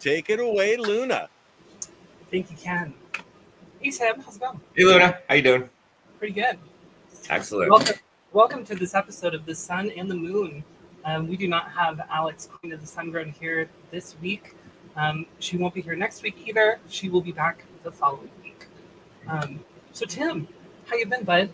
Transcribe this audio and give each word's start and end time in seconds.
take 0.00 0.30
it 0.30 0.40
away, 0.40 0.76
Luna. 0.78 1.28
I 1.82 2.30
think 2.30 2.50
you, 2.50 2.56
can. 2.56 2.94
Hey, 3.80 3.90
Tim. 3.90 4.20
How's 4.20 4.36
it 4.36 4.40
going? 4.40 4.60
Hey, 4.74 4.84
Luna. 4.84 5.18
How 5.28 5.34
you 5.34 5.42
doing? 5.42 5.68
Pretty 6.18 6.32
good. 6.32 6.58
Excellent. 7.28 7.70
Welcome, 7.70 7.96
welcome 8.32 8.64
to 8.64 8.74
this 8.74 8.94
episode 8.94 9.34
of 9.34 9.44
The 9.44 9.54
Sun 9.54 9.90
and 9.90 10.10
the 10.10 10.14
Moon. 10.14 10.64
Um, 11.04 11.28
we 11.28 11.36
do 11.36 11.48
not 11.48 11.70
have 11.70 12.00
Alex, 12.10 12.48
Queen 12.50 12.72
of 12.72 12.80
the 12.80 12.86
Sun 12.86 13.10
Grown, 13.10 13.28
here 13.28 13.68
this 13.90 14.16
week. 14.22 14.54
Um, 14.96 15.26
she 15.38 15.58
won't 15.58 15.74
be 15.74 15.82
here 15.82 15.94
next 15.94 16.22
week 16.22 16.36
either. 16.46 16.80
She 16.88 17.10
will 17.10 17.20
be 17.20 17.32
back 17.32 17.64
the 17.84 17.92
following 17.92 18.30
week. 18.42 18.66
Um, 19.28 19.60
so, 19.92 20.06
Tim, 20.06 20.48
how 20.86 20.96
you 20.96 21.06
been, 21.06 21.24
bud? 21.24 21.50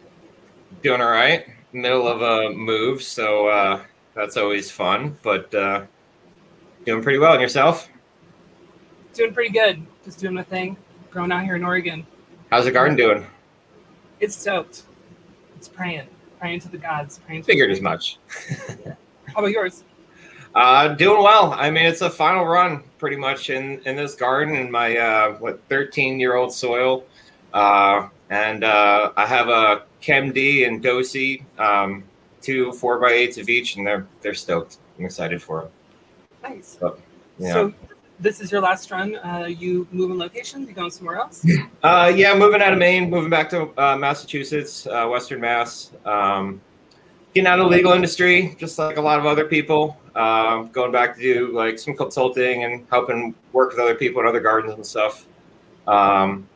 Doing 0.83 1.01
all 1.01 1.11
right. 1.11 1.47
Middle 1.73 2.07
of 2.07 2.23
a 2.23 2.55
move, 2.55 3.03
so 3.03 3.49
uh, 3.49 3.83
that's 4.15 4.37
always 4.37 4.71
fun. 4.71 5.17
But 5.23 5.53
uh, 5.53 5.85
doing 6.85 7.03
pretty 7.03 7.19
well. 7.19 7.33
And 7.33 7.43
yourself? 7.43 7.89
Doing 9.17 9.33
pretty 9.33 9.51
good. 9.51 9.83
Just 10.05 10.19
doing 10.19 10.35
my 10.35 10.43
thing. 10.43 10.77
Growing 11.11 11.33
out 11.33 11.43
here 11.43 11.57
in 11.57 11.65
Oregon. 11.65 12.07
How's 12.51 12.67
the 12.67 12.71
garden 12.71 12.97
doing? 12.97 13.27
It's 14.21 14.37
stoked. 14.37 14.83
It's 15.57 15.69
praying, 15.69 16.07
praying 16.39 16.61
to 16.61 16.69
the 16.69 16.77
gods. 16.77 17.19
Praying. 17.25 17.41
To 17.41 17.47
Figured 17.47 17.71
as 17.71 17.81
much. 17.81 18.19
How 18.85 19.39
about 19.39 19.51
yours? 19.51 19.85
Uh, 20.55 20.89
doing 20.95 21.23
well. 21.23 21.53
I 21.53 21.69
mean, 21.69 21.85
it's 21.85 22.01
a 22.01 22.09
final 22.09 22.47
run 22.47 22.83
pretty 22.97 23.17
much 23.17 23.51
in, 23.51 23.79
in 23.85 23.95
this 23.95 24.15
garden 24.15 24.55
in 24.55 24.71
my 24.71 24.97
uh, 24.97 25.35
what 25.35 25.61
13 25.69 26.19
year 26.19 26.35
old 26.35 26.51
soil, 26.51 27.05
uh, 27.53 28.09
and 28.31 28.65
uh, 28.65 29.13
I 29.19 29.27
have 29.27 29.49
a 29.49 29.83
ChemD 30.01 30.67
and 30.67 30.83
Dosi, 30.83 31.43
um, 31.59 32.05
two 32.41 32.73
four 32.73 32.99
by 32.99 33.11
eights 33.11 33.37
of 33.37 33.51
each, 33.51 33.77
and 33.77 33.87
they're 33.87 34.07
they're 34.23 34.33
stoked. 34.33 34.79
I'm 34.99 35.05
excited 35.05 35.43
for 35.43 35.61
them. 35.61 35.71
Nice. 36.43 36.79
So, 36.81 36.97
yeah. 37.39 37.53
So 37.53 37.75
this 38.19 38.41
is 38.41 38.51
your 38.51 38.61
last 38.61 38.91
run. 38.91 39.17
Uh, 39.17 39.47
you 39.47 39.87
moving 39.91 40.19
locations? 40.19 40.69
You 40.69 40.75
going 40.75 40.91
somewhere 40.91 41.17
else? 41.17 41.45
Uh, 41.83 42.13
yeah, 42.15 42.37
moving 42.37 42.63
out 42.63 42.73
of 42.73 42.79
Maine, 42.79 43.09
moving 43.09 43.31
back 43.31 43.49
to 43.51 43.71
uh, 43.81 43.97
Massachusetts, 43.97 44.87
uh, 44.87 45.07
Western 45.07 45.41
Mass. 45.41 45.93
Um, 46.05 46.61
getting 47.35 47.47
out 47.47 47.61
of 47.61 47.67
the 47.67 47.77
legal 47.77 47.93
industry, 47.93 48.57
just 48.59 48.79
like 48.79 48.97
a 48.97 49.01
lot 49.01 49.19
of 49.19 49.27
other 49.27 49.45
people. 49.45 49.97
Um, 50.15 50.69
going 50.69 50.91
back 50.91 51.15
to 51.17 51.23
do 51.23 51.53
like 51.53 51.79
some 51.79 51.95
consulting 51.95 52.65
and 52.65 52.87
helping 52.91 53.35
work 53.53 53.71
with 53.71 53.79
other 53.79 53.95
people 53.95 54.23
in 54.23 54.27
other 54.27 54.41
gardens 54.41 54.75
and 54.75 54.87
stuff. 54.87 55.27
Um, 55.87 56.49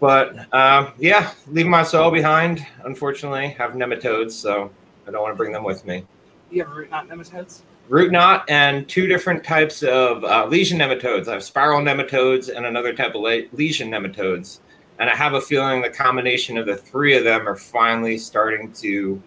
but 0.00 0.52
um, 0.54 0.92
yeah, 0.98 1.32
leaving 1.48 1.70
my 1.70 1.82
soil 1.82 2.10
behind. 2.10 2.64
Unfortunately, 2.84 3.48
have 3.48 3.72
nematodes, 3.72 4.32
so 4.32 4.70
I 5.08 5.10
don't 5.10 5.22
want 5.22 5.32
to 5.32 5.36
bring 5.36 5.52
them 5.52 5.64
with 5.64 5.84
me. 5.86 6.04
You 6.50 6.64
have 6.64 6.72
root 6.76 6.90
knot 6.90 7.08
nematodes? 7.08 7.62
Root 7.88 8.12
knot 8.12 8.48
and 8.48 8.88
two 8.88 9.06
different 9.06 9.44
types 9.44 9.82
of 9.82 10.24
uh, 10.24 10.46
lesion 10.46 10.78
nematodes. 10.78 11.28
I 11.28 11.34
have 11.34 11.44
spiral 11.44 11.80
nematodes 11.80 12.54
and 12.54 12.64
another 12.64 12.94
type 12.94 13.14
of 13.14 13.20
le- 13.20 13.44
lesion 13.52 13.90
nematodes. 13.90 14.60
And 14.98 15.10
I 15.10 15.14
have 15.14 15.34
a 15.34 15.40
feeling 15.40 15.82
the 15.82 15.90
combination 15.90 16.56
of 16.56 16.66
the 16.66 16.76
three 16.76 17.16
of 17.16 17.24
them 17.24 17.46
are 17.48 17.56
finally 17.56 18.16
starting 18.16 18.72
to 18.74 19.22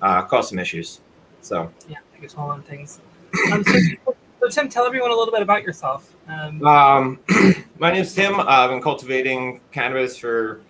uh, 0.00 0.22
cause 0.22 0.48
some 0.48 0.58
issues. 0.58 1.00
So, 1.42 1.70
Yeah, 1.88 1.98
I 2.16 2.20
guess 2.20 2.34
all 2.36 2.50
on 2.50 2.62
things. 2.62 3.00
Um, 3.52 3.62
so, 3.64 4.16
so, 4.40 4.48
Tim, 4.48 4.68
tell 4.68 4.86
everyone 4.86 5.10
a 5.10 5.14
little 5.14 5.32
bit 5.32 5.42
about 5.42 5.62
yourself. 5.62 6.14
Um, 6.28 6.64
um, 6.64 7.20
my 7.78 7.92
name's 7.92 8.14
Tim. 8.14 8.40
I've 8.40 8.70
been 8.70 8.80
cultivating 8.80 9.60
cannabis 9.72 10.16
for 10.16 10.60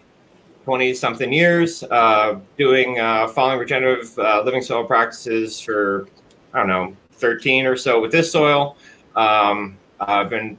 20 0.65 0.93
something 0.95 1.33
years, 1.33 1.83
uh, 1.85 2.41
doing 2.57 2.99
uh, 2.99 3.29
following 3.29 3.59
regenerative 3.59 4.19
uh, 4.19 4.43
living 4.45 4.63
soil 4.63 4.85
practices 4.85 5.61
for, 5.61 6.09
I 6.53 6.59
don't 6.59 6.69
know, 6.69 6.97
13 7.19 7.67
or 7.67 7.77
so 7.77 8.01
with 8.01 8.13
this 8.13 8.31
soil. 8.31 8.77
Um, 9.17 9.77
I've 10.01 10.31
been 10.31 10.57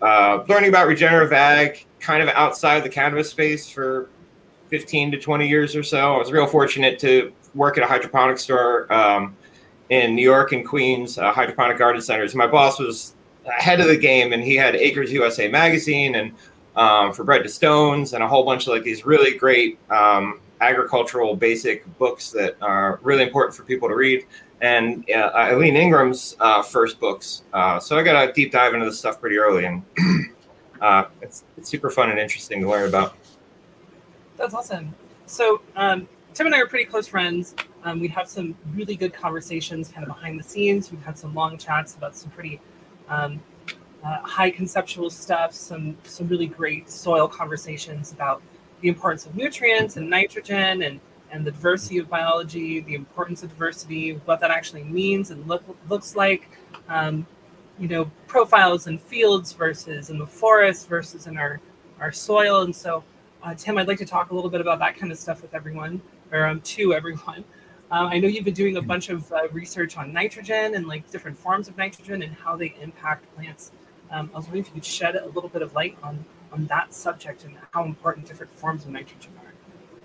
uh, 0.00 0.44
learning 0.48 0.70
about 0.70 0.88
regenerative 0.88 1.32
ag 1.32 1.86
kind 2.00 2.22
of 2.22 2.28
outside 2.30 2.80
the 2.82 2.88
cannabis 2.88 3.30
space 3.30 3.68
for 3.68 4.08
15 4.68 5.12
to 5.12 5.18
20 5.18 5.48
years 5.48 5.76
or 5.76 5.82
so. 5.82 6.14
I 6.14 6.18
was 6.18 6.32
real 6.32 6.46
fortunate 6.46 6.98
to 7.00 7.32
work 7.54 7.76
at 7.78 7.84
a 7.84 7.86
hydroponic 7.86 8.38
store 8.38 8.92
um, 8.92 9.36
in 9.90 10.14
New 10.14 10.22
York 10.22 10.52
and 10.52 10.66
Queens, 10.66 11.18
uh, 11.18 11.32
hydroponic 11.32 11.78
garden 11.78 12.00
centers. 12.00 12.34
My 12.34 12.46
boss 12.46 12.78
was 12.78 13.14
ahead 13.46 13.80
of 13.80 13.88
the 13.88 13.96
game, 13.96 14.32
and 14.32 14.42
he 14.42 14.56
had 14.56 14.74
Acres 14.74 15.12
USA 15.12 15.48
magazine 15.48 16.14
and 16.14 16.32
um, 16.74 17.12
for 17.12 17.24
Bread 17.24 17.42
to 17.42 17.48
Stones 17.48 18.14
and 18.14 18.22
a 18.24 18.28
whole 18.28 18.44
bunch 18.44 18.66
of 18.66 18.72
like 18.72 18.82
these 18.82 19.04
really 19.04 19.36
great 19.36 19.78
um, 19.90 20.40
agricultural 20.60 21.36
basic 21.36 21.84
books 21.98 22.30
that 22.30 22.56
are 22.62 22.98
really 23.02 23.22
important 23.22 23.54
for 23.54 23.64
people 23.64 23.88
to 23.88 23.94
read. 23.94 24.24
And 24.62 25.04
uh, 25.10 25.50
Elaine 25.50 25.76
Ingham's 25.76 26.36
uh, 26.38 26.62
first 26.62 27.00
books. 27.00 27.42
Uh, 27.52 27.80
so 27.80 27.98
I 27.98 28.02
got 28.04 28.28
a 28.28 28.32
deep 28.32 28.52
dive 28.52 28.74
into 28.74 28.86
this 28.86 28.98
stuff 28.98 29.20
pretty 29.20 29.36
early, 29.36 29.64
and 29.64 29.82
uh, 30.80 31.06
it's, 31.20 31.42
it's 31.58 31.68
super 31.68 31.90
fun 31.90 32.10
and 32.10 32.18
interesting 32.18 32.60
to 32.62 32.70
learn 32.70 32.88
about. 32.88 33.16
that's 34.36 34.54
awesome. 34.54 34.94
So 35.26 35.60
um, 35.74 36.08
Tim 36.32 36.46
and 36.46 36.54
I 36.54 36.60
are 36.60 36.66
pretty 36.66 36.84
close 36.84 37.08
friends. 37.08 37.56
Um, 37.84 37.98
we 37.98 38.06
have 38.08 38.28
some 38.28 38.54
really 38.74 38.94
good 38.94 39.12
conversations 39.12 39.88
kind 39.88 40.06
of 40.06 40.14
behind 40.14 40.38
the 40.38 40.44
scenes. 40.44 40.92
We've 40.92 41.02
had 41.02 41.18
some 41.18 41.34
long 41.34 41.58
chats 41.58 41.96
about 41.96 42.16
some 42.16 42.30
pretty 42.30 42.60
um, 43.08 43.42
uh, 44.04 44.20
high 44.20 44.50
conceptual 44.50 45.10
stuff, 45.10 45.52
some 45.52 45.96
some 46.04 46.28
really 46.28 46.46
great 46.46 46.88
soil 46.88 47.26
conversations 47.26 48.12
about 48.12 48.42
the 48.80 48.88
importance 48.88 49.26
of 49.26 49.34
nutrients 49.34 49.96
and 49.96 50.08
nitrogen 50.08 50.82
and 50.82 51.00
and 51.32 51.44
the 51.46 51.50
diversity 51.50 51.98
of 51.98 52.08
biology, 52.08 52.80
the 52.80 52.94
importance 52.94 53.42
of 53.42 53.48
diversity, 53.48 54.12
what 54.26 54.38
that 54.40 54.50
actually 54.50 54.84
means 54.84 55.30
and 55.30 55.46
look, 55.48 55.64
looks 55.88 56.14
like, 56.14 56.50
um, 56.88 57.26
you 57.78 57.88
know, 57.88 58.10
profiles 58.26 58.86
in 58.86 58.98
fields 58.98 59.52
versus 59.52 60.10
in 60.10 60.18
the 60.18 60.26
forest 60.26 60.88
versus 60.88 61.26
in 61.26 61.36
our 61.36 61.60
our 62.00 62.12
soil. 62.12 62.62
And 62.62 62.74
so, 62.74 63.02
uh, 63.42 63.54
Tim, 63.54 63.78
I'd 63.78 63.88
like 63.88 63.98
to 63.98 64.04
talk 64.04 64.30
a 64.30 64.34
little 64.34 64.50
bit 64.50 64.60
about 64.60 64.78
that 64.80 64.96
kind 64.96 65.10
of 65.10 65.18
stuff 65.18 65.40
with 65.40 65.54
everyone, 65.54 66.02
or 66.30 66.46
um, 66.46 66.60
to 66.60 66.94
everyone. 66.94 67.44
Uh, 67.90 68.08
I 68.10 68.18
know 68.18 68.26
you've 68.26 68.46
been 68.46 68.54
doing 68.54 68.78
a 68.78 68.80
bunch 68.80 69.10
of 69.10 69.30
uh, 69.32 69.48
research 69.52 69.98
on 69.98 70.14
nitrogen 70.14 70.76
and 70.76 70.86
like 70.86 71.10
different 71.10 71.36
forms 71.36 71.68
of 71.68 71.76
nitrogen 71.76 72.22
and 72.22 72.34
how 72.34 72.56
they 72.56 72.74
impact 72.80 73.26
plants. 73.36 73.70
Um, 74.10 74.30
I 74.32 74.38
was 74.38 74.46
wondering 74.46 74.62
if 74.62 74.68
you 74.68 74.72
could 74.76 74.84
shed 74.86 75.14
a 75.14 75.26
little 75.26 75.50
bit 75.50 75.60
of 75.60 75.74
light 75.74 75.98
on 76.02 76.24
on 76.52 76.64
that 76.68 76.94
subject 76.94 77.44
and 77.44 77.54
how 77.72 77.84
important 77.84 78.26
different 78.26 78.50
forms 78.56 78.86
of 78.86 78.90
nitrogen 78.92 79.32
are. 79.44 79.52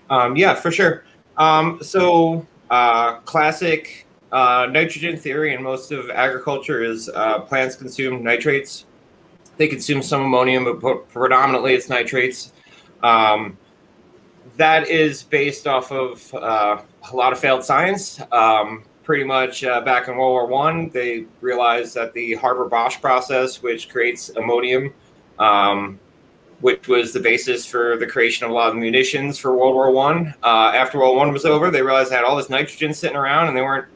Um, 0.09 0.35
yeah, 0.35 0.53
for 0.53 0.71
sure. 0.71 1.03
Um, 1.37 1.79
so, 1.81 2.45
uh, 2.69 3.15
classic 3.19 4.07
uh, 4.31 4.67
nitrogen 4.71 5.17
theory 5.17 5.53
in 5.53 5.63
most 5.63 5.91
of 5.91 6.09
agriculture 6.09 6.83
is 6.83 7.09
uh, 7.09 7.39
plants 7.39 7.75
consume 7.75 8.23
nitrates. 8.23 8.85
They 9.57 9.67
consume 9.67 10.01
some 10.01 10.21
ammonium, 10.23 10.79
but 10.79 11.09
predominantly 11.09 11.73
it's 11.73 11.89
nitrates. 11.89 12.51
Um, 13.03 13.57
that 14.57 14.87
is 14.87 15.23
based 15.23 15.67
off 15.67 15.91
of 15.91 16.33
uh, 16.33 16.81
a 17.11 17.15
lot 17.15 17.31
of 17.31 17.39
failed 17.39 17.63
science. 17.63 18.19
Um, 18.31 18.83
pretty 19.03 19.23
much 19.23 19.63
uh, 19.63 19.81
back 19.81 20.07
in 20.07 20.17
World 20.17 20.31
War 20.31 20.47
One, 20.47 20.89
they 20.89 21.25
realized 21.41 21.95
that 21.95 22.13
the 22.13 22.35
Haber 22.35 22.67
Bosch 22.67 22.99
process, 22.99 23.61
which 23.61 23.89
creates 23.89 24.29
ammonium, 24.35 24.93
um, 25.39 25.99
which 26.61 26.87
was 26.87 27.13
the 27.13 27.19
basis 27.19 27.65
for 27.65 27.97
the 27.97 28.07
creation 28.07 28.45
of 28.45 28.51
a 28.51 28.53
lot 28.53 28.69
of 28.69 28.75
munitions 28.75 29.37
for 29.37 29.55
World 29.55 29.75
War 29.75 29.91
One. 29.91 30.33
Uh, 30.43 30.71
after 30.73 30.97
World 30.97 31.15
War 31.15 31.25
One 31.25 31.33
was 31.33 31.45
over, 31.45 31.69
they 31.69 31.81
realized 31.81 32.11
they 32.11 32.15
had 32.15 32.25
all 32.25 32.35
this 32.35 32.49
nitrogen 32.49 32.93
sitting 32.93 33.17
around, 33.17 33.47
and 33.47 33.55
they 33.55 33.61
weren't 33.61 33.87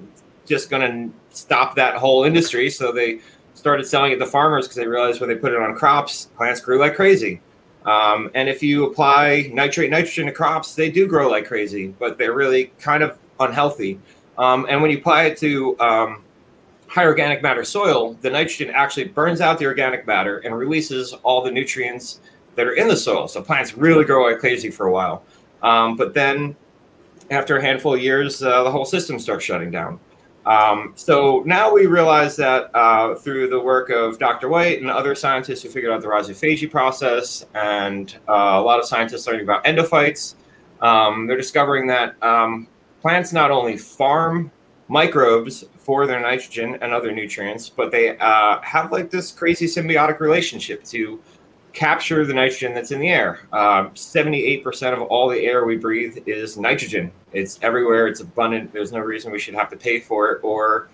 just 0.46 0.70
going 0.70 0.82
to 0.82 1.36
stop 1.36 1.76
that 1.76 1.96
whole 1.96 2.24
industry. 2.24 2.70
So 2.70 2.92
they 2.92 3.20
started 3.54 3.86
selling 3.86 4.12
it 4.12 4.18
to 4.18 4.26
farmers 4.26 4.66
because 4.66 4.76
they 4.76 4.88
realized 4.88 5.22
when 5.22 5.30
they 5.30 5.36
put 5.36 5.54
it 5.54 5.60
on 5.60 5.76
crops, 5.76 6.26
plants 6.38 6.62
grew 6.62 6.80
like 6.80 6.96
crazy. 6.96 7.42
Um, 7.86 8.30
and 8.36 8.48
if 8.48 8.62
you 8.62 8.86
apply 8.86 9.50
nitrate 9.54 9.90
nitrogen 9.90 10.28
to 10.28 10.32
crops, 10.32 10.76
they 10.76 10.92
do 10.92 11.08
grow 11.08 11.30
like 11.30 11.48
crazy, 11.48 11.96
but 12.00 12.18
they're 12.18 12.34
really 12.34 12.66
kind 12.80 13.02
of 13.02 13.18
unhealthy. 13.40 14.00
Um, 14.38 14.66
and 14.70 14.82
when 14.82 14.92
you 14.92 14.98
apply 14.98 15.24
it 15.24 15.38
to 15.40 15.80
um, 15.80 16.24
high 16.88 17.06
organic 17.06 17.42
matter 17.42 17.64
soil, 17.64 18.18
the 18.22 18.30
nitrogen 18.30 18.72
actually 18.76 19.06
burns 19.06 19.42
out 19.42 19.58
the 19.58 19.66
organic 19.66 20.06
matter 20.06 20.40
and 20.40 20.56
releases 20.56 21.14
all 21.24 21.42
the 21.42 21.52
nutrients 21.52 22.20
that 22.56 22.68
are 22.68 22.74
in 22.74 22.88
the 22.88 22.98
soil. 22.98 23.28
So 23.28 23.42
plants 23.42 23.76
really 23.78 24.06
grow 24.06 24.26
like 24.26 24.40
crazy 24.40 24.70
for 24.70 24.88
a 24.88 24.92
while. 24.92 25.24
Um, 25.62 25.96
but 25.96 26.14
then 26.14 26.56
after 27.30 27.58
a 27.58 27.62
handful 27.62 27.94
of 27.94 28.02
years, 28.02 28.42
uh, 28.44 28.64
the 28.64 28.72
whole 28.72 28.86
system 28.86 29.20
starts 29.20 29.46
shutting 29.46 29.72
down. 29.72 30.00
Um, 30.46 30.94
so 30.96 31.44
now 31.46 31.72
we 31.72 31.86
realize 31.86 32.36
that 32.38 32.76
uh, 32.76 33.16
through 33.16 33.50
the 33.50 33.60
work 33.60 33.90
of 33.90 34.18
Dr. 34.18 34.50
White 34.50 34.82
and 34.82 34.90
other 34.90 35.14
scientists 35.14 35.62
who 35.62 35.70
figured 35.70 35.92
out 35.92 36.02
the 36.02 36.08
rhizophagy 36.08 36.70
process, 36.70 37.46
and 37.54 38.16
uh, 38.28 38.34
a 38.60 38.62
lot 38.62 38.80
of 38.80 38.86
scientists 38.86 39.28
learning 39.28 39.44
about 39.44 39.64
endophytes, 39.66 40.36
um, 40.82 41.28
they're 41.28 41.38
discovering 41.38 41.86
that 41.88 42.22
um, 42.24 42.68
plants 43.02 43.32
not 43.34 43.52
only 43.52 43.78
farm 43.78 44.52
microbes 44.88 45.64
for 45.78 46.08
their 46.08 46.20
nitrogen 46.20 46.78
and 46.82 46.92
other 46.92 47.12
nutrients, 47.12 47.70
but 47.70 47.92
they 47.92 48.18
uh, 48.18 48.60
have 48.62 48.92
like 48.92 49.10
this 49.10 49.32
crazy 49.32 49.66
symbiotic 49.66 50.20
relationship 50.20 50.84
to 50.84 51.22
capture 51.74 52.26
the 52.26 52.34
nitrogen 52.34 52.74
that's 52.74 52.92
in 52.92 53.00
the 53.00 53.10
air. 53.10 53.40
Um, 53.54 53.92
78% 53.92 54.94
of 54.94 55.02
all 55.04 55.30
the 55.30 55.40
air 55.40 55.66
we 55.66 55.78
breathe 55.78 56.18
is 56.26 56.58
nitrogen. 56.58 57.12
It's 57.34 57.60
everywhere, 57.62 58.08
it's 58.08 58.20
abundant. 58.20 58.74
There's 58.74 58.92
no 58.92 59.00
reason 59.00 59.32
we 59.32 59.40
should 59.40 59.56
have 59.56 59.70
to 59.70 59.78
pay 59.78 60.00
for 60.00 60.32
it 60.32 60.44
or 60.44 60.90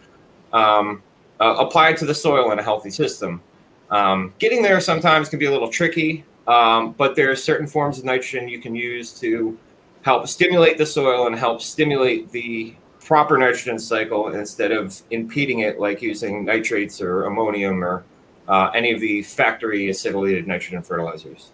um, 0.54 1.02
uh, 1.40 1.56
apply 1.60 1.90
it 1.90 1.98
to 1.98 2.06
the 2.06 2.14
soil 2.14 2.52
in 2.52 2.60
a 2.60 2.64
healthy 2.64 2.90
system. 2.90 3.42
Um, 3.90 4.34
getting 4.40 4.62
there 4.62 4.80
sometimes 4.82 5.30
can 5.30 5.40
be 5.40 5.46
a 5.46 5.52
little 5.52 5.70
tricky, 5.70 6.26
um, 6.48 6.94
but 6.94 7.16
there 7.16 7.32
are 7.32 7.36
certain 7.36 7.68
forms 7.68 7.98
of 7.98 8.06
nitrogen 8.06 8.48
you 8.48 8.60
can 8.60 8.76
use 8.76 9.18
to 9.20 9.58
help 10.04 10.28
stimulate 10.28 10.78
the 10.78 10.86
soil 10.86 11.28
and 11.28 11.36
help 11.36 11.62
stimulate 11.62 12.32
the 12.32 12.76
proper 13.00 13.38
nitrogen 13.38 13.80
cycle 13.80 14.30
instead 14.30 14.72
of 14.72 15.02
impeding 15.12 15.60
it 15.60 15.80
like 15.80 16.02
using 16.02 16.44
nitrates 16.44 17.02
or 17.02 17.24
ammonium 17.24 17.84
or 17.84 18.04
uh, 18.48 18.72
any 18.74 18.92
of 18.92 19.00
the 19.00 19.22
factory 19.24 19.88
acetylated 19.88 20.48
nitrogen 20.48 20.82
fertilizers. 20.82 21.52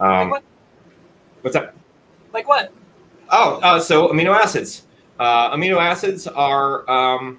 Um, 0.00 0.08
Like 0.10 0.30
what? 0.30 0.42
what's 1.42 1.54
that? 1.54 1.74
Like 2.32 2.48
what? 2.48 2.72
Oh, 3.30 3.60
uh, 3.62 3.80
so 3.80 4.08
amino 4.08 4.36
acids. 4.36 4.86
Uh, 5.18 5.54
amino 5.54 5.78
acids 5.78 6.26
are 6.26 6.88
um, 6.90 7.38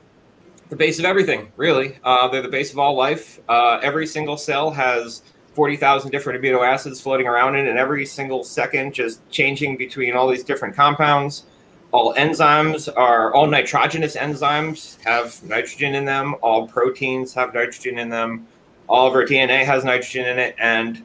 the 0.69 0.75
base 0.75 0.99
of 0.99 1.05
everything, 1.05 1.51
really. 1.57 1.97
Uh, 2.03 2.27
they're 2.27 2.41
the 2.41 2.49
base 2.49 2.71
of 2.71 2.79
all 2.79 2.95
life. 2.95 3.39
Uh, 3.49 3.79
every 3.83 4.07
single 4.07 4.37
cell 4.37 4.71
has 4.71 5.23
40,000 5.53 6.11
different 6.11 6.41
amino 6.41 6.65
acids 6.65 6.99
floating 7.01 7.27
around 7.27 7.55
in, 7.55 7.67
and 7.67 7.77
every 7.77 8.05
single 8.05 8.43
second 8.43 8.93
just 8.93 9.27
changing 9.29 9.77
between 9.77 10.15
all 10.15 10.27
these 10.27 10.43
different 10.43 10.75
compounds. 10.75 11.45
All 11.91 12.13
enzymes 12.15 12.89
are, 12.97 13.33
all 13.33 13.47
nitrogenous 13.47 14.17
enzymes 14.17 15.01
have 15.03 15.41
nitrogen 15.43 15.95
in 15.95 16.03
them. 16.03 16.35
All 16.41 16.67
proteins 16.67 17.33
have 17.35 17.53
nitrogen 17.53 17.99
in 17.99 18.09
them. 18.09 18.47
All 18.87 19.07
of 19.07 19.13
our 19.13 19.25
DNA 19.25 19.65
has 19.65 19.83
nitrogen 19.83 20.27
in 20.27 20.39
it. 20.39 20.55
And 20.59 21.03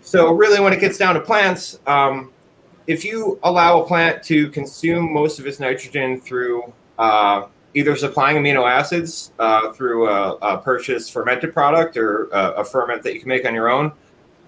so, 0.00 0.32
really, 0.32 0.60
when 0.60 0.72
it 0.72 0.80
gets 0.80 0.98
down 0.98 1.14
to 1.14 1.20
plants, 1.20 1.78
um, 1.86 2.32
if 2.86 3.04
you 3.04 3.38
allow 3.42 3.80
a 3.80 3.86
plant 3.86 4.22
to 4.24 4.50
consume 4.50 5.12
most 5.12 5.38
of 5.38 5.46
its 5.46 5.60
nitrogen 5.60 6.20
through 6.20 6.72
uh, 6.98 7.46
either 7.74 7.96
supplying 7.96 8.36
amino 8.36 8.68
acids 8.68 9.32
uh, 9.38 9.72
through 9.72 10.08
a, 10.08 10.36
a 10.36 10.58
purchased 10.58 11.12
fermented 11.12 11.52
product 11.52 11.96
or 11.96 12.26
a, 12.26 12.50
a, 12.58 12.64
ferment 12.64 13.02
that 13.02 13.14
you 13.14 13.20
can 13.20 13.28
make 13.28 13.44
on 13.44 13.54
your 13.54 13.68
own, 13.68 13.90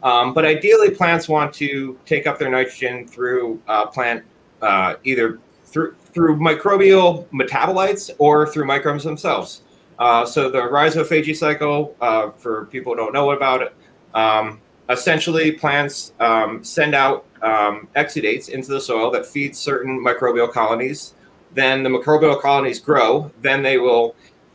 um, 0.03 0.33
but 0.33 0.45
ideally 0.45 0.91
plants 0.91 1.29
want 1.29 1.53
to 1.53 1.99
take 2.07 2.27
up 2.27 2.39
their 2.39 2.51
nitrogen 2.51 3.07
through 3.07 3.61
uh, 3.67 3.87
plant 3.87 4.25
uh, 4.63 4.95
either 5.05 5.41
through 5.65 5.95
through 6.13 6.37
microbial 6.39 7.27
metabolites 7.29 8.11
or 8.19 8.47
through 8.47 8.65
microbes 8.65 9.05
themselves. 9.05 9.63
Uh, 9.99 10.27
so 10.27 10.51
the 10.51 10.59
rhizophagy 10.59 11.35
cycle, 11.35 11.97
uh, 12.01 12.31
for 12.33 12.67
people 12.67 12.93
who 12.93 12.97
don't 12.97 13.13
know 13.13 13.31
about 13.31 13.63
it, 13.63 13.75
um, 14.15 14.61
essentially 14.89 15.53
plants 15.53 16.13
um, 16.21 16.63
send 16.63 16.95
out 16.95 17.25
um, 17.43 17.89
exudates 17.97 18.49
into 18.49 18.69
the 18.69 18.81
soil 18.81 19.11
that 19.11 19.27
feed 19.27 19.57
certain 19.57 20.03
microbial 20.05 20.51
colonies. 20.51 21.15
Then 21.55 21.83
the 21.83 21.89
microbial 21.89 22.41
colonies 22.41 22.81
grow. 22.81 23.31
Then 23.41 23.63
they 23.63 23.79
will 23.79 24.15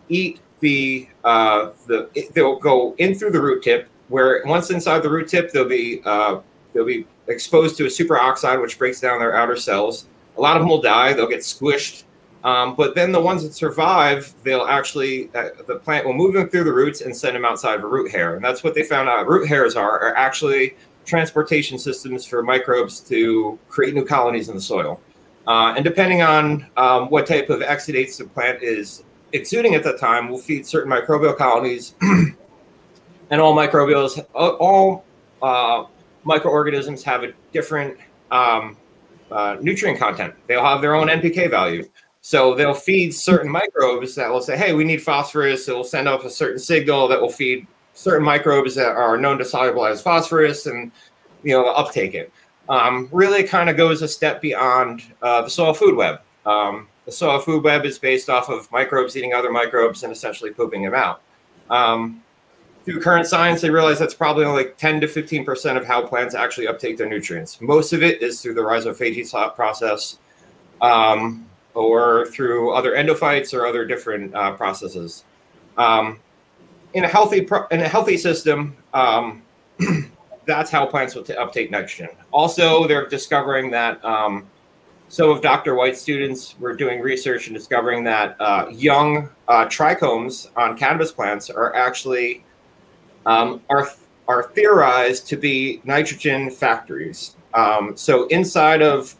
eat 0.09 0.39
the 0.59 1.07
uh, 1.23 1.71
the 1.87 2.09
they'll 2.33 2.59
go 2.59 2.95
in 2.97 3.15
through 3.15 3.31
the 3.31 3.41
root 3.41 3.63
tip. 3.63 3.87
Where 4.09 4.43
once 4.45 4.69
inside 4.71 4.99
the 4.99 5.09
root 5.09 5.27
tip, 5.27 5.51
they'll 5.51 5.67
be 5.67 6.01
uh, 6.05 6.41
they'll 6.73 6.85
be 6.85 7.07
exposed 7.27 7.77
to 7.77 7.85
a 7.85 7.87
superoxide, 7.87 8.61
which 8.61 8.77
breaks 8.77 8.99
down 8.99 9.19
their 9.19 9.35
outer 9.35 9.55
cells. 9.55 10.07
A 10.37 10.41
lot 10.41 10.55
of 10.55 10.61
them 10.61 10.69
will 10.69 10.81
die. 10.81 11.13
They'll 11.13 11.27
get 11.27 11.39
squished. 11.39 12.03
Um, 12.43 12.75
but 12.75 12.95
then 12.95 13.11
the 13.11 13.21
ones 13.21 13.43
that 13.43 13.53
survive, 13.53 14.33
they'll 14.43 14.65
actually 14.65 15.29
uh, 15.35 15.49
the 15.67 15.75
plant 15.75 16.05
will 16.05 16.13
move 16.13 16.33
them 16.33 16.49
through 16.49 16.63
the 16.63 16.73
roots 16.73 17.01
and 17.01 17.15
send 17.15 17.35
them 17.35 17.45
outside 17.45 17.75
of 17.75 17.83
a 17.83 17.87
root 17.87 18.11
hair, 18.11 18.35
and 18.35 18.43
that's 18.43 18.63
what 18.63 18.73
they 18.73 18.83
found 18.83 19.09
out. 19.09 19.27
Root 19.27 19.47
hairs 19.47 19.75
are 19.75 19.99
are 19.99 20.15
actually 20.15 20.75
transportation 21.05 21.77
systems 21.77 22.25
for 22.25 22.41
microbes 22.41 22.99
to 22.99 23.59
create 23.69 23.93
new 23.93 24.05
colonies 24.05 24.49
in 24.49 24.55
the 24.55 24.61
soil. 24.61 24.99
Uh, 25.47 25.73
and 25.75 25.83
depending 25.83 26.21
on 26.21 26.67
um, 26.77 27.09
what 27.09 27.25
type 27.25 27.49
of 27.49 27.61
exudates 27.61 28.17
the 28.17 28.25
plant 28.25 28.61
is 28.61 29.03
exuding 29.33 29.75
at 29.75 29.83
that 29.83 29.99
time, 29.99 30.29
will 30.29 30.37
feed 30.37 30.65
certain 30.65 30.91
microbial 30.91 31.35
colonies. 31.35 31.95
and 32.01 33.41
all 33.41 33.55
microbials, 33.55 34.23
all 34.33 35.03
uh, 35.41 35.85
microorganisms 36.23 37.03
have 37.03 37.23
a 37.23 37.33
different 37.51 37.97
um, 38.29 38.77
uh, 39.31 39.57
nutrient 39.61 39.97
content. 39.97 40.33
They'll 40.47 40.63
have 40.63 40.81
their 40.81 40.93
own 40.95 41.07
NPK 41.07 41.49
value. 41.49 41.89
So 42.21 42.53
they'll 42.53 42.73
feed 42.75 43.13
certain 43.13 43.51
microbes 43.51 44.13
that 44.15 44.29
will 44.29 44.41
say, 44.41 44.55
hey, 44.55 44.73
we 44.73 44.83
need 44.83 45.01
phosphorus. 45.01 45.67
It 45.67 45.73
will 45.73 45.83
send 45.83 46.07
off 46.07 46.23
a 46.23 46.29
certain 46.29 46.59
signal 46.59 47.07
that 47.07 47.19
will 47.19 47.31
feed 47.31 47.65
certain 47.93 48.23
microbes 48.23 48.75
that 48.75 48.89
are 48.89 49.17
known 49.17 49.37
to 49.39 49.43
solubilize 49.43 50.01
phosphorus 50.01 50.65
and 50.65 50.91
you 51.43 51.53
know 51.53 51.67
uptake 51.67 52.13
it. 52.13 52.31
Um, 52.69 53.09
really, 53.11 53.43
kind 53.43 53.69
of 53.69 53.75
goes 53.75 54.01
a 54.01 54.07
step 54.07 54.41
beyond 54.41 55.03
uh, 55.21 55.41
the 55.41 55.49
soil 55.49 55.73
food 55.73 55.95
web. 55.95 56.21
Um, 56.45 56.87
the 57.05 57.11
soil 57.11 57.39
food 57.39 57.63
web 57.63 57.85
is 57.85 57.97
based 57.97 58.29
off 58.29 58.49
of 58.49 58.71
microbes 58.71 59.17
eating 59.17 59.33
other 59.33 59.51
microbes 59.51 60.03
and 60.03 60.13
essentially 60.13 60.51
pooping 60.51 60.83
them 60.83 60.93
out. 60.93 61.21
Um, 61.69 62.21
through 62.85 63.01
current 63.01 63.27
science, 63.27 63.61
they 63.61 63.69
realize 63.69 63.99
that's 63.99 64.13
probably 64.13 64.45
only 64.45 64.65
10 64.77 65.01
to 65.01 65.07
15 65.07 65.43
percent 65.43 65.77
of 65.77 65.85
how 65.85 66.05
plants 66.05 66.35
actually 66.35 66.67
uptake 66.67 66.97
their 66.97 67.09
nutrients. 67.09 67.59
Most 67.61 67.93
of 67.93 68.03
it 68.03 68.21
is 68.21 68.41
through 68.41 68.53
the 68.53 68.61
rhizophagy 68.61 69.55
process, 69.55 70.19
um, 70.81 71.47
or 71.73 72.25
through 72.27 72.71
other 72.71 72.93
endophytes 72.93 73.53
or 73.53 73.65
other 73.65 73.85
different 73.85 74.33
uh, 74.35 74.51
processes. 74.53 75.25
Um, 75.77 76.19
in 76.93 77.05
a 77.05 77.07
healthy 77.07 77.41
pro- 77.41 77.67
in 77.67 77.81
a 77.81 77.87
healthy 77.87 78.17
system, 78.17 78.75
um, 78.93 79.41
that's 80.45 80.69
how 80.69 80.85
plants 80.85 81.15
will 81.15 81.23
t- 81.23 81.35
uptake 81.35 81.71
nitrogen. 81.71 82.09
Also, 82.31 82.87
they're 82.87 83.07
discovering 83.07 83.71
that 83.71 84.03
um, 84.03 84.45
some 85.07 85.29
of 85.29 85.41
Dr. 85.41 85.75
White's 85.75 86.01
students 86.01 86.55
were 86.59 86.73
doing 86.75 87.01
research 87.01 87.47
and 87.47 87.55
discovering 87.55 88.03
that 88.05 88.35
uh, 88.39 88.67
young 88.71 89.29
uh, 89.47 89.65
trichomes 89.65 90.49
on 90.55 90.77
cannabis 90.77 91.11
plants 91.11 91.49
are 91.49 91.75
actually 91.75 92.43
um, 93.25 93.61
are 93.69 93.89
are 94.27 94.43
theorized 94.55 95.27
to 95.27 95.37
be 95.37 95.81
nitrogen 95.83 96.49
factories. 96.49 97.35
Um, 97.53 97.97
so 97.97 98.27
inside 98.27 98.81
of 98.81 99.15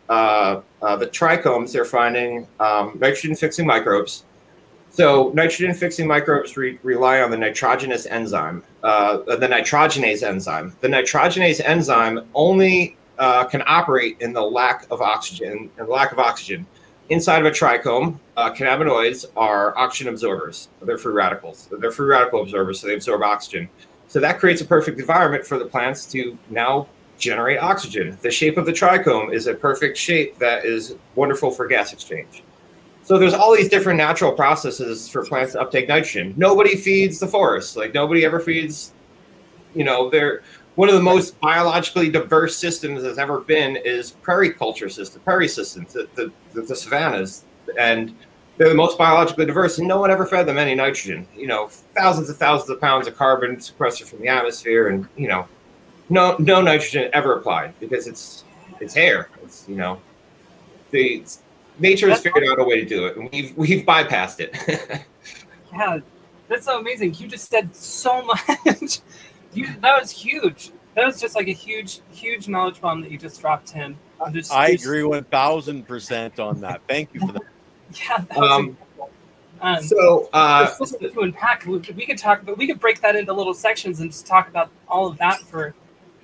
uh, 0.82 0.96
the 0.96 1.08
trichomes, 1.08 1.72
they're 1.72 1.86
finding 1.86 2.48
um, 2.60 2.98
nitrogen 3.00 3.36
fixing 3.36 3.66
microbes 3.66 4.24
so 4.92 5.32
nitrogen 5.34 5.74
fixing 5.74 6.06
microbes 6.06 6.58
re- 6.58 6.78
rely 6.84 7.22
on 7.22 7.32
the 7.32 7.38
nitrogenous 7.38 8.06
enzyme, 8.06 8.62
uh, 8.84 9.20
the 9.20 9.48
nitrogenase 9.48 10.22
enzyme. 10.22 10.76
The 10.82 10.90
nitrogenase 10.90 11.62
enzyme 11.64 12.28
only 12.36 12.98
uh, 13.18 13.46
can 13.46 13.64
operate 13.68 14.18
in 14.20 14.34
the 14.34 14.42
lack 14.42 14.86
of 14.92 15.02
oxygen 15.02 15.70
and 15.78 15.88
the 15.88 15.92
lack 15.92 16.12
of 16.12 16.20
oxygen. 16.20 16.66
Inside 17.10 17.40
of 17.40 17.46
a 17.46 17.52
trichome, 17.52 18.20
uh, 18.36 18.54
cannabinoids 18.54 19.26
are 19.38 19.78
oxygen 19.78 20.14
absorbers. 20.14 20.68
They're 20.82 20.98
free 20.98 21.14
radicals. 21.14 21.70
They're 21.80 21.92
free 21.92 22.08
radical 22.08 22.42
absorbers, 22.42 22.82
so 22.82 22.88
they 22.88 22.96
absorb 22.96 23.22
oxygen. 23.22 23.70
So 24.10 24.20
that 24.20 24.40
creates 24.40 24.60
a 24.60 24.66
perfect 24.66 25.00
environment 25.00 25.46
for 25.46 25.58
the 25.58 25.66
plants 25.66 26.06
to 26.08 26.38
now 26.50 26.88
generate 27.22 27.60
oxygen. 27.60 28.18
The 28.22 28.32
shape 28.32 28.58
of 28.58 28.66
the 28.66 28.74
trichome 28.74 29.34
is 29.34 29.48
a 29.48 29.54
perfect 29.54 29.98
shape 29.98 30.38
that 30.40 30.66
is 30.66 30.96
wonderful 31.16 31.52
for 31.52 31.68
gas 31.68 31.94
exchange. 31.94 32.44
So 33.04 33.18
there's 33.18 33.34
all 33.34 33.56
these 33.56 33.70
different 33.70 33.98
natural 33.98 34.32
processes 34.32 35.08
for 35.08 35.26
plants 35.26 35.54
to 35.54 35.62
uptake 35.62 35.88
nitrogen. 35.88 36.34
Nobody 36.36 36.76
feeds 36.76 37.20
the 37.20 37.28
forest. 37.28 37.78
Like 37.78 37.94
nobody 37.94 38.26
ever 38.26 38.40
feeds, 38.40 38.94
you 39.74 39.84
know, 39.84 40.10
they're 40.10 40.42
one 40.76 40.90
of 40.90 40.96
the 40.96 41.02
most 41.02 41.40
biologically 41.40 42.10
diverse 42.10 42.58
systems 42.58 43.04
that's 43.04 43.18
ever 43.18 43.42
been 43.42 43.76
is 43.76 44.12
prairie 44.12 44.52
culture 44.52 44.90
system, 44.90 45.22
prairie 45.22 45.48
systems, 45.48 45.94
the, 45.94 46.08
the, 46.16 46.32
the, 46.54 46.62
the 46.62 46.76
savannas. 46.76 47.46
And 47.78 48.16
they're 48.58 48.70
the 48.70 48.76
most 48.76 48.98
biologically 48.98 49.46
diverse, 49.46 49.80
and 49.80 49.88
no 49.88 50.00
one 50.00 50.12
ever 50.12 50.26
fed 50.26 50.46
them 50.46 50.58
any 50.58 50.76
nitrogen. 50.76 51.28
You 51.36 51.48
know, 51.48 51.68
thousands 51.96 52.30
and 52.30 52.38
thousands 52.38 52.70
of 52.70 52.80
pounds 52.80 53.08
of 53.08 53.16
carbon 53.16 53.60
sequestered 53.60 54.08
from 54.08 54.20
the 54.20 54.28
atmosphere, 54.28 54.90
and 54.90 55.08
you 55.18 55.28
know, 55.28 55.48
no 56.12 56.36
no 56.40 56.62
nitrogen 56.62 57.10
ever 57.14 57.38
applied 57.38 57.74
because 57.80 58.06
it's 58.06 58.44
it's 58.80 58.96
air. 58.98 59.30
It's 59.42 59.68
you 59.68 59.76
know, 59.76 60.00
the 60.92 61.24
nature 61.80 62.10
has 62.10 62.22
figured 62.22 62.44
out 62.48 62.60
a 62.60 62.64
way 62.64 62.82
to 62.82 62.86
do 62.86 63.08
it, 63.08 63.18
and 63.18 63.30
we've 63.32 63.58
we've 63.58 63.86
bypassed 63.86 64.40
it. 64.40 65.06
yeah, 65.74 66.00
that's 66.50 66.66
so 66.66 66.80
amazing. 66.80 67.16
You 67.16 67.28
just 67.28 67.50
said 67.50 67.74
so 67.74 68.24
much. 68.24 69.00
you 69.54 69.68
that 69.80 70.00
was 70.00 70.12
huge. 70.12 70.72
That 70.96 71.06
was 71.06 71.22
just 71.22 71.36
like 71.36 71.48
a 71.48 71.54
huge, 71.54 72.02
huge 72.12 72.50
knowledge 72.50 72.82
bomb 72.82 73.02
that 73.02 73.10
you 73.10 73.18
just 73.18 73.40
dropped, 73.40 73.68
Tim. 73.68 73.98
Just, 74.34 74.52
I 74.52 74.74
just, 74.74 74.84
agree 74.84 75.04
one 75.04 75.24
thousand 75.24 75.88
percent 75.88 76.40
on 76.40 76.60
that. 76.62 76.82
Thank 76.90 77.14
you 77.14 77.22
for 77.22 77.32
that. 77.32 77.42
yeah. 77.94 78.18
That 78.18 78.38
um, 78.38 78.78
um, 79.62 79.82
so 79.82 80.30
uh, 80.34 80.68
to 80.76 81.20
unpack, 81.22 81.66
we 81.66 81.80
could 81.80 82.18
talk, 82.18 82.44
but 82.44 82.58
we 82.58 82.68
could 82.68 82.80
break 82.80 83.00
that 83.02 83.16
into 83.16 83.32
little 83.32 83.54
sections 83.54 84.02
and 84.02 84.12
just 84.12 84.28
talk 84.28 84.50
about 84.50 84.70
all 84.90 85.08
of 85.08 85.18
that 85.20 85.40
for 85.42 85.74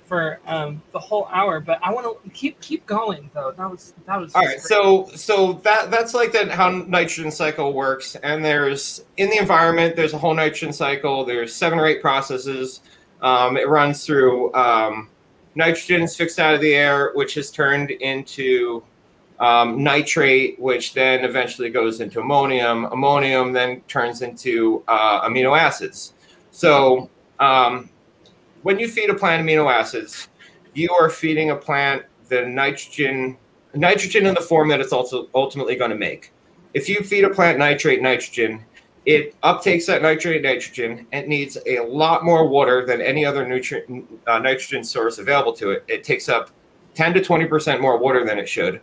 for 0.08 0.40
um, 0.46 0.82
the 0.92 0.98
whole 0.98 1.28
hour, 1.30 1.60
but 1.60 1.78
I 1.82 1.92
want 1.92 2.06
to 2.24 2.30
keep 2.30 2.58
keep 2.60 2.84
going 2.86 3.30
though. 3.34 3.52
That 3.56 3.70
was 3.70 3.92
that 4.06 4.16
was 4.16 4.34
all 4.34 4.42
right. 4.42 4.56
Great. 4.56 4.62
So 4.62 5.08
so 5.14 5.52
that 5.64 5.90
that's 5.90 6.14
like 6.14 6.32
that 6.32 6.50
how 6.50 6.70
nitrogen 6.70 7.30
cycle 7.30 7.74
works. 7.74 8.16
And 8.16 8.44
there's 8.44 9.04
in 9.18 9.28
the 9.28 9.38
environment, 9.38 9.94
there's 9.94 10.14
a 10.14 10.18
whole 10.18 10.34
nitrogen 10.34 10.72
cycle. 10.72 11.24
There's 11.24 11.54
seven 11.54 11.78
or 11.78 11.86
eight 11.86 12.00
processes. 12.00 12.80
Um, 13.20 13.56
it 13.56 13.68
runs 13.68 14.06
through 14.06 14.54
um, 14.54 15.10
nitrogen 15.54 16.02
is 16.02 16.16
fixed 16.16 16.38
out 16.38 16.54
of 16.54 16.60
the 16.60 16.74
air, 16.74 17.12
which 17.14 17.36
is 17.36 17.50
turned 17.50 17.90
into 17.90 18.82
um, 19.40 19.82
nitrate, 19.82 20.58
which 20.58 20.94
then 20.94 21.24
eventually 21.24 21.68
goes 21.70 22.00
into 22.00 22.20
ammonium. 22.20 22.86
Ammonium 22.86 23.52
then 23.52 23.82
turns 23.82 24.22
into 24.22 24.82
uh, 24.88 25.28
amino 25.28 25.58
acids. 25.58 26.14
So 26.50 27.10
um, 27.38 27.90
when 28.62 28.78
you 28.78 28.88
feed 28.88 29.10
a 29.10 29.14
plant 29.14 29.46
amino 29.46 29.72
acids, 29.72 30.28
you 30.74 30.92
are 30.92 31.10
feeding 31.10 31.50
a 31.50 31.56
plant 31.56 32.04
the 32.28 32.44
nitrogen 32.44 33.36
nitrogen 33.74 34.26
in 34.26 34.34
the 34.34 34.40
form 34.40 34.68
that 34.68 34.80
it's 34.80 34.92
also 34.92 35.28
ultimately 35.34 35.76
going 35.76 35.90
to 35.90 35.96
make. 35.96 36.32
If 36.74 36.88
you 36.88 37.02
feed 37.02 37.24
a 37.24 37.30
plant 37.30 37.58
nitrate 37.58 38.02
nitrogen, 38.02 38.64
it 39.06 39.38
uptakes 39.42 39.86
that 39.86 40.02
nitrate 40.02 40.42
nitrogen 40.42 41.06
and 41.12 41.26
needs 41.26 41.56
a 41.66 41.80
lot 41.80 42.24
more 42.24 42.46
water 42.46 42.84
than 42.86 43.00
any 43.00 43.24
other 43.24 43.46
nutrient 43.46 44.06
uh, 44.26 44.38
nitrogen 44.38 44.84
source 44.84 45.18
available 45.18 45.52
to 45.54 45.70
it. 45.70 45.84
It 45.88 46.04
takes 46.04 46.28
up 46.28 46.50
10 46.94 47.14
to 47.14 47.22
20 47.22 47.46
percent 47.46 47.80
more 47.80 47.98
water 47.98 48.24
than 48.24 48.38
it 48.38 48.48
should. 48.48 48.80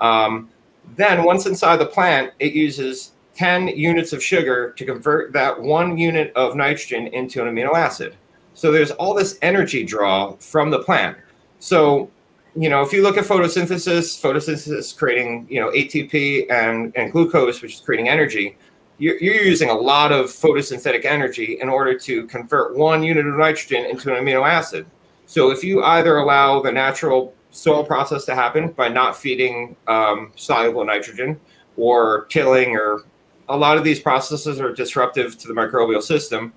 Um, 0.00 0.50
then 0.96 1.24
once 1.24 1.46
inside 1.46 1.76
the 1.76 1.86
plant, 1.86 2.32
it 2.38 2.52
uses 2.54 3.12
10 3.34 3.68
units 3.68 4.12
of 4.12 4.22
sugar 4.22 4.72
to 4.72 4.84
convert 4.84 5.32
that 5.32 5.60
one 5.60 5.96
unit 5.98 6.32
of 6.34 6.56
nitrogen 6.56 7.08
into 7.08 7.42
an 7.42 7.54
amino 7.54 7.74
acid. 7.74 8.16
So 8.58 8.72
there's 8.72 8.90
all 8.90 9.14
this 9.14 9.38
energy 9.40 9.84
draw 9.84 10.32
from 10.40 10.70
the 10.70 10.80
plant. 10.80 11.16
So, 11.60 12.10
you 12.56 12.68
know, 12.68 12.82
if 12.82 12.92
you 12.92 13.04
look 13.04 13.16
at 13.16 13.22
photosynthesis, 13.22 14.20
photosynthesis 14.20 14.98
creating, 14.98 15.46
you 15.48 15.60
know, 15.60 15.70
ATP 15.70 16.50
and, 16.50 16.92
and 16.96 17.12
glucose, 17.12 17.62
which 17.62 17.74
is 17.74 17.80
creating 17.80 18.08
energy, 18.08 18.56
you're, 18.98 19.16
you're 19.18 19.44
using 19.44 19.70
a 19.70 19.74
lot 19.74 20.10
of 20.10 20.26
photosynthetic 20.26 21.04
energy 21.04 21.58
in 21.60 21.68
order 21.68 21.96
to 22.00 22.26
convert 22.26 22.76
one 22.76 23.04
unit 23.04 23.28
of 23.28 23.36
nitrogen 23.36 23.84
into 23.84 24.12
an 24.12 24.24
amino 24.24 24.44
acid. 24.44 24.86
So 25.26 25.52
if 25.52 25.62
you 25.62 25.84
either 25.84 26.16
allow 26.16 26.60
the 26.60 26.72
natural 26.72 27.36
soil 27.52 27.84
process 27.84 28.24
to 28.24 28.34
happen 28.34 28.72
by 28.72 28.88
not 28.88 29.16
feeding 29.16 29.76
um, 29.86 30.32
soluble 30.34 30.84
nitrogen 30.84 31.38
or 31.76 32.26
tilling 32.28 32.74
or 32.74 33.04
a 33.48 33.56
lot 33.56 33.78
of 33.78 33.84
these 33.84 34.00
processes 34.00 34.60
are 34.60 34.72
disruptive 34.72 35.38
to 35.38 35.46
the 35.46 35.54
microbial 35.54 36.02
system. 36.02 36.52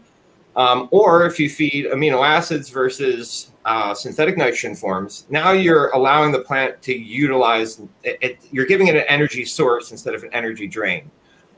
Um, 0.56 0.90
or 0.92 1.26
if 1.26 1.40
you 1.40 1.50
feed 1.50 1.86
amino 1.86 2.28
acids 2.28 2.70
versus 2.70 3.52
uh, 3.64 3.94
synthetic 3.94 4.38
nitrogen 4.38 4.76
forms, 4.76 5.26
now 5.30 5.52
you're 5.52 5.90
allowing 5.92 6.32
the 6.32 6.40
plant 6.40 6.82
to 6.84 6.94
utilize 6.94 7.80
it, 8.04 8.18
it, 8.22 8.40
You're 8.52 8.66
giving 8.66 8.88
it 8.88 8.96
an 8.96 9.06
energy 9.08 9.46
source 9.46 9.92
instead 9.92 10.14
of 10.14 10.24
an 10.24 10.30
energy 10.34 10.68
drain. 10.68 11.10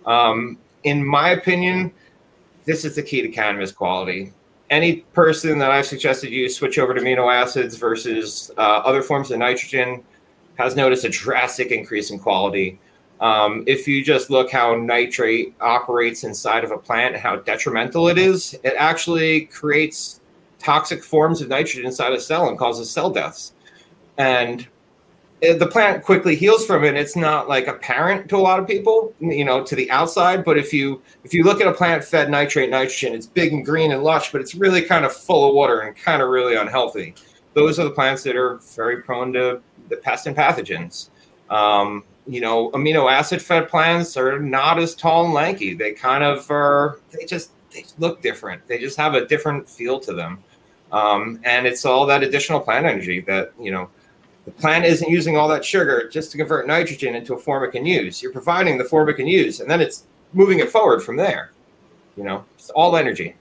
Um, 0.06 0.58
in 0.84 1.04
my 1.04 1.32
opinion, 1.32 1.92
this 2.66 2.86
is 2.86 2.96
the 2.96 3.02
key 3.02 3.22
to 3.22 3.30
cannabis 3.30 3.72
quality. 3.72 4.32
Any 4.70 4.98
person 5.14 5.58
that 5.60 5.72
I've 5.72 5.86
suggested 5.86 6.32
you 6.32 6.48
switch 6.50 6.78
over 6.78 6.94
to 6.94 7.02
amino 7.02 7.34
acids 7.34 7.76
versus 7.78 8.52
uh, 8.58 8.62
other 8.62 9.02
forms 9.02 9.32
of 9.32 9.40
nitrogen 9.40 10.04
has 10.58 10.76
noticed 10.76 11.04
a 11.04 11.10
drastic 11.10 11.72
increase 11.72 12.12
in 12.12 12.20
quality. 12.20 12.80
Um, 13.24 13.64
if 13.68 13.88
you 13.88 14.04
just 14.04 14.30
look 14.30 14.52
how 14.52 14.76
nitrate 14.76 15.56
operates 15.62 16.26
inside 16.26 16.66
of 16.66 16.72
a 16.72 16.78
plant, 16.78 17.16
how 17.16 17.38
detrimental 17.38 18.10
it 18.10 18.18
is, 18.18 18.54
it 18.66 18.74
actually 18.78 19.46
creates 19.46 20.20
toxic 20.60 21.02
forms 21.02 21.42
of 21.42 21.48
nitrogen 21.48 21.86
inside 21.86 22.12
a 22.12 22.20
cell 22.20 22.50
and 22.50 22.58
causes 22.58 22.92
cell 22.92 23.10
deaths. 23.10 23.54
And 24.18 24.68
the 25.40 25.68
plant 25.68 26.04
quickly 26.04 26.36
heals 26.36 26.66
from 26.66 26.84
it. 26.84 26.96
It's 26.96 27.16
not 27.16 27.48
like 27.48 27.68
apparent 27.68 28.28
to 28.28 28.36
a 28.36 28.44
lot 28.44 28.60
of 28.60 28.68
people, 28.68 29.14
you 29.22 29.46
know, 29.46 29.64
to 29.64 29.74
the 29.74 29.90
outside. 29.90 30.44
But 30.44 30.58
if 30.58 30.74
you 30.74 31.02
if 31.24 31.34
you 31.34 31.46
look 31.46 31.62
at 31.62 31.68
a 31.68 31.74
plant 31.74 32.04
fed 32.04 32.30
nitrate 32.30 32.70
nitrogen, 32.70 33.14
it's 33.14 33.26
big 33.26 33.54
and 33.54 33.66
green 33.66 33.94
and 33.94 34.04
lush, 34.04 34.34
but 34.34 34.42
it's 34.42 34.54
really 34.54 34.82
kind 34.82 35.06
of 35.06 35.14
full 35.14 35.48
of 35.48 35.56
water 35.56 35.80
and 35.80 35.96
kind 35.96 36.22
of 36.22 36.28
really 36.28 36.56
unhealthy. 36.56 37.16
Those 37.54 37.80
are 37.80 37.86
the 37.86 37.92
plants 37.92 38.24
that 38.24 38.36
are 38.36 38.60
very 38.76 39.02
prone 39.02 39.32
to 39.32 39.62
the 39.88 39.96
pests 39.96 40.28
and 40.28 40.36
pathogens. 40.36 41.10
Um, 41.50 42.04
you 42.28 42.42
know, 42.42 42.72
amino 42.72 43.12
acid 43.12 43.42
fed 43.42 43.68
plants 43.70 44.16
are 44.18 44.40
not 44.40 44.80
as 44.80 44.96
tall 44.96 45.26
and 45.26 45.34
lanky. 45.34 45.74
They 45.74 45.94
kind 45.94 46.24
of 46.24 46.50
are, 46.50 47.00
they 47.12 47.26
just 47.26 47.52
they 47.72 47.86
look 47.98 48.22
different. 48.22 48.66
They 48.68 48.78
just 48.78 48.98
have 48.98 49.16
a 49.16 49.26
different 49.26 49.70
feel 49.70 50.00
to 50.02 50.14
them. 50.14 50.44
Um, 50.92 51.40
and 51.44 51.66
it's 51.66 51.86
all 51.86 52.06
that 52.06 52.24
additional 52.24 52.60
plant 52.60 52.86
energy 52.86 53.22
that, 53.22 53.52
you 53.60 53.72
know, 53.72 53.90
the 54.46 54.52
plant 54.52 54.86
isn't 54.86 55.10
using 55.10 55.38
all 55.38 55.48
that 55.48 55.66
sugar 55.66 56.08
just 56.10 56.32
to 56.32 56.38
convert 56.38 56.68
nitrogen 56.68 57.16
into 57.16 57.34
a 57.34 57.38
form 57.38 57.64
it 57.64 57.72
can 57.72 57.86
use. 57.86 58.22
You're 58.22 58.32
providing 58.32 58.78
the 58.78 58.84
form 58.84 59.10
it 59.10 59.14
can 59.14 59.28
use, 59.28 59.62
and 59.62 59.70
then 59.70 59.82
it's 59.82 60.06
moving 60.34 60.60
it 60.60 60.70
forward 60.70 61.02
from 61.02 61.16
there. 61.16 61.52
You 62.18 62.24
know, 62.24 62.46
it's 62.56 62.70
all 62.72 62.96
energy. 62.96 63.36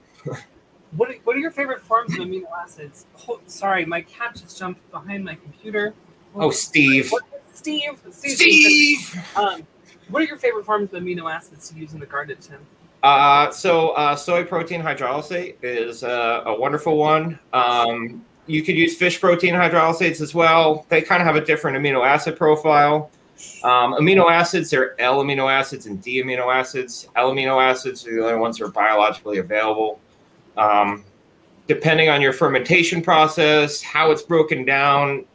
what, 0.95 1.09
are, 1.09 1.15
what 1.25 1.35
are 1.35 1.39
your 1.39 1.51
favorite 1.51 1.81
forms 1.81 2.13
of 2.13 2.19
amino 2.19 2.45
acids? 2.59 3.05
Oh, 3.27 3.39
sorry, 3.47 3.85
my 3.85 4.01
cat 4.01 4.35
just 4.35 4.57
jumped 4.57 4.89
behind 4.91 5.25
my 5.25 5.35
computer. 5.35 5.93
Oh, 6.35 6.51
Steve. 6.51 7.11
What, 7.11 7.23
Steve. 7.53 8.01
Steve. 8.11 8.37
Steve. 8.37 9.25
Um, 9.35 9.67
what 10.09 10.21
are 10.21 10.25
your 10.25 10.37
favorite 10.37 10.65
forms 10.65 10.93
of 10.93 11.01
amino 11.01 11.31
acids 11.31 11.69
to 11.69 11.79
use 11.79 11.93
in 11.93 11.99
the 11.99 12.05
garden, 12.05 12.37
Tim? 12.39 12.59
Uh, 13.03 13.51
so 13.51 13.89
uh, 13.91 14.15
soy 14.15 14.43
protein 14.43 14.81
hydrolysate 14.81 15.55
is 15.61 16.03
uh, 16.03 16.43
a 16.45 16.59
wonderful 16.59 16.97
one. 16.97 17.37
Um, 17.51 18.25
you 18.45 18.63
could 18.63 18.75
use 18.75 18.95
fish 18.97 19.19
protein 19.19 19.53
hydrolysates 19.53 20.21
as 20.21 20.33
well. 20.33 20.85
They 20.89 21.01
kind 21.01 21.21
of 21.21 21.27
have 21.27 21.35
a 21.35 21.45
different 21.45 21.77
amino 21.77 22.05
acid 22.05 22.37
profile. 22.37 23.09
Um, 23.63 23.93
amino 23.93 24.31
acids, 24.31 24.69
there 24.69 24.83
are 24.83 24.95
L 24.99 25.23
amino 25.23 25.51
acids 25.51 25.85
and 25.85 26.01
D 26.01 26.23
amino 26.23 26.53
acids. 26.53 27.07
L 27.15 27.31
amino 27.31 27.61
acids 27.61 28.07
are 28.07 28.15
the 28.15 28.23
only 28.23 28.39
ones 28.39 28.57
that 28.57 28.65
are 28.65 28.71
biologically 28.71 29.39
available. 29.39 29.99
Um, 30.57 31.03
depending 31.67 32.09
on 32.09 32.21
your 32.21 32.33
fermentation 32.33 33.01
process, 33.01 33.81
how 33.81 34.11
it's 34.11 34.21
broken 34.21 34.65
down, 34.65 35.25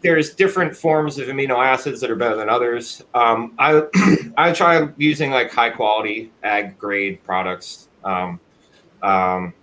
there's 0.00 0.34
different 0.34 0.76
forms 0.76 1.18
of 1.18 1.28
amino 1.28 1.64
acids 1.64 2.00
that 2.00 2.10
are 2.10 2.16
better 2.16 2.36
than 2.36 2.48
others. 2.48 3.02
Um, 3.14 3.54
I 3.58 3.82
I 4.36 4.52
try 4.52 4.88
using 4.96 5.30
like 5.30 5.50
high 5.50 5.70
quality 5.70 6.30
ag 6.42 6.78
grade 6.78 7.22
products. 7.24 7.88
Um, 8.04 8.40
um, 9.02 9.54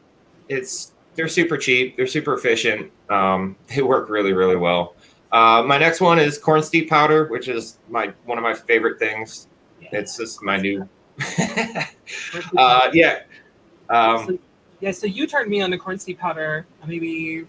it's 0.50 0.94
they're 1.16 1.28
super 1.28 1.58
cheap. 1.58 1.96
They're 1.96 2.08
super 2.08 2.34
efficient. 2.34 2.92
Um, 3.10 3.56
they 3.68 3.82
work 3.82 4.10
really 4.10 4.34
really 4.34 4.58
well. 4.58 4.96
Uh, 5.32 5.64
my 5.66 5.78
next 5.78 6.02
one 6.02 6.20
is 6.20 6.38
corn 6.38 6.64
steep 6.64 6.90
powder, 6.90 7.26
which 7.28 7.48
is 7.48 7.80
my 7.90 8.14
one 8.26 8.38
of 8.38 8.44
my 8.44 8.54
favorite 8.54 9.00
things. 9.00 9.48
Yeah. 9.82 9.90
It's 9.94 10.18
just 10.18 10.42
my 10.42 10.58
new. 10.58 10.88
uh, 12.58 12.90
yeah. 12.94 13.20
Um, 13.90 14.26
so, 14.28 14.40
yeah. 14.82 14.92
So 14.92 15.08
you 15.08 15.28
turned 15.28 15.50
me 15.50 15.62
on 15.62 15.72
to 15.72 15.78
corn 15.78 15.98
steep 15.98 16.20
powder. 16.20 16.66
Maybe 16.86 17.46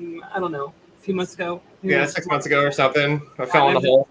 mm, 0.00 0.20
I 0.32 0.38
don't 0.38 0.52
know 0.52 0.72
a 0.98 1.02
few 1.02 1.14
months 1.14 1.34
ago 1.34 1.62
yeah, 1.82 2.06
six 2.06 2.26
months 2.26 2.46
ago 2.46 2.62
or 2.62 2.72
something. 2.72 3.22
I 3.38 3.42
yeah, 3.42 3.46
fell 3.46 3.68
in 3.68 3.74
the 3.74 3.80
hole. 3.80 4.08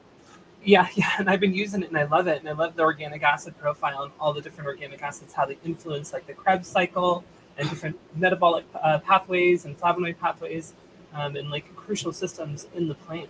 Yeah, 0.64 0.88
yeah, 0.96 1.12
and 1.20 1.30
I've 1.30 1.40
been 1.40 1.54
using 1.54 1.84
it 1.84 1.90
and 1.90 1.98
I 1.98 2.04
love 2.04 2.28
it. 2.28 2.40
And 2.40 2.50
I 2.50 2.54
love 2.54 2.76
the 2.76 2.84
organic 2.84 3.24
acid 3.24 3.58
profile 3.58 4.04
and 4.04 4.12
all 4.20 4.34
the 4.34 4.42
different 4.42 4.68
organic 4.68 5.02
acids, 5.02 5.34
how 5.34 5.46
they 5.46 5.58
influence 5.66 6.14
like 6.14 6.28
the 6.28 6.34
Krebs 6.34 6.68
cycle 6.68 7.24
and 7.58 7.70
different 7.70 7.98
metabolic 8.16 8.66
uh, 8.82 9.00
pathways 9.00 9.66
and 9.66 9.80
flavonoid 9.80 10.18
pathways 10.20 10.74
um, 11.14 11.36
and 11.36 11.50
like 11.50 11.74
crucial 11.76 12.14
systems 12.14 12.68
in 12.76 12.88
the 12.88 12.96
plant. 12.96 13.30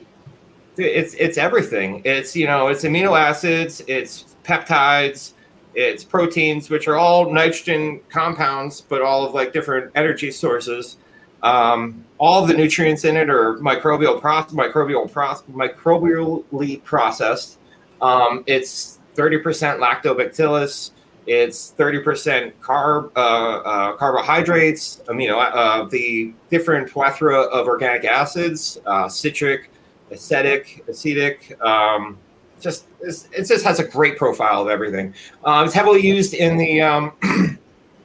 It's 0.78 1.16
it's 1.16 1.40
everything. 1.40 2.04
It's 2.06 2.36
you 2.36 2.46
know 2.46 2.68
it's 2.68 2.84
amino 2.84 3.20
acids, 3.20 3.82
it's 3.88 4.36
peptides, 4.44 5.34
it's 5.74 6.04
proteins, 6.04 6.70
which 6.70 6.88
are 6.88 6.98
all 6.98 7.32
nitrogen 7.32 8.02
compounds, 8.10 8.82
but 8.82 9.02
all 9.02 9.26
of 9.26 9.34
like 9.34 9.54
different 9.54 9.92
energy 9.96 10.30
sources. 10.30 10.98
Um, 11.44 12.03
all 12.17 12.46
the 12.46 12.53
nutrients 12.53 13.06
in 13.06 13.15
it 13.15 13.29
are 13.29 13.56
microbial 13.56 14.20
microbial 14.22 15.10
microbially 15.51 16.84
processed. 16.84 17.60
Um, 18.01 18.44
it's 18.48 19.00
30% 19.15 19.79
lactobacillus. 19.79 20.91
It's 21.25 21.74
30% 21.77 22.53
carb, 22.62 23.12
uh, 23.17 23.20
uh, 23.20 23.98
carbohydrates, 23.98 25.01
amino, 25.08 25.38
uh, 25.38 25.84
the 25.89 26.34
different 26.50 26.89
plethora 26.89 27.41
of 27.41 27.67
organic 27.67 28.06
acids, 28.06 28.79
uh, 28.86 29.10
citric, 29.10 29.70
acetic, 30.10 30.86
acetic. 30.88 31.62
Um, 31.62 32.17
just 32.62 32.86
it 33.01 33.46
just 33.46 33.63
has 33.63 33.79
a 33.79 33.84
great 33.84 34.17
profile 34.17 34.62
of 34.62 34.70
everything. 34.70 35.13
Uh, 35.44 35.63
it's 35.65 35.74
heavily 35.74 36.01
used 36.01 36.34
in 36.34 36.58
the 36.58 36.82
um, 36.82 37.12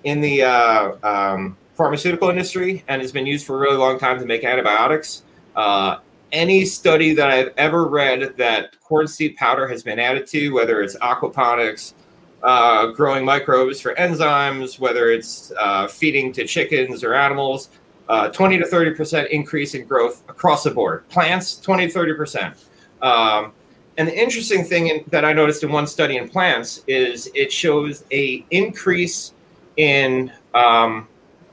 in 0.04 0.20
the 0.20 0.42
uh, 0.42 0.92
um, 1.02 1.56
pharmaceutical 1.74 2.28
industry 2.30 2.84
and 2.88 3.00
has 3.00 3.12
been 3.12 3.26
used 3.26 3.46
for 3.46 3.56
a 3.56 3.60
really 3.60 3.76
long 3.76 3.98
time 3.98 4.18
to 4.18 4.26
make 4.26 4.44
antibiotics. 4.44 5.22
Uh, 5.56 5.98
any 6.32 6.64
study 6.64 7.14
that 7.14 7.30
I've 7.30 7.52
ever 7.56 7.86
read 7.86 8.36
that 8.38 8.80
corn 8.80 9.06
steep 9.06 9.36
powder 9.36 9.68
has 9.68 9.82
been 9.82 9.98
added 9.98 10.26
to, 10.28 10.50
whether 10.50 10.80
it's 10.80 10.96
aquaponics, 10.96 11.94
uh, 12.42 12.86
growing 12.86 13.24
microbes 13.24 13.80
for 13.80 13.94
enzymes, 13.94 14.78
whether 14.78 15.10
it's 15.10 15.52
uh, 15.58 15.86
feeding 15.86 16.32
to 16.32 16.46
chickens 16.46 17.04
or 17.04 17.14
animals, 17.14 17.68
uh, 18.08 18.28
20 18.28 18.58
to 18.58 18.64
30% 18.64 19.28
increase 19.30 19.74
in 19.74 19.86
growth 19.86 20.22
across 20.28 20.64
the 20.64 20.70
board. 20.70 21.08
Plants, 21.08 21.56
20 21.60 21.88
to 21.88 21.98
30%. 21.98 22.54
Um, 23.02 23.52
and 23.98 24.08
the 24.08 24.18
interesting 24.18 24.64
thing 24.64 24.88
in, 24.88 25.04
that 25.08 25.24
I 25.24 25.32
noticed 25.32 25.62
in 25.62 25.70
one 25.70 25.86
study 25.86 26.16
in 26.16 26.28
plants 26.28 26.82
is 26.86 27.30
it 27.34 27.52
shows 27.52 28.04
a 28.10 28.44
increase 28.50 29.34
in 29.76 30.32
um, 30.54 31.06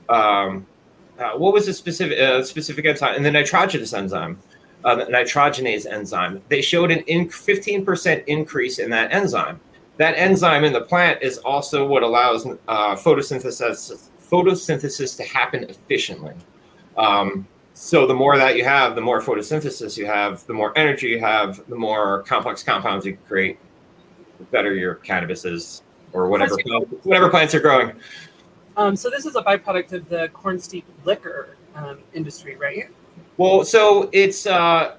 um, 0.09 0.65
uh, 1.19 1.31
what 1.31 1.53
was 1.53 1.65
the 1.65 1.73
specific 1.73 2.19
uh, 2.19 2.43
specific 2.43 2.85
enzyme 2.85 3.15
and 3.15 3.25
the 3.25 3.31
nitrogenous 3.31 3.93
enzyme, 3.93 4.39
uh, 4.85 4.95
the 4.95 5.05
nitrogenase 5.05 5.85
enzyme. 5.85 6.41
They 6.47 6.61
showed 6.61 6.91
an 6.91 6.99
in 7.01 7.27
15% 7.27 8.23
increase 8.25 8.79
in 8.79 8.89
that 8.91 9.11
enzyme. 9.11 9.59
That 9.97 10.13
enzyme 10.17 10.63
in 10.63 10.71
the 10.71 10.81
plant 10.81 11.21
is 11.21 11.37
also 11.39 11.85
what 11.85 12.03
allows 12.03 12.45
uh, 12.45 12.95
photosynthesis 12.95 14.09
photosynthesis 14.29 15.17
to 15.17 15.23
happen 15.23 15.63
efficiently. 15.65 16.33
Um, 16.97 17.47
so 17.73 18.05
the 18.05 18.13
more 18.13 18.37
that 18.37 18.55
you 18.55 18.63
have, 18.63 18.95
the 18.95 19.01
more 19.01 19.21
photosynthesis 19.21 19.97
you 19.97 20.05
have, 20.05 20.45
the 20.45 20.53
more 20.53 20.77
energy 20.77 21.07
you 21.07 21.19
have, 21.19 21.65
the 21.67 21.75
more 21.75 22.23
complex 22.23 22.61
compounds 22.61 23.05
you 23.05 23.13
can 23.13 23.25
create, 23.25 23.57
the 24.37 24.43
better 24.45 24.73
your 24.73 24.95
cannabis 24.95 25.45
is, 25.45 25.81
or 26.13 26.27
whatever 26.27 26.55
whatever 27.03 27.29
plants 27.29 27.53
are 27.55 27.59
growing. 27.59 27.91
Um, 28.79 28.95
so 28.95 29.09
this 29.09 29.25
is 29.25 29.36
a 29.36 29.41
byproduct 29.41 29.91
of 29.91 30.07
the 30.07 30.29
corn 30.29 30.57
steep 30.57 30.86
liquor 31.03 31.57
um, 31.75 32.00
industry, 32.13 32.55
right? 32.55 32.89
Well, 33.36 33.65
so 33.65 34.09
it's 34.13 34.48
uh, 34.48 34.95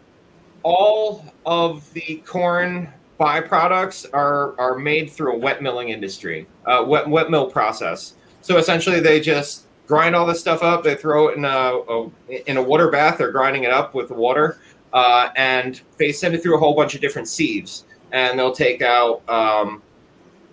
all 0.62 1.25
of 1.46 1.90
the 1.94 2.22
corn 2.26 2.92
byproducts 3.18 4.06
are 4.12 4.54
are 4.60 4.78
made 4.78 5.10
through 5.10 5.32
a 5.32 5.38
wet 5.38 5.62
milling 5.62 5.88
industry, 5.88 6.46
uh, 6.66 6.84
wet 6.87 7.08
wet 7.08 7.30
mill 7.30 7.50
process. 7.50 8.16
So 8.42 8.58
essentially, 8.58 9.00
they 9.00 9.18
just 9.18 9.64
grind 9.87 10.14
all 10.14 10.26
this 10.26 10.40
stuff 10.40 10.62
up. 10.62 10.84
They 10.84 10.94
throw 10.94 11.28
it 11.28 11.38
in 11.38 11.46
a, 11.46 11.49
a 11.49 12.50
in 12.50 12.58
a 12.58 12.62
water 12.62 12.90
bath. 12.90 13.16
They're 13.16 13.32
grinding 13.32 13.64
it 13.64 13.70
up 13.70 13.94
with 13.94 14.08
the 14.08 14.14
water, 14.14 14.60
uh, 14.92 15.30
and 15.37 15.80
they 15.96 16.12
send 16.12 16.34
it 16.34 16.42
through 16.42 16.56
a 16.56 16.58
whole 16.58 16.75
bunch 16.75 16.94
of 16.94 17.00
different 17.00 17.28
sieves. 17.28 17.87
And 18.12 18.38
they'll 18.38 18.52
take 18.52 18.82
out, 18.82 19.22
um, 19.28 19.82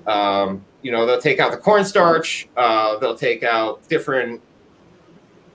um, 0.06 0.64
you 0.88 0.94
know, 0.94 1.06
they'll 1.06 1.20
take 1.20 1.42
out 1.42 1.52
the 1.52 1.58
cornstarch. 1.58 2.48
Uh, 2.56 2.98
they'll 3.00 3.18
take 3.18 3.44
out 3.44 3.86
different 3.90 4.42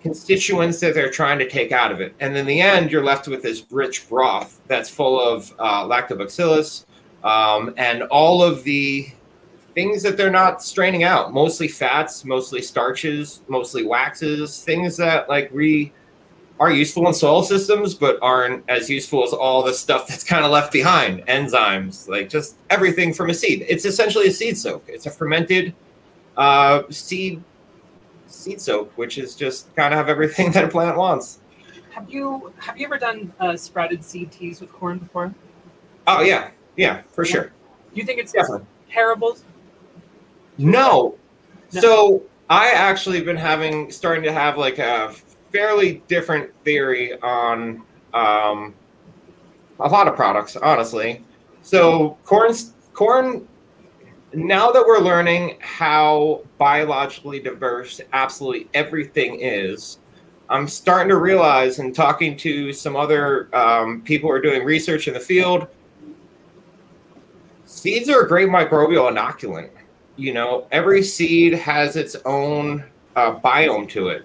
constituents 0.02 0.78
that 0.80 0.92
they're 0.92 1.10
trying 1.10 1.38
to 1.38 1.48
take 1.48 1.72
out 1.72 1.90
of 1.90 2.02
it. 2.02 2.14
And 2.20 2.36
in 2.36 2.44
the 2.44 2.60
end, 2.60 2.92
you're 2.92 3.02
left 3.02 3.28
with 3.28 3.42
this 3.42 3.64
rich 3.70 4.06
broth 4.10 4.60
that's 4.66 4.90
full 4.90 5.18
of 5.18 5.50
uh, 5.58 5.84
lactobacillus 5.84 6.84
um, 7.24 7.72
and 7.78 8.02
all 8.02 8.42
of 8.42 8.62
the 8.64 9.08
things 9.74 10.02
that 10.02 10.18
they're 10.18 10.30
not 10.30 10.62
straining 10.62 11.02
out 11.02 11.32
mostly 11.32 11.66
fats 11.66 12.26
mostly 12.26 12.60
starches 12.60 13.40
mostly 13.48 13.86
waxes 13.86 14.62
things 14.62 14.98
that 14.98 15.26
like 15.30 15.50
we 15.50 15.90
are 16.62 16.70
useful 16.70 17.08
in 17.08 17.12
soil 17.12 17.42
systems 17.42 17.92
but 17.92 18.16
aren't 18.22 18.62
as 18.70 18.88
useful 18.88 19.24
as 19.24 19.32
all 19.32 19.64
the 19.64 19.74
stuff 19.74 20.06
that's 20.06 20.22
kind 20.22 20.44
of 20.44 20.52
left 20.52 20.72
behind. 20.72 21.26
Enzymes 21.26 22.08
like 22.08 22.28
just 22.28 22.54
everything 22.70 23.12
from 23.12 23.30
a 23.30 23.34
seed. 23.34 23.66
It's 23.68 23.84
essentially 23.84 24.28
a 24.28 24.30
seed 24.30 24.56
soak. 24.56 24.84
It's 24.86 25.06
a 25.06 25.10
fermented 25.10 25.74
uh, 26.36 26.84
seed 26.88 27.42
seed 28.28 28.60
soak 28.60 28.96
which 28.96 29.18
is 29.18 29.34
just 29.34 29.74
kind 29.74 29.92
of 29.92 29.98
have 29.98 30.08
everything 30.08 30.52
that 30.52 30.64
a 30.64 30.68
plant 30.68 30.96
wants. 30.96 31.40
Have 31.90 32.08
you 32.08 32.52
have 32.58 32.78
you 32.78 32.86
ever 32.86 32.96
done 32.96 33.32
uh, 33.40 33.56
sprouted 33.56 34.04
seed 34.04 34.30
teas 34.30 34.60
with 34.60 34.72
corn 34.72 34.98
before? 34.98 35.34
Oh 36.06 36.22
yeah. 36.22 36.50
Yeah 36.76 37.02
for 37.10 37.24
sure. 37.24 37.46
Do 37.92 38.00
you 38.00 38.04
think 38.04 38.20
it's 38.20 38.30
Definitely. 38.30 38.66
terrible? 38.88 39.36
No. 40.58 41.18
no. 41.72 41.80
So 41.80 42.22
I 42.48 42.70
actually 42.70 43.20
been 43.20 43.36
having 43.36 43.90
starting 43.90 44.22
to 44.22 44.32
have 44.32 44.56
like 44.56 44.78
a 44.78 45.12
fairly 45.52 46.02
different 46.08 46.50
theory 46.64 47.20
on 47.20 47.82
um, 48.14 48.74
a 49.80 49.88
lot 49.88 50.08
of 50.08 50.16
products, 50.16 50.56
honestly. 50.56 51.24
So 51.62 52.18
corn 52.24 52.54
corn 52.92 53.46
now 54.32 54.70
that 54.70 54.84
we're 54.84 54.98
learning 54.98 55.58
how 55.60 56.42
biologically 56.58 57.38
diverse 57.40 58.00
absolutely 58.12 58.68
everything 58.74 59.40
is, 59.40 59.98
I'm 60.48 60.66
starting 60.66 61.08
to 61.10 61.16
realize 61.16 61.78
and 61.78 61.94
talking 61.94 62.36
to 62.38 62.72
some 62.72 62.96
other 62.96 63.54
um, 63.54 64.02
people 64.02 64.28
who 64.28 64.34
are 64.34 64.40
doing 64.40 64.64
research 64.64 65.06
in 65.08 65.14
the 65.14 65.20
field, 65.20 65.66
seeds 67.64 68.08
are 68.08 68.22
a 68.22 68.28
great 68.28 68.48
microbial 68.48 69.10
inoculant 69.10 69.70
you 70.16 70.32
know, 70.32 70.66
every 70.70 71.02
seed 71.02 71.54
has 71.54 71.96
its 71.96 72.16
own 72.24 72.84
uh, 73.16 73.38
biome 73.40 73.88
to 73.90 74.08
it. 74.08 74.24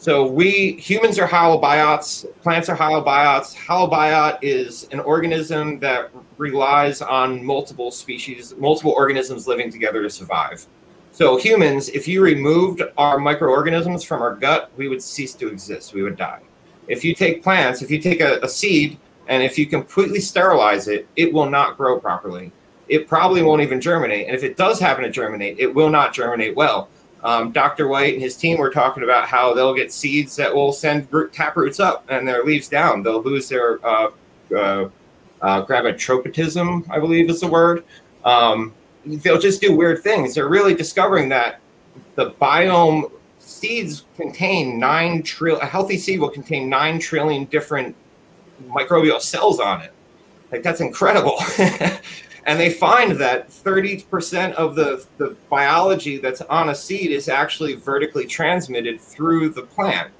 So 0.00 0.24
we 0.24 0.74
humans 0.74 1.18
are 1.18 1.26
holobionts, 1.26 2.24
plants 2.40 2.68
are 2.68 2.76
holobionts. 2.76 3.52
Holobiont 3.56 4.38
is 4.42 4.88
an 4.92 5.00
organism 5.00 5.80
that 5.80 6.12
relies 6.36 7.02
on 7.02 7.44
multiple 7.44 7.90
species, 7.90 8.54
multiple 8.56 8.92
organisms 8.92 9.48
living 9.48 9.72
together 9.72 10.00
to 10.02 10.08
survive. 10.08 10.64
So 11.10 11.36
humans, 11.36 11.88
if 11.88 12.06
you 12.06 12.22
removed 12.22 12.80
our 12.96 13.18
microorganisms 13.18 14.04
from 14.04 14.22
our 14.22 14.36
gut, 14.36 14.70
we 14.76 14.88
would 14.88 15.02
cease 15.02 15.34
to 15.34 15.48
exist. 15.48 15.92
We 15.92 16.04
would 16.04 16.16
die. 16.16 16.42
If 16.86 17.04
you 17.04 17.12
take 17.12 17.42
plants, 17.42 17.82
if 17.82 17.90
you 17.90 18.00
take 18.00 18.20
a, 18.20 18.38
a 18.40 18.48
seed 18.48 18.98
and 19.26 19.42
if 19.42 19.58
you 19.58 19.66
completely 19.66 20.20
sterilize 20.20 20.86
it, 20.86 21.08
it 21.16 21.32
will 21.32 21.50
not 21.50 21.76
grow 21.76 21.98
properly 21.98 22.52
it 22.88 23.06
probably 23.06 23.42
won't 23.42 23.62
even 23.62 23.80
germinate. 23.80 24.26
And 24.26 24.36
if 24.36 24.42
it 24.42 24.56
does 24.56 24.80
happen 24.80 25.04
to 25.04 25.10
germinate, 25.10 25.58
it 25.58 25.72
will 25.72 25.90
not 25.90 26.12
germinate 26.12 26.56
well. 26.56 26.88
Um, 27.24 27.50
Dr. 27.50 27.88
White 27.88 28.14
and 28.14 28.22
his 28.22 28.36
team 28.36 28.58
were 28.58 28.70
talking 28.70 29.02
about 29.02 29.26
how 29.26 29.52
they'll 29.52 29.74
get 29.74 29.92
seeds 29.92 30.36
that 30.36 30.54
will 30.54 30.72
send 30.72 31.08
root, 31.12 31.32
tap 31.32 31.56
roots 31.56 31.80
up 31.80 32.04
and 32.08 32.26
their 32.26 32.44
leaves 32.44 32.68
down. 32.68 33.02
They'll 33.02 33.22
lose 33.22 33.48
their 33.48 33.84
uh, 33.84 34.10
uh, 34.54 34.88
uh, 35.40 35.66
gravitropism, 35.66 36.88
I 36.90 36.98
believe 36.98 37.28
is 37.28 37.40
the 37.40 37.48
word. 37.48 37.84
Um, 38.24 38.74
they'll 39.04 39.40
just 39.40 39.60
do 39.60 39.76
weird 39.76 40.02
things. 40.02 40.34
They're 40.34 40.48
really 40.48 40.74
discovering 40.74 41.28
that 41.30 41.60
the 42.14 42.32
biome 42.32 43.10
seeds 43.38 44.04
contain 44.16 44.78
nine 44.78 45.22
trillion. 45.22 45.62
A 45.62 45.66
healthy 45.66 45.96
seed 45.96 46.20
will 46.20 46.30
contain 46.30 46.68
nine 46.68 46.98
trillion 46.98 47.46
different 47.46 47.96
microbial 48.68 49.20
cells 49.20 49.60
on 49.60 49.82
it. 49.82 49.92
Like 50.52 50.62
that's 50.62 50.80
incredible. 50.80 51.38
and 52.48 52.58
they 52.58 52.70
find 52.70 53.12
that 53.12 53.50
30% 53.50 54.54
of 54.54 54.74
the, 54.74 55.04
the 55.18 55.36
biology 55.50 56.16
that's 56.16 56.40
on 56.40 56.70
a 56.70 56.74
seed 56.74 57.10
is 57.10 57.28
actually 57.28 57.74
vertically 57.74 58.24
transmitted 58.24 58.98
through 58.98 59.50
the 59.50 59.60
plant. 59.60 60.10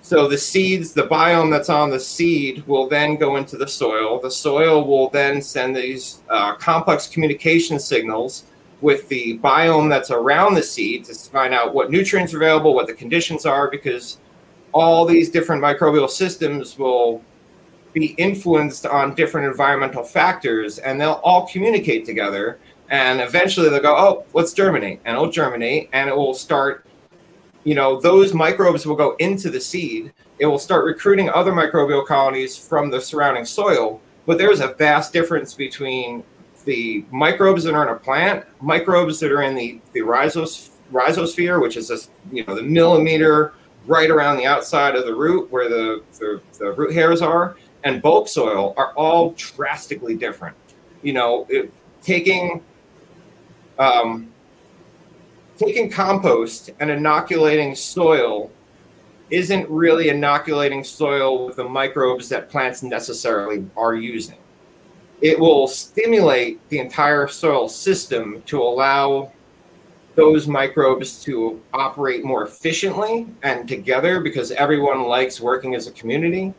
So 0.00 0.26
the 0.26 0.38
seeds, 0.38 0.94
the 0.94 1.06
biome 1.06 1.50
that's 1.50 1.68
on 1.68 1.90
the 1.90 2.00
seed 2.00 2.66
will 2.66 2.88
then 2.88 3.16
go 3.16 3.36
into 3.36 3.58
the 3.58 3.68
soil. 3.68 4.18
The 4.18 4.30
soil 4.30 4.86
will 4.86 5.10
then 5.10 5.42
send 5.42 5.76
these 5.76 6.22
uh, 6.30 6.54
complex 6.54 7.06
communication 7.06 7.78
signals 7.78 8.44
with 8.80 9.06
the 9.10 9.38
biome 9.40 9.90
that's 9.90 10.10
around 10.10 10.54
the 10.54 10.62
seed 10.62 11.04
to 11.04 11.14
find 11.14 11.52
out 11.52 11.74
what 11.74 11.90
nutrients 11.90 12.32
are 12.32 12.38
available, 12.38 12.74
what 12.74 12.86
the 12.86 12.94
conditions 12.94 13.44
are, 13.44 13.70
because 13.70 14.20
all 14.72 15.04
these 15.04 15.28
different 15.28 15.62
microbial 15.62 16.08
systems 16.08 16.78
will 16.78 17.22
be 17.94 18.06
influenced 18.18 18.84
on 18.84 19.14
different 19.14 19.46
environmental 19.46 20.02
factors 20.02 20.78
and 20.78 21.00
they'll 21.00 21.20
all 21.24 21.46
communicate 21.46 22.04
together 22.04 22.58
and 22.90 23.20
eventually 23.20 23.70
they'll 23.70 23.80
go 23.80 23.96
oh 23.96 24.24
let's 24.34 24.52
germinate? 24.52 25.00
And 25.06 25.16
it'll 25.16 25.30
germinate 25.30 25.88
and 25.94 26.10
it 26.10 26.16
will 26.16 26.34
start 26.34 26.84
you 27.62 27.74
know 27.74 27.98
those 27.98 28.34
microbes 28.34 28.84
will 28.84 28.96
go 28.96 29.16
into 29.20 29.48
the 29.48 29.60
seed. 29.60 30.12
It 30.38 30.46
will 30.46 30.58
start 30.58 30.84
recruiting 30.84 31.30
other 31.30 31.52
microbial 31.52 32.04
colonies 32.04 32.58
from 32.58 32.90
the 32.90 33.00
surrounding 33.00 33.46
soil 33.46 34.00
but 34.26 34.36
there's 34.36 34.60
a 34.60 34.68
vast 34.74 35.12
difference 35.12 35.54
between 35.54 36.24
the 36.64 37.04
microbes 37.10 37.64
that 37.64 37.74
are 37.74 37.86
in 37.88 37.94
a 37.94 37.98
plant 37.98 38.44
microbes 38.60 39.20
that 39.20 39.30
are 39.30 39.42
in 39.42 39.54
the, 39.54 39.80
the 39.92 40.00
rhizos, 40.00 40.70
rhizosphere 40.92 41.60
which 41.60 41.76
is 41.76 41.88
this 41.88 42.10
you 42.32 42.44
know 42.44 42.54
the 42.54 42.62
millimeter 42.62 43.54
right 43.86 44.10
around 44.10 44.36
the 44.36 44.46
outside 44.46 44.94
of 44.94 45.04
the 45.04 45.14
root 45.14 45.50
where 45.50 45.68
the, 45.68 46.02
the, 46.18 46.40
the 46.58 46.72
root 46.72 46.92
hairs 46.92 47.20
are 47.20 47.56
and 47.84 48.00
bulk 48.00 48.26
soil 48.26 48.74
are 48.76 48.92
all 48.94 49.30
drastically 49.32 50.16
different. 50.16 50.56
You 51.02 51.12
know, 51.12 51.46
it, 51.48 51.72
taking 52.02 52.62
um, 53.78 54.32
taking 55.56 55.90
compost 55.90 56.70
and 56.80 56.90
inoculating 56.90 57.74
soil 57.74 58.50
isn't 59.30 59.68
really 59.68 60.08
inoculating 60.08 60.82
soil 60.82 61.46
with 61.46 61.56
the 61.56 61.64
microbes 61.64 62.28
that 62.28 62.48
plants 62.48 62.82
necessarily 62.82 63.64
are 63.76 63.94
using. 63.94 64.36
It 65.20 65.38
will 65.38 65.66
stimulate 65.66 66.66
the 66.68 66.78
entire 66.78 67.28
soil 67.28 67.68
system 67.68 68.42
to 68.46 68.60
allow 68.60 69.32
those 70.14 70.46
microbes 70.46 71.22
to 71.24 71.60
operate 71.72 72.24
more 72.24 72.44
efficiently 72.44 73.26
and 73.42 73.66
together 73.66 74.20
because 74.20 74.52
everyone 74.52 75.02
likes 75.04 75.40
working 75.40 75.74
as 75.74 75.86
a 75.86 75.92
community 75.92 76.54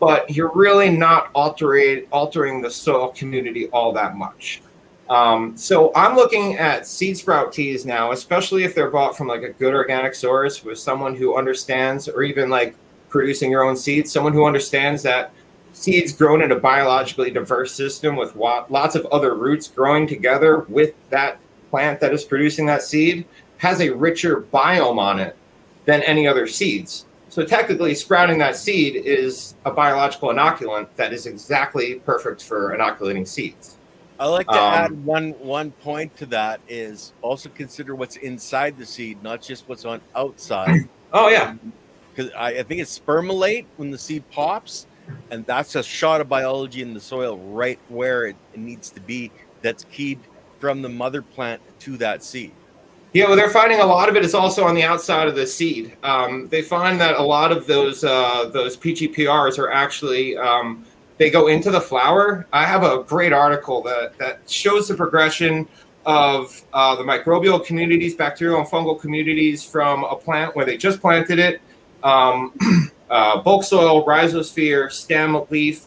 but 0.00 0.30
you're 0.30 0.52
really 0.54 0.90
not 0.90 1.30
altering 1.34 2.06
altering 2.12 2.60
the 2.60 2.70
soil 2.70 3.08
community 3.08 3.68
all 3.68 3.92
that 3.92 4.16
much. 4.16 4.62
Um, 5.08 5.56
so 5.56 5.90
I'm 5.94 6.16
looking 6.16 6.56
at 6.58 6.86
seed 6.86 7.16
sprout 7.16 7.52
teas 7.52 7.86
now, 7.86 8.12
especially 8.12 8.64
if 8.64 8.74
they're 8.74 8.90
bought 8.90 9.16
from 9.16 9.26
like 9.26 9.42
a 9.42 9.50
good 9.50 9.74
organic 9.74 10.14
source 10.14 10.62
with 10.62 10.78
someone 10.78 11.16
who 11.16 11.36
understands, 11.36 12.08
or 12.08 12.22
even 12.22 12.50
like 12.50 12.74
producing 13.08 13.50
your 13.50 13.62
own 13.62 13.76
seeds, 13.76 14.12
someone 14.12 14.34
who 14.34 14.44
understands 14.44 15.02
that 15.04 15.32
seeds 15.72 16.12
grown 16.12 16.42
in 16.42 16.52
a 16.52 16.56
biologically 16.56 17.30
diverse 17.30 17.72
system 17.72 18.16
with 18.16 18.36
lots 18.36 18.94
of 18.94 19.06
other 19.06 19.34
roots 19.34 19.68
growing 19.68 20.06
together 20.06 20.60
with 20.68 20.92
that 21.08 21.38
plant 21.70 22.00
that 22.00 22.12
is 22.12 22.24
producing 22.24 22.66
that 22.66 22.82
seed 22.82 23.24
has 23.58 23.80
a 23.80 23.90
richer 23.90 24.42
biome 24.52 24.98
on 24.98 25.18
it 25.18 25.36
than 25.84 26.02
any 26.02 26.26
other 26.26 26.46
seeds. 26.46 27.06
So 27.38 27.44
technically, 27.44 27.94
sprouting 27.94 28.36
that 28.38 28.56
seed 28.56 28.96
is 28.96 29.54
a 29.64 29.70
biological 29.70 30.30
inoculant 30.30 30.88
that 30.96 31.12
is 31.12 31.26
exactly 31.26 32.00
perfect 32.00 32.42
for 32.42 32.74
inoculating 32.74 33.24
seeds. 33.24 33.76
I 34.18 34.26
like 34.26 34.48
to 34.48 34.60
Um, 34.60 34.74
add 34.74 35.04
one 35.04 35.30
one 35.38 35.70
point 35.70 36.16
to 36.16 36.26
that 36.26 36.60
is 36.68 37.12
also 37.22 37.48
consider 37.50 37.94
what's 37.94 38.16
inside 38.16 38.76
the 38.76 38.84
seed, 38.84 39.22
not 39.22 39.40
just 39.40 39.68
what's 39.68 39.84
on 39.84 40.00
outside. 40.16 40.88
Oh 41.12 41.28
yeah, 41.28 41.54
Because 42.12 42.32
I, 42.32 42.58
I 42.58 42.62
think 42.64 42.80
it's 42.80 42.98
spermolate 42.98 43.66
when 43.76 43.92
the 43.92 43.98
seed 43.98 44.28
pops, 44.30 44.88
and 45.30 45.46
that's 45.46 45.76
a 45.76 45.82
shot 45.82 46.20
of 46.20 46.28
biology 46.28 46.82
in 46.82 46.92
the 46.92 47.00
soil 47.00 47.38
right 47.38 47.78
where 47.88 48.26
it, 48.26 48.36
it 48.52 48.58
needs 48.58 48.90
to 48.90 49.00
be. 49.00 49.30
That's 49.62 49.84
keyed 49.84 50.18
from 50.58 50.82
the 50.82 50.88
mother 50.88 51.22
plant 51.22 51.62
to 51.82 51.96
that 51.98 52.24
seed. 52.24 52.50
Yeah, 53.18 53.26
well, 53.26 53.34
they're 53.34 53.50
finding 53.50 53.80
a 53.80 53.84
lot 53.84 54.08
of 54.08 54.14
it 54.14 54.24
is 54.24 54.32
also 54.32 54.62
on 54.62 54.76
the 54.76 54.84
outside 54.84 55.26
of 55.26 55.34
the 55.34 55.44
seed. 55.44 55.96
Um, 56.04 56.46
they 56.50 56.62
find 56.62 57.00
that 57.00 57.16
a 57.16 57.22
lot 57.22 57.50
of 57.50 57.66
those 57.66 58.04
uh, 58.04 58.48
those 58.52 58.76
PGPRs 58.76 59.58
are 59.58 59.72
actually 59.72 60.36
um, 60.36 60.86
they 61.16 61.28
go 61.28 61.48
into 61.48 61.72
the 61.72 61.80
flower. 61.80 62.46
I 62.52 62.64
have 62.64 62.84
a 62.84 63.02
great 63.02 63.32
article 63.32 63.82
that 63.82 64.16
that 64.18 64.48
shows 64.48 64.86
the 64.86 64.94
progression 64.94 65.66
of 66.06 66.64
uh, 66.72 66.94
the 66.94 67.02
microbial 67.02 67.66
communities, 67.66 68.14
bacterial 68.14 68.60
and 68.60 68.68
fungal 68.68 69.00
communities 69.00 69.64
from 69.64 70.04
a 70.04 70.14
plant 70.14 70.54
where 70.54 70.64
they 70.64 70.76
just 70.76 71.00
planted 71.00 71.40
it, 71.40 71.60
um, 72.04 72.56
uh, 73.10 73.42
bulk 73.42 73.64
soil, 73.64 74.06
rhizosphere, 74.06 74.92
stem, 74.92 75.44
leaf, 75.50 75.86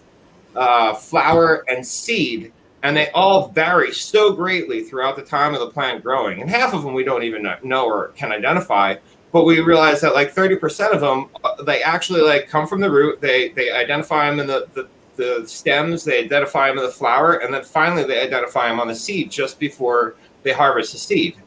uh, 0.57 0.93
flower, 0.93 1.63
and 1.69 1.87
seed 1.87 2.51
and 2.83 2.97
they 2.97 3.09
all 3.11 3.49
vary 3.49 3.93
so 3.93 4.33
greatly 4.33 4.83
throughout 4.83 5.15
the 5.15 5.21
time 5.21 5.53
of 5.53 5.59
the 5.59 5.69
plant 5.69 6.03
growing. 6.03 6.41
And 6.41 6.49
half 6.49 6.73
of 6.73 6.83
them 6.83 6.93
we 6.93 7.03
don't 7.03 7.23
even 7.23 7.47
know 7.63 7.85
or 7.85 8.09
can 8.09 8.31
identify. 8.31 8.95
But 9.31 9.45
we 9.45 9.61
realize 9.61 10.01
that 10.01 10.13
like 10.13 10.33
30% 10.33 10.91
of 10.93 10.99
them, 10.99 11.29
uh, 11.43 11.61
they 11.63 11.81
actually 11.83 12.21
like 12.21 12.49
come 12.49 12.67
from 12.67 12.81
the 12.81 12.91
root. 12.91 13.21
They 13.21 13.49
they 13.49 13.71
identify 13.71 14.29
them 14.29 14.39
in 14.39 14.47
the, 14.47 14.67
the, 14.73 14.87
the 15.15 15.47
stems, 15.47 16.03
they 16.03 16.23
identify 16.23 16.67
them 16.67 16.79
in 16.79 16.83
the 16.83 16.91
flower, 16.91 17.35
and 17.35 17.53
then 17.53 17.63
finally 17.63 18.03
they 18.03 18.21
identify 18.21 18.67
them 18.67 18.79
on 18.79 18.87
the 18.87 18.95
seed 18.95 19.31
just 19.31 19.59
before 19.59 20.15
they 20.43 20.51
harvest 20.51 20.91
the 20.91 20.97
seed. 20.97 21.37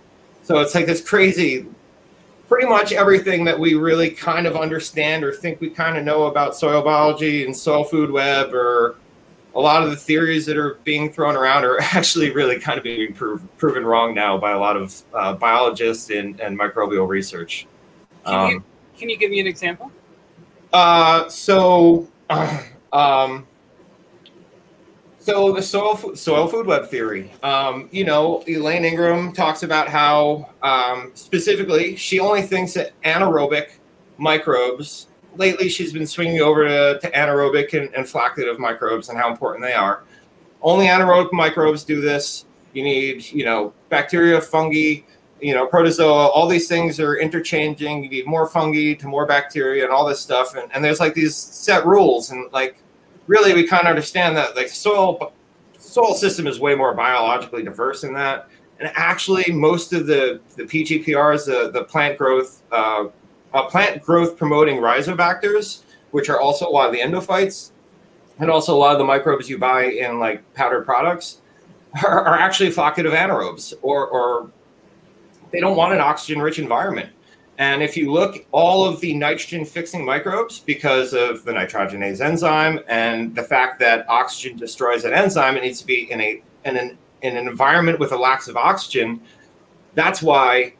So 0.43 0.59
it's 0.61 0.75
like 0.75 0.87
this 0.87 1.07
crazy, 1.07 1.67
pretty 2.49 2.67
much 2.67 2.93
everything 2.93 3.45
that 3.45 3.59
we 3.59 3.75
really 3.75 4.11
kind 4.11 4.47
of 4.47 4.57
understand 4.57 5.25
or 5.25 5.33
think 5.33 5.61
we 5.61 5.69
kind 5.69 5.99
of 5.99 6.05
know 6.05 6.25
about 6.25 6.57
soil 6.57 6.83
biology 6.83 7.45
and 7.45 7.55
soil 7.55 7.85
food 7.85 8.11
web 8.11 8.55
or 8.55 8.97
a 9.55 9.61
lot 9.61 9.83
of 9.83 9.91
the 9.91 9.97
theories 9.97 10.47
that 10.47 10.57
are 10.57 10.75
being 10.85 11.13
thrown 11.13 11.37
around 11.37 11.65
are 11.65 11.81
actually 11.81 12.31
really 12.31 12.59
kind 12.59 12.79
of 12.79 12.85
being 12.85 13.13
prov- 13.15 13.47
proven 13.57 13.85
wrong 13.85 14.15
now 14.15 14.37
by 14.37 14.53
a 14.53 14.59
lot 14.59 14.77
of 14.77 15.03
uh, 15.15 15.33
biologists 15.35 16.11
and, 16.11 16.41
and 16.41 16.59
microbial 16.59 17.09
research. 17.09 17.67
Can 18.25 18.51
you 18.51 18.65
can 18.97 19.11
you 19.11 19.19
give 19.19 19.31
me 19.31 19.41
an 19.41 19.47
example? 19.47 19.91
Uh, 20.73 21.29
so, 21.29 22.09
um, 22.93 23.47
so 25.19 25.53
the 25.53 25.63
soil 25.63 26.15
soil 26.15 26.47
food 26.47 26.67
web 26.67 26.89
theory. 26.89 27.33
Um, 27.43 27.89
you 27.93 28.05
know, 28.05 28.43
Elaine 28.47 28.85
Ingham 28.85 29.33
talks 29.33 29.63
about 29.63 29.89
how 29.89 30.51
um, 30.63 31.13
specifically 31.15 31.97
she 31.97 32.21
only 32.21 32.43
thinks 32.43 32.75
that 32.75 32.93
anaerobic 33.03 33.71
microbes. 34.19 35.09
Lately, 35.37 35.69
she's 35.69 35.93
been 35.93 36.07
swinging 36.07 36.41
over 36.41 36.67
to, 36.67 36.99
to 37.01 37.11
anaerobic 37.11 37.79
and, 37.79 37.93
and 37.95 38.07
facultative 38.07 38.59
microbes 38.59 39.09
and 39.09 39.19
how 39.19 39.31
important 39.31 39.65
they 39.65 39.73
are. 39.73 40.05
Only 40.63 40.87
anaerobic 40.87 41.33
microbes 41.33 41.85
do 41.85 42.01
this. 42.01 42.47
You 42.73 42.83
need, 42.83 43.31
you 43.33 43.45
know, 43.45 43.73
bacteria, 43.89 44.41
fungi, 44.41 45.03
you 45.41 45.55
know, 45.55 45.67
protozoa, 45.67 46.29
all 46.29 46.49
these 46.49 46.69
things 46.69 46.99
are 46.99 47.17
interchanging. 47.17 48.05
You 48.05 48.11
need 48.11 48.27
more 48.27 48.47
fungi 48.47 48.95
to 48.95 49.07
more 49.07 49.27
bacteria 49.27 49.85
and 49.85 49.93
all 49.93 50.07
this 50.07 50.21
stuff. 50.21 50.57
And, 50.57 50.71
and 50.73 50.83
there's 50.83 51.01
like 51.01 51.15
these 51.15 51.37
set 51.37 51.85
rules. 51.85 52.31
And 52.31 52.51
like, 52.53 52.79
really, 53.27 53.53
we 53.55 53.67
kind 53.67 53.83
of 53.83 53.91
understand 53.91 54.37
that 54.37 54.57
like 54.57 54.69
soil, 54.69 55.33
soil 55.79 56.15
system 56.15 56.47
is 56.47 56.61
way 56.61 56.75
more 56.75 56.95
biologically 56.95 57.63
diverse 57.63 58.01
than 58.01 58.15
that. 58.15 58.49
And 58.81 58.91
actually, 58.95 59.53
most 59.53 59.93
of 59.93 60.07
the, 60.07 60.41
the 60.57 60.65
PGPRs, 60.65 61.47
the, 61.47 61.71
the 61.71 61.85
plant 61.85 62.19
growth, 62.19 62.63
uh, 62.73 63.07
uh, 63.55 63.67
plant 63.67 64.03
growth 64.03 64.37
promoting 64.37 64.77
rhizobacters, 64.77 65.83
which 66.11 66.29
are 66.29 66.41
also 66.41 66.69
a 66.69 66.71
lot 66.71 66.87
of 66.87 66.93
the 66.93 67.01
endophytes, 67.01 67.71
and 68.39 68.51
also 68.51 68.75
a 68.75 68.77
lot 68.77 68.93
of 68.93 68.99
the 68.99 69.05
microbes 69.05 69.49
you 69.49 69.57
buy 69.57 69.85
in 69.85 70.19
like 70.19 70.43
powdered 70.55 70.85
products, 70.85 71.41
are, 72.05 72.23
are 72.25 72.39
actually 72.39 72.71
facultative 72.71 73.15
anaerobes 73.15 73.73
or, 73.83 74.09
or 74.09 74.51
they 75.53 75.61
don't 75.61 75.77
want 75.77 75.93
an 75.93 76.01
oxygen 76.01 76.43
rich 76.43 76.59
environment. 76.59 77.11
And 77.57 77.85
if 77.85 77.97
you 77.97 78.11
look, 78.13 78.45
all 78.51 78.85
of 78.85 79.01
the 79.01 79.15
nitrogen 79.15 79.65
fixing 79.65 80.05
microbes, 80.05 80.59
because 80.59 81.15
of 81.15 81.45
the 81.45 81.53
nitrogenase 81.53 82.21
enzyme 82.21 82.81
and 82.89 83.33
the 83.33 83.45
fact 83.45 83.79
that 83.79 84.05
oxygen 84.09 84.59
destroys 84.59 85.05
that 85.05 85.13
enzyme, 85.13 85.57
it 85.57 85.63
needs 85.63 85.81
to 85.81 85.87
be 85.87 86.11
in 86.11 86.21
a 86.21 86.43
in 86.65 86.77
an, 86.77 86.99
in 87.23 87.37
an 87.37 87.47
environment 87.47 88.01
with 88.01 88.11
a 88.11 88.17
lack 88.17 88.49
of 88.49 88.57
oxygen. 88.57 89.21
That's 89.95 90.21
why 90.21 90.75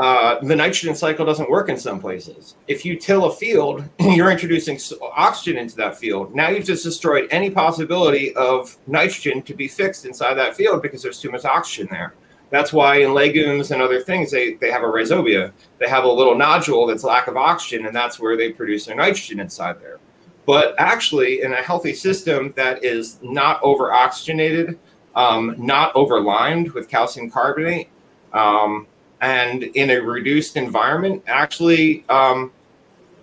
uh, 0.00 0.38
the 0.40 0.56
nitrogen 0.56 0.94
cycle 0.94 1.26
doesn't 1.26 1.50
work 1.50 1.68
in 1.68 1.76
some 1.76 2.00
places. 2.00 2.56
If 2.68 2.86
you 2.86 2.96
till 2.96 3.26
a 3.26 3.34
field, 3.34 3.84
you're 4.00 4.30
introducing 4.30 4.80
oxygen 5.14 5.58
into 5.58 5.76
that 5.76 5.98
field. 5.98 6.34
Now 6.34 6.48
you've 6.48 6.64
just 6.64 6.84
destroyed 6.84 7.28
any 7.30 7.50
possibility 7.50 8.34
of 8.34 8.78
nitrogen 8.86 9.42
to 9.42 9.52
be 9.52 9.68
fixed 9.68 10.06
inside 10.06 10.34
that 10.34 10.56
field 10.56 10.80
because 10.80 11.02
there's 11.02 11.20
too 11.20 11.30
much 11.30 11.44
oxygen 11.44 11.86
there. 11.90 12.14
That's 12.48 12.72
why 12.72 13.02
in 13.02 13.12
legumes 13.12 13.72
and 13.72 13.82
other 13.82 14.00
things, 14.00 14.30
they, 14.30 14.54
they 14.54 14.70
have 14.70 14.84
a 14.84 14.86
rhizobia. 14.86 15.52
They 15.78 15.88
have 15.88 16.04
a 16.04 16.10
little 16.10 16.34
nodule 16.34 16.86
that's 16.86 17.04
lack 17.04 17.26
of 17.26 17.36
oxygen, 17.36 17.84
and 17.84 17.94
that's 17.94 18.18
where 18.18 18.38
they 18.38 18.52
produce 18.52 18.86
their 18.86 18.96
nitrogen 18.96 19.38
inside 19.38 19.82
there. 19.82 19.98
But 20.46 20.74
actually, 20.78 21.42
in 21.42 21.52
a 21.52 21.62
healthy 21.62 21.92
system 21.92 22.54
that 22.56 22.82
is 22.82 23.18
not 23.20 23.62
over 23.62 23.92
oxygenated, 23.92 24.78
um, 25.14 25.54
not 25.58 25.92
overlined 25.92 26.72
with 26.72 26.88
calcium 26.88 27.30
carbonate, 27.30 27.90
um, 28.32 28.86
and 29.20 29.64
in 29.64 29.90
a 29.90 29.98
reduced 29.98 30.56
environment, 30.56 31.22
actually, 31.26 32.04
um, 32.08 32.52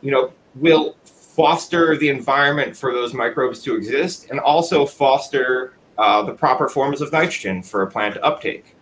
you 0.01 0.11
know, 0.11 0.31
will 0.55 0.95
foster 1.03 1.97
the 1.97 2.09
environment 2.09 2.75
for 2.75 2.93
those 2.93 3.13
microbes 3.13 3.61
to 3.63 3.75
exist, 3.75 4.27
and 4.29 4.39
also 4.39 4.85
foster 4.85 5.73
uh, 5.97 6.21
the 6.23 6.33
proper 6.33 6.67
forms 6.67 7.01
of 7.01 7.11
nitrogen 7.11 7.61
for 7.63 7.81
a 7.83 7.87
plant 7.89 8.15
to 8.15 8.23
uptake. 8.23 8.75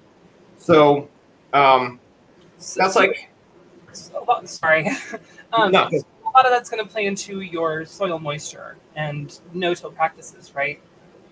So 0.57 1.09
um, 1.53 1.99
So- 2.57 2.81
that's 2.81 2.95
like 2.95 3.29
so- 3.93 4.25
oh, 4.27 4.45
sorry. 4.45 4.89
um, 5.53 5.71
no, 5.71 5.83
a 5.83 6.31
lot 6.35 6.45
of 6.45 6.51
that's 6.51 6.69
going 6.69 6.83
to 6.83 6.89
play 6.89 7.05
into 7.05 7.41
your 7.41 7.85
soil 7.85 8.19
moisture 8.19 8.75
and 8.95 9.39
no-till 9.53 9.91
practices, 9.91 10.53
right? 10.53 10.81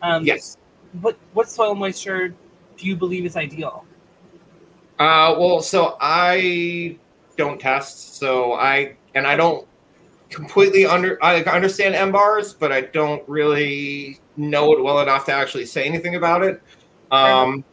Um, 0.01 0.25
yes. 0.25 0.57
What 1.01 1.17
what 1.33 1.49
soil 1.49 1.75
moisture 1.75 2.29
do 2.29 2.87
you 2.87 2.95
believe 2.95 3.25
is 3.25 3.35
ideal? 3.35 3.85
Uh, 4.99 5.35
well, 5.37 5.61
so 5.61 5.97
I 5.99 6.97
don't 7.37 7.59
test, 7.59 8.15
so 8.15 8.53
I 8.53 8.95
and 9.15 9.25
I 9.25 9.35
don't 9.35 9.67
completely 10.29 10.85
under 10.85 11.23
I 11.23 11.41
understand 11.43 11.95
M 11.95 12.11
bars, 12.11 12.53
but 12.53 12.71
I 12.71 12.81
don't 12.81 13.27
really 13.27 14.19
know 14.37 14.73
it 14.73 14.83
well 14.83 14.99
enough 14.99 15.25
to 15.25 15.31
actually 15.31 15.65
say 15.65 15.85
anything 15.85 16.15
about 16.15 16.43
it. 16.43 16.61
Um, 17.11 17.63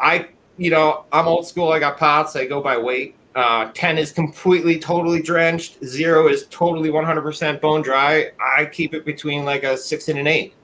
I 0.00 0.28
you 0.56 0.70
know 0.70 1.04
I'm 1.12 1.26
old 1.26 1.46
school. 1.46 1.72
I 1.72 1.78
got 1.78 1.98
pots. 1.98 2.36
I 2.36 2.46
go 2.46 2.60
by 2.60 2.76
weight. 2.76 3.14
Uh, 3.34 3.70
Ten 3.72 3.98
is 3.98 4.10
completely 4.10 4.78
totally 4.78 5.22
drenched. 5.22 5.84
Zero 5.84 6.26
is 6.28 6.46
totally 6.50 6.88
100% 6.88 7.60
bone 7.60 7.82
dry. 7.82 8.32
I 8.40 8.64
keep 8.64 8.94
it 8.94 9.04
between 9.04 9.44
like 9.44 9.62
a 9.62 9.76
six 9.76 10.08
and 10.08 10.18
an 10.18 10.26
eight. 10.26 10.54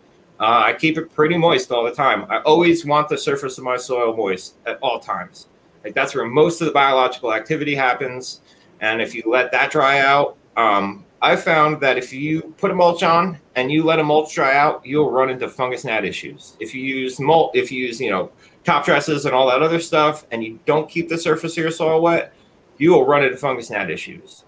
Uh, 0.40 0.64
I 0.66 0.72
keep 0.72 0.98
it 0.98 1.12
pretty 1.14 1.36
moist 1.36 1.70
all 1.70 1.84
the 1.84 1.92
time. 1.92 2.26
I 2.28 2.38
always 2.38 2.84
want 2.84 3.08
the 3.08 3.16
surface 3.16 3.58
of 3.58 3.64
my 3.64 3.76
soil 3.76 4.16
moist 4.16 4.56
at 4.66 4.78
all 4.82 4.98
times. 4.98 5.46
Like 5.84 5.94
that's 5.94 6.14
where 6.14 6.24
most 6.24 6.60
of 6.60 6.66
the 6.66 6.72
biological 6.72 7.32
activity 7.32 7.74
happens. 7.74 8.40
And 8.80 9.00
if 9.00 9.14
you 9.14 9.22
let 9.26 9.52
that 9.52 9.70
dry 9.70 10.00
out, 10.00 10.36
um, 10.56 11.04
I 11.22 11.36
found 11.36 11.80
that 11.80 11.96
if 11.96 12.12
you 12.12 12.54
put 12.58 12.70
a 12.70 12.74
mulch 12.74 13.02
on 13.02 13.38
and 13.54 13.70
you 13.70 13.82
let 13.82 13.98
a 13.98 14.04
mulch 14.04 14.34
dry 14.34 14.56
out, 14.56 14.84
you'll 14.84 15.10
run 15.10 15.30
into 15.30 15.48
fungus 15.48 15.84
gnat 15.84 16.04
issues. 16.04 16.56
If 16.60 16.74
you 16.74 16.82
use 16.82 17.18
mulch, 17.18 17.52
if 17.54 17.70
you 17.70 17.86
use 17.86 18.00
you 18.00 18.10
know 18.10 18.30
top 18.64 18.84
dresses 18.84 19.26
and 19.26 19.34
all 19.34 19.48
that 19.48 19.62
other 19.62 19.80
stuff, 19.80 20.26
and 20.30 20.42
you 20.42 20.58
don't 20.66 20.88
keep 20.88 21.08
the 21.08 21.18
surface 21.18 21.52
of 21.52 21.58
your 21.58 21.70
soil 21.70 22.02
wet, 22.02 22.32
you 22.78 22.90
will 22.90 23.06
run 23.06 23.24
into 23.24 23.36
fungus 23.36 23.70
gnat 23.70 23.90
issues. 23.90 24.44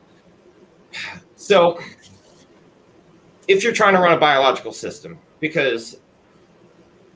So, 1.36 1.78
if 3.48 3.62
you're 3.62 3.72
trying 3.72 3.94
to 3.94 4.00
run 4.00 4.12
a 4.12 4.18
biological 4.18 4.72
system, 4.72 5.18
because 5.40 6.00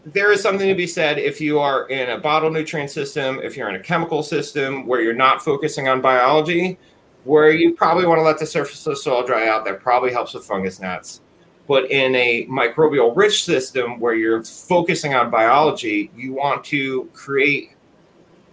there 0.04 0.32
is 0.32 0.40
something 0.40 0.68
to 0.68 0.74
be 0.74 0.86
said 0.86 1.18
if 1.18 1.40
you 1.40 1.58
are 1.58 1.88
in 1.88 2.10
a 2.10 2.18
bottle 2.18 2.50
nutrient 2.50 2.90
system, 2.90 3.40
if 3.42 3.56
you're 3.56 3.68
in 3.68 3.76
a 3.76 3.80
chemical 3.80 4.22
system 4.22 4.86
where 4.86 5.02
you're 5.02 5.12
not 5.12 5.42
focusing 5.42 5.88
on 5.88 6.00
biology, 6.00 6.78
where 7.24 7.50
you 7.50 7.74
probably 7.74 8.06
want 8.06 8.18
to 8.18 8.22
let 8.22 8.38
the 8.38 8.46
surface 8.46 8.86
of 8.86 8.92
the 8.92 8.96
soil 8.96 9.24
dry 9.24 9.48
out. 9.48 9.64
That 9.64 9.80
probably 9.80 10.10
helps 10.10 10.34
with 10.34 10.44
fungus 10.44 10.80
gnats. 10.80 11.20
But 11.68 11.90
in 11.90 12.14
a 12.14 12.46
microbial 12.46 13.14
rich 13.14 13.44
system 13.44 14.00
where 14.00 14.14
you're 14.14 14.42
focusing 14.42 15.14
on 15.14 15.30
biology, 15.30 16.10
you 16.16 16.32
want 16.32 16.64
to 16.64 17.08
create, 17.12 17.72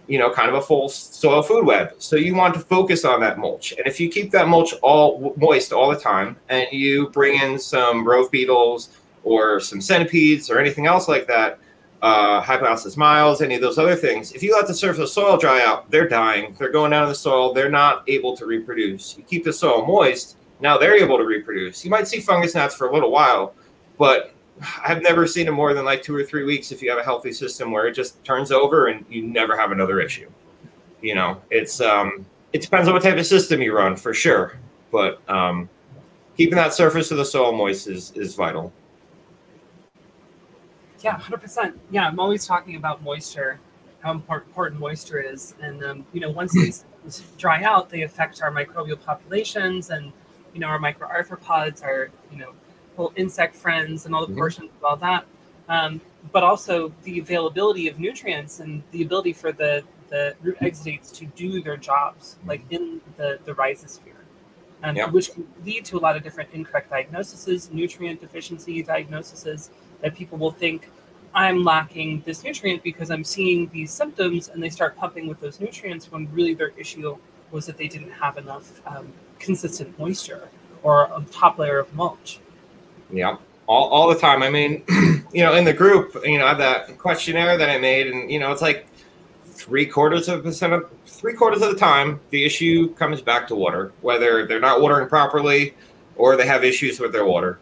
you 0.06 0.18
know, 0.18 0.30
kind 0.30 0.48
of 0.48 0.54
a 0.54 0.60
full 0.60 0.88
soil 0.88 1.42
food 1.42 1.66
web. 1.66 1.94
So 1.98 2.16
you 2.16 2.34
want 2.34 2.54
to 2.54 2.60
focus 2.60 3.04
on 3.04 3.20
that 3.20 3.38
mulch. 3.38 3.72
And 3.72 3.86
if 3.86 3.98
you 3.98 4.08
keep 4.08 4.30
that 4.32 4.46
mulch 4.46 4.72
all 4.82 5.34
moist 5.36 5.72
all 5.72 5.90
the 5.90 5.98
time 5.98 6.36
and 6.48 6.68
you 6.70 7.08
bring 7.08 7.40
in 7.40 7.58
some 7.58 8.06
rove 8.06 8.30
beetles, 8.30 8.90
or 9.24 9.60
some 9.60 9.80
centipedes 9.80 10.50
or 10.50 10.58
anything 10.58 10.86
else 10.86 11.08
like 11.08 11.26
that, 11.26 11.58
uh, 12.02 12.94
miles, 12.96 13.42
any 13.42 13.54
of 13.54 13.60
those 13.60 13.78
other 13.78 13.96
things. 13.96 14.32
If 14.32 14.42
you 14.42 14.54
let 14.54 14.66
the 14.66 14.74
surface 14.74 15.00
of 15.00 15.08
soil 15.08 15.36
dry 15.36 15.64
out, 15.64 15.90
they're 15.90 16.08
dying. 16.08 16.54
They're 16.58 16.70
going 16.70 16.92
down 16.92 17.04
in 17.04 17.08
the 17.08 17.14
soil. 17.14 17.52
They're 17.52 17.70
not 17.70 18.04
able 18.06 18.36
to 18.36 18.46
reproduce. 18.46 19.16
You 19.16 19.24
keep 19.24 19.44
the 19.44 19.52
soil 19.52 19.84
moist. 19.86 20.36
Now 20.60 20.78
they're 20.78 20.96
able 20.96 21.18
to 21.18 21.24
reproduce. 21.24 21.84
You 21.84 21.90
might 21.90 22.08
see 22.08 22.20
fungus 22.20 22.54
gnats 22.54 22.74
for 22.74 22.88
a 22.88 22.92
little 22.92 23.10
while, 23.10 23.54
but 23.98 24.32
I've 24.84 25.02
never 25.02 25.26
seen 25.26 25.46
them 25.46 25.54
more 25.54 25.74
than 25.74 25.84
like 25.84 26.02
two 26.02 26.14
or 26.14 26.24
three 26.24 26.44
weeks 26.44 26.72
if 26.72 26.82
you 26.82 26.90
have 26.90 26.98
a 26.98 27.04
healthy 27.04 27.32
system 27.32 27.70
where 27.70 27.86
it 27.86 27.94
just 27.94 28.22
turns 28.24 28.50
over 28.50 28.88
and 28.88 29.04
you 29.08 29.22
never 29.22 29.56
have 29.56 29.72
another 29.72 30.00
issue. 30.00 30.30
You 31.00 31.14
know, 31.14 31.40
it's 31.50 31.80
um, 31.80 32.26
it 32.52 32.62
depends 32.62 32.88
on 32.88 32.94
what 32.94 33.02
type 33.02 33.16
of 33.16 33.26
system 33.26 33.62
you 33.62 33.76
run 33.76 33.94
for 33.94 34.12
sure, 34.12 34.58
but 34.90 35.20
um, 35.30 35.68
keeping 36.36 36.56
that 36.56 36.74
surface 36.74 37.10
of 37.10 37.18
the 37.18 37.24
soil 37.24 37.52
moist 37.52 37.86
is 37.86 38.12
is 38.16 38.34
vital. 38.34 38.72
Yeah, 41.00 41.18
hundred 41.18 41.40
percent. 41.40 41.78
Yeah, 41.90 42.06
I'm 42.06 42.18
always 42.18 42.46
talking 42.46 42.76
about 42.76 43.02
moisture, 43.02 43.60
how 44.00 44.12
important 44.12 44.80
moisture 44.80 45.20
is, 45.20 45.54
and 45.60 45.84
um, 45.84 46.06
you 46.12 46.20
know, 46.20 46.30
once 46.30 46.52
these 46.52 46.84
dry 47.38 47.62
out, 47.62 47.88
they 47.88 48.02
affect 48.02 48.42
our 48.42 48.50
microbial 48.50 49.00
populations, 49.00 49.90
and 49.90 50.12
you 50.54 50.60
know, 50.60 50.66
our 50.66 50.78
microarthropods, 50.78 51.82
our 51.82 52.10
you 52.32 52.38
know, 52.38 52.52
little 52.96 53.12
insect 53.16 53.54
friends, 53.54 54.06
and 54.06 54.14
all 54.14 54.22
the 54.22 54.26
mm-hmm. 54.28 54.38
portions 54.38 54.70
of 54.76 54.84
all 54.84 54.96
that. 54.96 55.24
Um, 55.68 56.00
but 56.32 56.42
also 56.42 56.92
the 57.04 57.20
availability 57.20 57.88
of 57.88 57.98
nutrients 57.98 58.60
and 58.60 58.82
the 58.90 59.02
ability 59.02 59.32
for 59.32 59.52
the 59.52 59.84
the 60.08 60.34
root 60.42 60.58
exudates 60.60 61.14
to 61.14 61.26
do 61.26 61.62
their 61.62 61.76
jobs, 61.76 62.36
like 62.46 62.62
in 62.70 63.00
the 63.16 63.38
the 63.44 63.52
rhizosphere 63.52 64.18
um, 64.82 64.96
yeah. 64.96 65.08
which 65.08 65.32
can 65.32 65.46
lead 65.64 65.84
to 65.86 65.96
a 65.96 66.00
lot 66.00 66.16
of 66.16 66.22
different 66.22 66.50
incorrect 66.52 66.90
diagnoses, 66.90 67.70
nutrient 67.70 68.20
deficiency 68.20 68.82
diagnoses 68.82 69.70
that 70.00 70.14
people 70.14 70.38
will 70.38 70.50
think 70.50 70.90
I'm 71.34 71.64
lacking 71.64 72.22
this 72.24 72.42
nutrient 72.42 72.82
because 72.82 73.10
I'm 73.10 73.24
seeing 73.24 73.68
these 73.68 73.90
symptoms 73.90 74.48
and 74.48 74.62
they 74.62 74.70
start 74.70 74.96
pumping 74.96 75.28
with 75.28 75.40
those 75.40 75.60
nutrients 75.60 76.10
when 76.10 76.30
really 76.32 76.54
their 76.54 76.72
issue 76.76 77.16
was 77.50 77.66
that 77.66 77.76
they 77.76 77.88
didn't 77.88 78.10
have 78.10 78.38
enough 78.38 78.80
um, 78.86 79.12
consistent 79.38 79.96
moisture 79.98 80.48
or 80.82 81.04
a 81.04 81.24
top 81.30 81.58
layer 81.58 81.78
of 81.78 81.92
mulch. 81.94 82.40
Yeah, 83.10 83.36
all, 83.66 83.88
all 83.88 84.08
the 84.08 84.18
time. 84.18 84.42
I 84.42 84.50
mean, 84.50 84.82
you 85.32 85.44
know, 85.44 85.54
in 85.54 85.64
the 85.64 85.72
group, 85.72 86.16
you 86.24 86.38
know, 86.38 86.46
I 86.46 86.50
have 86.50 86.58
that 86.58 86.98
questionnaire 86.98 87.56
that 87.56 87.70
I 87.70 87.78
made, 87.78 88.08
and, 88.08 88.30
you 88.30 88.38
know, 88.38 88.52
it's 88.52 88.62
like 88.62 88.86
three 89.44 89.86
quarters 89.86 90.28
of 90.28 90.40
a 90.40 90.42
percent 90.42 90.72
of 90.72 90.90
three 91.06 91.34
quarters 91.34 91.62
of 91.62 91.70
the 91.70 91.76
time, 91.76 92.20
the 92.30 92.44
issue 92.44 92.94
comes 92.94 93.20
back 93.20 93.46
to 93.48 93.54
water, 93.54 93.92
whether 94.02 94.46
they're 94.46 94.60
not 94.60 94.80
watering 94.80 95.08
properly 95.08 95.74
or 96.16 96.36
they 96.36 96.46
have 96.46 96.64
issues 96.64 97.00
with 97.00 97.12
their 97.12 97.24
water, 97.24 97.58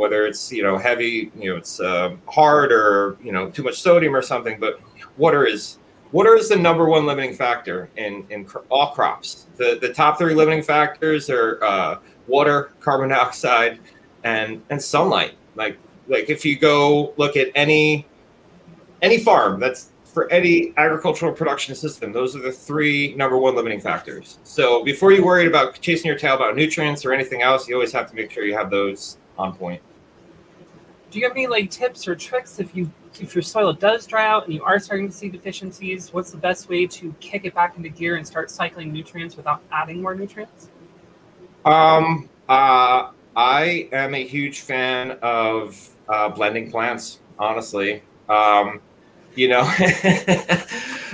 whether 0.00 0.26
it's 0.26 0.50
you 0.50 0.62
know 0.62 0.78
heavy, 0.78 1.30
you 1.38 1.50
know 1.50 1.56
it's 1.56 1.78
uh, 1.78 2.16
hard 2.26 2.72
or 2.72 3.18
you 3.22 3.32
know 3.32 3.50
too 3.50 3.62
much 3.62 3.80
sodium 3.80 4.16
or 4.16 4.22
something. 4.22 4.58
But 4.58 4.80
water 5.18 5.44
is 5.44 5.78
water 6.10 6.34
is 6.34 6.48
the 6.48 6.56
number 6.56 6.86
one 6.86 7.04
limiting 7.04 7.34
factor 7.34 7.90
in 7.96 8.24
in 8.30 8.46
all 8.70 8.92
crops. 8.92 9.46
The 9.56 9.78
the 9.80 9.92
top 9.92 10.18
three 10.18 10.34
limiting 10.34 10.62
factors 10.62 11.28
are 11.28 11.62
uh, 11.62 11.98
water, 12.26 12.72
carbon 12.80 13.08
dioxide, 13.16 13.78
and 14.24 14.62
and 14.70 14.82
sunlight. 14.82 15.34
Like 15.54 15.76
like 16.08 16.30
if 16.30 16.46
you 16.46 16.58
go 16.58 17.12
look 17.18 17.36
at 17.36 17.48
any 17.54 18.06
any 19.02 19.18
farm 19.18 19.60
that's 19.60 19.90
for 20.04 20.32
any 20.32 20.72
agricultural 20.78 21.32
production 21.32 21.74
system, 21.74 22.10
those 22.10 22.34
are 22.34 22.40
the 22.40 22.50
three 22.50 23.14
number 23.16 23.36
one 23.36 23.54
limiting 23.54 23.80
factors. 23.80 24.38
So 24.44 24.82
before 24.82 25.12
you 25.12 25.24
worried 25.24 25.46
about 25.46 25.78
chasing 25.80 26.08
your 26.08 26.18
tail 26.18 26.34
about 26.34 26.56
nutrients 26.56 27.04
or 27.04 27.12
anything 27.12 27.42
else, 27.42 27.68
you 27.68 27.74
always 27.74 27.92
have 27.92 28.08
to 28.08 28.16
make 28.16 28.30
sure 28.30 28.44
you 28.44 28.56
have 28.56 28.70
those 28.70 29.18
on 29.38 29.54
point. 29.54 29.80
Do 31.10 31.18
you 31.18 31.24
have 31.26 31.32
any 31.32 31.46
like 31.46 31.70
tips 31.70 32.06
or 32.06 32.14
tricks 32.14 32.60
if 32.60 32.74
you 32.74 32.90
if 33.20 33.34
your 33.34 33.42
soil 33.42 33.72
does 33.72 34.06
dry 34.06 34.26
out 34.26 34.44
and 34.44 34.54
you 34.54 34.62
are 34.62 34.78
starting 34.78 35.08
to 35.08 35.14
see 35.14 35.28
deficiencies? 35.28 36.12
What's 36.12 36.30
the 36.30 36.38
best 36.38 36.68
way 36.68 36.86
to 36.86 37.14
kick 37.20 37.44
it 37.44 37.54
back 37.54 37.76
into 37.76 37.88
gear 37.88 38.16
and 38.16 38.26
start 38.26 38.50
cycling 38.50 38.92
nutrients 38.92 39.36
without 39.36 39.62
adding 39.72 40.00
more 40.00 40.14
nutrients? 40.14 40.70
Um, 41.64 42.28
uh, 42.48 43.10
I 43.36 43.88
am 43.92 44.14
a 44.14 44.24
huge 44.24 44.60
fan 44.60 45.12
of 45.22 45.88
uh, 46.08 46.28
blending 46.28 46.70
plants. 46.70 47.18
Honestly, 47.38 48.02
um, 48.28 48.80
you 49.34 49.48
know 49.48 49.62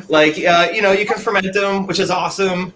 like 0.08 0.38
uh, 0.44 0.68
you 0.72 0.82
know 0.82 0.92
you 0.92 1.06
can 1.06 1.18
ferment 1.18 1.52
them 1.52 1.86
which 1.86 2.00
is 2.00 2.10
awesome 2.10 2.72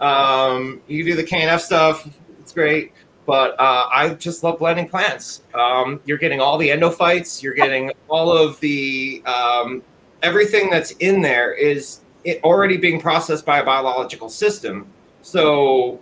um, 0.00 0.80
you 0.86 1.04
do 1.04 1.14
the 1.14 1.22
knf 1.22 1.60
stuff 1.60 2.08
it's 2.40 2.52
great 2.52 2.92
but 3.26 3.58
uh, 3.60 3.88
i 3.92 4.10
just 4.14 4.42
love 4.42 4.58
blending 4.58 4.88
plants 4.88 5.42
um, 5.54 6.00
you're 6.04 6.18
getting 6.18 6.40
all 6.40 6.58
the 6.58 6.68
endophytes 6.68 7.42
you're 7.42 7.54
getting 7.54 7.90
all 8.08 8.30
of 8.30 8.58
the 8.60 9.22
um, 9.26 9.82
everything 10.22 10.70
that's 10.70 10.92
in 10.92 11.20
there 11.20 11.52
is 11.52 12.00
it 12.24 12.42
already 12.42 12.76
being 12.76 13.00
processed 13.00 13.44
by 13.44 13.58
a 13.58 13.64
biological 13.64 14.28
system. 14.28 14.86
So 15.22 16.00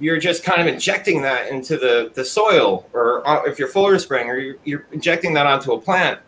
you're 0.00 0.18
just 0.18 0.42
kind 0.42 0.60
of 0.60 0.66
injecting 0.66 1.22
that 1.22 1.48
into 1.48 1.76
the, 1.76 2.10
the 2.14 2.24
soil 2.24 2.88
or 2.92 3.26
uh, 3.26 3.44
if 3.44 3.58
you're 3.58 3.68
foliar 3.68 4.00
spraying 4.00 4.28
or 4.28 4.38
you're, 4.38 4.56
you're 4.64 4.86
injecting 4.92 5.32
that 5.34 5.46
onto 5.46 5.72
a 5.72 5.80
plant. 5.80 6.18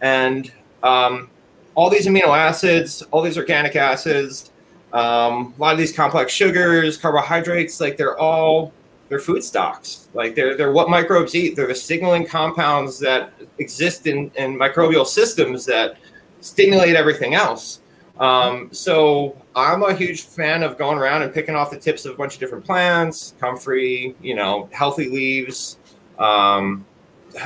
And 0.00 0.50
um, 0.82 1.28
all 1.74 1.90
these 1.90 2.06
amino 2.06 2.28
acids, 2.28 3.02
all 3.10 3.22
these 3.22 3.38
organic 3.38 3.76
acids, 3.76 4.50
um, 4.92 5.54
a 5.56 5.60
lot 5.60 5.72
of 5.72 5.78
these 5.78 5.92
complex 5.92 6.32
sugars, 6.32 6.96
carbohydrates, 6.96 7.80
like 7.80 7.96
they're 7.96 8.18
all 8.18 8.72
they're 9.12 9.18
food 9.18 9.44
stocks. 9.44 10.08
Like 10.14 10.34
they're 10.34 10.56
they're 10.56 10.72
what 10.72 10.88
microbes 10.88 11.34
eat. 11.34 11.54
They're 11.54 11.66
the 11.66 11.74
signaling 11.74 12.26
compounds 12.26 12.98
that 13.00 13.34
exist 13.58 14.06
in, 14.06 14.30
in 14.36 14.56
microbial 14.56 15.06
systems 15.06 15.66
that 15.66 15.98
stimulate 16.40 16.96
everything 16.96 17.34
else. 17.34 17.82
Um, 18.18 18.70
so 18.72 19.36
I'm 19.54 19.82
a 19.82 19.92
huge 19.94 20.22
fan 20.22 20.62
of 20.62 20.78
going 20.78 20.96
around 20.96 21.24
and 21.24 21.34
picking 21.34 21.54
off 21.54 21.70
the 21.70 21.78
tips 21.78 22.06
of 22.06 22.14
a 22.14 22.16
bunch 22.16 22.32
of 22.32 22.40
different 22.40 22.64
plants, 22.64 23.34
comfrey, 23.38 24.14
you 24.22 24.34
know, 24.34 24.70
healthy 24.72 25.10
leaves, 25.10 25.76
um, 26.18 26.86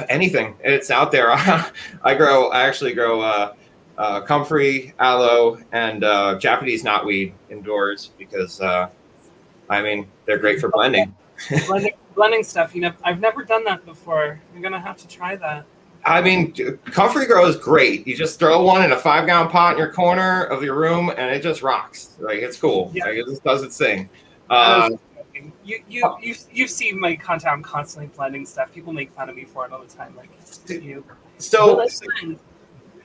anything. 0.09 0.55
It's 0.63 0.93
out 0.93 1.11
there. 1.11 1.33
I 2.05 2.15
grow. 2.15 2.51
I 2.51 2.63
actually 2.63 2.95
grow. 2.95 3.23
Uh, 3.23 3.55
uh, 3.99 4.21
comfrey, 4.21 4.95
aloe, 5.01 5.59
and 5.73 6.05
uh, 6.05 6.39
Japanese 6.39 6.85
knotweed 6.85 7.33
indoors 7.51 8.13
because 8.19 8.61
uh, 8.61 8.89
I 9.69 9.83
mean 9.83 10.07
they're 10.27 10.39
great 10.39 10.61
for 10.61 10.69
blending. 10.69 11.13
Blending. 11.67 11.93
blending. 12.15 12.45
stuff. 12.45 12.75
You 12.75 12.83
know, 12.83 12.93
I've 13.05 13.21
never 13.21 13.45
done 13.45 13.65
that 13.65 13.85
before. 13.85 14.41
I'm 14.55 14.63
gonna 14.63 14.81
have 14.81 14.97
to 14.99 15.09
try 15.09 15.37
that. 15.37 15.65
I 16.05 16.21
mean, 16.21 16.53
comfrey 16.85 17.27
grow 17.27 17.47
is 17.47 17.57
great. 17.57 18.07
You 18.07 18.17
just 18.17 18.39
throw 18.39 18.63
one 18.63 18.85
in 18.85 18.93
a 18.93 18.97
five 18.97 19.27
gallon 19.27 19.49
pot 19.49 19.73
in 19.73 19.79
your 19.79 19.93
corner 19.93 20.45
of 20.45 20.63
your 20.63 20.77
room, 20.77 21.11
and 21.11 21.35
it 21.35 21.43
just 21.43 21.63
rocks. 21.63 22.17
Like 22.21 22.39
it's 22.39 22.59
cool. 22.59 22.93
Yeah. 22.95 23.07
Like, 23.07 23.17
it 23.17 23.27
just 23.27 23.43
does 23.43 23.63
its 23.63 23.77
thing. 23.77 24.09
Uh, 24.49 24.91
you 25.65 25.83
you 25.89 26.17
you've, 26.23 26.45
you've 26.53 26.71
seen 26.71 26.99
my 26.99 27.17
content. 27.17 27.53
I'm 27.53 27.63
constantly 27.63 28.11
blending 28.17 28.47
stuff. 28.47 28.73
People 28.73 28.93
make 28.93 29.13
fun 29.13 29.29
of 29.29 29.37
me 29.37 29.45
for 29.45 29.67
it 29.67 29.73
all 29.73 29.83
the 29.83 29.93
time. 29.93 30.15
Like 30.17 30.31
you. 30.69 31.05
So, 31.39 31.77
well, 31.77 31.89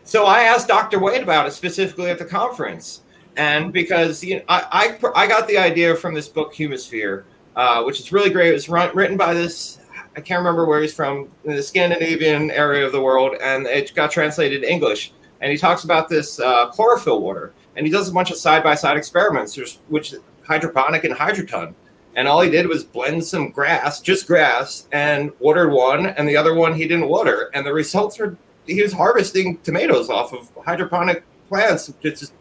so 0.04 0.26
I 0.26 0.44
asked 0.44 0.68
Dr. 0.68 1.00
White 1.00 1.22
about 1.22 1.48
it 1.48 1.52
specifically 1.52 2.10
at 2.10 2.18
the 2.18 2.26
conference, 2.26 3.02
and 3.36 3.74
because 3.74 4.24
you 4.24 4.38
know, 4.38 4.44
I, 4.48 4.98
I, 5.04 5.24
I 5.24 5.28
got 5.28 5.48
the 5.48 5.58
idea 5.58 5.96
from 5.96 6.14
this 6.14 6.28
book 6.28 6.54
Humusphere, 6.54 7.24
uh, 7.56 7.84
which 7.84 8.00
is 8.00 8.12
really 8.12 8.30
great. 8.30 8.50
It 8.50 8.54
was 8.54 8.70
run, 8.70 8.96
written 8.96 9.18
by 9.18 9.34
this 9.34 9.82
I 10.16 10.20
can't 10.20 10.40
remember 10.40 10.66
where 10.66 10.82
he's 10.82 10.94
from, 10.94 11.30
in 11.46 11.56
the 11.56 11.64
Scandinavian 11.64 12.52
area 12.52 12.86
of 12.86 12.92
the 12.92 13.02
world, 13.02 13.36
and 13.42 13.66
it 13.66 13.94
got 13.96 14.12
translated 14.12 14.62
to 14.62 14.70
English. 14.70 15.14
And 15.40 15.52
he 15.52 15.58
talks 15.58 15.86
about 15.86 16.10
this 16.10 16.40
uh, 16.40 16.68
chlorophyll 16.68 17.22
water, 17.22 17.54
and 17.76 17.86
he 17.86 17.92
does 17.92 18.10
a 18.10 18.14
bunch 18.14 18.30
of 18.30 18.38
side 18.38 18.62
by 18.62 18.76
side 18.76 18.98
experiments, 18.98 19.58
which 19.88 20.14
hydroponic 20.44 21.06
and 21.06 21.16
hydroton. 21.16 21.74
And 22.16 22.28
all 22.28 22.42
he 22.42 22.50
did 22.50 22.68
was 22.68 22.84
blend 22.84 23.24
some 23.24 23.52
grass, 23.52 24.02
just 24.02 24.28
grass, 24.28 24.88
and 24.92 25.32
watered 25.40 25.72
one, 25.72 26.08
and 26.08 26.28
the 26.28 26.36
other 26.36 26.56
one 26.56 26.74
he 26.74 26.88
didn't 26.88 27.08
water. 27.08 27.50
And 27.54 27.66
the 27.66 27.74
results 27.74 28.20
were 28.20 28.38
he 28.68 28.82
was 28.82 28.94
harvesting 28.94 29.58
tomatoes 29.60 30.10
off 30.10 30.34
of 30.34 30.52
hydroponic 30.64 31.24
plants, 31.48 31.92
just 32.02 32.34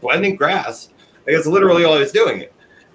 blending 0.00 0.36
grass. 0.36 0.90
Like 1.26 1.36
it's 1.36 1.46
literally 1.46 1.84
all 1.84 1.94
he 1.94 2.00
was 2.00 2.12
doing 2.12 2.40
it. 2.40 2.52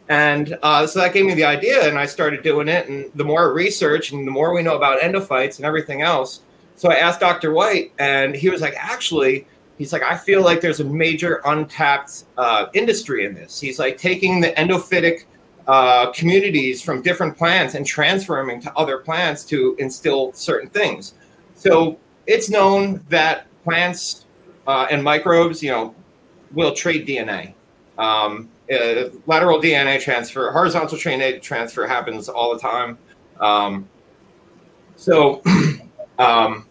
And 0.09 0.57
uh, 0.61 0.85
so 0.87 0.99
that 0.99 1.13
gave 1.13 1.25
me 1.25 1.33
the 1.33 1.45
idea, 1.45 1.87
and 1.87 1.97
I 1.97 2.05
started 2.05 2.43
doing 2.43 2.67
it. 2.67 2.89
And 2.89 3.11
the 3.15 3.23
more 3.23 3.53
research 3.53 4.11
and 4.11 4.27
the 4.27 4.31
more 4.31 4.53
we 4.53 4.61
know 4.61 4.75
about 4.75 4.99
endophytes 4.99 5.57
and 5.57 5.65
everything 5.65 6.01
else, 6.01 6.41
so 6.81 6.89
I 6.89 6.95
asked 6.95 7.19
Dr. 7.19 7.53
White, 7.53 7.91
and 7.99 8.35
he 8.35 8.49
was 8.49 8.59
like, 8.59 8.73
actually, 8.75 9.45
he's 9.77 9.93
like, 9.93 10.01
I 10.01 10.17
feel 10.17 10.43
like 10.43 10.61
there's 10.61 10.79
a 10.79 10.83
major 10.83 11.39
untapped 11.45 12.23
uh, 12.37 12.65
industry 12.73 13.23
in 13.23 13.35
this. 13.35 13.59
He's 13.59 13.77
like 13.77 13.99
taking 13.99 14.41
the 14.41 14.51
endophytic 14.53 15.25
uh, 15.67 16.11
communities 16.11 16.81
from 16.81 17.03
different 17.03 17.37
plants 17.37 17.75
and 17.75 17.85
transferring 17.85 18.59
to 18.61 18.75
other 18.75 18.97
plants 18.97 19.43
to 19.45 19.75
instill 19.77 20.33
certain 20.33 20.69
things. 20.69 21.13
So 21.53 21.99
it's 22.25 22.49
known 22.49 23.05
that 23.09 23.45
plants 23.63 24.25
uh, 24.65 24.87
and 24.89 25.03
microbes, 25.03 25.61
you 25.61 25.69
know, 25.69 25.93
will 26.51 26.73
trade 26.73 27.07
DNA. 27.07 27.53
Um, 27.99 28.49
uh, 28.71 29.09
lateral 29.27 29.59
DNA 29.61 30.01
transfer, 30.01 30.51
horizontal 30.51 30.97
DNA 30.97 31.41
transfer 31.41 31.85
happens 31.85 32.29
all 32.29 32.53
the 32.53 32.59
time. 32.59 32.97
Um, 33.39 33.89
so, 34.95 35.41
um, 36.19 36.65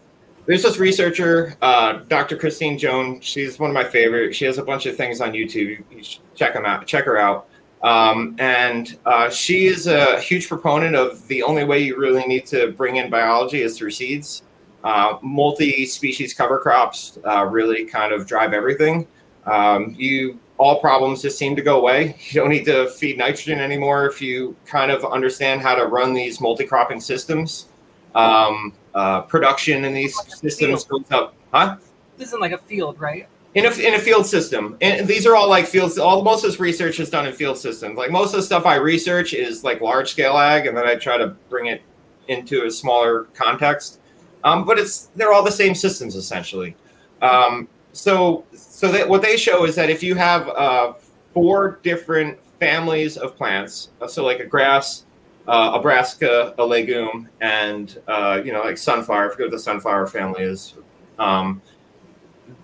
there's 0.45 0.63
this 0.63 0.77
researcher, 0.79 1.55
uh, 1.61 1.99
Dr. 2.07 2.35
Christine 2.35 2.77
Jones. 2.77 3.23
She's 3.23 3.59
one 3.59 3.69
of 3.69 3.73
my 3.73 3.83
favorite. 3.83 4.35
She 4.35 4.45
has 4.45 4.57
a 4.57 4.63
bunch 4.63 4.85
of 4.85 4.97
things 4.97 5.21
on 5.21 5.33
YouTube. 5.33 5.83
You 5.91 6.03
check 6.35 6.53
them 6.53 6.65
out. 6.65 6.87
Check 6.87 7.05
her 7.05 7.17
out. 7.17 7.47
Um, 7.83 8.35
and 8.39 8.97
uh, 9.05 9.29
she 9.29 9.67
is 9.67 9.87
a 9.87 10.19
huge 10.19 10.47
proponent 10.47 10.95
of 10.95 11.27
the 11.27 11.43
only 11.43 11.63
way 11.63 11.79
you 11.79 11.97
really 11.97 12.23
need 12.25 12.45
to 12.47 12.71
bring 12.71 12.97
in 12.97 13.09
biology 13.09 13.61
is 13.61 13.77
through 13.77 13.91
seeds. 13.91 14.43
Uh, 14.83 15.17
multi-species 15.21 16.33
cover 16.33 16.59
crops 16.59 17.19
uh, 17.25 17.45
really 17.45 17.85
kind 17.85 18.13
of 18.13 18.25
drive 18.25 18.53
everything. 18.53 19.07
Um, 19.45 19.95
you 19.97 20.39
all 20.61 20.79
problems 20.79 21.23
just 21.23 21.39
seem 21.39 21.55
to 21.55 21.61
go 21.63 21.79
away. 21.79 22.15
You 22.31 22.39
don't 22.39 22.49
need 22.49 22.65
to 22.65 22.87
feed 22.91 23.17
nitrogen 23.17 23.59
anymore 23.59 24.05
if 24.05 24.21
you 24.21 24.55
kind 24.65 24.91
of 24.91 25.03
understand 25.03 25.59
how 25.59 25.73
to 25.73 25.87
run 25.87 26.13
these 26.13 26.39
multi-cropping 26.39 26.99
systems. 26.99 27.67
Um, 28.13 28.73
uh, 28.93 29.21
production 29.21 29.85
in 29.85 29.93
these 29.93 30.15
systems 30.39 30.83
goes 30.83 31.09
up, 31.09 31.33
huh? 31.51 31.77
This 32.17 32.27
isn't 32.27 32.41
like 32.41 32.51
a 32.51 32.59
field, 32.59 32.99
right? 32.99 33.27
In 33.55 33.65
a, 33.65 33.71
in 33.71 33.95
a 33.95 33.99
field 33.99 34.25
system, 34.27 34.77
and 34.81 35.07
these 35.07 35.25
are 35.25 35.35
all 35.35 35.49
like 35.49 35.65
fields. 35.65 35.97
All 35.97 36.21
most 36.21 36.43
of 36.45 36.51
this 36.51 36.59
research 36.59 36.99
is 36.99 37.09
done 37.09 37.25
in 37.25 37.33
field 37.33 37.57
systems. 37.57 37.97
Like 37.97 38.11
most 38.11 38.33
of 38.33 38.37
the 38.37 38.43
stuff 38.43 38.65
I 38.65 38.75
research 38.75 39.33
is 39.33 39.63
like 39.63 39.81
large 39.81 40.11
scale 40.11 40.37
ag, 40.37 40.67
and 40.67 40.77
then 40.77 40.85
I 40.85 40.95
try 40.95 41.17
to 41.17 41.29
bring 41.49 41.65
it 41.65 41.81
into 42.27 42.65
a 42.65 42.71
smaller 42.71 43.23
context. 43.33 43.99
Um, 44.43 44.63
but 44.65 44.77
it's 44.77 45.09
they're 45.15 45.33
all 45.33 45.43
the 45.43 45.51
same 45.51 45.73
systems 45.73 46.15
essentially. 46.15 46.75
Um, 47.21 47.67
so 47.93 48.45
so 48.81 48.91
that 48.91 49.07
what 49.07 49.21
they 49.21 49.37
show 49.37 49.65
is 49.65 49.75
that 49.75 49.91
if 49.91 50.01
you 50.01 50.15
have 50.15 50.49
uh, 50.49 50.93
four 51.35 51.79
different 51.83 52.39
families 52.59 53.15
of 53.15 53.37
plants, 53.37 53.91
uh, 54.01 54.07
so 54.07 54.25
like 54.25 54.39
a 54.39 54.45
grass, 54.45 55.05
uh, 55.47 55.73
a 55.75 55.79
brassica, 55.79 56.55
a 56.57 56.65
legume, 56.65 57.29
and 57.41 58.01
uh, 58.07 58.41
you 58.43 58.51
know 58.51 58.61
like 58.61 58.79
sunflower. 58.79 59.27
I 59.27 59.29
forget 59.29 59.45
what 59.45 59.51
the 59.51 59.59
sunflower 59.59 60.07
family 60.07 60.41
is. 60.41 60.73
Um, 61.19 61.61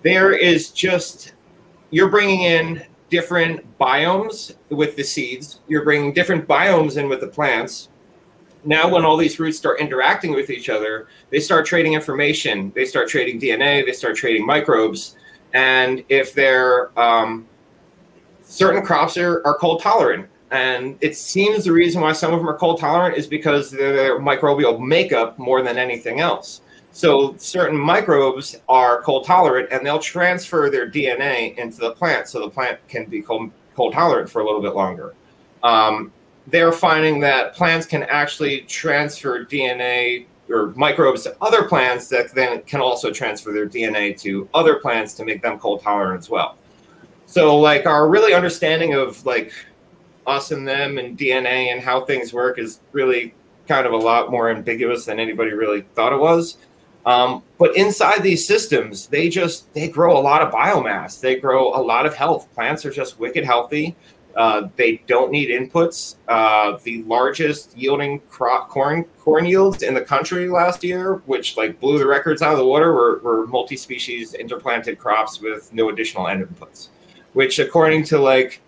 there 0.02 0.32
is 0.32 0.70
just 0.70 1.34
you're 1.90 2.10
bringing 2.10 2.42
in 2.42 2.84
different 3.10 3.78
biomes 3.78 4.56
with 4.70 4.96
the 4.96 5.04
seeds. 5.04 5.60
You're 5.68 5.84
bringing 5.84 6.12
different 6.12 6.48
biomes 6.48 6.96
in 6.96 7.08
with 7.08 7.20
the 7.20 7.28
plants. 7.28 7.90
Now, 8.64 8.88
when 8.92 9.04
all 9.04 9.16
these 9.16 9.38
roots 9.38 9.56
start 9.56 9.78
interacting 9.78 10.34
with 10.34 10.50
each 10.50 10.68
other, 10.68 11.06
they 11.30 11.38
start 11.38 11.64
trading 11.64 11.92
information. 11.92 12.72
They 12.74 12.86
start 12.86 13.08
trading 13.08 13.40
DNA. 13.40 13.86
They 13.86 13.92
start 13.92 14.16
trading 14.16 14.44
microbes. 14.44 15.14
And 15.54 16.04
if 16.08 16.34
they're 16.34 16.98
um, 16.98 17.46
certain 18.42 18.82
crops 18.84 19.16
are, 19.16 19.42
are 19.46 19.56
cold 19.58 19.82
tolerant, 19.82 20.28
and 20.50 20.96
it 21.00 21.16
seems 21.16 21.64
the 21.64 21.72
reason 21.72 22.00
why 22.00 22.12
some 22.12 22.32
of 22.32 22.40
them 22.40 22.48
are 22.48 22.56
cold 22.56 22.80
tolerant 22.80 23.16
is 23.16 23.26
because 23.26 23.70
their 23.70 24.18
microbial 24.18 24.80
makeup 24.80 25.38
more 25.38 25.62
than 25.62 25.76
anything 25.76 26.20
else. 26.20 26.62
So 26.90 27.36
certain 27.36 27.78
microbes 27.78 28.56
are 28.68 29.02
cold 29.02 29.24
tolerant 29.24 29.68
and 29.70 29.84
they'll 29.84 29.98
transfer 29.98 30.70
their 30.70 30.90
DNA 30.90 31.56
into 31.58 31.78
the 31.78 31.92
plant 31.92 32.28
so 32.28 32.40
the 32.40 32.50
plant 32.50 32.78
can 32.88 33.04
be 33.04 33.20
cold, 33.20 33.50
cold 33.76 33.92
tolerant 33.92 34.30
for 34.30 34.40
a 34.40 34.44
little 34.44 34.62
bit 34.62 34.74
longer. 34.74 35.14
Um, 35.62 36.12
they're 36.46 36.72
finding 36.72 37.20
that 37.20 37.54
plants 37.54 37.86
can 37.86 38.04
actually 38.04 38.62
transfer 38.62 39.44
DNA 39.44 40.26
or 40.50 40.72
microbes 40.76 41.22
to 41.24 41.36
other 41.40 41.64
plants 41.68 42.08
that 42.08 42.34
then 42.34 42.62
can 42.62 42.80
also 42.80 43.10
transfer 43.12 43.52
their 43.52 43.68
DNA 43.68 44.18
to 44.20 44.48
other 44.54 44.76
plants 44.76 45.14
to 45.14 45.24
make 45.24 45.42
them 45.42 45.58
cold 45.58 45.82
tolerant 45.82 46.18
as 46.18 46.30
well. 46.30 46.56
So 47.26 47.58
like 47.58 47.86
our 47.86 48.08
really 48.08 48.32
understanding 48.32 48.94
of 48.94 49.24
like 49.26 49.52
us 50.26 50.50
and 50.50 50.66
them 50.66 50.98
and 50.98 51.18
DNA 51.18 51.72
and 51.72 51.80
how 51.80 52.04
things 52.04 52.32
work 52.32 52.58
is 52.58 52.80
really 52.92 53.34
kind 53.66 53.86
of 53.86 53.92
a 53.92 53.96
lot 53.96 54.30
more 54.30 54.50
ambiguous 54.50 55.04
than 55.04 55.20
anybody 55.20 55.52
really 55.52 55.82
thought 55.94 56.12
it 56.12 56.18
was. 56.18 56.58
Um, 57.06 57.42
but 57.58 57.76
inside 57.76 58.22
these 58.22 58.46
systems, 58.46 59.06
they 59.06 59.28
just 59.28 59.72
they 59.72 59.88
grow 59.88 60.18
a 60.18 60.20
lot 60.20 60.42
of 60.42 60.52
biomass. 60.52 61.20
They 61.20 61.36
grow 61.36 61.74
a 61.74 61.80
lot 61.80 62.04
of 62.04 62.14
health. 62.14 62.52
Plants 62.54 62.84
are 62.84 62.90
just 62.90 63.18
wicked 63.18 63.44
healthy. 63.44 63.96
Uh, 64.38 64.68
they 64.76 65.02
don't 65.08 65.32
need 65.32 65.50
inputs. 65.50 66.14
Uh, 66.28 66.78
the 66.84 67.02
largest 67.02 67.76
yielding 67.76 68.20
crop 68.30 68.68
corn 68.68 69.04
corn 69.18 69.44
yields 69.44 69.82
in 69.82 69.94
the 69.94 70.00
country 70.00 70.48
last 70.48 70.84
year, 70.84 71.16
which 71.26 71.56
like 71.56 71.80
blew 71.80 71.98
the 71.98 72.06
records 72.06 72.40
out 72.40 72.52
of 72.52 72.58
the 72.58 72.64
water, 72.64 72.92
were, 72.92 73.18
were 73.18 73.48
multi-species 73.48 74.34
interplanted 74.34 74.96
crops 74.96 75.40
with 75.40 75.72
no 75.72 75.88
additional 75.88 76.28
end 76.28 76.46
inputs. 76.46 76.90
Which, 77.32 77.58
according 77.58 78.04
to 78.04 78.18
like 78.20 78.62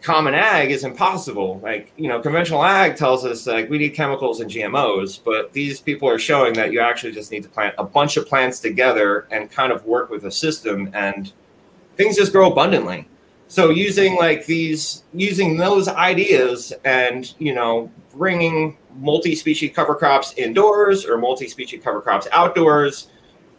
common 0.00 0.32
ag 0.32 0.70
is 0.70 0.84
impossible. 0.84 1.60
Like, 1.62 1.92
you 1.98 2.08
know, 2.08 2.20
conventional 2.20 2.64
ag 2.64 2.96
tells 2.96 3.26
us 3.26 3.46
like 3.46 3.68
we 3.68 3.76
need 3.76 3.90
chemicals 3.90 4.40
and 4.40 4.50
GMOs, 4.50 5.20
but 5.22 5.52
these 5.52 5.82
people 5.82 6.08
are 6.08 6.18
showing 6.18 6.54
that 6.54 6.72
you 6.72 6.80
actually 6.80 7.12
just 7.12 7.30
need 7.30 7.42
to 7.42 7.48
plant 7.50 7.74
a 7.76 7.84
bunch 7.84 8.16
of 8.16 8.26
plants 8.26 8.58
together 8.58 9.26
and 9.30 9.50
kind 9.50 9.70
of 9.70 9.84
work 9.84 10.08
with 10.08 10.24
a 10.24 10.30
system 10.30 10.90
and 10.94 11.34
things 11.96 12.16
just 12.16 12.32
grow 12.32 12.50
abundantly. 12.50 13.06
So 13.46 13.70
using 13.70 14.16
like 14.16 14.46
these 14.46 15.04
using 15.12 15.56
those 15.56 15.88
ideas 15.88 16.72
and, 16.84 17.32
you 17.38 17.54
know, 17.54 17.90
bringing 18.16 18.76
multi-species 18.96 19.72
cover 19.74 19.94
crops 19.94 20.34
indoors 20.36 21.04
or 21.04 21.18
multi-species 21.18 21.82
cover 21.82 22.00
crops 22.00 22.26
outdoors, 22.32 23.08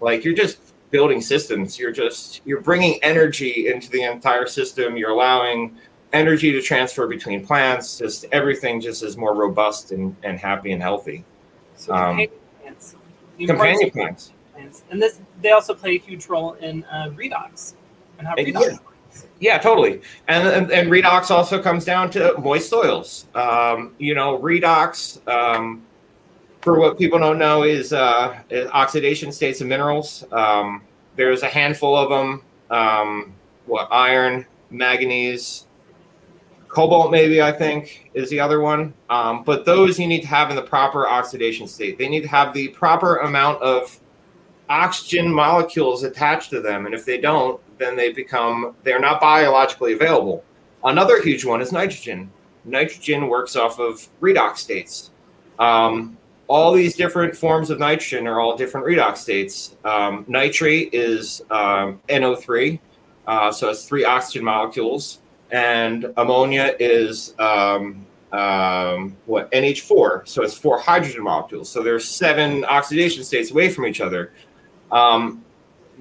like 0.01 0.23
you're 0.23 0.33
just 0.33 0.57
building 0.91 1.21
systems. 1.21 1.77
You're 1.79 1.91
just 1.91 2.41
you're 2.45 2.61
bringing 2.61 3.01
energy 3.03 3.67
into 3.67 3.89
the 3.89 4.03
entire 4.03 4.47
system. 4.47 4.97
You're 4.97 5.11
allowing 5.11 5.77
energy 6.13 6.51
to 6.51 6.61
transfer 6.61 7.07
between 7.07 7.45
plants. 7.45 7.97
Just 7.97 8.25
everything 8.31 8.81
just 8.81 9.03
is 9.03 9.17
more 9.17 9.35
robust 9.35 9.91
and, 9.91 10.15
and 10.23 10.39
happy 10.39 10.71
and 10.71 10.81
healthy. 10.81 11.23
So 11.75 11.93
Um, 11.93 12.17
companion 12.17 12.31
plants. 12.61 12.95
The 13.37 13.47
Companion 13.47 13.91
plants. 13.91 14.31
plants. 14.53 14.83
And 14.89 15.01
this 15.01 15.19
they 15.41 15.51
also 15.51 15.73
play 15.73 15.95
a 15.95 15.99
huge 15.99 16.27
role 16.27 16.53
in 16.53 16.83
uh, 16.85 17.09
redox 17.15 17.73
and 18.17 18.27
how 18.27 18.35
redox 18.35 18.71
yeah. 18.71 18.77
Yeah, 19.45 19.59
totally. 19.59 20.01
And, 20.27 20.47
and 20.47 20.71
and 20.71 20.89
redox 20.89 21.29
also 21.29 21.61
comes 21.61 21.85
down 21.85 22.09
to 22.11 22.33
moist 22.39 22.67
soils. 22.67 23.27
Um, 23.35 23.93
you 23.99 24.15
know, 24.15 24.39
redox, 24.39 25.21
um, 25.27 25.83
for 26.61 26.79
what 26.79 26.97
people 26.97 27.19
don't 27.19 27.37
know, 27.37 27.61
is, 27.61 27.93
uh, 27.93 28.39
is 28.49 28.67
oxidation 28.71 29.31
states 29.31 29.61
of 29.61 29.67
minerals. 29.67 30.25
Um, 30.31 30.81
there's 31.15 31.43
a 31.43 31.47
handful 31.47 31.95
of 31.95 32.09
them. 32.09 32.41
Um, 32.71 33.35
what 33.67 33.87
iron, 33.91 34.47
manganese, 34.71 35.67
cobalt, 36.67 37.11
maybe 37.11 37.39
I 37.39 37.51
think 37.51 38.09
is 38.15 38.31
the 38.31 38.39
other 38.39 38.61
one. 38.61 38.95
Um, 39.11 39.43
but 39.43 39.63
those 39.63 39.99
you 39.99 40.07
need 40.07 40.21
to 40.21 40.27
have 40.27 40.49
in 40.49 40.55
the 40.55 40.63
proper 40.63 41.07
oxidation 41.07 41.67
state. 41.67 41.99
They 41.99 42.09
need 42.09 42.21
to 42.21 42.29
have 42.29 42.51
the 42.51 42.69
proper 42.69 43.17
amount 43.17 43.61
of 43.61 43.99
oxygen 44.69 45.31
molecules 45.31 46.01
attached 46.01 46.49
to 46.49 46.61
them, 46.61 46.87
and 46.87 46.95
if 46.95 47.05
they 47.05 47.21
don't, 47.21 47.61
then 47.77 47.95
they 47.95 48.11
become 48.11 48.75
they're 48.83 48.99
not 48.99 49.21
biologically 49.21 49.93
available. 49.93 50.43
Another 50.83 51.21
huge 51.21 51.45
one 51.45 51.61
is 51.61 51.71
nitrogen. 51.71 52.31
Nitrogen 52.63 53.27
works 53.27 53.55
off 53.55 53.79
of 53.79 54.07
redox 54.21 54.57
states. 54.57 55.11
Um, 55.59 56.17
all 56.47 56.73
these 56.73 56.95
different 56.95 57.35
forms 57.35 57.69
of 57.69 57.79
nitrogen 57.79 58.27
are 58.27 58.39
all 58.39 58.55
different 58.55 58.85
redox 58.85 59.17
states. 59.17 59.75
Um, 59.83 60.25
nitrate 60.27 60.93
is 60.93 61.41
um, 61.49 61.99
NO3, 62.09 62.79
uh, 63.27 63.51
so 63.51 63.69
it's 63.69 63.85
three 63.85 64.05
oxygen 64.05 64.43
molecules, 64.43 65.21
and 65.51 66.13
ammonia 66.17 66.75
is 66.79 67.33
um, 67.39 68.05
um, 68.31 69.15
what 69.25 69.51
NH4, 69.51 70.27
so 70.27 70.43
it's 70.43 70.57
four 70.57 70.77
hydrogen 70.77 71.23
molecules. 71.23 71.69
So 71.69 71.81
there's 71.81 72.07
seven 72.07 72.65
oxidation 72.65 73.23
states 73.23 73.51
away 73.51 73.69
from 73.69 73.85
each 73.85 74.01
other. 74.01 74.33
Um, 74.91 75.44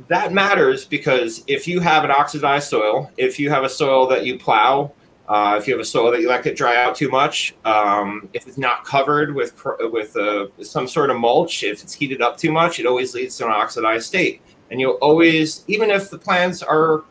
that 0.08 0.32
matters 0.32 0.84
because 0.84 1.44
if 1.46 1.66
you 1.68 1.80
have 1.80 2.04
an 2.04 2.10
oxidized 2.10 2.68
soil, 2.68 3.10
if 3.16 3.38
you 3.38 3.50
have 3.50 3.64
a 3.64 3.68
soil 3.68 4.06
that 4.08 4.24
you 4.24 4.38
plow, 4.38 4.92
uh, 5.28 5.56
if 5.58 5.66
you 5.66 5.72
have 5.72 5.80
a 5.80 5.84
soil 5.84 6.10
that 6.10 6.20
you 6.20 6.28
let 6.28 6.46
it 6.46 6.56
dry 6.56 6.76
out 6.82 6.94
too 6.94 7.08
much, 7.08 7.54
um, 7.64 8.28
if 8.34 8.46
it's 8.46 8.58
not 8.58 8.84
covered 8.84 9.34
with 9.34 9.54
with 9.80 10.16
uh, 10.16 10.46
some 10.62 10.86
sort 10.86 11.10
of 11.10 11.18
mulch, 11.18 11.64
if 11.64 11.82
it's 11.82 11.94
heated 11.94 12.20
up 12.20 12.36
too 12.36 12.52
much, 12.52 12.78
it 12.78 12.86
always 12.86 13.14
leads 13.14 13.36
to 13.38 13.46
an 13.46 13.50
oxidized 13.50 14.06
state. 14.06 14.42
And 14.70 14.80
you'll 14.80 14.98
always, 15.00 15.64
even 15.66 15.90
if 15.90 16.10
the 16.10 16.18
plants 16.18 16.62
are, 16.62 17.04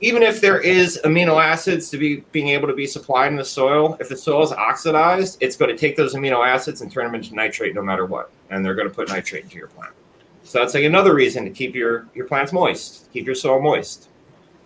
even 0.00 0.22
if 0.22 0.40
there 0.40 0.60
is 0.60 1.00
amino 1.04 1.42
acids 1.42 1.90
to 1.90 1.98
be 1.98 2.16
being 2.32 2.48
able 2.48 2.68
to 2.68 2.74
be 2.74 2.86
supplied 2.86 3.28
in 3.28 3.36
the 3.36 3.44
soil, 3.44 3.96
if 3.98 4.08
the 4.08 4.16
soil 4.16 4.42
is 4.42 4.52
oxidized, 4.52 5.38
it's 5.40 5.56
going 5.56 5.70
to 5.70 5.76
take 5.76 5.96
those 5.96 6.14
amino 6.14 6.46
acids 6.46 6.82
and 6.82 6.92
turn 6.92 7.06
them 7.06 7.14
into 7.14 7.34
nitrate 7.34 7.74
no 7.74 7.82
matter 7.82 8.06
what, 8.06 8.30
and 8.50 8.64
they're 8.64 8.74
going 8.74 8.88
to 8.88 8.94
put 8.94 9.08
nitrate 9.08 9.44
into 9.44 9.56
your 9.56 9.68
plant. 9.68 9.92
So 10.56 10.62
that's 10.62 10.72
like 10.72 10.84
another 10.84 11.14
reason 11.14 11.44
to 11.44 11.50
keep 11.50 11.74
your 11.74 12.08
your 12.14 12.26
plants 12.26 12.50
moist, 12.50 13.12
keep 13.12 13.26
your 13.26 13.34
soil 13.34 13.60
moist. 13.60 14.08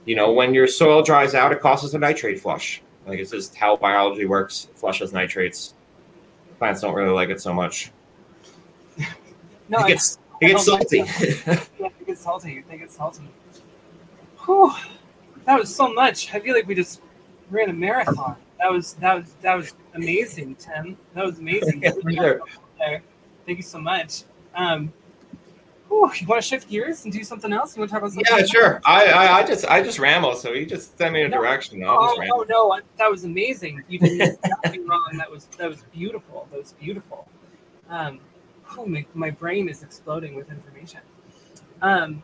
You 0.04 0.14
know, 0.14 0.30
when 0.30 0.54
your 0.54 0.68
soil 0.68 1.02
dries 1.02 1.34
out, 1.34 1.50
it 1.50 1.60
causes 1.60 1.94
a 1.94 1.98
nitrate 1.98 2.38
flush. 2.38 2.80
Like 3.08 3.18
it's 3.18 3.32
just 3.32 3.56
how 3.56 3.76
biology 3.76 4.24
works. 4.24 4.68
It 4.70 4.78
flushes 4.78 5.12
nitrates. 5.12 5.74
Plants 6.60 6.80
don't 6.80 6.94
really 6.94 7.10
like 7.10 7.28
it 7.28 7.40
so 7.40 7.52
much. 7.52 7.90
No, 9.68 9.84
it 9.84 9.88
gets 9.88 10.20
it 10.40 10.46
gets 10.46 10.66
don't 10.66 10.78
like 10.78 10.88
salty. 10.88 11.64
yeah, 11.80 11.88
they 11.98 12.04
get 12.06 12.18
salty. 12.18 12.62
They 12.68 12.78
get 12.78 12.92
salty. 12.92 13.22
Whew, 14.44 14.72
that 15.44 15.58
was 15.58 15.74
so 15.74 15.92
much. 15.92 16.32
I 16.32 16.38
feel 16.38 16.54
like 16.54 16.68
we 16.68 16.76
just 16.76 17.00
ran 17.50 17.68
a 17.68 17.72
marathon. 17.72 18.36
That 18.60 18.70
was 18.70 18.92
that 18.94 19.14
was 19.16 19.34
that 19.42 19.56
was 19.56 19.74
amazing, 19.94 20.54
Tim. 20.54 20.96
That 21.14 21.26
was 21.26 21.40
amazing. 21.40 21.82
Yeah, 22.08 22.34
sure. 22.78 23.02
Thank 23.44 23.58
you 23.58 23.62
so 23.64 23.80
much. 23.80 24.22
Um, 24.54 24.92
Ooh, 25.92 26.08
you 26.14 26.26
want 26.26 26.40
to 26.40 26.48
shift 26.48 26.68
gears 26.68 27.04
and 27.04 27.12
do 27.12 27.24
something 27.24 27.52
else? 27.52 27.76
You 27.76 27.80
want 27.80 27.90
to 27.90 27.94
talk 27.94 28.02
about 28.02 28.12
something? 28.12 28.26
Yeah, 28.30 28.42
else? 28.42 28.50
sure. 28.50 28.80
I, 28.84 29.06
I, 29.06 29.38
I 29.38 29.46
just 29.46 29.66
I 29.66 29.82
just 29.82 29.98
ramble, 29.98 30.36
so 30.36 30.52
you 30.52 30.64
just 30.64 30.96
send 30.96 31.14
me 31.14 31.22
a 31.22 31.28
No. 31.28 31.38
direction. 31.38 31.82
I'll 31.82 31.98
Oh, 31.98 32.22
oh 32.32 32.46
no, 32.48 32.72
I, 32.72 32.80
that 32.96 33.10
was 33.10 33.24
amazing. 33.24 33.82
You 33.88 33.98
did 33.98 34.38
nothing 34.64 34.86
wrong. 34.86 35.14
That 35.16 35.30
was 35.30 35.46
that 35.58 35.68
was 35.68 35.82
beautiful. 35.92 36.46
That 36.52 36.60
was 36.60 36.74
beautiful. 36.74 37.26
Um, 37.88 38.20
oh, 38.78 38.86
my, 38.86 39.04
my 39.14 39.30
brain 39.30 39.68
is 39.68 39.82
exploding 39.82 40.36
with 40.36 40.48
information. 40.50 41.00
Um, 41.82 42.22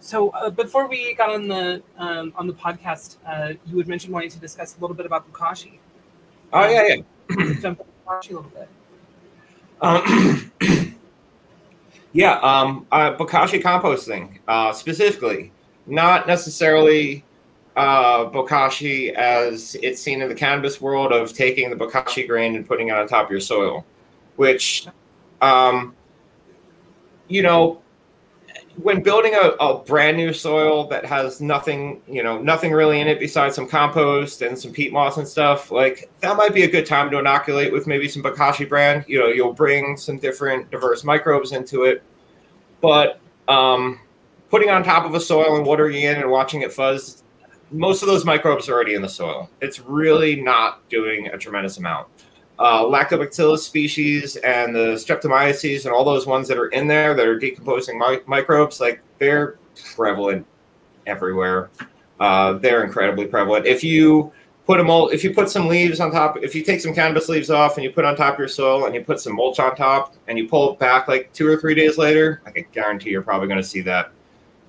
so 0.00 0.30
uh, 0.30 0.48
before 0.50 0.88
we 0.88 1.14
got 1.14 1.30
on 1.30 1.48
the 1.48 1.82
um, 1.98 2.32
on 2.34 2.46
the 2.46 2.54
podcast, 2.54 3.16
uh, 3.26 3.52
you 3.66 3.76
had 3.76 3.88
mentioned 3.88 4.12
wanting 4.12 4.30
to 4.30 4.38
discuss 4.38 4.76
a 4.78 4.80
little 4.80 4.96
bit 4.96 5.06
about 5.06 5.30
Bokashi. 5.30 5.78
Oh 6.52 6.68
yeah, 6.68 6.86
yeah. 6.88 7.54
Jump 7.60 7.80
into 7.80 7.92
Bokashi 8.06 8.30
a 8.30 8.34
little 8.34 8.50
bit. 8.50 8.68
Um, 9.82 10.52
yeah, 12.12 12.38
um, 12.40 12.86
uh, 12.92 13.14
bokashi 13.14 13.62
composting 13.62 14.38
uh, 14.48 14.72
specifically, 14.72 15.52
not 15.86 16.26
necessarily 16.26 17.24
uh, 17.76 18.26
bokashi 18.30 19.12
as 19.14 19.76
it's 19.82 20.00
seen 20.00 20.20
in 20.22 20.28
the 20.28 20.34
cannabis 20.34 20.80
world 20.80 21.12
of 21.12 21.32
taking 21.32 21.70
the 21.70 21.76
bokashi 21.76 22.26
grain 22.26 22.56
and 22.56 22.66
putting 22.66 22.88
it 22.88 22.92
on 22.92 23.06
top 23.08 23.26
of 23.26 23.30
your 23.30 23.40
soil, 23.40 23.84
which, 24.36 24.86
um, 25.40 25.94
you 27.28 27.42
know, 27.42 27.81
when 28.76 29.02
building 29.02 29.34
a, 29.34 29.48
a 29.60 29.78
brand 29.78 30.16
new 30.16 30.32
soil 30.32 30.86
that 30.88 31.04
has 31.04 31.40
nothing, 31.40 32.00
you 32.08 32.22
know, 32.22 32.40
nothing 32.40 32.72
really 32.72 33.00
in 33.00 33.08
it 33.08 33.20
besides 33.20 33.54
some 33.54 33.68
compost 33.68 34.42
and 34.42 34.58
some 34.58 34.72
peat 34.72 34.92
moss 34.92 35.18
and 35.18 35.28
stuff, 35.28 35.70
like 35.70 36.10
that 36.20 36.36
might 36.36 36.54
be 36.54 36.62
a 36.62 36.70
good 36.70 36.86
time 36.86 37.10
to 37.10 37.18
inoculate 37.18 37.72
with 37.72 37.86
maybe 37.86 38.08
some 38.08 38.22
Bokashi 38.22 38.68
bran. 38.68 39.04
You 39.06 39.18
know, 39.18 39.26
you'll 39.26 39.52
bring 39.52 39.96
some 39.96 40.18
different 40.18 40.70
diverse 40.70 41.04
microbes 41.04 41.52
into 41.52 41.84
it. 41.84 42.02
But 42.80 43.20
um, 43.46 44.00
putting 44.50 44.70
on 44.70 44.82
top 44.82 45.04
of 45.04 45.14
a 45.14 45.20
soil 45.20 45.56
and 45.56 45.66
watering 45.66 46.02
in 46.02 46.16
and 46.16 46.30
watching 46.30 46.62
it 46.62 46.72
fuzz, 46.72 47.22
most 47.70 48.02
of 48.02 48.08
those 48.08 48.24
microbes 48.24 48.68
are 48.68 48.74
already 48.74 48.94
in 48.94 49.02
the 49.02 49.08
soil. 49.08 49.50
It's 49.60 49.80
really 49.80 50.40
not 50.40 50.86
doing 50.88 51.26
a 51.26 51.38
tremendous 51.38 51.78
amount. 51.78 52.08
Uh, 52.58 52.84
Lactobacillus 52.84 53.58
species 53.58 54.36
and 54.36 54.74
the 54.74 54.94
streptomyces 54.94 55.84
and 55.84 55.92
all 55.92 56.04
those 56.04 56.26
ones 56.26 56.46
that 56.46 56.58
are 56.58 56.68
in 56.68 56.86
there 56.86 57.14
that 57.14 57.26
are 57.26 57.38
decomposing 57.38 57.98
mi- 57.98 58.20
microbes, 58.26 58.78
like 58.80 59.00
they're 59.18 59.58
prevalent 59.96 60.46
everywhere. 61.06 61.70
Uh, 62.20 62.52
they're 62.54 62.84
incredibly 62.84 63.26
prevalent. 63.26 63.66
If 63.66 63.82
you 63.82 64.32
put 64.66 64.78
a 64.78 64.84
mul- 64.84 65.08
if 65.08 65.24
you 65.24 65.34
put 65.34 65.50
some 65.50 65.66
leaves 65.66 65.98
on 65.98 66.12
top, 66.12 66.36
if 66.42 66.54
you 66.54 66.62
take 66.62 66.80
some 66.80 66.94
cannabis 66.94 67.28
leaves 67.28 67.50
off 67.50 67.76
and 67.76 67.84
you 67.84 67.90
put 67.90 68.04
on 68.04 68.14
top 68.14 68.34
of 68.34 68.38
your 68.38 68.48
soil 68.48 68.86
and 68.86 68.94
you 68.94 69.02
put 69.02 69.18
some 69.18 69.34
mulch 69.34 69.58
on 69.58 69.74
top 69.74 70.14
and 70.28 70.38
you 70.38 70.46
pull 70.46 70.72
it 70.72 70.78
back 70.78 71.08
like 71.08 71.32
two 71.32 71.48
or 71.48 71.56
three 71.56 71.74
days 71.74 71.98
later, 71.98 72.42
I 72.46 72.50
can 72.50 72.64
guarantee 72.70 73.10
you're 73.10 73.22
probably 73.22 73.48
going 73.48 73.60
to 73.60 73.66
see 73.66 73.80
that. 73.82 74.12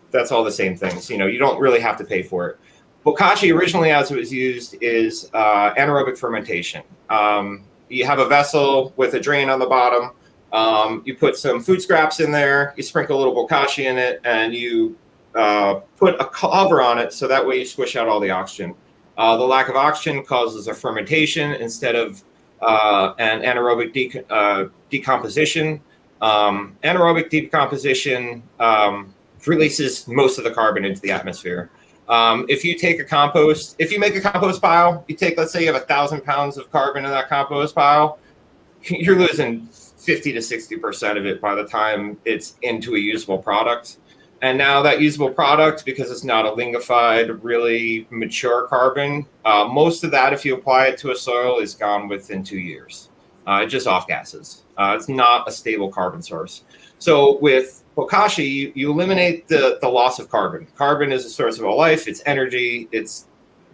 That's 0.09 0.31
all 0.31 0.43
the 0.43 0.51
same 0.51 0.75
things. 0.75 1.09
You 1.09 1.17
know, 1.17 1.27
you 1.27 1.37
don't 1.37 1.59
really 1.59 1.79
have 1.79 1.97
to 1.97 2.03
pay 2.03 2.23
for 2.23 2.49
it. 2.49 2.59
Bokashi 3.05 3.53
originally, 3.53 3.91
as 3.91 4.09
it 4.09 4.17
was 4.17 4.31
used, 4.31 4.77
is 4.81 5.29
uh, 5.33 5.73
anaerobic 5.75 6.17
fermentation. 6.17 6.81
Um, 7.09 7.65
you 7.93 8.05
have 8.05 8.19
a 8.19 8.27
vessel 8.27 8.93
with 8.97 9.13
a 9.13 9.19
drain 9.19 9.49
on 9.49 9.59
the 9.59 9.65
bottom. 9.65 10.11
Um, 10.51 11.01
you 11.05 11.15
put 11.15 11.37
some 11.37 11.61
food 11.61 11.81
scraps 11.81 12.19
in 12.19 12.31
there. 12.31 12.73
You 12.75 12.83
sprinkle 12.83 13.17
a 13.17 13.19
little 13.19 13.35
bokashi 13.35 13.85
in 13.85 13.97
it, 13.97 14.21
and 14.23 14.53
you 14.53 14.97
uh, 15.35 15.75
put 15.97 16.19
a 16.19 16.25
cover 16.25 16.81
on 16.81 16.99
it 16.99 17.13
so 17.13 17.27
that 17.27 17.45
way 17.45 17.59
you 17.59 17.65
squish 17.65 17.95
out 17.95 18.07
all 18.07 18.19
the 18.19 18.29
oxygen. 18.29 18.75
Uh, 19.17 19.37
the 19.37 19.43
lack 19.43 19.69
of 19.69 19.75
oxygen 19.75 20.23
causes 20.25 20.67
a 20.67 20.73
fermentation 20.73 21.51
instead 21.53 21.95
of 21.95 22.23
uh, 22.61 23.13
an 23.19 23.41
anaerobic 23.41 23.93
de- 23.93 24.33
uh, 24.33 24.69
decomposition. 24.89 25.81
Um, 26.21 26.77
anaerobic 26.83 27.29
decomposition 27.29 28.41
um, 28.59 29.13
releases 29.45 30.07
most 30.07 30.37
of 30.37 30.43
the 30.43 30.51
carbon 30.51 30.85
into 30.85 31.01
the 31.01 31.11
atmosphere. 31.11 31.69
Um, 32.09 32.45
if 32.49 32.65
you 32.65 32.77
take 32.77 32.99
a 32.99 33.03
compost, 33.03 33.75
if 33.79 33.91
you 33.91 33.99
make 33.99 34.15
a 34.15 34.21
compost 34.21 34.61
pile, 34.61 35.05
you 35.07 35.15
take, 35.15 35.37
let's 35.37 35.53
say 35.53 35.61
you 35.61 35.71
have 35.71 35.81
a 35.81 35.85
thousand 35.85 36.23
pounds 36.23 36.57
of 36.57 36.69
carbon 36.71 37.05
in 37.05 37.11
that 37.11 37.29
compost 37.29 37.75
pile, 37.75 38.19
you're 38.83 39.17
losing 39.17 39.67
50 39.67 40.33
to 40.33 40.39
60% 40.39 41.17
of 41.17 41.25
it 41.25 41.39
by 41.39 41.55
the 41.55 41.63
time 41.63 42.17
it's 42.25 42.55
into 42.61 42.95
a 42.95 42.99
usable 42.99 43.37
product. 43.37 43.97
And 44.41 44.57
now 44.57 44.81
that 44.81 44.99
usable 44.99 45.29
product, 45.29 45.85
because 45.85 46.11
it's 46.11 46.25
not 46.25 46.45
a 46.45 46.51
lignified, 46.51 47.41
really 47.43 48.05
mature 48.09 48.67
carbon, 48.67 49.25
uh, 49.45 49.65
most 49.65 50.03
of 50.03 50.11
that, 50.11 50.33
if 50.33 50.43
you 50.43 50.53
apply 50.53 50.87
it 50.87 50.97
to 50.97 51.11
a 51.11 51.15
soil, 51.15 51.59
is 51.59 51.73
gone 51.73 52.09
within 52.09 52.43
two 52.43 52.59
years. 52.59 53.09
Uh, 53.47 53.61
it 53.63 53.67
just 53.67 53.87
off 53.87 54.05
gases. 54.05 54.63
Uh, 54.77 54.95
it's 54.97 55.07
not 55.07 55.47
a 55.47 55.51
stable 55.51 55.89
carbon 55.89 56.21
source. 56.21 56.63
So 56.99 57.37
with 57.39 57.82
Bokashi, 57.95 58.49
you, 58.49 58.71
you 58.75 58.91
eliminate 58.91 59.47
the, 59.47 59.77
the 59.81 59.87
loss 59.87 60.19
of 60.19 60.29
carbon. 60.29 60.67
Carbon 60.75 61.11
is 61.11 61.25
a 61.25 61.29
source 61.29 61.59
of 61.59 61.65
all 61.65 61.77
life. 61.77 62.07
It's 62.07 62.23
energy. 62.25 62.87
It's 62.91 63.27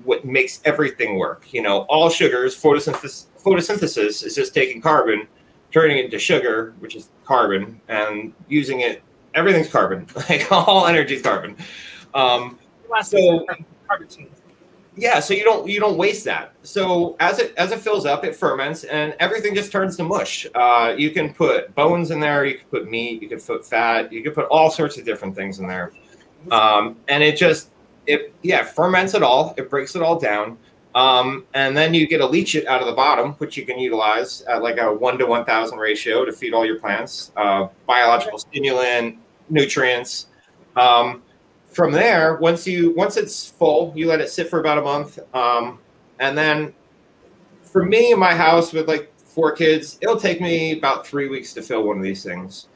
what 0.03 0.25
makes 0.25 0.61
everything 0.65 1.17
work. 1.17 1.51
You 1.53 1.61
know, 1.61 1.79
all 1.83 2.09
sugars, 2.09 2.59
photosynthesis, 2.61 3.27
photosynthesis 3.41 4.23
is 4.25 4.35
just 4.35 4.53
taking 4.53 4.81
carbon, 4.81 5.27
turning 5.71 5.97
it 5.99 6.05
into 6.05 6.19
sugar, 6.19 6.73
which 6.79 6.95
is 6.95 7.09
carbon, 7.25 7.79
and 7.87 8.33
using 8.49 8.81
it. 8.81 9.01
Everything's 9.35 9.69
carbon. 9.69 10.07
Like 10.29 10.51
all 10.51 10.87
energy 10.87 11.15
is 11.15 11.21
carbon. 11.21 11.55
Um, 12.13 12.59
So- 13.03 13.45
carbon 13.87 14.07
chains. 14.07 14.38
Yeah, 14.99 15.21
so 15.21 15.33
you 15.33 15.45
don't 15.45 15.67
you 15.67 15.79
don't 15.79 15.97
waste 15.97 16.25
that. 16.25 16.53
So 16.63 17.15
as 17.21 17.39
it 17.39 17.53
as 17.55 17.71
it 17.71 17.79
fills 17.79 18.05
up, 18.05 18.25
it 18.25 18.35
ferments, 18.35 18.83
and 18.83 19.15
everything 19.19 19.55
just 19.55 19.71
turns 19.71 19.95
to 19.97 20.03
mush. 20.03 20.45
Uh, 20.53 20.93
you 20.97 21.11
can 21.11 21.33
put 21.33 21.73
bones 21.73 22.11
in 22.11 22.19
there. 22.19 22.43
You 22.45 22.57
can 22.57 22.67
put 22.67 22.89
meat. 22.89 23.21
You 23.21 23.29
can 23.29 23.39
put 23.39 23.65
fat. 23.65 24.11
You 24.11 24.21
can 24.21 24.33
put 24.33 24.45
all 24.47 24.69
sorts 24.69 24.97
of 24.97 25.05
different 25.05 25.35
things 25.35 25.59
in 25.59 25.67
there, 25.67 25.93
um, 26.51 26.97
and 27.07 27.23
it 27.23 27.37
just 27.37 27.69
it 28.07 28.33
yeah 28.41 28.63
ferments 28.63 29.13
it 29.13 29.23
all. 29.23 29.53
It 29.57 29.69
breaks 29.69 29.95
it 29.95 30.01
all 30.01 30.19
down, 30.19 30.57
um, 30.95 31.45
and 31.53 31.77
then 31.77 31.93
you 31.93 32.05
get 32.05 32.19
a 32.19 32.27
leach 32.27 32.55
it 32.55 32.67
out 32.67 32.81
of 32.81 32.87
the 32.87 32.93
bottom, 32.93 33.33
which 33.33 33.55
you 33.55 33.65
can 33.65 33.79
utilize 33.79 34.41
at 34.41 34.61
like 34.61 34.79
a 34.79 34.93
one 34.93 35.17
to 35.17 35.25
one 35.25 35.45
thousand 35.45 35.79
ratio 35.79 36.25
to 36.25 36.33
feed 36.33 36.53
all 36.53 36.65
your 36.65 36.79
plants. 36.79 37.31
Uh, 37.37 37.69
biological 37.87 38.37
stimulant, 38.37 39.17
nutrients. 39.49 40.27
Um, 40.75 41.23
from 41.79 41.93
there, 41.93 42.35
once 42.35 42.67
you 42.67 42.93
once 42.95 43.15
it's 43.15 43.51
full, 43.51 43.93
you 43.95 44.05
let 44.05 44.19
it 44.19 44.29
sit 44.29 44.49
for 44.49 44.59
about 44.59 44.77
a 44.77 44.81
month, 44.81 45.17
um, 45.33 45.79
and 46.19 46.37
then 46.37 46.73
for 47.63 47.85
me 47.85 48.11
in 48.11 48.19
my 48.19 48.35
house 48.35 48.73
with 48.73 48.89
like 48.89 49.13
four 49.17 49.53
kids, 49.53 49.97
it'll 50.01 50.19
take 50.19 50.41
me 50.41 50.77
about 50.77 51.07
three 51.07 51.29
weeks 51.29 51.53
to 51.53 51.61
fill 51.61 51.83
one 51.83 51.95
of 51.95 52.03
these 52.03 52.21
things. 52.21 52.67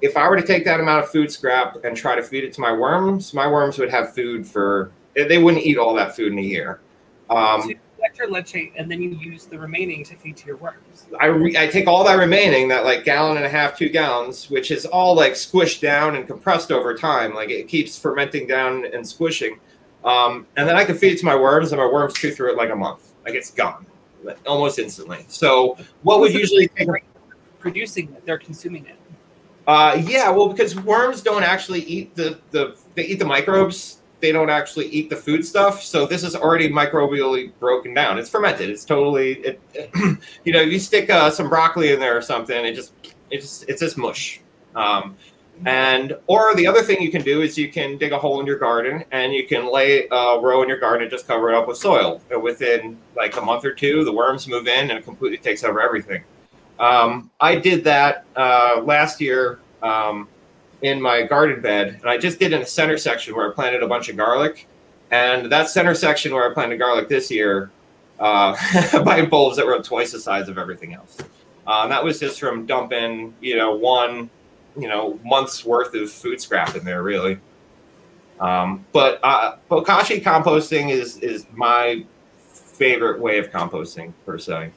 If 0.00 0.16
I 0.16 0.26
were 0.26 0.36
to 0.36 0.46
take 0.46 0.64
that 0.64 0.80
amount 0.80 1.04
of 1.04 1.10
food 1.10 1.30
scrap 1.30 1.84
and 1.84 1.94
try 1.94 2.16
to 2.16 2.22
feed 2.22 2.44
it 2.44 2.52
to 2.54 2.62
my 2.62 2.72
worms, 2.72 3.34
my 3.34 3.46
worms 3.46 3.78
would 3.78 3.90
have 3.90 4.14
food 4.14 4.46
for 4.46 4.90
they 5.14 5.36
wouldn't 5.36 5.62
eat 5.62 5.76
all 5.76 5.92
that 5.92 6.16
food 6.16 6.32
in 6.32 6.38
a 6.38 6.42
year. 6.42 6.80
Um, 7.28 7.74
collect 7.96 8.18
your 8.18 8.30
leche 8.30 8.72
and 8.76 8.90
then 8.90 9.02
you 9.02 9.10
use 9.10 9.46
the 9.46 9.58
remaining 9.58 10.04
to 10.04 10.16
feed 10.16 10.36
to 10.38 10.46
your 10.46 10.56
worms. 10.56 11.06
I, 11.20 11.26
re- 11.26 11.56
I 11.56 11.66
take 11.66 11.86
all 11.86 12.04
that 12.04 12.14
remaining, 12.14 12.68
that 12.68 12.84
like 12.84 13.04
gallon 13.04 13.36
and 13.36 13.46
a 13.46 13.48
half, 13.48 13.76
two 13.76 13.88
gallons, 13.88 14.50
which 14.50 14.70
is 14.70 14.86
all 14.86 15.14
like 15.14 15.32
squished 15.32 15.80
down 15.80 16.16
and 16.16 16.26
compressed 16.26 16.70
over 16.70 16.94
time. 16.94 17.34
Like 17.34 17.50
it 17.50 17.68
keeps 17.68 17.98
fermenting 17.98 18.46
down 18.46 18.86
and 18.92 19.06
squishing. 19.06 19.58
Um, 20.04 20.46
and 20.56 20.68
then 20.68 20.76
I 20.76 20.84
can 20.84 20.96
feed 20.96 21.14
it 21.14 21.18
to 21.18 21.24
my 21.24 21.34
worms, 21.34 21.72
and 21.72 21.80
my 21.80 21.86
worms 21.86 22.14
chew 22.14 22.32
through 22.32 22.52
it 22.52 22.56
like 22.56 22.70
a 22.70 22.76
month. 22.76 23.12
Like 23.24 23.34
it's 23.34 23.50
gone 23.50 23.86
like, 24.22 24.38
almost 24.46 24.78
instantly. 24.78 25.24
So 25.28 25.76
what 26.02 26.20
would 26.20 26.32
usually 26.32 26.68
take 26.68 26.88
Producing 27.58 28.12
it, 28.14 28.24
they're 28.24 28.38
consuming 28.38 28.86
it. 28.86 28.96
Uh, 29.66 30.00
yeah, 30.06 30.30
well, 30.30 30.48
because 30.48 30.76
worms 30.76 31.20
don't 31.20 31.42
actually 31.42 31.80
eat 31.80 32.14
the, 32.14 32.38
the 32.52 32.76
they 32.94 33.04
eat 33.06 33.18
the 33.18 33.24
microbes. 33.24 33.98
They 34.26 34.32
don't 34.32 34.50
actually 34.50 34.86
eat 34.86 35.08
the 35.08 35.14
food 35.14 35.46
stuff. 35.46 35.84
So 35.84 36.04
this 36.04 36.24
is 36.24 36.34
already 36.34 36.68
microbially 36.68 37.52
broken 37.60 37.94
down. 37.94 38.18
It's 38.18 38.28
fermented. 38.28 38.68
It's 38.68 38.84
totally 38.84 39.34
it. 39.34 39.60
you 40.44 40.52
know, 40.52 40.62
you 40.62 40.80
stick 40.80 41.08
uh, 41.10 41.30
some 41.30 41.48
broccoli 41.48 41.92
in 41.92 42.00
there 42.00 42.16
or 42.16 42.22
something, 42.22 42.64
it 42.64 42.74
just 42.74 42.92
it 43.30 43.40
just 43.40 43.68
it's 43.68 43.78
just 43.78 43.96
mush. 43.96 44.40
Um, 44.74 45.16
and 45.64 46.16
or 46.26 46.56
the 46.56 46.66
other 46.66 46.82
thing 46.82 47.00
you 47.00 47.12
can 47.12 47.22
do 47.22 47.42
is 47.42 47.56
you 47.56 47.70
can 47.70 47.98
dig 47.98 48.10
a 48.10 48.18
hole 48.18 48.40
in 48.40 48.46
your 48.46 48.58
garden 48.58 49.04
and 49.12 49.32
you 49.32 49.46
can 49.46 49.72
lay 49.72 50.08
a 50.10 50.40
row 50.40 50.60
in 50.64 50.68
your 50.68 50.80
garden 50.80 51.02
and 51.02 51.10
just 51.10 51.28
cover 51.28 51.52
it 51.52 51.54
up 51.54 51.68
with 51.68 51.76
soil. 51.76 52.20
And 52.32 52.42
within 52.42 52.98
like 53.14 53.36
a 53.36 53.40
month 53.40 53.64
or 53.64 53.74
two, 53.74 54.04
the 54.04 54.12
worms 54.12 54.48
move 54.48 54.66
in 54.66 54.90
and 54.90 54.98
it 54.98 55.04
completely 55.04 55.38
takes 55.38 55.62
over 55.62 55.80
everything. 55.80 56.24
Um, 56.80 57.30
I 57.38 57.54
did 57.54 57.84
that 57.84 58.24
uh, 58.34 58.82
last 58.84 59.20
year 59.20 59.60
um, 59.84 60.26
in 60.82 61.00
my 61.00 61.22
garden 61.22 61.60
bed, 61.60 61.98
and 62.00 62.08
I 62.08 62.18
just 62.18 62.38
did 62.38 62.52
in 62.52 62.62
a 62.62 62.66
center 62.66 62.98
section 62.98 63.34
where 63.34 63.50
I 63.50 63.54
planted 63.54 63.82
a 63.82 63.88
bunch 63.88 64.08
of 64.08 64.16
garlic. 64.16 64.66
And 65.10 65.50
that 65.52 65.68
center 65.68 65.94
section 65.94 66.34
where 66.34 66.50
I 66.50 66.52
planted 66.52 66.78
garlic 66.78 67.08
this 67.08 67.30
year, 67.30 67.70
uh, 68.18 68.56
by 69.04 69.24
bulbs 69.24 69.56
that 69.56 69.66
were 69.66 69.78
twice 69.80 70.12
the 70.12 70.20
size 70.20 70.48
of 70.48 70.58
everything 70.58 70.94
else. 70.94 71.18
Uh, 71.66 71.80
and 71.82 71.92
that 71.92 72.02
was 72.02 72.20
just 72.20 72.38
from 72.38 72.66
dumping, 72.66 73.34
you 73.40 73.56
know, 73.56 73.74
one, 73.74 74.30
you 74.78 74.88
know, 74.88 75.18
month's 75.24 75.64
worth 75.64 75.94
of 75.94 76.10
food 76.10 76.40
scrap 76.40 76.76
in 76.76 76.84
there, 76.84 77.02
really. 77.02 77.38
Um, 78.38 78.84
but 78.92 79.18
uh, 79.22 79.56
bokashi 79.70 80.22
composting 80.22 80.90
is 80.90 81.16
is 81.18 81.46
my 81.54 82.04
favorite 82.76 83.20
way 83.20 83.38
of 83.38 83.50
composting 83.50 84.12
per 84.26 84.38
se. 84.38 84.70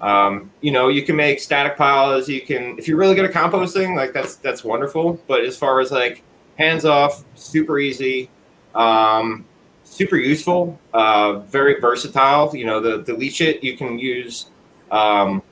Um, 0.00 0.50
you 0.62 0.70
know, 0.70 0.88
you 0.88 1.02
can 1.02 1.14
make 1.14 1.40
static 1.40 1.76
piles. 1.76 2.28
You 2.28 2.40
can, 2.40 2.78
if 2.78 2.88
you're 2.88 2.96
really 2.96 3.14
good 3.14 3.26
at 3.26 3.32
composting, 3.32 3.94
like 3.94 4.12
that's 4.12 4.36
that's 4.36 4.64
wonderful. 4.64 5.20
But 5.26 5.44
as 5.44 5.56
far 5.56 5.80
as 5.80 5.90
like 5.90 6.22
hands 6.58 6.84
off, 6.84 7.24
super 7.34 7.78
easy, 7.78 8.30
um, 8.74 9.44
super 9.84 10.16
useful, 10.16 10.78
uh, 10.94 11.40
very 11.40 11.80
versatile. 11.80 12.54
You 12.56 12.64
know, 12.64 12.80
the 12.80 13.02
the 13.02 13.12
leachate 13.12 13.62
you 13.62 13.76
can 13.76 13.98
use, 13.98 14.46
um, 14.90 15.42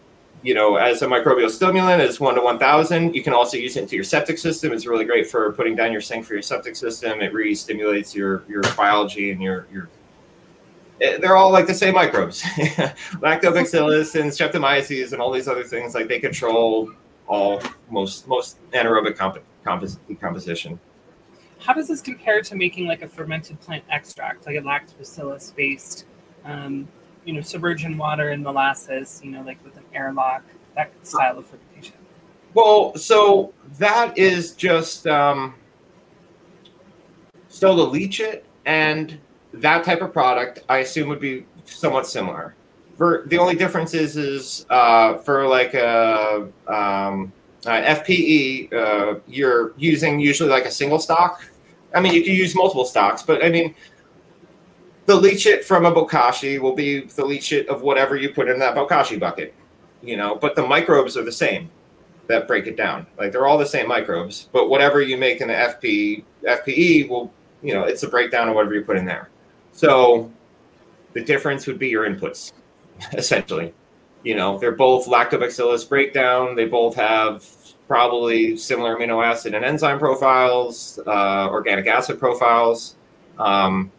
you 0.43 0.55
know, 0.55 0.77
as 0.77 1.03
a 1.03 1.07
microbial 1.07 1.51
stimulant 1.51 2.01
as 2.01 2.19
one 2.19 2.35
to 2.37 2.41
one 2.41 2.59
thousand. 2.59 3.15
You 3.15 3.23
can 3.23 3.35
also 3.35 3.59
use 3.59 3.77
it 3.77 3.83
into 3.83 3.97
your 3.97 4.05
septic 4.05 4.39
system. 4.39 4.73
It's 4.73 4.87
really 4.87 5.05
great 5.05 5.29
for 5.29 5.53
putting 5.53 5.77
down 5.77 5.93
your 5.93 6.01
sink 6.01 6.25
for 6.25 6.33
your 6.33 6.43
septic 6.43 6.75
system. 6.75 7.21
It 7.21 7.35
really 7.35 7.55
stimulates 7.55 8.15
your 8.15 8.45
your 8.49 8.63
biology 8.77 9.31
and 9.31 9.43
your 9.43 9.67
your 9.71 9.91
they're 10.99 11.37
all 11.37 11.51
like 11.51 11.67
the 11.67 11.75
same 11.75 11.95
microbes. 11.95 12.43
Lactobacillus 13.23 14.21
and 14.21 14.31
streptomyces 14.31 15.13
and 15.13 15.21
all 15.21 15.31
these 15.31 15.49
other 15.49 15.65
things 15.65 15.95
like 15.95 16.09
they 16.09 16.19
control 16.19 16.91
all 17.27 17.61
most 17.91 18.27
most 18.27 18.59
anaerobic 18.73 19.17
comp- 19.17 19.43
compos- 19.65 19.99
decomposition. 20.09 20.79
How 21.61 21.73
does 21.73 21.89
this 21.89 22.01
compare 22.01 22.41
to 22.43 22.55
making 22.55 22.87
like 22.87 23.03
a 23.03 23.09
fermented 23.09 23.61
plant 23.61 23.85
extract 23.91 24.47
like 24.47 24.57
a 24.57 24.61
lactobacillus 24.61 25.55
based 25.55 26.07
um, 26.45 26.89
you 27.25 27.33
know 27.33 27.41
submerging 27.41 27.97
water 27.97 28.31
and 28.31 28.43
molasses 28.43 29.21
you 29.23 29.31
know 29.31 29.43
like 29.43 29.63
with 29.65 29.77
an 29.77 29.85
airlock 29.95 30.43
that 30.75 30.93
style 31.07 31.39
of 31.39 31.47
fermentation? 31.47 31.97
Well 32.55 32.97
so 32.97 33.53
that 33.79 34.17
is 34.17 34.53
just 34.53 35.07
um, 35.07 35.55
so 37.49 37.75
the 37.75 38.05
it 38.21 38.45
and 38.67 39.19
that 39.61 39.85
type 39.85 40.03
of 40.03 40.13
product, 40.13 40.65
I 40.69 40.79
assume, 40.79 41.09
would 41.09 41.21
be 41.21 41.47
somewhat 41.65 42.07
similar. 42.07 42.55
For 42.97 43.25
the 43.27 43.39
only 43.39 43.55
difference 43.55 43.95
is 43.95 44.17
is 44.17 44.67
uh, 44.71 45.19
for 45.19 45.47
like 45.47 45.75
a, 45.75 46.49
um, 46.67 47.33
FPE, 47.65 48.73
uh, 48.73 49.21
you're 49.27 49.73
using 49.77 50.19
usually 50.19 50.51
like 50.51 50.65
a 50.65 50.71
single 50.71 50.99
stock. 50.99 51.45
I 51.95 52.01
mean, 52.01 52.13
you 52.13 52.23
can 52.23 52.35
use 52.35 52.55
multiple 52.55 52.85
stocks, 52.85 53.23
but 53.23 53.45
I 53.45 53.51
mean, 53.51 53.75
the 55.07 55.19
leachate 55.19 55.65
from 55.65 55.87
a 55.87 55.93
bokashi 55.93 56.61
will 56.61 56.75
be 56.75 57.01
the 57.01 57.23
leachate 57.23 57.67
of 57.67 57.83
whatever 57.83 58.17
you 58.17 58.31
put 58.31 58.49
in 58.49 58.59
that 58.59 58.75
bokashi 58.75 59.19
bucket, 59.19 59.55
you 60.03 60.17
know. 60.17 60.35
But 60.35 60.55
the 60.55 60.67
microbes 60.67 61.17
are 61.17 61.25
the 61.25 61.33
same 61.33 61.71
that 62.27 62.47
break 62.47 62.67
it 62.67 62.77
down. 62.77 63.07
Like 63.17 63.33
they're 63.33 63.47
all 63.47 63.59
the 63.59 63.67
same 63.67 63.89
microbes, 63.89 64.49
but 64.53 64.69
whatever 64.69 65.01
you 65.01 65.17
make 65.17 65.41
in 65.41 65.49
the 65.49 65.55
FP 65.55 66.25
FPE 66.45 67.09
will, 67.09 67.33
you 67.63 67.75
know, 67.75 67.85
it's 67.85 68.03
a 68.03 68.09
breakdown 68.09 68.49
of 68.49 68.55
whatever 68.55 68.75
you 68.75 68.83
put 68.83 68.97
in 68.97 69.05
there. 69.05 69.31
So 69.79 70.29
the 71.13 71.23
difference 71.23 71.69
would 71.69 71.79
be 71.79 71.87
your 71.87 72.05
inputs, 72.05 72.53
essentially. 73.13 73.73
You 74.25 74.35
know, 74.35 74.59
they're 74.59 74.73
both 74.73 75.07
lactobacillus 75.07 75.89
breakdown. 75.89 76.57
They 76.57 76.65
both 76.65 76.97
have 76.97 77.47
probably 77.87 78.57
similar 78.57 78.97
amino 78.97 79.25
acid 79.25 79.55
and 79.55 79.65
enzyme 79.65 80.01
profiles, 80.01 80.99
uh, 81.07 81.49
organic 81.49 81.87
acid 81.87 82.19
profiles. 82.19 82.97
Um, 83.39 83.93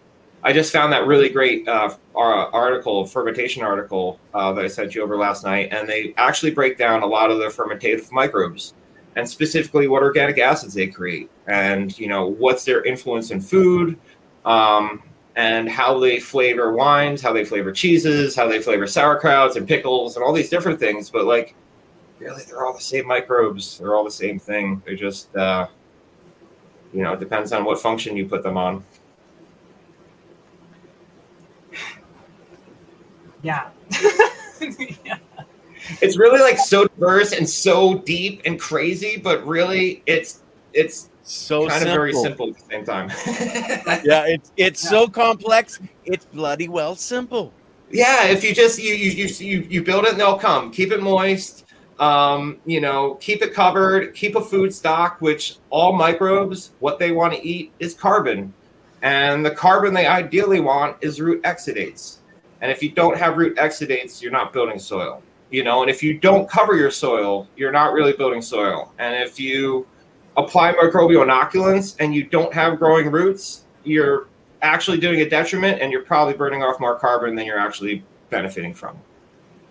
I 0.44 0.52
just 0.52 0.74
found 0.74 0.92
that 0.92 1.08
really 1.08 1.30
great 1.30 1.66
uh, 1.66 1.96
article, 2.14 3.06
fermentation 3.06 3.64
article 3.64 4.20
uh, 4.34 4.52
that 4.52 4.66
I 4.66 4.68
sent 4.68 4.96
you 4.96 5.02
over 5.02 5.16
last 5.16 5.46
night, 5.46 5.70
and 5.72 5.88
they 5.88 6.14
actually 6.18 6.52
break 6.52 6.78
down 6.78 7.04
a 7.04 7.08
lot 7.08 7.32
of 7.32 7.40
the 7.40 7.46
fermentative 7.46 8.12
microbes 8.12 8.74
and 9.16 9.28
specifically 9.28 9.88
what 9.88 10.04
organic 10.04 10.40
acids 10.40 10.74
they 10.74 10.88
create, 10.88 11.32
and 11.48 11.98
you 11.98 12.10
know 12.10 12.28
what's 12.28 12.66
their 12.66 12.84
influence 12.84 13.32
in 13.32 13.40
food, 13.40 13.98
um, 14.44 15.02
and 15.40 15.70
how 15.70 15.98
they 15.98 16.20
flavor 16.20 16.74
wines, 16.74 17.22
how 17.22 17.32
they 17.32 17.46
flavor 17.46 17.72
cheeses, 17.72 18.36
how 18.36 18.46
they 18.46 18.62
flavor 18.62 18.84
sauerkrauts 18.84 19.56
and 19.56 19.66
pickles 19.66 20.18
and 20.18 20.26
all 20.26 20.34
these 20.34 20.50
different 20.50 20.78
things. 20.78 21.10
But 21.10 21.24
like, 21.24 21.56
really, 22.20 22.44
they're 22.44 22.66
all 22.66 22.74
the 22.74 22.82
same 22.82 23.08
microbes. 23.08 23.78
They're 23.78 23.96
all 23.96 24.04
the 24.04 24.12
same 24.12 24.38
thing. 24.38 24.84
They 24.86 24.96
just, 24.96 25.34
uh, 25.38 25.68
you 26.94 27.04
know, 27.04 27.14
it 27.14 27.22
depends 27.22 27.54
on 27.54 27.64
what 27.64 27.80
function 27.80 28.18
you 28.18 28.28
put 28.28 28.44
them 28.44 28.58
on. 28.58 28.84
Yeah. 33.42 33.70
yeah. 35.06 35.18
It's 36.02 36.18
really 36.18 36.42
like 36.42 36.58
so 36.58 36.88
diverse 36.88 37.32
and 37.32 37.50
so 37.50 38.00
deep 38.00 38.42
and 38.44 38.60
crazy, 38.60 39.16
but 39.16 39.48
really, 39.48 40.04
it's 40.06 40.42
it's 40.74 41.10
so 41.30 41.68
kind 41.68 41.74
simple. 41.74 41.90
of 41.90 41.96
very 41.96 42.14
simple 42.14 42.50
at 42.50 42.56
the 42.56 42.64
same 42.70 42.86
time. 42.86 43.10
yeah, 44.04 44.26
it's 44.26 44.52
it's 44.58 44.84
yeah. 44.84 44.90
so 44.90 45.08
complex. 45.08 45.80
It's 46.06 46.26
bloody 46.26 46.68
well 46.68 46.96
simple. 46.96 47.54
Yeah, 47.92 48.26
if 48.26 48.44
you 48.44 48.54
just 48.54 48.82
you 48.82 48.94
you 48.94 49.28
you 49.28 49.68
you 49.70 49.84
build 49.84 50.06
it 50.06 50.12
and 50.12 50.20
they'll 50.20 50.40
come. 50.40 50.72
Keep 50.72 50.92
it 50.92 51.02
moist. 51.02 51.66
Um, 52.00 52.60
you 52.66 52.80
know, 52.82 53.16
keep 53.16 53.42
it 53.42 53.54
covered. 53.54 54.16
Keep 54.16 54.38
a 54.38 54.42
food 54.42 54.74
stock, 54.74 55.22
which 55.22 55.58
all 55.70 55.94
microbes 55.94 56.72
what 56.80 56.98
they 56.98 57.12
want 57.12 57.34
to 57.34 57.46
eat 57.46 57.74
is 57.80 57.94
carbon, 57.94 58.54
and 59.02 59.46
the 59.46 59.52
carbon 59.52 59.94
they 59.94 60.08
ideally 60.08 60.62
want 60.62 60.98
is 61.02 61.22
root 61.22 61.44
exudates. 61.44 62.18
And 62.62 62.72
if 62.72 62.82
you 62.82 62.92
don't 62.92 63.18
have 63.18 63.38
root 63.38 63.56
exudates, 63.58 64.22
you're 64.22 64.32
not 64.32 64.52
building 64.52 64.80
soil. 64.80 65.22
You 65.52 65.64
know, 65.64 65.82
and 65.82 65.90
if 65.90 66.04
you 66.04 66.18
don't 66.18 66.50
cover 66.50 66.76
your 66.76 66.92
soil, 66.92 67.48
you're 67.56 67.72
not 67.72 67.94
really 67.94 68.14
building 68.14 68.42
soil. 68.42 68.94
And 69.00 69.16
if 69.16 69.40
you 69.40 69.88
apply 70.38 70.74
microbial 70.74 71.26
inoculants 71.26 71.96
and 72.00 72.14
you 72.14 72.24
don't 72.24 72.54
have 72.54 72.80
growing 72.80 73.12
roots, 73.12 73.64
you're 73.84 74.28
actually 74.62 75.00
doing 75.00 75.22
a 75.22 75.30
detriment 75.30 75.82
and 75.82 75.92
you're 75.92 76.04
probably 76.04 76.34
burning 76.34 76.64
off 76.64 76.80
more 76.80 76.98
carbon 76.98 77.36
than 77.36 77.46
you're 77.46 77.60
actually 77.60 78.04
benefiting 78.30 78.74
from. 78.74 78.98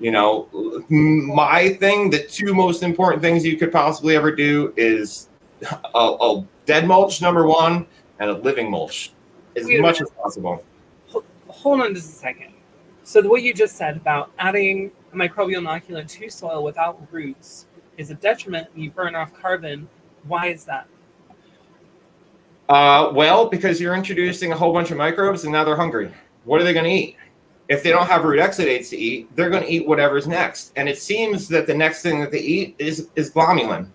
You 0.00 0.12
know, 0.12 0.48
my 0.88 1.74
thing, 1.74 2.10
the 2.10 2.22
two 2.22 2.54
most 2.54 2.82
important 2.82 3.20
things 3.20 3.44
you 3.44 3.56
could 3.56 3.72
possibly 3.72 4.14
ever 4.14 4.34
do 4.34 4.72
is 4.76 5.28
a, 5.94 5.98
a 5.98 6.46
dead 6.66 6.86
mulch, 6.86 7.20
number 7.20 7.46
one, 7.46 7.86
and 8.20 8.30
a 8.30 8.34
living 8.34 8.70
mulch 8.70 9.12
as 9.56 9.66
Wait, 9.66 9.80
much 9.80 10.00
as 10.00 10.08
possible. 10.10 10.64
Hold 11.48 11.80
on 11.80 11.94
just 11.94 12.10
a 12.10 12.12
second. 12.12 12.52
So, 13.02 13.26
what 13.26 13.42
you 13.42 13.52
just 13.52 13.76
said 13.76 13.96
about 13.96 14.30
adding 14.38 14.92
a 15.12 15.16
microbial 15.16 15.62
inoculant 15.62 16.08
to 16.08 16.28
soil 16.28 16.62
without 16.62 17.00
roots 17.10 17.66
is 17.96 18.10
a 18.10 18.14
detriment 18.14 18.68
and 18.74 18.84
you 18.84 18.90
burn 18.90 19.14
off 19.14 19.32
carbon 19.34 19.88
why 20.26 20.48
is 20.48 20.64
that? 20.64 20.86
Uh, 22.68 23.10
well, 23.14 23.48
because 23.48 23.80
you're 23.80 23.94
introducing 23.94 24.52
a 24.52 24.56
whole 24.56 24.72
bunch 24.72 24.90
of 24.90 24.98
microbes 24.98 25.44
and 25.44 25.52
now 25.52 25.64
they're 25.64 25.76
hungry. 25.76 26.12
What 26.44 26.60
are 26.60 26.64
they 26.64 26.72
going 26.72 26.84
to 26.84 26.90
eat? 26.90 27.16
If 27.68 27.82
they 27.82 27.90
don't 27.90 28.06
have 28.06 28.24
root 28.24 28.40
exudates 28.40 28.90
to 28.90 28.96
eat, 28.96 29.34
they're 29.36 29.50
going 29.50 29.62
to 29.62 29.70
eat 29.70 29.86
whatever's 29.86 30.26
next. 30.26 30.72
And 30.76 30.88
it 30.88 30.98
seems 30.98 31.48
that 31.48 31.66
the 31.66 31.74
next 31.74 32.02
thing 32.02 32.20
that 32.20 32.30
they 32.30 32.40
eat 32.40 32.76
is 32.78 33.08
is 33.14 33.30
glomalin, 33.30 33.88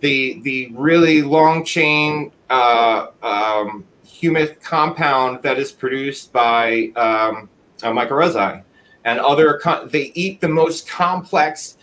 the 0.00 0.40
the 0.42 0.70
really 0.74 1.20
long 1.22 1.64
chain 1.64 2.32
uh, 2.48 3.08
um, 3.22 3.84
humic 4.06 4.62
compound 4.62 5.42
that 5.42 5.58
is 5.58 5.72
produced 5.72 6.32
by 6.32 6.90
um, 6.96 7.48
mycorrhizae 7.82 8.62
and 9.04 9.20
other. 9.20 9.60
they 9.86 10.10
eat 10.14 10.40
the 10.40 10.48
most 10.48 10.88
complex 10.88 11.77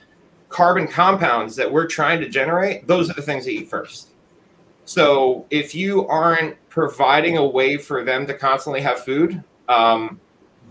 carbon 0.49 0.87
compounds 0.87 1.55
that 1.55 1.71
we're 1.71 1.87
trying 1.87 2.19
to 2.21 2.29
generate, 2.29 2.87
those 2.87 3.09
are 3.09 3.13
the 3.13 3.21
things 3.21 3.45
that 3.45 3.51
eat 3.51 3.69
first. 3.69 4.09
So 4.85 5.45
if 5.49 5.73
you 5.73 6.07
aren't 6.07 6.55
providing 6.69 7.37
a 7.37 7.45
way 7.45 7.77
for 7.77 8.03
them 8.03 8.27
to 8.27 8.33
constantly 8.33 8.81
have 8.81 9.03
food, 9.03 9.43
um, 9.67 10.19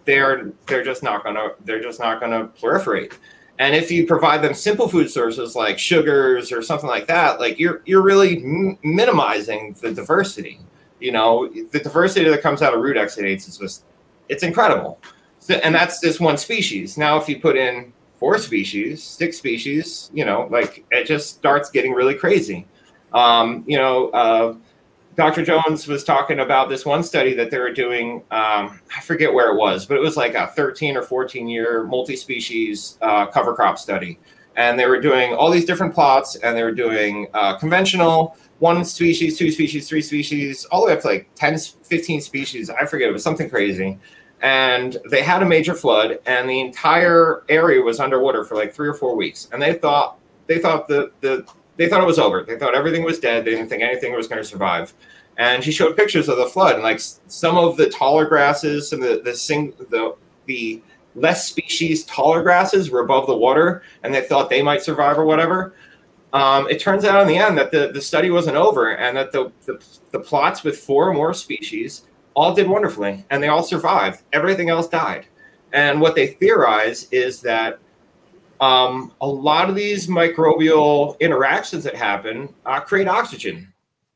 they're 0.05 0.53
they're 0.67 0.85
just 0.85 1.03
not 1.03 1.25
gonna 1.25 1.51
they're 1.65 1.81
just 1.81 1.99
not 1.99 2.21
gonna 2.21 2.49
proliferate. 2.61 3.15
And 3.59 3.75
if 3.75 3.91
you 3.91 4.07
provide 4.07 4.43
them 4.43 4.55
simple 4.55 4.89
food 4.89 5.11
sources 5.11 5.55
like 5.55 5.79
sugars 5.79 6.53
or 6.53 6.61
something 6.61 6.89
like 6.89 7.07
that, 7.07 7.41
like 7.41 7.59
you're 7.59 7.83
you're 7.87 8.03
really 8.03 8.39
m- 8.39 8.79
minimizing 8.83 9.77
the 9.81 9.93
diversity. 9.93 10.61
You 11.01 11.13
know, 11.13 11.49
the 11.49 11.81
diversity 11.81 12.29
that 12.29 12.43
comes 12.43 12.63
out 12.63 12.75
of 12.75 12.81
root 12.81 12.97
exudates 12.97 13.49
is 13.49 13.59
just 13.59 13.85
it's 14.29 14.43
incredible. 14.43 15.01
So, 15.41 15.55
and 15.57 15.75
that's 15.75 16.01
just 16.01 16.21
one 16.21 16.39
species. 16.39 16.97
Now, 16.97 17.19
if 17.19 17.29
you 17.29 17.39
put 17.39 17.57
in 17.57 17.93
four 18.25 18.39
species, 18.39 19.05
six 19.05 19.37
species, 19.37 20.11
you 20.15 20.25
know, 20.25 20.49
like 20.51 20.83
it 20.91 21.05
just 21.05 21.29
starts 21.29 21.69
getting 21.69 21.93
really 21.93 22.15
crazy. 22.15 22.67
Um, 23.13 23.65
you 23.67 23.77
know, 23.77 24.09
uh, 24.13 24.55
Dr. 25.15 25.45
Jones 25.45 25.87
was 25.87 26.05
talking 26.05 26.41
about 26.41 26.71
this 26.71 26.87
one 26.87 27.05
study 27.05 27.35
that 27.35 27.51
they 27.51 27.59
were 27.59 27.71
doing. 27.71 28.23
Um, 28.31 28.81
I 28.97 29.03
forget 29.03 29.31
where 29.31 29.53
it 29.53 29.59
was, 29.59 29.85
but 29.85 29.99
it 29.99 30.01
was 30.01 30.17
like 30.17 30.35
a 30.35 30.47
13 30.57 30.97
or 30.97 31.03
14 31.03 31.47
year 31.47 31.85
multi 31.85 32.17
species 32.17 32.97
uh, 33.03 33.27
cover 33.27 33.55
crop 33.55 33.79
study. 33.79 34.19
And 34.57 34.79
they 34.79 34.87
were 34.87 35.03
doing 35.03 35.35
all 35.35 35.51
these 35.51 35.67
different 35.67 35.93
plots 35.93 36.37
and 36.37 36.57
they 36.57 36.63
were 36.63 36.73
doing 36.73 37.27
uh, 37.35 37.59
conventional, 37.59 38.39
one 38.59 38.87
species, 38.87 39.37
two 39.37 39.51
species, 39.51 39.87
three 39.87 40.01
species, 40.01 40.65
all 40.71 40.81
the 40.81 40.87
way 40.87 40.93
up 40.95 41.03
to 41.03 41.09
like 41.09 41.29
10, 41.35 41.59
15 41.59 42.23
species. 42.23 42.71
I 42.71 42.87
forget, 42.87 43.11
it 43.11 43.13
was 43.13 43.23
something 43.23 43.51
crazy 43.51 43.99
and 44.45 44.99
they 45.09 45.23
had 45.23 45.43
a 45.43 45.47
major 45.47 45.75
flood 45.75 46.19
and 46.27 46.49
the 46.49 46.61
entire 46.61 47.45
area 47.49 47.81
was 47.81 47.99
underwater 47.99 48.45
for 48.45 48.57
like 48.57 48.75
three 48.75 48.87
or 48.87 48.93
four 48.93 49.17
weeks. 49.17 49.49
And 49.51 49.61
they 49.61 49.73
thought 49.73 50.19
they 50.47 50.59
thought 50.59 50.87
the, 50.87 51.11
the 51.23 51.49
they 51.79 51.89
thought 51.89 52.03
it 52.03 52.07
was 52.07 52.19
over. 52.19 52.45
They 52.45 52.59
thought 52.59 52.75
everything 52.75 53.05
was 53.05 53.19
dead. 53.19 53.47
They 53.47 53.53
didn't 53.53 53.71
think 53.71 53.83
anything 53.83 54.15
was 54.15 54.29
going 54.29 54.43
to 54.43 54.47
survive. 54.47 54.93
And 55.39 55.65
she 55.65 55.73
showed 55.73 55.97
pictures 55.97 56.29
of 56.29 56.37
the 56.37 56.47
flood 56.47 56.75
and 56.75 56.83
like 56.83 57.01
some 57.01 57.57
of 57.57 57.79
the 57.79 57.89
taller 57.89 58.27
grasses 58.27 58.91
some 58.91 59.01
the 59.01 59.23
the 59.25 59.35
sing 59.35 59.73
the 59.91 60.15
the 60.45 60.83
less 61.15 61.49
species, 61.49 62.05
taller 62.05 62.43
grasses 62.43 62.91
were 62.91 63.01
above 63.01 63.27
the 63.27 63.37
water, 63.37 63.83
and 64.03 64.13
they 64.13 64.21
thought 64.21 64.51
they 64.51 64.63
might 64.63 64.83
survive 64.83 65.17
or 65.19 65.25
whatever. 65.25 65.75
Um, 66.35 66.69
it 66.69 66.81
turns 66.81 67.05
out 67.05 67.23
in 67.23 67.29
the 67.29 67.39
end 67.39 67.57
that 67.57 67.71
the, 67.71 67.93
the 67.95 68.01
study 68.03 68.29
wasn't 68.29 68.57
over 68.57 68.97
and 68.97 69.17
that 69.17 69.31
the, 69.31 69.53
the, 69.67 69.83
the 70.11 70.19
plots 70.19 70.65
with 70.65 70.77
four 70.77 71.09
or 71.09 71.15
more 71.15 71.33
species 71.33 72.03
all 72.35 72.55
did 72.55 72.69
wonderfully 72.69 73.25
and 73.31 73.43
they 73.43 73.49
all 73.49 73.63
survived. 73.63 74.23
Everything 74.33 74.69
else 74.69 74.89
died. 74.89 75.27
And 75.73 76.01
what 76.01 76.15
they 76.15 76.29
theorize 76.29 77.09
is 77.11 77.41
that 77.43 77.79
um, 78.61 79.13
a 79.21 79.27
lot 79.27 79.69
of 79.69 79.75
these 79.75 80.07
microbial 80.07 81.19
interactions 81.21 81.85
that 81.85 81.97
happen 81.97 82.49
uh, 82.65 82.81
create 82.81 83.09
oxygen. 83.09 83.73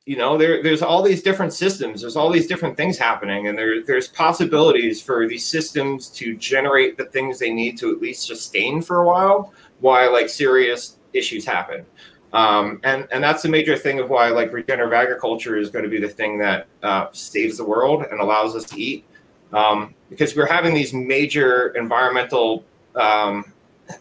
You 0.06 0.16
know, 0.16 0.38
there, 0.38 0.62
there's 0.62 0.80
all 0.80 1.02
these 1.02 1.22
different 1.22 1.52
systems. 1.52 2.00
There's 2.00 2.16
all 2.16 2.30
these 2.30 2.46
different 2.46 2.76
things 2.76 2.96
happening, 2.96 3.48
and 3.48 3.58
there, 3.58 3.84
there's 3.84 4.08
possibilities 4.08 5.02
for 5.02 5.28
these 5.28 5.44
systems 5.44 6.08
to 6.10 6.34
generate 6.36 6.96
the 6.96 7.04
things 7.06 7.38
they 7.38 7.52
need 7.52 7.76
to 7.78 7.92
at 7.92 8.00
least 8.00 8.26
sustain 8.26 8.80
for 8.80 9.02
a 9.02 9.06
while, 9.06 9.52
while 9.80 10.10
like 10.10 10.30
serious 10.30 10.96
issues 11.12 11.44
happen. 11.44 11.84
Um, 12.32 12.80
and 12.84 13.08
and 13.10 13.24
that's 13.24 13.42
the 13.42 13.48
major 13.48 13.76
thing 13.76 14.00
of 14.00 14.10
why 14.10 14.28
like 14.28 14.52
regenerative 14.52 14.92
agriculture 14.92 15.56
is 15.56 15.70
going 15.70 15.84
to 15.84 15.90
be 15.90 15.98
the 15.98 16.08
thing 16.08 16.38
that 16.38 16.66
uh, 16.82 17.06
saves 17.12 17.56
the 17.56 17.64
world 17.64 18.04
and 18.10 18.20
allows 18.20 18.54
us 18.54 18.64
to 18.64 18.80
eat, 18.80 19.06
um, 19.52 19.94
because 20.10 20.36
we're 20.36 20.46
having 20.46 20.74
these 20.74 20.92
major 20.92 21.68
environmental 21.68 22.64
um, 22.96 23.52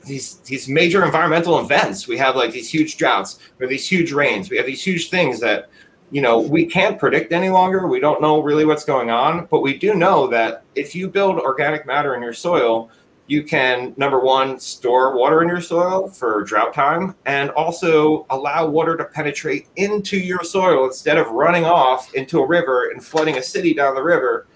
these 0.05 0.35
these 0.39 0.67
major 0.67 1.05
environmental 1.05 1.59
events. 1.59 2.07
We 2.07 2.17
have 2.17 2.35
like 2.35 2.51
these 2.51 2.69
huge 2.69 2.97
droughts, 2.97 3.39
or 3.59 3.67
these 3.67 3.87
huge 3.87 4.11
rains. 4.11 4.49
We 4.49 4.57
have 4.57 4.65
these 4.65 4.83
huge 4.83 5.09
things 5.09 5.39
that 5.39 5.69
you 6.11 6.21
know 6.21 6.39
we 6.39 6.65
can't 6.65 6.99
predict 6.99 7.31
any 7.31 7.49
longer. 7.49 7.87
We 7.87 8.01
don't 8.01 8.21
know 8.21 8.41
really 8.41 8.65
what's 8.65 8.83
going 8.83 9.09
on, 9.09 9.47
but 9.49 9.61
we 9.61 9.77
do 9.77 9.93
know 9.93 10.27
that 10.27 10.63
if 10.75 10.95
you 10.95 11.07
build 11.07 11.39
organic 11.39 11.85
matter 11.85 12.15
in 12.15 12.21
your 12.21 12.33
soil, 12.33 12.89
you 13.27 13.43
can 13.43 13.93
number 13.97 14.19
one 14.19 14.59
store 14.59 15.15
water 15.15 15.41
in 15.41 15.47
your 15.47 15.61
soil 15.61 16.07
for 16.07 16.43
drought 16.43 16.73
time, 16.73 17.15
and 17.25 17.49
also 17.51 18.25
allow 18.29 18.65
water 18.67 18.97
to 18.97 19.05
penetrate 19.05 19.67
into 19.75 20.17
your 20.17 20.43
soil 20.43 20.85
instead 20.85 21.17
of 21.17 21.27
running 21.29 21.65
off 21.65 22.13
into 22.13 22.39
a 22.39 22.47
river 22.47 22.91
and 22.91 23.03
flooding 23.03 23.37
a 23.37 23.43
city 23.43 23.73
down 23.73 23.95
the 23.95 24.03
river, 24.03 24.47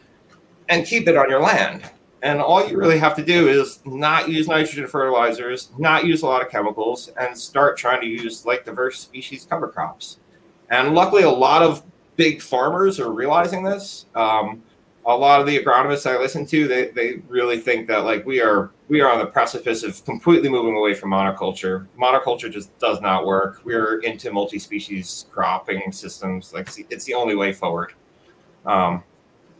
and 0.69 0.85
keep 0.85 1.07
it 1.07 1.17
on 1.17 1.29
your 1.29 1.41
land. 1.41 1.89
And 2.23 2.39
all 2.39 2.65
you 2.67 2.77
really 2.77 2.99
have 2.99 3.15
to 3.15 3.25
do 3.25 3.47
is 3.47 3.79
not 3.83 4.29
use 4.29 4.47
nitrogen 4.47 4.87
fertilizers, 4.87 5.71
not 5.77 6.05
use 6.05 6.21
a 6.21 6.27
lot 6.27 6.41
of 6.41 6.49
chemicals, 6.49 7.09
and 7.19 7.37
start 7.37 7.77
trying 7.77 7.99
to 8.01 8.07
use 8.07 8.45
like 8.45 8.63
diverse 8.63 8.99
species 8.99 9.45
cover 9.49 9.67
crops. 9.67 10.19
And 10.69 10.93
luckily, 10.93 11.23
a 11.23 11.29
lot 11.29 11.61
of 11.63 11.83
big 12.15 12.41
farmers 12.41 12.99
are 12.99 13.11
realizing 13.11 13.63
this. 13.63 14.05
Um, 14.15 14.61
a 15.05 15.15
lot 15.15 15.39
of 15.39 15.47
the 15.47 15.57
agronomists 15.57 16.09
I 16.09 16.17
listen 16.17 16.45
to, 16.47 16.67
they, 16.67 16.89
they 16.89 17.21
really 17.27 17.59
think 17.59 17.87
that 17.87 18.05
like 18.05 18.25
we 18.25 18.41
are 18.41 18.71
we 18.87 19.01
are 19.01 19.11
on 19.11 19.19
the 19.19 19.25
precipice 19.25 19.83
of 19.83 20.03
completely 20.05 20.49
moving 20.49 20.75
away 20.75 20.93
from 20.93 21.11
monoculture. 21.11 21.87
Monoculture 21.99 22.51
just 22.51 22.77
does 22.79 23.01
not 23.01 23.25
work. 23.25 23.61
We're 23.63 23.99
into 23.99 24.31
multi-species 24.31 25.25
cropping 25.31 25.91
systems. 25.91 26.53
Like 26.53 26.69
it's 26.89 27.05
the 27.05 27.13
only 27.13 27.35
way 27.35 27.53
forward. 27.53 27.93
Um, 28.65 29.03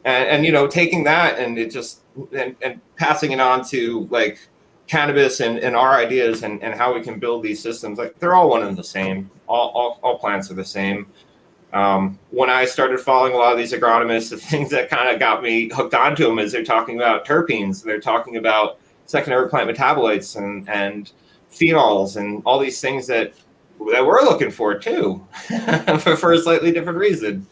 and, 0.06 0.28
and 0.28 0.46
you 0.46 0.52
know, 0.52 0.68
taking 0.68 1.04
that 1.06 1.40
and 1.40 1.58
it 1.58 1.72
just 1.72 2.02
and, 2.36 2.56
and 2.62 2.82
passing 2.98 3.32
it 3.32 3.40
on 3.40 3.66
to 3.66 4.08
like 4.12 4.40
cannabis 4.88 5.40
and, 5.40 5.58
and 5.60 5.76
our 5.76 5.96
ideas 5.96 6.44
and, 6.44 6.62
and 6.62 6.76
how 6.76 6.94
we 6.94 7.02
can 7.02 7.18
build 7.18 7.42
these 7.42 7.62
systems 7.62 7.98
like 7.98 8.18
they're 8.20 8.34
all 8.34 8.50
one 8.50 8.64
and 8.64 8.78
the 8.78 8.84
same 8.84 9.32
all, 9.48 9.70
all, 9.70 10.00
all 10.04 10.20
plants 10.20 10.52
are 10.52 10.54
the 10.54 10.66
same 10.66 11.08
um, 11.74 12.18
when 12.30 12.50
i 12.50 12.66
started 12.66 13.00
following 13.00 13.34
a 13.34 13.38
lot 13.38 13.52
of 13.52 13.58
these 13.58 13.74
agronomists 13.74 14.30
the 14.30 14.38
things 14.52 14.70
that 14.70 14.90
kind 14.90 15.10
of 15.10 15.20
got 15.20 15.42
me 15.42 15.70
hooked 15.70 15.94
onto 15.94 16.26
them 16.26 16.40
is 16.40 16.52
they're 16.52 16.64
talking 16.64 16.96
about 16.98 17.26
terpenes 17.26 17.84
they're 17.84 18.00
talking 18.00 18.38
about 18.38 18.80
secondary 19.06 19.50
plant 19.50 19.70
metabolites 19.70 20.38
and, 20.38 20.70
and 20.70 21.12
phenols 21.52 22.18
and 22.18 22.42
all 22.46 22.60
these 22.60 22.80
things 22.80 23.08
that 23.08 23.34
that 23.92 24.06
we're 24.06 24.22
looking 24.22 24.52
for 24.52 24.78
too 24.78 25.26
for, 26.00 26.16
for 26.16 26.34
a 26.34 26.40
slightly 26.40 26.72
different 26.72 26.98
reason 26.98 27.46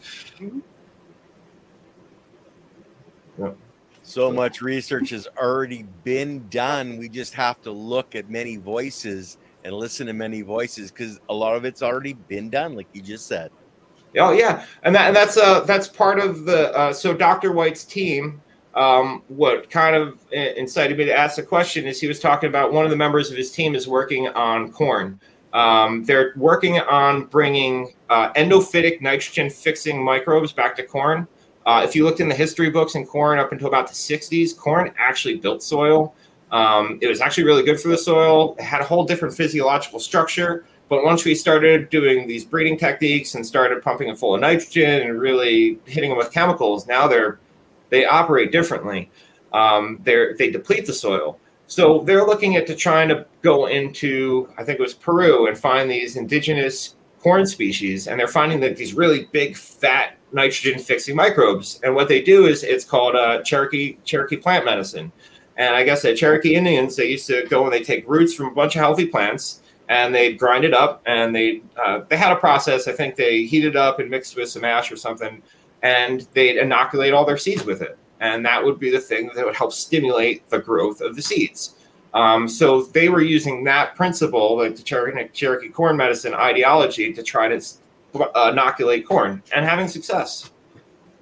so 4.10 4.32
much 4.32 4.60
research 4.60 5.10
has 5.10 5.28
already 5.38 5.84
been 6.02 6.48
done. 6.48 6.98
We 6.98 7.08
just 7.08 7.32
have 7.34 7.62
to 7.62 7.70
look 7.70 8.16
at 8.16 8.28
many 8.28 8.56
voices 8.56 9.38
and 9.62 9.72
listen 9.72 10.08
to 10.08 10.12
many 10.12 10.42
voices 10.42 10.90
because 10.90 11.20
a 11.28 11.34
lot 11.34 11.54
of 11.54 11.64
it's 11.64 11.80
already 11.80 12.14
been 12.14 12.50
done, 12.50 12.74
like 12.74 12.88
you 12.92 13.02
just 13.02 13.28
said. 13.28 13.52
Oh 14.16 14.32
yeah, 14.32 14.64
and 14.82 14.94
that 14.94 15.08
and 15.08 15.16
that's 15.16 15.36
uh 15.36 15.60
that's 15.60 15.88
part 15.88 16.18
of 16.18 16.44
the 16.44 16.74
uh, 16.76 16.92
so 16.92 17.14
Dr. 17.14 17.52
White's 17.52 17.84
team. 17.84 18.40
Um, 18.74 19.22
what 19.26 19.68
kind 19.68 19.96
of 19.96 20.18
incited 20.32 20.96
me 20.96 21.04
to 21.04 21.16
ask 21.16 21.34
the 21.34 21.42
question 21.42 21.86
is 21.86 22.00
he 22.00 22.06
was 22.06 22.20
talking 22.20 22.48
about 22.48 22.72
one 22.72 22.84
of 22.84 22.90
the 22.90 22.96
members 22.96 23.28
of 23.28 23.36
his 23.36 23.50
team 23.50 23.74
is 23.74 23.88
working 23.88 24.28
on 24.28 24.70
corn. 24.70 25.18
Um, 25.52 26.04
they're 26.04 26.32
working 26.36 26.78
on 26.78 27.24
bringing 27.24 27.92
uh, 28.08 28.32
endophytic 28.34 29.00
nitrogen 29.00 29.50
fixing 29.50 30.02
microbes 30.02 30.52
back 30.52 30.76
to 30.76 30.84
corn. 30.84 31.26
Uh, 31.66 31.82
if 31.84 31.94
you 31.94 32.04
looked 32.04 32.20
in 32.20 32.28
the 32.28 32.34
history 32.34 32.70
books 32.70 32.94
in 32.94 33.06
corn 33.06 33.38
up 33.38 33.52
until 33.52 33.68
about 33.68 33.88
the 33.88 33.94
60s, 33.94 34.56
corn 34.56 34.92
actually 34.98 35.36
built 35.36 35.62
soil. 35.62 36.14
Um, 36.52 36.98
it 37.00 37.08
was 37.08 37.20
actually 37.20 37.44
really 37.44 37.62
good 37.62 37.80
for 37.80 37.88
the 37.88 37.98
soil. 37.98 38.54
It 38.58 38.62
had 38.62 38.80
a 38.80 38.84
whole 38.84 39.04
different 39.04 39.34
physiological 39.34 40.00
structure. 40.00 40.64
But 40.90 41.04
once 41.04 41.24
we 41.24 41.36
started 41.36 41.88
doing 41.88 42.26
these 42.26 42.44
breeding 42.44 42.76
techniques 42.76 43.36
and 43.36 43.46
started 43.46 43.80
pumping 43.80 44.08
it 44.08 44.18
full 44.18 44.34
of 44.34 44.40
nitrogen 44.40 45.02
and 45.02 45.20
really 45.20 45.78
hitting 45.86 46.10
them 46.10 46.18
with 46.18 46.32
chemicals, 46.32 46.86
now 46.88 47.06
they're 47.06 47.38
they 47.90 48.04
operate 48.04 48.50
differently. 48.50 49.08
Um, 49.52 50.00
they 50.02 50.32
they 50.36 50.50
deplete 50.50 50.86
the 50.86 50.92
soil. 50.92 51.38
So 51.68 52.00
they're 52.00 52.26
looking 52.26 52.56
at 52.56 52.66
to 52.66 52.74
trying 52.74 53.08
to 53.08 53.24
go 53.40 53.66
into 53.66 54.52
I 54.58 54.64
think 54.64 54.80
it 54.80 54.82
was 54.82 54.94
Peru 54.94 55.46
and 55.46 55.56
find 55.56 55.88
these 55.88 56.16
indigenous 56.16 56.96
corn 57.20 57.46
species, 57.46 58.08
and 58.08 58.18
they're 58.18 58.26
finding 58.26 58.58
that 58.60 58.76
these 58.76 58.92
really 58.92 59.28
big 59.30 59.56
fat 59.56 60.16
nitrogen 60.32 60.80
fixing 60.80 61.14
microbes. 61.14 61.78
And 61.84 61.94
what 61.94 62.08
they 62.08 62.20
do 62.20 62.46
is 62.46 62.64
it's 62.64 62.84
called 62.84 63.14
uh, 63.14 63.42
Cherokee 63.42 63.96
Cherokee 64.02 64.36
plant 64.36 64.64
medicine. 64.64 65.12
And 65.56 65.76
I 65.76 65.84
guess 65.84 66.02
the 66.02 66.16
Cherokee 66.16 66.56
Indians 66.56 66.96
they 66.96 67.10
used 67.10 67.28
to 67.28 67.46
go 67.46 67.62
and 67.62 67.72
they 67.72 67.84
take 67.84 68.08
roots 68.08 68.34
from 68.34 68.46
a 68.46 68.54
bunch 68.54 68.74
of 68.74 68.80
healthy 68.80 69.06
plants 69.06 69.59
and 69.90 70.14
they'd 70.14 70.38
grind 70.38 70.64
it 70.64 70.72
up 70.72 71.02
and 71.04 71.34
they 71.34 71.60
uh, 71.76 72.00
they 72.08 72.16
had 72.16 72.32
a 72.32 72.36
process. 72.36 72.88
I 72.88 72.92
think 72.92 73.16
they 73.16 73.44
heated 73.44 73.76
up 73.76 73.98
and 73.98 74.08
mixed 74.08 74.36
with 74.36 74.48
some 74.48 74.64
ash 74.64 74.90
or 74.90 74.96
something, 74.96 75.42
and 75.82 76.26
they'd 76.32 76.56
inoculate 76.56 77.12
all 77.12 77.26
their 77.26 77.36
seeds 77.36 77.66
with 77.66 77.82
it. 77.82 77.98
And 78.20 78.46
that 78.46 78.64
would 78.64 78.78
be 78.78 78.90
the 78.90 79.00
thing 79.00 79.30
that 79.34 79.44
would 79.44 79.56
help 79.56 79.72
stimulate 79.72 80.48
the 80.48 80.60
growth 80.60 81.00
of 81.00 81.16
the 81.16 81.22
seeds. 81.22 81.74
Um, 82.14 82.48
so 82.48 82.82
they 82.82 83.08
were 83.08 83.20
using 83.20 83.64
that 83.64 83.96
principle, 83.96 84.58
like 84.58 84.76
the 84.76 84.82
Cherokee, 84.82 85.68
corn 85.68 85.96
medicine 85.96 86.34
ideology, 86.34 87.12
to 87.12 87.22
try 87.22 87.48
to 87.48 87.60
inoculate 88.48 89.06
corn 89.06 89.42
and 89.54 89.64
having 89.64 89.88
success. 89.88 90.50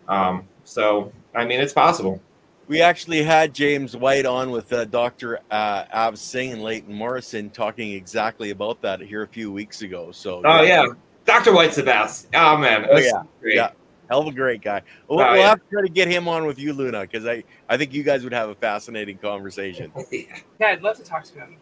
Um, 0.08 0.46
so, 0.64 1.12
I 1.34 1.44
mean, 1.44 1.60
it's 1.60 1.72
possible. 1.72 2.20
We 2.68 2.82
actually 2.82 3.22
had 3.22 3.54
James 3.54 3.96
White 3.96 4.26
on 4.26 4.50
with 4.50 4.70
uh, 4.74 4.84
Dr. 4.84 5.40
Uh, 5.50 5.84
Av 5.92 6.18
Singh 6.18 6.52
and 6.52 6.62
Leighton 6.62 6.94
Morrison 6.94 7.48
talking 7.48 7.92
exactly 7.92 8.50
about 8.50 8.82
that 8.82 9.00
here 9.00 9.22
a 9.22 9.26
few 9.26 9.50
weeks 9.50 9.80
ago. 9.80 10.12
So, 10.12 10.42
oh 10.44 10.62
yeah, 10.62 10.84
yeah. 10.84 10.86
Dr. 11.24 11.54
White's 11.54 11.76
the 11.76 11.82
best. 11.82 12.28
Oh 12.34 12.58
man, 12.58 12.86
oh 12.90 12.98
yeah, 12.98 13.22
great. 13.40 13.56
yeah, 13.56 13.70
hell 14.10 14.20
of 14.20 14.26
a 14.26 14.32
great 14.32 14.60
guy. 14.60 14.82
We'll, 15.08 15.20
oh, 15.20 15.32
we'll 15.32 15.40
yeah. 15.40 15.48
have 15.48 15.60
to 15.60 15.70
try 15.72 15.80
to 15.80 15.88
get 15.88 16.08
him 16.08 16.28
on 16.28 16.44
with 16.44 16.58
you, 16.58 16.74
Luna, 16.74 17.00
because 17.00 17.26
I 17.26 17.42
I 17.70 17.78
think 17.78 17.94
you 17.94 18.02
guys 18.02 18.22
would 18.22 18.34
have 18.34 18.50
a 18.50 18.54
fascinating 18.54 19.16
conversation. 19.16 19.90
yeah, 20.12 20.26
I'd 20.60 20.82
love 20.82 20.98
to 20.98 21.04
talk 21.04 21.24
to 21.24 21.34
him. 21.34 21.56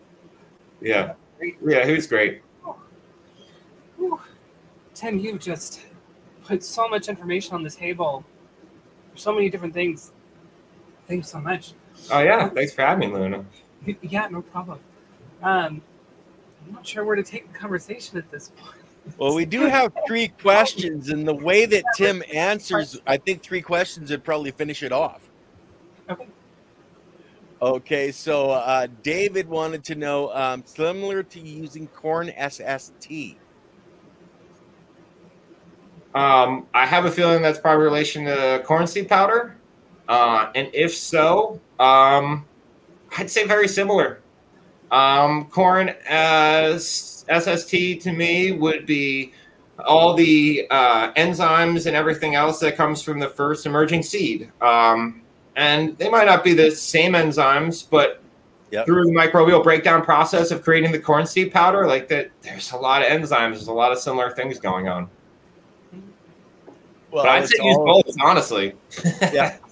Yeah, 0.80 1.14
yeah, 1.64 1.86
he 1.86 1.92
was 1.92 2.08
great. 2.08 2.42
Tim, 4.94 5.18
you 5.18 5.38
just 5.38 5.82
put 6.44 6.64
so 6.64 6.88
much 6.88 7.08
information 7.08 7.54
on 7.54 7.62
the 7.62 7.70
table. 7.70 8.24
so 9.14 9.32
many 9.32 9.50
different 9.50 9.74
things. 9.74 10.12
Thanks 11.06 11.28
so 11.28 11.40
much. 11.40 11.74
Oh 12.10 12.20
yeah, 12.20 12.48
thanks 12.48 12.72
for 12.72 12.82
having 12.82 13.10
me, 13.10 13.16
Luna. 13.16 13.44
Yeah, 14.02 14.28
no 14.28 14.42
problem. 14.42 14.80
Um, 15.42 15.80
I'm 16.66 16.72
not 16.72 16.86
sure 16.86 17.04
where 17.04 17.16
to 17.16 17.22
take 17.22 17.52
the 17.52 17.58
conversation 17.58 18.18
at 18.18 18.30
this 18.30 18.50
point. 18.56 18.74
Well, 19.18 19.34
we 19.34 19.44
do 19.44 19.62
have 19.62 19.92
three 20.06 20.28
questions, 20.28 21.10
and 21.10 21.26
the 21.26 21.34
way 21.34 21.64
that 21.66 21.84
Tim 21.96 22.22
answers, 22.32 23.00
I 23.06 23.16
think 23.16 23.42
three 23.42 23.62
questions 23.62 24.10
would 24.10 24.24
probably 24.24 24.50
finish 24.50 24.82
it 24.82 24.90
off. 24.90 25.30
Okay. 26.10 26.26
Okay, 27.62 28.12
so 28.12 28.50
uh, 28.50 28.88
David 29.02 29.48
wanted 29.48 29.84
to 29.84 29.94
know, 29.94 30.34
um, 30.34 30.64
similar 30.66 31.22
to 31.22 31.40
using 31.40 31.86
corn 31.86 32.32
SST, 32.50 33.36
um, 36.16 36.66
I 36.72 36.86
have 36.86 37.04
a 37.04 37.10
feeling 37.10 37.42
that's 37.42 37.58
probably 37.58 37.84
relation 37.84 38.24
to 38.24 38.62
corn 38.64 38.86
steep 38.86 39.08
powder. 39.08 39.56
Uh, 40.08 40.50
and 40.54 40.68
if 40.72 40.94
so, 40.94 41.60
um, 41.80 42.44
I'd 43.18 43.30
say 43.30 43.46
very 43.46 43.68
similar. 43.68 44.20
Um, 44.90 45.46
corn 45.46 45.94
as 46.08 47.24
SST 47.28 47.70
to 48.02 48.12
me 48.12 48.52
would 48.52 48.86
be 48.86 49.32
all 49.84 50.14
the 50.14 50.66
uh, 50.70 51.12
enzymes 51.14 51.86
and 51.86 51.96
everything 51.96 52.34
else 52.34 52.60
that 52.60 52.76
comes 52.76 53.02
from 53.02 53.18
the 53.18 53.28
first 53.28 53.66
emerging 53.66 54.02
seed. 54.02 54.50
Um, 54.60 55.22
and 55.56 55.96
they 55.98 56.08
might 56.08 56.26
not 56.26 56.44
be 56.44 56.54
the 56.54 56.70
same 56.70 57.12
enzymes, 57.12 57.88
but 57.88 58.22
Yep. 58.72 58.84
through 58.84 59.04
the 59.04 59.12
microbial 59.12 59.62
breakdown 59.62 60.02
process 60.02 60.50
of 60.50 60.62
creating 60.62 60.90
the 60.90 60.98
corn 60.98 61.24
steep 61.24 61.52
powder. 61.52 61.86
Like 61.86 62.08
that, 62.08 62.30
there's 62.42 62.72
a 62.72 62.76
lot 62.76 63.00
of 63.00 63.08
enzymes. 63.08 63.52
There's 63.52 63.68
a 63.68 63.72
lot 63.72 63.92
of 63.92 63.98
similar 63.98 64.32
things 64.32 64.58
going 64.58 64.88
on. 64.88 65.08
Well, 67.12 67.24
but 67.24 67.28
I'd 67.28 67.48
say 67.48 67.64
use 67.64 67.76
both, 67.76 68.14
honestly. 68.20 68.74
Yeah. 69.32 69.56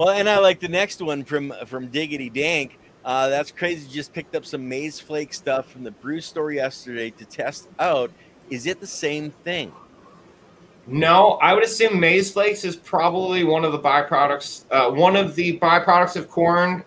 Well, 0.00 0.08
and 0.08 0.30
I 0.30 0.38
like 0.38 0.60
the 0.60 0.68
next 0.68 1.02
one 1.02 1.24
from 1.24 1.52
from 1.66 1.88
Diggity 1.88 2.30
Dank. 2.30 2.78
Uh, 3.04 3.28
that's 3.28 3.50
crazy. 3.50 3.86
Just 3.86 4.14
picked 4.14 4.34
up 4.34 4.46
some 4.46 4.66
maize 4.66 4.98
flake 4.98 5.34
stuff 5.34 5.70
from 5.70 5.84
the 5.84 5.90
brew 5.90 6.22
store 6.22 6.52
yesterday 6.52 7.10
to 7.10 7.26
test 7.26 7.68
out. 7.78 8.10
Is 8.48 8.64
it 8.64 8.80
the 8.80 8.86
same 8.86 9.30
thing? 9.44 9.70
No, 10.86 11.32
I 11.42 11.52
would 11.52 11.62
assume 11.62 12.00
maize 12.00 12.32
flakes 12.32 12.64
is 12.64 12.76
probably 12.76 13.44
one 13.44 13.62
of 13.62 13.72
the 13.72 13.78
byproducts, 13.78 14.64
uh, 14.70 14.90
one 14.90 15.16
of 15.16 15.34
the 15.34 15.58
byproducts 15.58 16.16
of 16.16 16.30
corn 16.30 16.82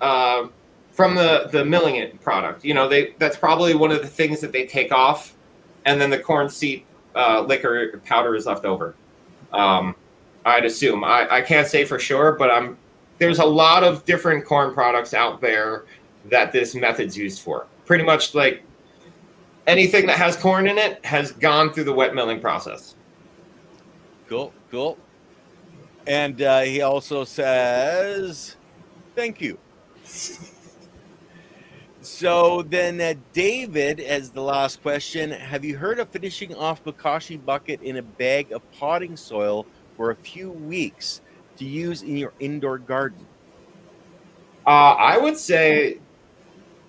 uh, 0.00 0.46
from 0.90 1.14
the 1.14 1.50
the 1.52 1.66
milling 1.66 1.96
it 1.96 2.18
product. 2.22 2.64
You 2.64 2.72
know, 2.72 2.88
they 2.88 3.14
that's 3.18 3.36
probably 3.36 3.74
one 3.74 3.90
of 3.90 4.00
the 4.00 4.08
things 4.08 4.40
that 4.40 4.52
they 4.52 4.64
take 4.64 4.90
off, 4.90 5.36
and 5.84 6.00
then 6.00 6.08
the 6.08 6.18
corn 6.18 6.48
steep 6.48 6.86
uh, 7.14 7.42
liquor 7.42 8.00
powder 8.06 8.34
is 8.34 8.46
left 8.46 8.64
over. 8.64 8.94
Um, 9.52 9.94
I'd 10.44 10.64
assume. 10.64 11.04
I, 11.04 11.26
I 11.30 11.40
can't 11.40 11.66
say 11.66 11.84
for 11.84 11.98
sure, 11.98 12.32
but 12.32 12.50
I'm 12.50 12.76
there's 13.18 13.38
a 13.38 13.44
lot 13.44 13.84
of 13.84 14.04
different 14.04 14.44
corn 14.44 14.74
products 14.74 15.14
out 15.14 15.40
there 15.40 15.84
that 16.26 16.52
this 16.52 16.74
method's 16.74 17.16
used 17.16 17.42
for. 17.42 17.66
Pretty 17.86 18.04
much 18.04 18.34
like 18.34 18.62
anything 19.66 20.06
that 20.06 20.18
has 20.18 20.36
corn 20.36 20.66
in 20.66 20.78
it 20.78 21.04
has 21.04 21.32
gone 21.32 21.72
through 21.72 21.84
the 21.84 21.92
wet 21.92 22.14
milling 22.14 22.40
process. 22.40 22.96
Cool, 24.28 24.52
cool. 24.70 24.98
And 26.06 26.42
uh, 26.42 26.62
he 26.62 26.82
also 26.82 27.24
says, 27.24 28.56
"Thank 29.14 29.40
you." 29.40 29.58
So 32.04 32.60
then, 32.60 33.00
uh, 33.00 33.14
David, 33.32 33.98
as 33.98 34.28
the 34.28 34.42
last 34.42 34.82
question, 34.82 35.30
have 35.30 35.64
you 35.64 35.78
heard 35.78 35.98
of 35.98 36.10
finishing 36.10 36.54
off 36.54 36.84
Bokashi 36.84 37.42
bucket 37.42 37.80
in 37.80 37.96
a 37.96 38.02
bag 38.02 38.52
of 38.52 38.60
potting 38.72 39.16
soil 39.16 39.64
for 39.96 40.10
a 40.10 40.16
few 40.16 40.50
weeks 40.50 41.20
to 41.56 41.64
use 41.64 42.02
in 42.02 42.16
your 42.16 42.32
indoor 42.40 42.78
garden? 42.78 43.26
Uh, 44.66 44.94
I 44.94 45.18
would 45.18 45.36
say 45.36 45.98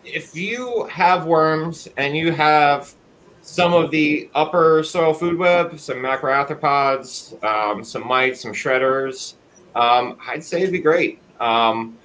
if 0.03 0.35
you 0.35 0.85
have 0.85 1.25
worms 1.25 1.87
and 1.97 2.15
you 2.15 2.31
have 2.31 2.93
some 3.41 3.73
of 3.73 3.91
the 3.91 4.29
upper 4.33 4.81
soil 4.83 5.13
food 5.13 5.37
web, 5.37 5.79
some 5.79 5.97
macroarthropods, 5.97 7.43
um, 7.43 7.83
some 7.83 8.07
mites, 8.07 8.41
some 8.41 8.53
shredders, 8.53 9.35
um, 9.75 10.17
I'd 10.25 10.43
say 10.43 10.61
it'd 10.61 10.71
be 10.71 10.79
great. 10.79 11.19
Um, 11.39 11.97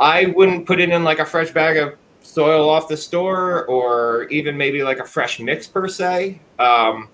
I 0.00 0.26
wouldn't 0.26 0.66
put 0.66 0.80
it 0.80 0.90
in 0.90 1.04
like 1.04 1.20
a 1.20 1.24
fresh 1.24 1.52
bag 1.52 1.76
of 1.76 1.94
soil 2.22 2.68
off 2.68 2.88
the 2.88 2.96
store 2.96 3.66
or 3.66 4.24
even 4.24 4.56
maybe 4.56 4.82
like 4.82 4.98
a 4.98 5.04
fresh 5.04 5.38
mix 5.38 5.66
per 5.66 5.88
se. 5.88 6.40
Um, 6.58 7.08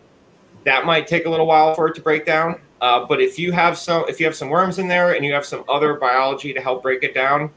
that 0.65 0.85
might 0.87 1.07
take 1.07 1.27
a 1.27 1.31
little 1.31 1.47
while 1.47 1.75
for 1.75 1.89
it 1.89 1.95
to 1.97 2.01
break 2.01 2.25
down. 2.25 2.61
Uh, 2.81 3.05
but 3.07 3.21
if 3.21 3.39
you 3.39 3.53
have 3.53 3.77
some, 3.77 4.05
if 4.09 4.19
you 4.19 4.27
have 4.27 4.35
some 4.35 4.49
worms 4.49 4.79
in 4.79 4.89
there 4.89 5.15
and 5.15 5.25
you 5.25 5.33
have 5.33 5.45
some 5.45 5.65
other 5.69 5.95
biology 5.95 6.53
to 6.53 6.61
help 6.61 6.83
break 6.83 7.03
it 7.03 7.15
down, 7.15 7.51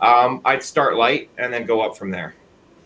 um, 0.00 0.40
I'd 0.44 0.62
start 0.62 0.96
light 0.96 1.30
and 1.38 1.52
then 1.52 1.66
go 1.66 1.80
up 1.80 1.96
from 1.96 2.10
there. 2.10 2.34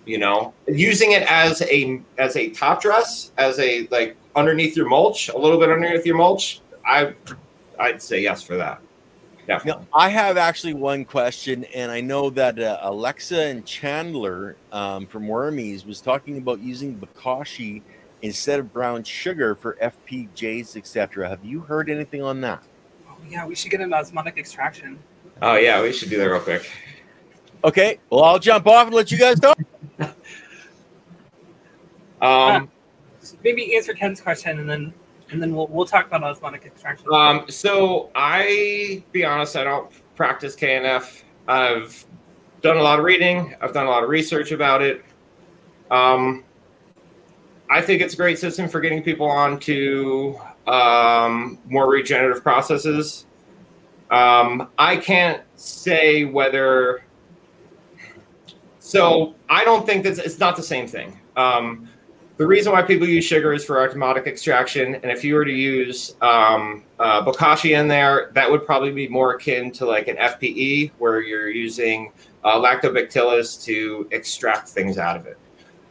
You 0.04 0.18
know, 0.18 0.54
using 0.66 1.12
it 1.12 1.22
as 1.24 1.60
a 1.62 2.00
as 2.16 2.36
a 2.36 2.50
top 2.50 2.80
dress, 2.80 3.32
as 3.36 3.58
a 3.58 3.86
like 3.90 4.16
underneath 4.34 4.76
your 4.76 4.88
mulch, 4.88 5.28
a 5.28 5.36
little 5.36 5.58
bit 5.58 5.68
underneath 5.68 6.06
your 6.06 6.16
mulch. 6.16 6.62
I 6.86 7.12
I'd 7.78 8.02
say 8.02 8.22
yes 8.22 8.42
for 8.42 8.56
that. 8.56 8.80
Now, 9.64 9.86
I 9.94 10.10
have 10.10 10.36
actually 10.36 10.74
one 10.74 11.06
question, 11.06 11.64
and 11.74 11.90
I 11.90 12.02
know 12.02 12.28
that 12.30 12.58
uh, 12.58 12.80
Alexa 12.82 13.40
and 13.40 13.64
Chandler 13.64 14.56
um, 14.72 15.06
from 15.06 15.26
Wormies 15.26 15.86
was 15.86 16.02
talking 16.02 16.36
about 16.36 16.60
using 16.60 16.94
Bokashi 16.94 17.80
instead 18.22 18.60
of 18.60 18.72
brown 18.72 19.04
sugar 19.04 19.54
for 19.54 19.76
FPJs, 19.82 20.76
etc. 20.76 21.28
Have 21.28 21.44
you 21.44 21.60
heard 21.60 21.90
anything 21.90 22.22
on 22.22 22.40
that? 22.42 22.62
Oh, 23.08 23.16
yeah, 23.28 23.46
we 23.46 23.54
should 23.54 23.70
get 23.70 23.80
an 23.80 23.92
osmotic 23.92 24.38
extraction. 24.38 24.98
Oh 25.40 25.56
yeah, 25.56 25.80
we 25.80 25.92
should 25.92 26.10
do 26.10 26.18
that 26.18 26.28
real 26.28 26.40
quick. 26.40 26.70
Okay, 27.64 27.98
well, 28.10 28.24
I'll 28.24 28.38
jump 28.38 28.66
off 28.66 28.86
and 28.86 28.94
let 28.94 29.10
you 29.10 29.18
guys 29.18 29.40
know. 29.42 29.54
Um, 32.20 32.68
Maybe 33.44 33.76
answer 33.76 33.94
Ken's 33.94 34.20
question 34.20 34.58
and 34.58 34.68
then 34.68 34.92
and 35.30 35.42
then 35.42 35.54
we'll 35.54 35.66
we'll 35.68 35.86
talk 35.86 36.06
about 36.06 36.22
osmotic 36.22 36.64
extraction. 36.64 37.06
Um, 37.12 37.44
so 37.48 38.10
I 38.14 39.04
be 39.12 39.24
honest, 39.24 39.56
I 39.56 39.64
don't 39.64 39.90
practice 40.16 40.56
KNF. 40.56 41.22
I've 41.46 42.06
done 42.62 42.76
a 42.76 42.82
lot 42.82 42.98
of 42.98 43.04
reading. 43.04 43.54
I've 43.60 43.72
done 43.72 43.86
a 43.86 43.90
lot 43.90 44.02
of 44.02 44.08
research 44.08 44.52
about 44.52 44.82
it. 44.82 45.04
Um, 45.90 46.44
I 47.70 47.82
think 47.82 48.00
it's 48.00 48.14
a 48.14 48.16
great 48.16 48.38
system 48.38 48.68
for 48.68 48.80
getting 48.80 49.02
people 49.02 49.28
onto 49.28 50.38
um, 50.66 51.58
more 51.66 51.88
regenerative 51.88 52.42
processes. 52.42 53.26
Um, 54.10 54.68
I 54.78 54.96
can't 54.96 55.42
say 55.56 56.24
whether. 56.24 57.02
So 58.78 59.34
I 59.50 59.64
don't 59.64 59.84
think 59.84 60.04
that 60.04 60.18
it's 60.18 60.38
not 60.38 60.56
the 60.56 60.62
same 60.62 60.86
thing. 60.86 61.18
Um, 61.36 61.88
the 62.38 62.46
reason 62.46 62.72
why 62.72 62.82
people 62.82 63.06
use 63.06 63.24
sugar 63.24 63.52
is 63.52 63.64
for 63.64 63.86
osmotic 63.86 64.26
extraction, 64.26 64.94
and 64.94 65.06
if 65.06 65.24
you 65.24 65.34
were 65.34 65.44
to 65.44 65.52
use 65.52 66.14
um, 66.22 66.84
uh, 66.98 67.22
bokashi 67.24 67.78
in 67.78 67.88
there, 67.88 68.30
that 68.34 68.48
would 68.48 68.64
probably 68.64 68.92
be 68.92 69.08
more 69.08 69.34
akin 69.34 69.72
to 69.72 69.84
like 69.84 70.06
an 70.06 70.16
FPE, 70.16 70.92
where 70.98 71.20
you're 71.20 71.50
using 71.50 72.12
uh, 72.44 72.56
lactobacillus 72.56 73.62
to 73.64 74.08
extract 74.12 74.68
things 74.68 74.98
out 74.98 75.16
of 75.16 75.26
it. 75.26 75.36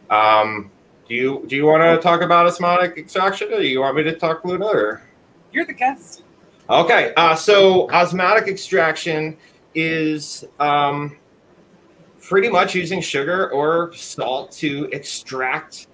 Um, 0.09 0.71
do 1.07 1.15
you 1.15 1.45
do 1.47 1.55
you 1.55 1.65
want 1.65 1.81
to 1.83 2.01
talk 2.01 2.21
about 2.21 2.45
osmotic 2.45 2.97
extraction, 2.97 3.51
or 3.53 3.59
do 3.59 3.67
you 3.67 3.79
want 3.79 3.95
me 3.95 4.03
to 4.03 4.15
talk 4.15 4.43
Luna? 4.45 4.65
Or 4.65 5.01
You're 5.51 5.65
the 5.65 5.73
guest. 5.73 6.23
okay, 6.69 7.13
uh, 7.15 7.35
so 7.35 7.89
osmotic 7.91 8.47
extraction 8.47 9.37
is 9.73 10.43
um, 10.59 11.15
pretty 12.21 12.49
much 12.49 12.75
using 12.75 12.99
sugar 12.99 13.49
or 13.51 13.93
salt 13.93 14.51
to 14.51 14.89
extract 14.91 15.87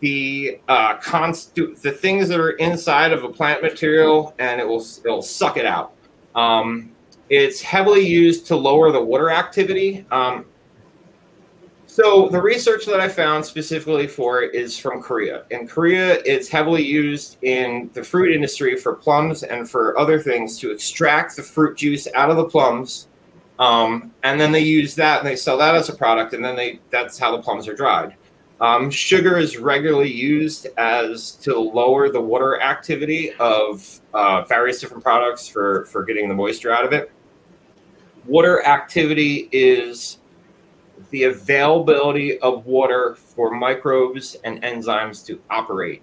the 0.00 0.60
uh, 0.68 0.96
const- 0.98 1.54
the 1.54 1.92
things 1.92 2.28
that 2.28 2.40
are 2.40 2.52
inside 2.52 3.12
of 3.12 3.24
a 3.24 3.28
plant 3.28 3.62
material, 3.62 4.34
and 4.38 4.60
it 4.60 4.66
will 4.66 4.84
it'll 5.04 5.22
suck 5.22 5.56
it 5.56 5.66
out. 5.66 5.92
Um, 6.34 6.92
it's 7.28 7.60
heavily 7.60 8.06
used 8.06 8.46
to 8.46 8.56
lower 8.56 8.92
the 8.92 9.02
water 9.02 9.30
activity. 9.30 10.06
Um, 10.10 10.46
so 11.96 12.28
the 12.28 12.42
research 12.42 12.84
that 12.84 13.00
I 13.00 13.08
found 13.08 13.42
specifically 13.42 14.06
for 14.06 14.42
it 14.42 14.54
is 14.54 14.78
from 14.78 15.00
Korea. 15.00 15.44
In 15.48 15.66
Korea, 15.66 16.18
it's 16.26 16.46
heavily 16.46 16.84
used 16.84 17.38
in 17.40 17.88
the 17.94 18.04
fruit 18.04 18.34
industry 18.34 18.76
for 18.76 18.92
plums 18.92 19.44
and 19.44 19.66
for 19.66 19.98
other 19.98 20.20
things 20.20 20.58
to 20.58 20.70
extract 20.70 21.36
the 21.36 21.42
fruit 21.42 21.78
juice 21.78 22.06
out 22.14 22.28
of 22.28 22.36
the 22.36 22.44
plums, 22.44 23.08
um, 23.58 24.12
and 24.24 24.38
then 24.38 24.52
they 24.52 24.60
use 24.60 24.94
that 24.96 25.20
and 25.20 25.26
they 25.26 25.36
sell 25.36 25.56
that 25.56 25.74
as 25.74 25.88
a 25.88 25.94
product, 25.94 26.34
and 26.34 26.44
then 26.44 26.54
they 26.54 26.80
that's 26.90 27.18
how 27.18 27.34
the 27.34 27.42
plums 27.42 27.66
are 27.66 27.74
dried. 27.74 28.14
Um, 28.60 28.90
sugar 28.90 29.38
is 29.38 29.56
regularly 29.56 30.12
used 30.12 30.66
as 30.76 31.32
to 31.36 31.58
lower 31.58 32.10
the 32.10 32.20
water 32.20 32.60
activity 32.60 33.32
of 33.38 34.02
uh, 34.12 34.42
various 34.42 34.82
different 34.82 35.02
products 35.02 35.48
for, 35.48 35.86
for 35.86 36.04
getting 36.04 36.28
the 36.28 36.34
moisture 36.34 36.70
out 36.70 36.84
of 36.84 36.92
it. 36.92 37.10
Water 38.26 38.62
activity 38.66 39.48
is 39.50 40.18
the 41.10 41.24
availability 41.24 42.38
of 42.40 42.66
water 42.66 43.14
for 43.14 43.50
microbes 43.50 44.36
and 44.44 44.62
enzymes 44.62 45.24
to 45.26 45.40
operate. 45.50 46.02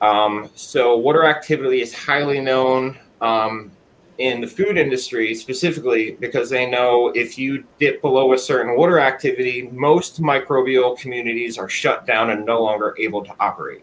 Um, 0.00 0.48
so, 0.54 0.96
water 0.96 1.24
activity 1.24 1.82
is 1.82 1.94
highly 1.94 2.40
known 2.40 2.98
um, 3.20 3.70
in 4.18 4.40
the 4.40 4.46
food 4.46 4.76
industry 4.76 5.34
specifically 5.34 6.12
because 6.20 6.50
they 6.50 6.70
know 6.70 7.08
if 7.14 7.38
you 7.38 7.64
dip 7.78 8.00
below 8.00 8.32
a 8.32 8.38
certain 8.38 8.76
water 8.76 8.98
activity, 8.98 9.68
most 9.72 10.22
microbial 10.22 10.98
communities 10.98 11.58
are 11.58 11.68
shut 11.68 12.06
down 12.06 12.30
and 12.30 12.44
no 12.46 12.62
longer 12.62 12.94
able 12.98 13.24
to 13.24 13.34
operate. 13.40 13.82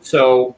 So, 0.00 0.54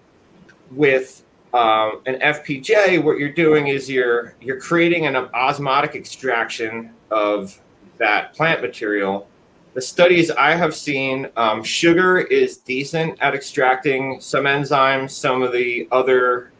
with 0.70 1.22
um, 1.54 2.02
an 2.06 2.16
FPJ, 2.16 3.02
what 3.02 3.18
you're 3.18 3.32
doing 3.32 3.68
is 3.68 3.88
you're 3.88 4.34
you're 4.40 4.60
creating 4.60 5.06
an 5.06 5.16
osmotic 5.16 5.94
extraction 5.94 6.92
of 7.10 7.58
that 7.98 8.34
plant 8.34 8.62
material. 8.62 9.28
The 9.74 9.82
studies 9.82 10.30
I 10.30 10.54
have 10.54 10.74
seen, 10.74 11.28
um, 11.36 11.62
sugar 11.62 12.18
is 12.18 12.56
decent 12.56 13.20
at 13.20 13.34
extracting 13.34 14.20
some 14.20 14.44
enzymes, 14.44 15.10
some 15.10 15.42
of 15.42 15.52
the 15.52 15.86
other 15.92 16.50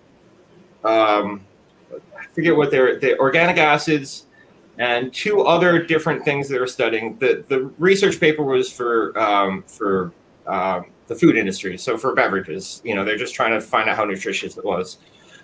um, 0.85 1.45
forget 2.37 2.55
what 2.55 2.71
they're 2.71 3.01
the 3.01 3.19
organic 3.19 3.57
acids 3.57 4.27
and 4.79 5.13
two 5.13 5.41
other 5.41 5.83
different 5.83 6.23
things 6.25 6.49
they 6.49 6.59
were 6.59 6.67
studying. 6.67 7.17
The 7.17 7.45
the 7.49 7.73
research 7.79 8.21
paper 8.21 8.45
was 8.45 8.71
for 8.71 9.19
um, 9.19 9.65
for 9.67 10.13
um, 10.47 10.87
the 11.09 11.15
food 11.15 11.37
industry, 11.37 11.79
so 11.79 11.97
for 11.97 12.15
beverages. 12.15 12.83
You 12.85 12.95
know, 12.95 13.05
they're 13.05 13.17
just 13.17 13.35
trying 13.35 13.53
to 13.53 13.61
find 13.61 13.89
out 13.89 13.97
how 13.97 14.05
nutritious 14.05 14.57
it 14.59 14.65
was. 14.65 14.99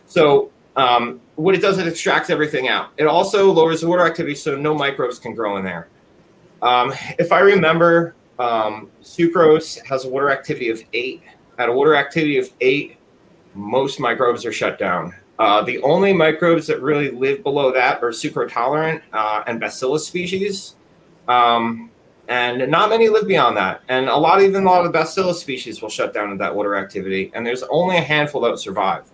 So 0.06 0.50
um, 0.76 1.20
what 1.36 1.54
it 1.54 1.60
does, 1.60 1.78
it 1.78 1.86
extracts 1.86 2.30
everything 2.30 2.68
out. 2.68 2.90
It 2.96 3.06
also 3.06 3.52
lowers 3.52 3.80
the 3.80 3.88
water 3.88 4.06
activity, 4.06 4.34
so 4.34 4.56
no 4.56 4.74
microbes 4.74 5.18
can 5.18 5.34
grow 5.34 5.56
in 5.56 5.64
there. 5.64 5.88
Um, 6.62 6.92
if 7.18 7.32
I 7.32 7.40
remember, 7.40 8.14
um, 8.38 8.90
sucrose 9.02 9.84
has 9.86 10.04
a 10.04 10.08
water 10.08 10.30
activity 10.30 10.70
of 10.70 10.82
eight. 10.92 11.22
At 11.58 11.68
a 11.68 11.72
water 11.72 11.94
activity 11.94 12.38
of 12.38 12.50
eight, 12.60 12.96
most 13.54 14.00
microbes 14.00 14.46
are 14.46 14.52
shut 14.52 14.78
down. 14.78 15.14
Uh, 15.38 15.62
the 15.62 15.80
only 15.82 16.12
microbes 16.12 16.66
that 16.66 16.80
really 16.80 17.10
live 17.10 17.42
below 17.42 17.72
that 17.72 18.02
are 18.02 18.10
sucrotolerant 18.10 19.02
uh, 19.12 19.42
and 19.46 19.60
bacillus 19.60 20.06
species. 20.06 20.76
Um, 21.28 21.90
and 22.28 22.70
not 22.70 22.88
many 22.88 23.08
live 23.08 23.26
beyond 23.26 23.56
that. 23.56 23.82
And 23.88 24.08
a 24.08 24.16
lot, 24.16 24.40
even 24.40 24.62
a 24.62 24.66
lot 24.66 24.80
of 24.80 24.86
the 24.86 24.98
bacillus 24.98 25.40
species 25.40 25.82
will 25.82 25.88
shut 25.88 26.14
down 26.14 26.32
at 26.32 26.38
that 26.38 26.54
water 26.54 26.76
activity. 26.76 27.30
And 27.34 27.44
there's 27.44 27.62
only 27.64 27.96
a 27.96 28.00
handful 28.00 28.40
that 28.42 28.58
survive. 28.58 29.10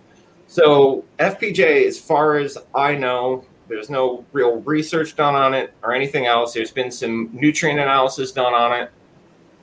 So 0.49 1.05
FPJ, 1.19 1.85
as 1.85 1.99
far 1.99 2.37
as 2.37 2.57
I 2.73 2.95
know, 2.95 3.45
there's 3.67 3.91
no 3.91 4.25
real 4.33 4.55
research 4.61 5.15
done 5.15 5.35
on 5.35 5.53
it 5.53 5.75
or 5.83 5.93
anything 5.93 6.25
else. 6.25 6.55
There's 6.55 6.71
been 6.71 6.89
some 6.89 7.29
nutrient 7.31 7.79
analysis 7.79 8.31
done 8.31 8.55
on 8.55 8.81
it. 8.81 8.91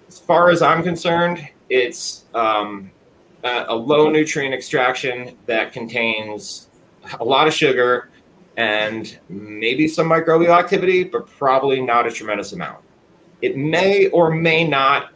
As 0.07 0.21
far 0.21 0.49
as 0.49 0.63
I'm 0.63 0.85
concerned, 0.85 1.41
it's 1.69 2.27
um, 2.35 2.93
a, 3.43 3.65
a 3.67 3.75
low 3.75 4.09
nutrient 4.11 4.55
extraction 4.55 5.37
that 5.47 5.73
contains 5.73 6.69
a 7.19 7.25
lot 7.25 7.49
of 7.49 7.53
sugar 7.53 8.11
and 8.57 9.19
maybe 9.29 9.89
some 9.89 10.09
microbial 10.09 10.57
activity, 10.57 11.03
but 11.03 11.27
probably 11.27 11.81
not 11.81 12.07
a 12.07 12.13
tremendous 12.13 12.53
amount. 12.53 12.79
It 13.43 13.57
may 13.57 14.07
or 14.11 14.31
may 14.31 14.65
not 14.65 15.11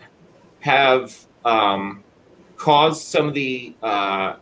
have 0.59 1.17
um, 1.45 2.03
caused 2.57 3.03
some 3.03 3.29
of 3.29 3.35
the 3.35 3.73
uh, 3.85 4.35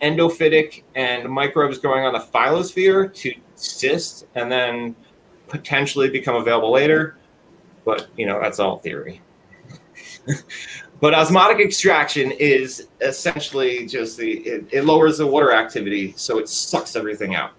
endophytic 0.00 0.82
and 0.94 1.28
microbes 1.28 1.78
growing 1.78 2.04
on 2.04 2.12
the 2.12 2.20
phyllosphere 2.20 3.12
to 3.14 3.34
cyst 3.54 4.26
and 4.34 4.50
then 4.50 4.94
potentially 5.48 6.08
become 6.10 6.36
available 6.36 6.70
later. 6.70 7.16
But, 7.84 8.08
you 8.16 8.26
know, 8.26 8.40
that's 8.40 8.58
all 8.58 8.78
theory. 8.78 9.20
but 11.00 11.14
osmotic 11.14 11.58
extraction 11.64 12.32
is 12.32 12.88
essentially 13.00 13.86
just 13.86 14.18
the, 14.18 14.38
it, 14.40 14.66
it 14.70 14.84
lowers 14.84 15.18
the 15.18 15.26
water 15.26 15.52
activity, 15.52 16.12
so 16.16 16.38
it 16.38 16.48
sucks 16.48 16.96
everything 16.96 17.34
out. 17.34 17.52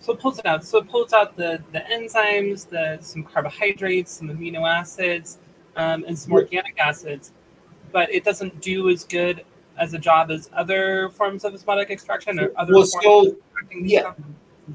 So 0.00 0.12
it 0.12 0.20
pulls 0.20 0.38
it 0.38 0.46
out. 0.46 0.64
So 0.64 0.78
it 0.78 0.88
pulls 0.88 1.12
out 1.12 1.36
the, 1.36 1.60
the 1.72 1.80
enzymes, 1.80 2.68
the 2.68 2.98
some 3.00 3.24
carbohydrates, 3.24 4.12
some 4.12 4.28
amino 4.28 4.68
acids, 4.68 5.38
um, 5.74 6.04
and 6.06 6.18
some 6.18 6.32
organic 6.32 6.78
acids, 6.78 7.32
but 7.92 8.12
it 8.12 8.24
doesn't 8.24 8.60
do 8.60 8.88
as 8.88 9.04
good 9.04 9.44
as 9.78 9.94
a 9.94 9.98
job 9.98 10.30
as 10.30 10.50
other 10.54 11.10
forms 11.10 11.44
of 11.44 11.54
osmotic 11.54 11.90
extraction 11.90 12.38
or 12.38 12.52
other 12.56 12.74
well, 12.74 12.86
so, 12.86 13.36
yeah. 13.72 14.00
stuff? 14.00 14.16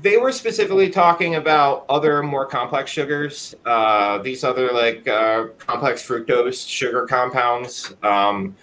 They 0.02 0.18
were 0.18 0.32
specifically 0.32 0.89
talking 0.89 1.36
about 1.36 1.86
other 1.89 2.24
more 2.24 2.45
complex 2.45 2.91
sugars. 2.91 3.54
Uh, 3.66 4.20
these 4.20 4.43
other 4.43 4.72
like 4.72 5.06
uh, 5.08 5.47
complex 5.58 6.06
fructose 6.06 6.68
sugar 6.68 7.06
compounds 7.06 7.93
um, 8.02 8.56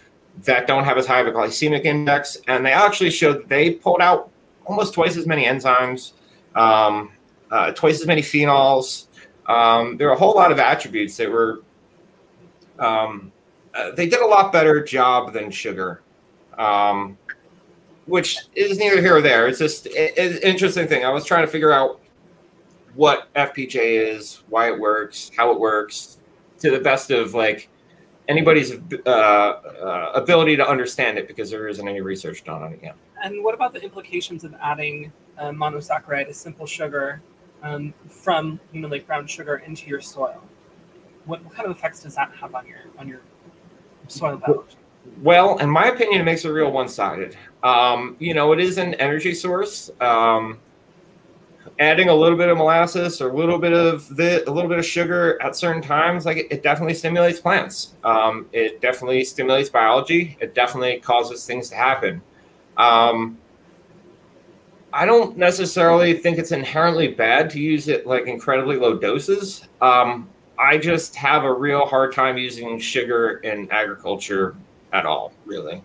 that 0.44 0.66
don't 0.66 0.84
have 0.84 0.96
as 0.96 1.06
high 1.06 1.20
of 1.20 1.26
a 1.26 1.32
glycemic 1.32 1.84
index, 1.84 2.38
and 2.46 2.64
they 2.64 2.72
actually 2.72 3.10
showed 3.10 3.40
that 3.40 3.48
they 3.48 3.72
pulled 3.72 4.00
out 4.00 4.30
almost 4.64 4.94
twice 4.94 5.16
as 5.16 5.26
many 5.26 5.44
enzymes, 5.44 6.12
um, 6.54 7.12
uh, 7.50 7.72
twice 7.72 8.00
as 8.00 8.06
many 8.06 8.22
phenols. 8.22 9.08
Um, 9.46 9.96
there 9.96 10.08
are 10.08 10.12
a 10.12 10.18
whole 10.18 10.34
lot 10.34 10.52
of 10.52 10.58
attributes 10.58 11.16
that 11.16 11.30
were. 11.30 11.62
Um, 12.78 13.32
uh, 13.74 13.90
they 13.92 14.08
did 14.08 14.20
a 14.20 14.26
lot 14.26 14.52
better 14.52 14.82
job 14.82 15.32
than 15.32 15.50
sugar. 15.50 16.02
Um, 16.58 17.16
which 18.08 18.38
is 18.54 18.78
neither 18.78 19.00
here 19.00 19.16
or 19.16 19.20
there. 19.20 19.46
It's 19.46 19.58
just 19.58 19.86
an 19.86 20.38
interesting 20.42 20.88
thing. 20.88 21.04
I 21.04 21.10
was 21.10 21.24
trying 21.24 21.42
to 21.44 21.50
figure 21.50 21.72
out 21.72 22.00
what 22.94 23.32
FPJ 23.34 23.76
is, 23.76 24.42
why 24.48 24.68
it 24.68 24.78
works, 24.78 25.30
how 25.36 25.52
it 25.52 25.60
works, 25.60 26.18
to 26.58 26.70
the 26.70 26.80
best 26.80 27.10
of 27.10 27.34
like 27.34 27.68
anybody's 28.26 28.72
uh, 29.06 29.08
uh, 29.08 30.12
ability 30.14 30.56
to 30.56 30.66
understand 30.66 31.18
it, 31.18 31.28
because 31.28 31.50
there 31.50 31.68
isn't 31.68 31.86
any 31.86 32.00
research 32.00 32.44
done 32.44 32.62
on 32.62 32.72
it 32.72 32.80
yet. 32.82 32.96
And 33.22 33.44
what 33.44 33.54
about 33.54 33.74
the 33.74 33.82
implications 33.82 34.42
of 34.42 34.54
adding 34.60 35.12
uh, 35.38 35.50
monosaccharide, 35.50 36.28
a 36.28 36.34
simple 36.34 36.66
sugar, 36.66 37.20
um, 37.62 37.92
from 38.08 38.58
know 38.72 38.88
like 38.88 39.06
brown 39.06 39.26
sugar 39.26 39.56
into 39.66 39.86
your 39.86 40.00
soil? 40.00 40.42
What, 41.26 41.44
what 41.44 41.54
kind 41.54 41.68
of 41.68 41.76
effects 41.76 42.02
does 42.02 42.14
that 42.14 42.32
have 42.40 42.54
on 42.54 42.66
your 42.66 42.80
on 42.98 43.06
your 43.06 43.20
soil 44.08 44.38
biology? 44.38 44.76
Well, 45.22 45.58
in 45.58 45.70
my 45.70 45.88
opinion, 45.88 46.20
it 46.20 46.24
makes 46.24 46.44
it 46.44 46.50
real 46.50 46.70
one-sided. 46.70 47.36
Um, 47.62 48.16
you 48.18 48.34
know, 48.34 48.52
it 48.52 48.60
is 48.60 48.78
an 48.78 48.94
energy 48.94 49.34
source. 49.34 49.90
Um, 50.00 50.58
adding 51.78 52.08
a 52.08 52.14
little 52.14 52.36
bit 52.36 52.48
of 52.48 52.58
molasses 52.58 53.20
or 53.20 53.30
a 53.30 53.36
little 53.36 53.58
bit 53.58 53.72
of 53.72 54.14
the 54.16 54.48
a 54.48 54.50
little 54.50 54.68
bit 54.68 54.78
of 54.78 54.84
sugar 54.84 55.40
at 55.42 55.56
certain 55.56 55.82
times, 55.82 56.26
like 56.26 56.36
it, 56.36 56.46
it 56.50 56.62
definitely 56.62 56.94
stimulates 56.94 57.40
plants. 57.40 57.94
Um, 58.04 58.46
it 58.52 58.80
definitely 58.80 59.24
stimulates 59.24 59.68
biology. 59.68 60.36
It 60.40 60.54
definitely 60.54 60.98
causes 61.00 61.46
things 61.46 61.68
to 61.70 61.76
happen. 61.76 62.22
Um, 62.76 63.38
I 64.92 65.04
don't 65.04 65.36
necessarily 65.36 66.14
think 66.14 66.38
it's 66.38 66.52
inherently 66.52 67.08
bad 67.08 67.50
to 67.50 67.60
use 67.60 67.88
it 67.88 68.06
like 68.06 68.26
incredibly 68.26 68.76
low 68.76 68.96
doses. 68.96 69.68
Um, 69.80 70.28
I 70.58 70.78
just 70.78 71.14
have 71.14 71.44
a 71.44 71.52
real 71.52 71.84
hard 71.86 72.12
time 72.12 72.38
using 72.38 72.78
sugar 72.78 73.38
in 73.38 73.70
agriculture 73.70 74.56
at 74.92 75.06
all, 75.06 75.32
really. 75.44 75.82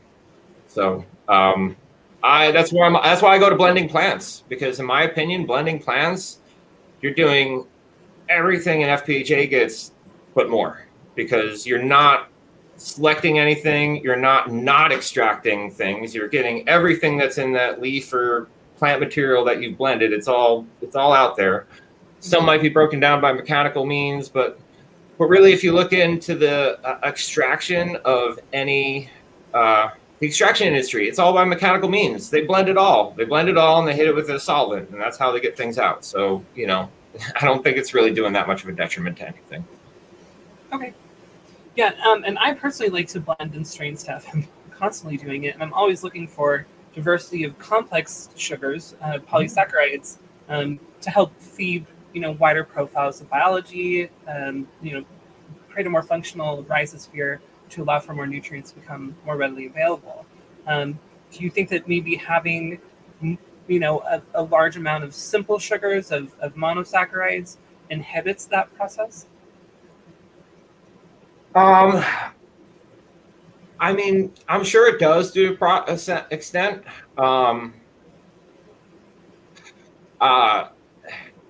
So 0.67 1.05
um, 1.27 1.75
I 2.23 2.51
that's 2.51 2.71
why 2.71 2.85
I'm. 2.85 2.93
That's 2.93 3.21
why 3.21 3.35
I 3.35 3.39
go 3.39 3.49
to 3.49 3.55
blending 3.55 3.89
plants 3.89 4.43
because, 4.49 4.79
in 4.79 4.85
my 4.85 5.03
opinion, 5.03 5.45
blending 5.45 5.79
plants, 5.79 6.39
you're 7.01 7.13
doing 7.13 7.67
everything 8.29 8.83
an 8.83 8.89
FPHA 8.99 9.49
gets, 9.49 9.91
but 10.33 10.49
more 10.49 10.85
because 11.15 11.67
you're 11.67 11.83
not 11.83 12.29
selecting 12.77 13.39
anything. 13.39 14.03
You're 14.03 14.15
not 14.15 14.51
not 14.51 14.91
extracting 14.91 15.71
things. 15.71 16.15
You're 16.15 16.27
getting 16.27 16.67
everything 16.67 17.17
that's 17.17 17.37
in 17.37 17.53
that 17.53 17.81
leaf 17.81 18.11
or 18.13 18.47
plant 18.77 18.99
material 18.99 19.43
that 19.45 19.61
you've 19.61 19.77
blended. 19.77 20.13
It's 20.13 20.27
all 20.27 20.65
it's 20.81 20.95
all 20.95 21.13
out 21.13 21.35
there. 21.35 21.67
Some 22.19 22.45
might 22.45 22.61
be 22.61 22.69
broken 22.69 22.99
down 22.99 23.19
by 23.19 23.33
mechanical 23.33 23.85
means, 23.85 24.29
but 24.29 24.59
but 25.23 25.29
really, 25.29 25.53
if 25.53 25.63
you 25.63 25.71
look 25.71 25.93
into 25.93 26.35
the 26.35 26.77
uh, 26.85 26.99
extraction 27.07 27.95
of 28.03 28.37
any 28.51 29.09
uh, 29.53 29.89
the 30.19 30.27
extraction 30.27 30.67
industry, 30.67 31.07
it's 31.07 31.17
all 31.17 31.31
by 31.31 31.45
mechanical 31.45 31.87
means. 31.87 32.29
They 32.29 32.41
blend 32.41 32.67
it 32.67 32.77
all. 32.77 33.11
They 33.11 33.23
blend 33.23 33.47
it 33.47 33.57
all 33.57 33.79
and 33.79 33.87
they 33.87 33.95
hit 33.95 34.05
it 34.05 34.13
with 34.13 34.29
a 34.31 34.37
solvent, 34.37 34.89
and 34.89 34.99
that's 34.99 35.17
how 35.17 35.31
they 35.31 35.39
get 35.39 35.55
things 35.55 35.77
out. 35.77 36.03
So 36.03 36.43
you 36.55 36.67
know, 36.67 36.89
I 37.41 37.45
don't 37.45 37.63
think 37.63 37.77
it's 37.77 37.93
really 37.93 38.13
doing 38.13 38.33
that 38.33 38.47
much 38.47 38.63
of 38.63 38.67
a 38.67 38.73
detriment 38.73 39.15
to 39.19 39.29
anything. 39.29 39.65
Okay. 40.73 40.93
Yeah, 41.77 41.93
um, 42.05 42.25
and 42.25 42.37
I 42.37 42.53
personally 42.53 42.89
like 42.89 43.07
to 43.07 43.21
blend 43.21 43.55
and 43.55 43.65
strain 43.65 43.95
stuff. 43.95 44.27
I'm 44.33 44.45
constantly 44.71 45.15
doing 45.15 45.45
it, 45.45 45.53
and 45.53 45.63
I'm 45.63 45.73
always 45.73 46.03
looking 46.03 46.27
for 46.27 46.65
diversity 46.93 47.45
of 47.45 47.57
complex 47.59 48.29
sugars, 48.35 48.93
uh, 49.01 49.19
polysaccharides, 49.19 50.17
um, 50.49 50.81
to 50.99 51.09
help 51.09 51.33
feed 51.39 51.85
you 52.13 52.21
know 52.21 52.31
wider 52.33 52.63
profiles 52.63 53.19
of 53.21 53.29
biology. 53.29 54.09
Um, 54.27 54.67
you 54.81 54.93
know, 54.93 55.05
create 55.73 55.87
a 55.87 55.89
more 55.89 56.03
functional 56.03 56.63
rhizosphere 56.65 57.39
to 57.69 57.83
allow 57.83 57.99
for 57.99 58.13
more 58.13 58.27
nutrients 58.27 58.71
to 58.71 58.79
become 58.79 59.15
more 59.25 59.35
readily 59.35 59.65
available. 59.65 60.25
Um, 60.67 60.99
do 61.31 61.43
you 61.43 61.49
think 61.49 61.69
that 61.69 61.87
maybe 61.87 62.15
having 62.15 62.79
you 63.21 63.79
know 63.79 64.01
a, 64.01 64.21
a 64.35 64.43
large 64.43 64.77
amount 64.77 65.03
of 65.03 65.13
simple 65.13 65.57
sugars 65.57 66.11
of, 66.11 66.33
of 66.39 66.55
monosaccharides 66.55 67.57
inhibits 67.89 68.45
that 68.45 68.73
process? 68.75 69.25
Um, 71.55 72.03
I 73.79 73.93
mean, 73.93 74.31
I'm 74.47 74.63
sure 74.63 74.93
it 74.93 74.99
does 74.99 75.31
to 75.33 75.57
a 75.59 76.25
extent. 76.31 76.83
Um, 77.17 77.73
uh, 80.21 80.69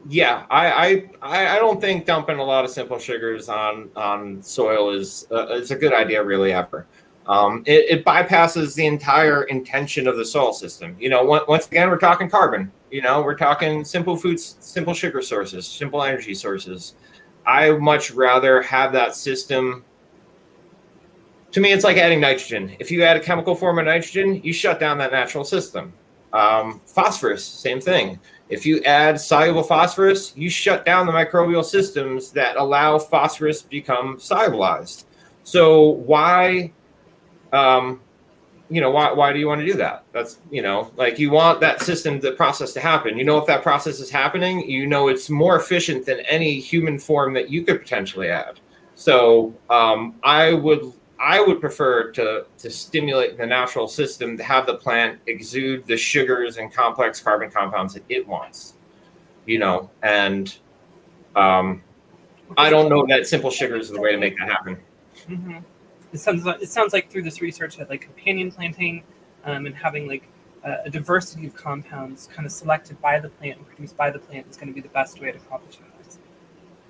yeah, 0.10 0.45
I, 0.49 1.10
I 1.22 1.56
I 1.56 1.60
don't 1.60 1.80
think 1.80 2.06
dumping 2.06 2.38
a 2.38 2.43
lot 2.43 2.66
of 2.66 2.72
simple 2.72 2.99
sugars 2.99 3.49
on 3.49 3.89
on 3.95 4.41
soil 4.41 4.91
is 4.91 5.28
uh, 5.32 5.47
is 5.54 5.72
a 5.72 5.76
good 5.76 5.93
idea 5.93 6.24
really 6.24 6.51
ever. 6.51 6.86
Um, 7.26 7.64
it, 7.66 7.99
it, 7.99 8.06
bypasses 8.06 8.76
the 8.76 8.86
entire 8.86 9.43
intention 9.43 10.10
of 10.10 10.18
the 10.18 10.26
soil 10.26 10.51
system. 10.51 10.97
You 10.99 11.08
know, 11.08 11.24
once 11.24 11.68
again, 11.68 11.89
we're 11.89 11.97
talking 11.97 12.30
carbon. 12.30 12.70
You 12.91 13.01
know, 13.01 13.22
we're 13.22 13.38
talking 13.38 13.86
simple 13.86 14.18
foods, 14.18 14.58
simple 14.60 14.93
sugar 14.93 15.22
sources, 15.22 15.66
simple 15.66 16.04
energy 16.04 16.36
sources. 16.36 16.95
I 17.45 17.72
much 17.72 18.12
rather 18.12 18.62
have 18.64 18.91
that 18.91 19.16
system. 19.16 19.86
To 21.54 21.62
me, 21.62 21.72
it's 21.72 21.86
like 21.86 21.95
adding 21.95 22.20
nitrogen. 22.20 22.76
If 22.80 22.91
you 22.91 23.04
add 23.04 23.16
a 23.16 23.22
chemical 23.22 23.56
form 23.56 23.80
of 23.80 23.86
nitrogen, 23.86 24.41
you 24.43 24.51
shut 24.51 24.82
down 24.82 24.97
that 24.97 25.14
natural 25.14 25.45
system. 25.45 25.93
Um, 26.34 26.82
phosphorus, 26.86 27.45
same 27.45 27.80
thing. 27.80 28.20
If 28.50 28.66
you 28.66 28.82
add 28.84 29.20
soluble 29.20 29.64
phosphorus, 29.64 30.34
you 30.36 30.50
shut 30.50 30.86
down 30.86 31.06
the 31.06 31.12
microbial 31.12 31.64
systems 31.64 32.32
that 32.32 32.58
allow 32.58 33.00
phosphorus 33.00 33.62
to 33.62 33.70
become 33.70 34.18
solubilized. 34.18 35.06
So 35.44 35.89
why, 35.89 36.72
um, 37.52 38.02
you 38.70 38.82
know 38.82 38.91
why 38.91 39.12
why 39.12 39.34
do 39.34 39.39
you 39.39 39.48
want 39.48 39.62
to 39.62 39.68
do 39.68 39.74
that? 39.74 40.04
That's 40.14 40.39
you 40.50 40.62
know 40.62 40.91
like 40.96 41.20
you 41.20 41.30
want 41.30 41.60
that 41.62 41.82
system 41.82 42.20
the 42.20 42.32
process 42.32 42.74
to 42.74 42.80
happen. 42.80 43.18
You 43.18 43.24
know 43.24 43.38
if 43.38 43.46
that 43.48 43.62
process 43.62 44.00
is 44.00 44.10
happening 44.10 44.68
you 44.70 44.88
know 44.88 45.10
it's 45.10 45.30
more 45.30 45.58
efficient 45.58 46.06
than 46.06 46.22
any 46.22 46.60
human 46.60 46.98
form 46.98 47.34
that 47.34 47.50
you 47.50 47.64
could 47.64 47.82
potentially 47.82 48.30
add. 48.30 48.60
So 48.96 49.54
um, 49.70 50.16
i 50.24 50.54
would 50.54 50.94
i 51.24 51.41
would 51.41 51.59
prefer 51.59 52.11
to 52.11 52.45
to 52.57 52.69
stimulate 52.69 53.38
the 53.38 53.45
natural 53.45 53.88
system 53.88 54.38
to 54.38 54.43
have 54.43 54.65
the 54.65 54.76
plant 54.76 55.19
exude 55.28 55.86
the 55.88 55.97
sugars 55.97 56.57
and 56.57 56.74
complex 56.74 57.19
carbon 57.19 57.49
compounds 57.49 57.93
that 57.93 58.03
it 58.09 58.28
wants 58.28 58.76
you 59.45 59.57
know 59.57 59.89
and 60.03 60.57
um, 61.36 61.82
i 62.57 62.69
don't 62.69 62.89
know 62.89 63.05
that 63.07 63.26
simple 63.26 63.49
sugars 63.49 63.86
is 63.88 63.91
the 63.91 63.99
way 63.99 64.11
to 64.11 64.17
make 64.17 64.38
that 64.38 64.49
happen 64.49 64.78
Mm-hmm. 65.28 65.57
It 66.11 66.19
sounds 66.19 66.45
like, 66.45 66.61
it 66.61 66.69
sounds 66.69 66.93
like 66.93 67.09
through 67.09 67.24
this 67.24 67.41
research 67.41 67.78
that 67.78 67.89
like 67.89 68.01
companion 68.01 68.51
planting 68.51 69.03
um, 69.45 69.65
and 69.65 69.76
having 69.76 70.07
like 70.07 70.28
a, 70.63 70.84
a 70.86 70.89
diversity 70.89 71.47
of 71.47 71.55
compounds 71.55 72.30
kind 72.32 72.45
of 72.45 72.51
selected 72.51 73.01
by 73.01 73.19
the 73.19 73.30
plant 73.30 73.57
and 73.57 73.67
produced 73.67 73.97
by 73.97 74.11
the 74.11 74.19
plant 74.19 74.47
is 74.49 74.57
going 74.57 74.67
to 74.67 74.74
be 74.74 74.82
the 74.82 74.89
best 74.89 75.19
way 75.19 75.32
to 75.32 75.38
accomplish 75.38 75.78
this. 76.05 76.19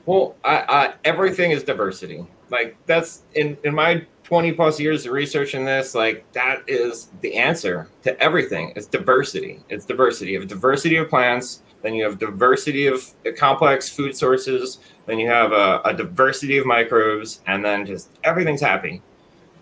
Well, 0.06 0.36
I, 0.44 0.66
I, 0.68 0.94
everything 1.06 1.52
is 1.52 1.64
diversity. 1.64 2.26
Like 2.50 2.76
that's 2.86 3.24
in 3.36 3.58
in 3.64 3.74
my 3.74 4.06
twenty 4.34 4.52
plus 4.52 4.80
years 4.80 5.06
of 5.06 5.12
research 5.12 5.54
in 5.54 5.64
this. 5.64 5.94
Like 5.94 6.26
that 6.32 6.64
is 6.66 7.10
the 7.22 7.36
answer 7.36 7.88
to 8.02 8.20
everything. 8.20 8.74
It's 8.76 8.88
diversity. 8.88 9.60
It's 9.70 9.86
diversity. 9.86 10.34
of 10.34 10.48
diversity 10.48 10.96
of 10.96 11.08
plants. 11.08 11.62
Then 11.84 11.94
you 11.94 12.04
have 12.04 12.18
diversity 12.18 12.88
of 12.88 13.14
complex 13.38 13.90
food 13.90 14.18
sources. 14.18 14.80
Then 15.06 15.20
you 15.20 15.30
have 15.30 15.52
a, 15.52 15.82
a 15.86 15.94
diversity 15.94 16.58
of 16.58 16.66
microbes, 16.66 17.42
and 17.46 17.64
then 17.64 17.86
just 17.86 18.10
everything's 18.24 18.62
happy. 18.62 19.04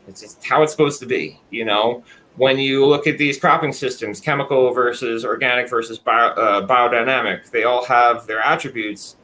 It's 0.08 0.22
just 0.22 0.42
how 0.46 0.64
it's 0.64 0.72
supposed 0.72 1.02
to 1.02 1.06
be. 1.06 1.42
You 1.50 1.66
know, 1.66 2.02
when 2.38 2.58
you 2.58 2.86
look 2.86 3.08
at 3.08 3.18
these 3.18 3.38
cropping 3.38 3.74
systems, 3.74 4.22
chemical 4.22 4.72
versus 4.72 5.26
organic 5.26 5.70
versus 5.70 6.00
bio, 6.00 6.30
uh, 6.30 6.66
biodynamic, 6.66 7.50
they 7.52 7.66
all 7.66 7.84
have 7.84 8.26
their 8.26 8.40
attributes 8.40 9.18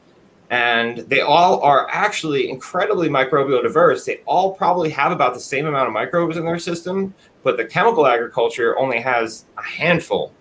and 0.50 0.98
they 0.98 1.20
all 1.20 1.60
are 1.60 1.88
actually 1.90 2.48
incredibly 2.48 3.08
microbial 3.08 3.62
diverse. 3.62 4.04
They 4.04 4.20
all 4.24 4.54
probably 4.54 4.90
have 4.90 5.12
about 5.12 5.34
the 5.34 5.40
same 5.40 5.66
amount 5.66 5.88
of 5.88 5.92
microbes 5.92 6.36
in 6.36 6.44
their 6.44 6.58
system, 6.58 7.14
but 7.42 7.56
the 7.56 7.64
chemical 7.64 8.06
agriculture 8.06 8.78
only 8.78 9.00
has 9.00 9.44
a 9.58 9.62
handful 9.62 10.32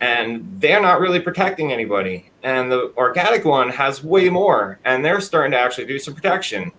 and 0.00 0.60
they're 0.60 0.80
not 0.80 1.00
really 1.00 1.20
protecting 1.20 1.72
anybody. 1.72 2.30
And 2.42 2.72
the 2.72 2.92
organic 2.96 3.44
one 3.44 3.68
has 3.70 4.02
way 4.02 4.30
more, 4.30 4.78
and 4.84 5.04
they're 5.04 5.20
starting 5.20 5.52
to 5.52 5.58
actually 5.58 5.86
do 5.86 5.98
some 5.98 6.14
protection. 6.14 6.72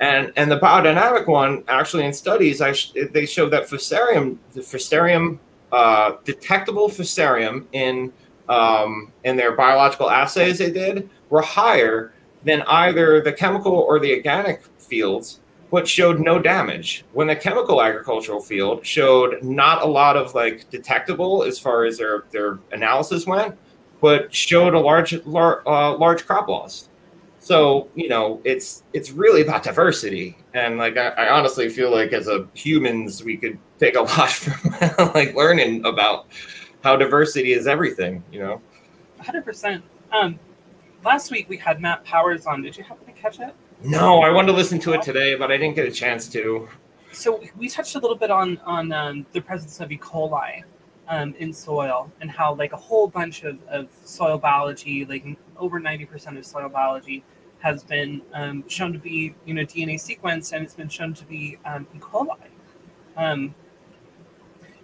And 0.00 0.32
and 0.36 0.50
the 0.50 0.58
biodynamic 0.58 1.26
one 1.26 1.62
actually 1.68 2.04
in 2.04 2.12
studies, 2.12 2.60
I 2.60 2.72
sh- 2.72 2.92
they 3.12 3.26
showed 3.26 3.50
that 3.50 3.68
fusarium, 3.68 4.38
the 4.52 4.60
fusarium, 4.60 5.38
uh, 5.72 6.16
detectable 6.24 6.88
fusarium 6.88 7.66
in 7.72 8.12
um, 8.48 9.12
in 9.24 9.36
their 9.36 9.52
biological 9.52 10.10
assays 10.10 10.58
they 10.58 10.70
did 10.70 11.08
were 11.34 11.42
higher 11.42 12.12
than 12.44 12.62
either 12.62 13.20
the 13.20 13.32
chemical 13.32 13.72
or 13.72 13.98
the 13.98 14.14
organic 14.14 14.62
fields 14.78 15.40
but 15.72 15.88
showed 15.88 16.20
no 16.20 16.38
damage. 16.38 17.04
When 17.14 17.26
the 17.26 17.34
chemical 17.34 17.82
agricultural 17.82 18.40
field 18.40 18.86
showed 18.86 19.42
not 19.42 19.82
a 19.82 19.86
lot 19.86 20.16
of 20.16 20.32
like 20.32 20.70
detectable 20.70 21.42
as 21.42 21.58
far 21.58 21.84
as 21.84 21.98
their 21.98 22.26
their 22.30 22.60
analysis 22.70 23.26
went, 23.26 23.58
but 24.00 24.32
showed 24.32 24.74
a 24.74 24.78
large 24.78 25.12
lar- 25.24 25.66
uh, 25.66 25.96
large 25.96 26.24
crop 26.26 26.46
loss. 26.46 26.90
So 27.40 27.88
you 27.96 28.08
know 28.08 28.40
it's 28.44 28.84
it's 28.92 29.10
really 29.10 29.42
about 29.42 29.64
diversity, 29.64 30.38
and 30.54 30.78
like 30.78 30.96
I, 30.96 31.08
I 31.08 31.36
honestly 31.36 31.68
feel 31.68 31.90
like 31.90 32.12
as 32.12 32.28
a 32.28 32.46
humans 32.54 33.24
we 33.24 33.36
could 33.36 33.58
take 33.80 33.96
a 33.96 34.02
lot 34.12 34.30
from 34.30 35.12
like 35.12 35.34
learning 35.34 35.84
about 35.84 36.26
how 36.84 36.94
diversity 36.94 37.52
is 37.52 37.66
everything. 37.66 38.22
You 38.30 38.38
know, 38.38 38.60
hundred 39.18 39.44
percent. 39.44 39.82
Um, 40.12 40.38
last 41.04 41.30
week 41.30 41.48
we 41.48 41.56
had 41.56 41.80
Matt 41.80 42.04
Powers 42.04 42.46
on. 42.46 42.62
Did 42.62 42.76
you 42.76 42.84
happen 42.84 43.06
to 43.06 43.12
catch 43.12 43.40
it? 43.40 43.54
No, 43.82 44.22
I 44.22 44.30
wanted 44.30 44.48
to 44.48 44.52
listen 44.54 44.78
to 44.80 44.92
it 44.94 45.02
today, 45.02 45.34
but 45.34 45.52
I 45.52 45.56
didn't 45.56 45.76
get 45.76 45.86
a 45.86 45.90
chance 45.90 46.28
to. 46.28 46.68
So 47.12 47.40
we 47.56 47.68
touched 47.68 47.94
a 47.94 47.98
little 47.98 48.16
bit 48.16 48.30
on 48.30 48.58
on 48.58 48.92
um, 48.92 49.26
the 49.32 49.40
presence 49.40 49.80
of 49.80 49.92
E. 49.92 49.98
coli 49.98 50.64
um, 51.08 51.34
in 51.38 51.52
soil 51.52 52.10
and 52.20 52.30
how 52.30 52.54
like 52.54 52.72
a 52.72 52.76
whole 52.76 53.06
bunch 53.06 53.44
of, 53.44 53.58
of 53.68 53.88
soil 54.04 54.38
biology, 54.38 55.04
like 55.04 55.24
over 55.56 55.78
ninety 55.78 56.06
percent 56.06 56.38
of 56.38 56.46
soil 56.46 56.68
biology, 56.68 57.22
has 57.60 57.84
been 57.84 58.22
um, 58.32 58.64
shown 58.68 58.92
to 58.92 58.98
be 58.98 59.34
you 59.44 59.54
know 59.54 59.62
DNA 59.62 59.94
sequenced 59.94 60.52
and 60.52 60.64
it's 60.64 60.74
been 60.74 60.88
shown 60.88 61.14
to 61.14 61.24
be 61.26 61.58
um, 61.64 61.86
E. 61.94 61.98
coli. 61.98 62.36
Um, 63.16 63.54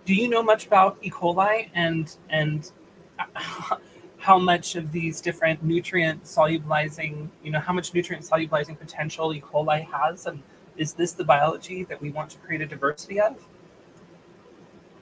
do 0.04 0.14
you 0.14 0.28
know 0.28 0.42
much 0.42 0.66
about 0.66 0.98
E. 1.02 1.10
coli 1.10 1.70
and 1.74 2.16
and 2.28 2.70
how 4.20 4.38
much 4.38 4.76
of 4.76 4.92
these 4.92 5.20
different 5.20 5.62
nutrient 5.62 6.22
solubilizing, 6.24 7.28
you 7.42 7.50
know, 7.50 7.58
how 7.58 7.72
much 7.72 7.94
nutrient 7.94 8.24
solubilizing 8.24 8.78
potential 8.78 9.32
E. 9.34 9.40
coli 9.40 9.84
has, 9.90 10.26
and 10.26 10.42
is 10.76 10.92
this 10.92 11.12
the 11.12 11.24
biology 11.24 11.84
that 11.84 12.00
we 12.00 12.10
want 12.10 12.30
to 12.30 12.38
create 12.38 12.60
a 12.60 12.66
diversity 12.66 13.18
of? 13.18 13.32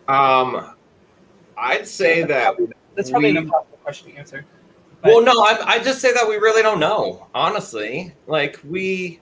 Um, 0.06 0.74
I'd 1.56 1.86
say 1.86 2.22
that 2.22 2.54
that's 2.94 3.10
probably 3.10 3.32
we- 3.32 3.38
an 3.38 3.44
impossible 3.44 3.78
question 3.82 4.12
to 4.12 4.16
answer. 4.18 4.44
but- 5.02 5.08
Well, 5.08 5.22
no, 5.22 5.32
I, 5.42 5.58
I 5.66 5.78
just 5.80 6.00
say 6.00 6.12
that 6.12 6.26
we 6.26 6.36
really 6.36 6.62
don't 6.62 6.80
know. 6.80 7.26
Honestly, 7.34 8.14
like 8.28 8.58
we 8.64 9.20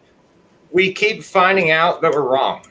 we 0.73 0.93
keep 0.93 1.23
finding 1.25 1.71
out 1.71 2.03
that 2.03 2.13
we're 2.13 2.29
wrong. 2.29 2.67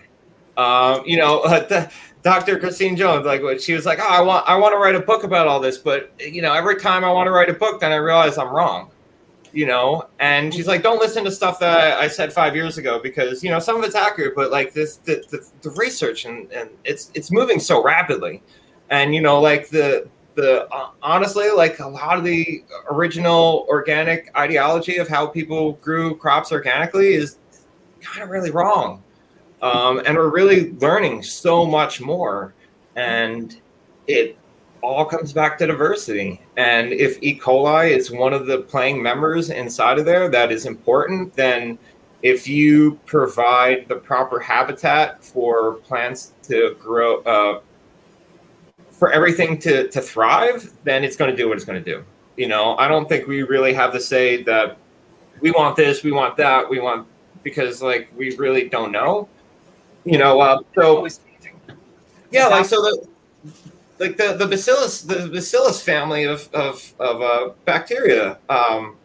Um, 0.58 1.02
you 1.06 1.18
know, 1.18 1.42
the, 1.48 1.92
Dr. 2.26 2.58
Christine 2.58 2.96
Jones, 2.96 3.24
like 3.24 3.60
she 3.60 3.74
was 3.74 3.86
like, 3.86 4.00
oh, 4.02 4.08
I 4.08 4.20
want 4.20 4.50
I 4.50 4.56
want 4.56 4.74
to 4.74 4.80
write 4.80 4.96
a 4.96 5.00
book 5.00 5.24
about 5.24 5.48
all 5.48 5.60
this, 5.60 5.78
but 5.78 6.12
you 6.20 6.42
know, 6.42 6.54
every 6.56 6.80
time 6.80 7.04
I 7.04 7.12
want 7.12 7.28
to 7.28 7.32
write 7.32 7.52
a 7.52 7.54
book, 7.54 7.80
then 7.82 7.92
I 7.92 7.98
realize 7.98 8.40
I'm 8.40 8.50
wrong. 8.50 8.90
You 9.54 9.68
know, 9.68 10.10
and 10.20 10.52
she's 10.52 10.66
like, 10.66 10.82
don't 10.82 11.00
listen 11.00 11.24
to 11.26 11.32
stuff 11.32 11.60
that 11.60 12.00
I 12.00 12.08
said 12.08 12.34
five 12.34 12.56
years 12.56 12.80
ago 12.80 13.00
because 13.02 13.44
you 13.44 13.52
know 13.52 13.60
some 13.60 13.78
of 13.78 13.84
it's 13.84 13.94
accurate, 13.94 14.34
but 14.36 14.50
like 14.50 14.74
this 14.74 14.98
the 14.98 15.24
the, 15.30 15.48
the 15.62 15.70
research 15.78 16.26
and 16.26 16.52
and 16.52 16.72
it's 16.84 17.12
it's 17.14 17.32
moving 17.32 17.60
so 17.60 17.84
rapidly, 17.84 18.42
and 18.90 19.14
you 19.14 19.22
know, 19.22 19.40
like 19.40 19.70
the 19.70 20.10
the 20.34 20.68
uh, 20.74 20.90
honestly 21.04 21.52
like 21.52 21.78
a 21.78 21.88
lot 21.88 22.18
of 22.18 22.24
the 22.24 22.64
original 22.90 23.68
organic 23.70 24.36
ideology 24.36 24.98
of 24.98 25.08
how 25.08 25.28
people 25.28 25.74
grew 25.74 26.16
crops 26.16 26.52
organically 26.52 27.14
is 27.14 27.38
kind 28.02 28.24
of 28.24 28.30
really 28.30 28.50
wrong 28.50 29.04
um, 29.62 30.02
and 30.06 30.18
we're 30.18 30.30
really 30.30 30.74
learning 30.74 31.24
so 31.24 31.66
much 31.66 32.02
more. 32.02 32.54
And 32.96 33.60
it 34.08 34.38
all 34.86 35.06
comes 35.06 35.34
back 35.34 35.58
to 35.58 35.68
diversity. 35.68 36.40
And 36.58 36.94
if 36.94 37.18
e. 37.22 37.38
coli 37.38 37.90
is 37.90 38.12
one 38.12 38.34
of 38.34 38.46
the 38.46 38.60
playing 38.60 39.02
members 39.02 39.50
inside 39.50 39.98
of 40.00 40.06
there 40.06 40.30
that 40.30 40.52
is 40.52 40.66
important 40.66 41.34
then 41.34 41.78
if 42.22 42.48
you 42.48 43.00
provide 43.06 43.88
the 43.88 43.96
proper 43.96 44.40
habitat 44.40 45.24
for 45.24 45.74
plants 45.88 46.34
to 46.44 46.76
grow 46.80 47.22
uh, 47.24 47.62
for 48.90 49.12
everything 49.12 49.58
to, 49.60 49.88
to 49.90 50.02
thrive 50.02 50.72
then 50.84 51.04
it's 51.04 51.16
going 51.16 51.30
to 51.30 51.36
do 51.36 51.48
what 51.48 51.58
it's 51.58 51.66
going 51.66 51.84
to 51.84 51.92
do. 51.92 52.04
You 52.38 52.48
know 52.48 52.76
i 52.78 52.88
don't 52.88 53.08
think 53.08 53.28
we 53.28 53.44
really 53.44 53.74
have 53.74 53.92
to 53.94 54.00
say 54.00 54.44
that 54.44 54.78
we 55.40 55.52
want 55.52 55.76
this 55.76 56.04
we 56.04 56.12
want 56.12 56.36
that 56.38 56.70
we 56.70 56.80
want 56.80 57.08
because 57.44 57.82
like 57.82 58.10
we 58.16 58.36
really 58.36 58.68
don't 58.68 58.92
know 58.92 59.30
you 60.06 60.18
know 60.18 60.40
uh, 60.40 60.60
so 60.76 61.08
yeah 62.32 62.48
like 62.48 62.66
so 62.66 62.82
the 62.82 63.08
like 64.00 64.18
the, 64.18 64.34
the 64.34 64.48
bacillus 64.48 65.02
the 65.02 65.28
bacillus 65.28 65.82
family 65.82 66.24
of 66.24 66.50
of, 66.54 66.94
of 67.00 67.22
uh, 67.22 67.54
bacteria 67.66 68.38
um, 68.50 68.96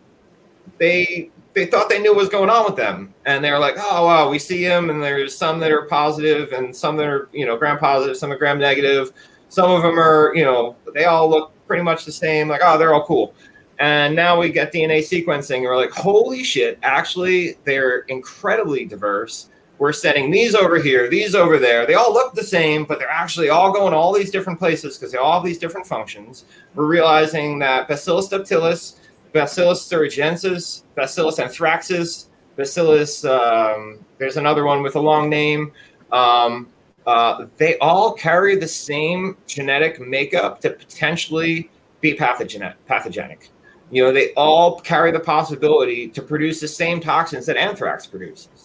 they 0.78 1.30
they 1.52 1.66
thought 1.66 1.88
they 1.88 2.00
knew 2.00 2.10
what 2.10 2.20
was 2.20 2.28
going 2.28 2.50
on 2.50 2.64
with 2.64 2.76
them. 2.76 3.12
And 3.26 3.44
they 3.44 3.50
were 3.50 3.58
like 3.58 3.74
oh 3.76 4.06
wow 4.06 4.30
we 4.30 4.38
see 4.38 4.64
them 4.64 4.90
and 4.90 5.02
there's 5.02 5.36
some 5.36 5.60
that 5.60 5.70
are 5.70 5.82
positive 5.82 6.52
and 6.52 6.74
some 6.74 6.96
that 6.96 7.06
are 7.06 7.28
you 7.32 7.46
know 7.46 7.56
gram 7.56 7.78
positive 7.78 8.16
some 8.16 8.32
are 8.32 8.38
gram 8.38 8.58
negative. 8.58 9.12
Some 9.48 9.70
of 9.70 9.82
them 9.82 9.98
are 9.98 10.32
you 10.34 10.44
know 10.44 10.76
they 10.94 11.04
all 11.04 11.28
look 11.28 11.52
pretty 11.66 11.82
much 11.82 12.04
the 12.04 12.12
same 12.12 12.48
like 12.48 12.60
oh 12.64 12.78
they're 12.78 12.94
all 12.94 13.06
cool. 13.06 13.34
And 13.78 14.14
now 14.14 14.38
we 14.38 14.50
get 14.50 14.72
dna 14.72 14.98
sequencing 14.98 15.56
and 15.56 15.64
we're 15.64 15.76
like 15.76 15.90
holy 15.90 16.44
shit 16.44 16.78
actually 16.82 17.56
they're 17.64 18.00
incredibly 18.08 18.84
diverse 18.84 19.49
we're 19.80 19.94
setting 19.94 20.30
these 20.30 20.54
over 20.54 20.78
here, 20.78 21.08
these 21.08 21.34
over 21.34 21.58
there. 21.58 21.86
They 21.86 21.94
all 21.94 22.12
look 22.12 22.34
the 22.34 22.44
same, 22.44 22.84
but 22.84 22.98
they're 22.98 23.10
actually 23.10 23.48
all 23.48 23.72
going 23.72 23.94
all 23.94 24.12
these 24.12 24.30
different 24.30 24.58
places 24.58 24.98
because 24.98 25.10
they 25.10 25.16
all 25.16 25.32
have 25.32 25.44
these 25.44 25.58
different 25.58 25.86
functions. 25.86 26.44
We're 26.74 26.84
realizing 26.84 27.58
that 27.60 27.88
Bacillus 27.88 28.28
subtilis, 28.28 28.96
Bacillus 29.32 29.88
thuringiensis, 29.90 30.82
Bacillus 30.94 31.38
anthracis, 31.38 32.26
Bacillus, 32.56 33.24
um, 33.24 34.04
there's 34.18 34.36
another 34.36 34.66
one 34.66 34.82
with 34.82 34.96
a 34.96 35.00
long 35.00 35.30
name. 35.30 35.72
Um, 36.12 36.68
uh, 37.06 37.46
they 37.56 37.78
all 37.78 38.12
carry 38.12 38.56
the 38.56 38.68
same 38.68 39.38
genetic 39.46 39.98
makeup 39.98 40.60
to 40.60 40.70
potentially 40.70 41.70
be 42.02 42.12
pathogenic. 42.12 42.74
pathogenic. 42.84 43.48
You 43.90 44.04
know, 44.04 44.12
they 44.12 44.34
all 44.34 44.78
carry 44.80 45.10
the 45.10 45.20
possibility 45.20 46.06
to 46.08 46.20
produce 46.20 46.60
the 46.60 46.68
same 46.68 47.00
toxins 47.00 47.46
that 47.46 47.56
anthrax 47.56 48.06
produces 48.06 48.59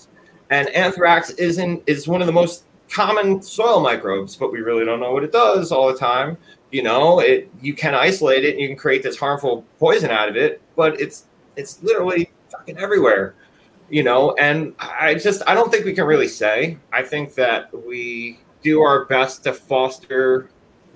and 0.49 0.69
anthrax 0.69 1.31
isn't 1.31 1.83
is 1.87 2.07
one 2.07 2.21
of 2.21 2.27
the 2.27 2.33
most 2.33 2.65
common 2.89 3.41
soil 3.41 3.79
microbes, 3.81 4.35
but 4.35 4.51
we 4.51 4.59
really 4.59 4.85
don't 4.85 4.99
know 4.99 5.11
what 5.11 5.23
it 5.23 5.31
does 5.31 5.71
all 5.71 5.91
the 5.91 5.97
time. 5.97 6.37
You 6.71 6.83
know, 6.83 7.19
it 7.19 7.49
you 7.61 7.73
can 7.73 7.95
isolate 7.95 8.43
it 8.43 8.57
you 8.57 8.67
can 8.67 8.77
create 8.77 9.03
this 9.03 9.17
harmful 9.17 9.65
poison 9.79 10.11
out 10.11 10.29
of 10.29 10.35
it, 10.35 10.61
but 10.75 10.99
it's 10.99 11.25
it's 11.55 11.81
literally 11.83 12.31
fucking 12.49 12.77
everywhere. 12.77 13.35
You 13.89 14.03
know, 14.03 14.33
and 14.39 14.73
I 14.79 15.15
just 15.15 15.41
I 15.47 15.53
don't 15.53 15.71
think 15.71 15.85
we 15.85 15.93
can 15.93 16.05
really 16.05 16.27
say. 16.27 16.77
I 16.91 17.03
think 17.03 17.35
that 17.35 17.69
we 17.85 18.39
do 18.61 18.81
our 18.81 19.05
best 19.05 19.43
to 19.43 19.53
foster 19.53 20.49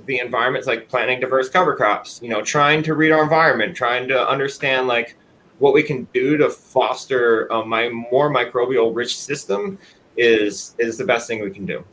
the 0.05 0.19
environments 0.19 0.67
like 0.67 0.89
planting 0.89 1.19
diverse 1.19 1.49
cover 1.49 1.75
crops, 1.75 2.19
you 2.23 2.29
know, 2.29 2.41
trying 2.41 2.81
to 2.83 2.95
read 2.95 3.11
our 3.11 3.21
environment, 3.21 3.75
trying 3.75 4.07
to 4.07 4.27
understand 4.27 4.87
like 4.87 5.15
what 5.59 5.73
we 5.73 5.83
can 5.83 6.07
do 6.13 6.37
to 6.37 6.49
foster 6.49 7.47
a 7.47 7.65
my 7.65 7.89
more 7.89 8.31
microbial 8.31 8.95
rich 8.95 9.17
system 9.19 9.77
is 10.17 10.75
is 10.79 10.97
the 10.97 11.05
best 11.05 11.27
thing 11.27 11.41
we 11.43 11.51
can 11.51 11.65
do. 11.65 11.85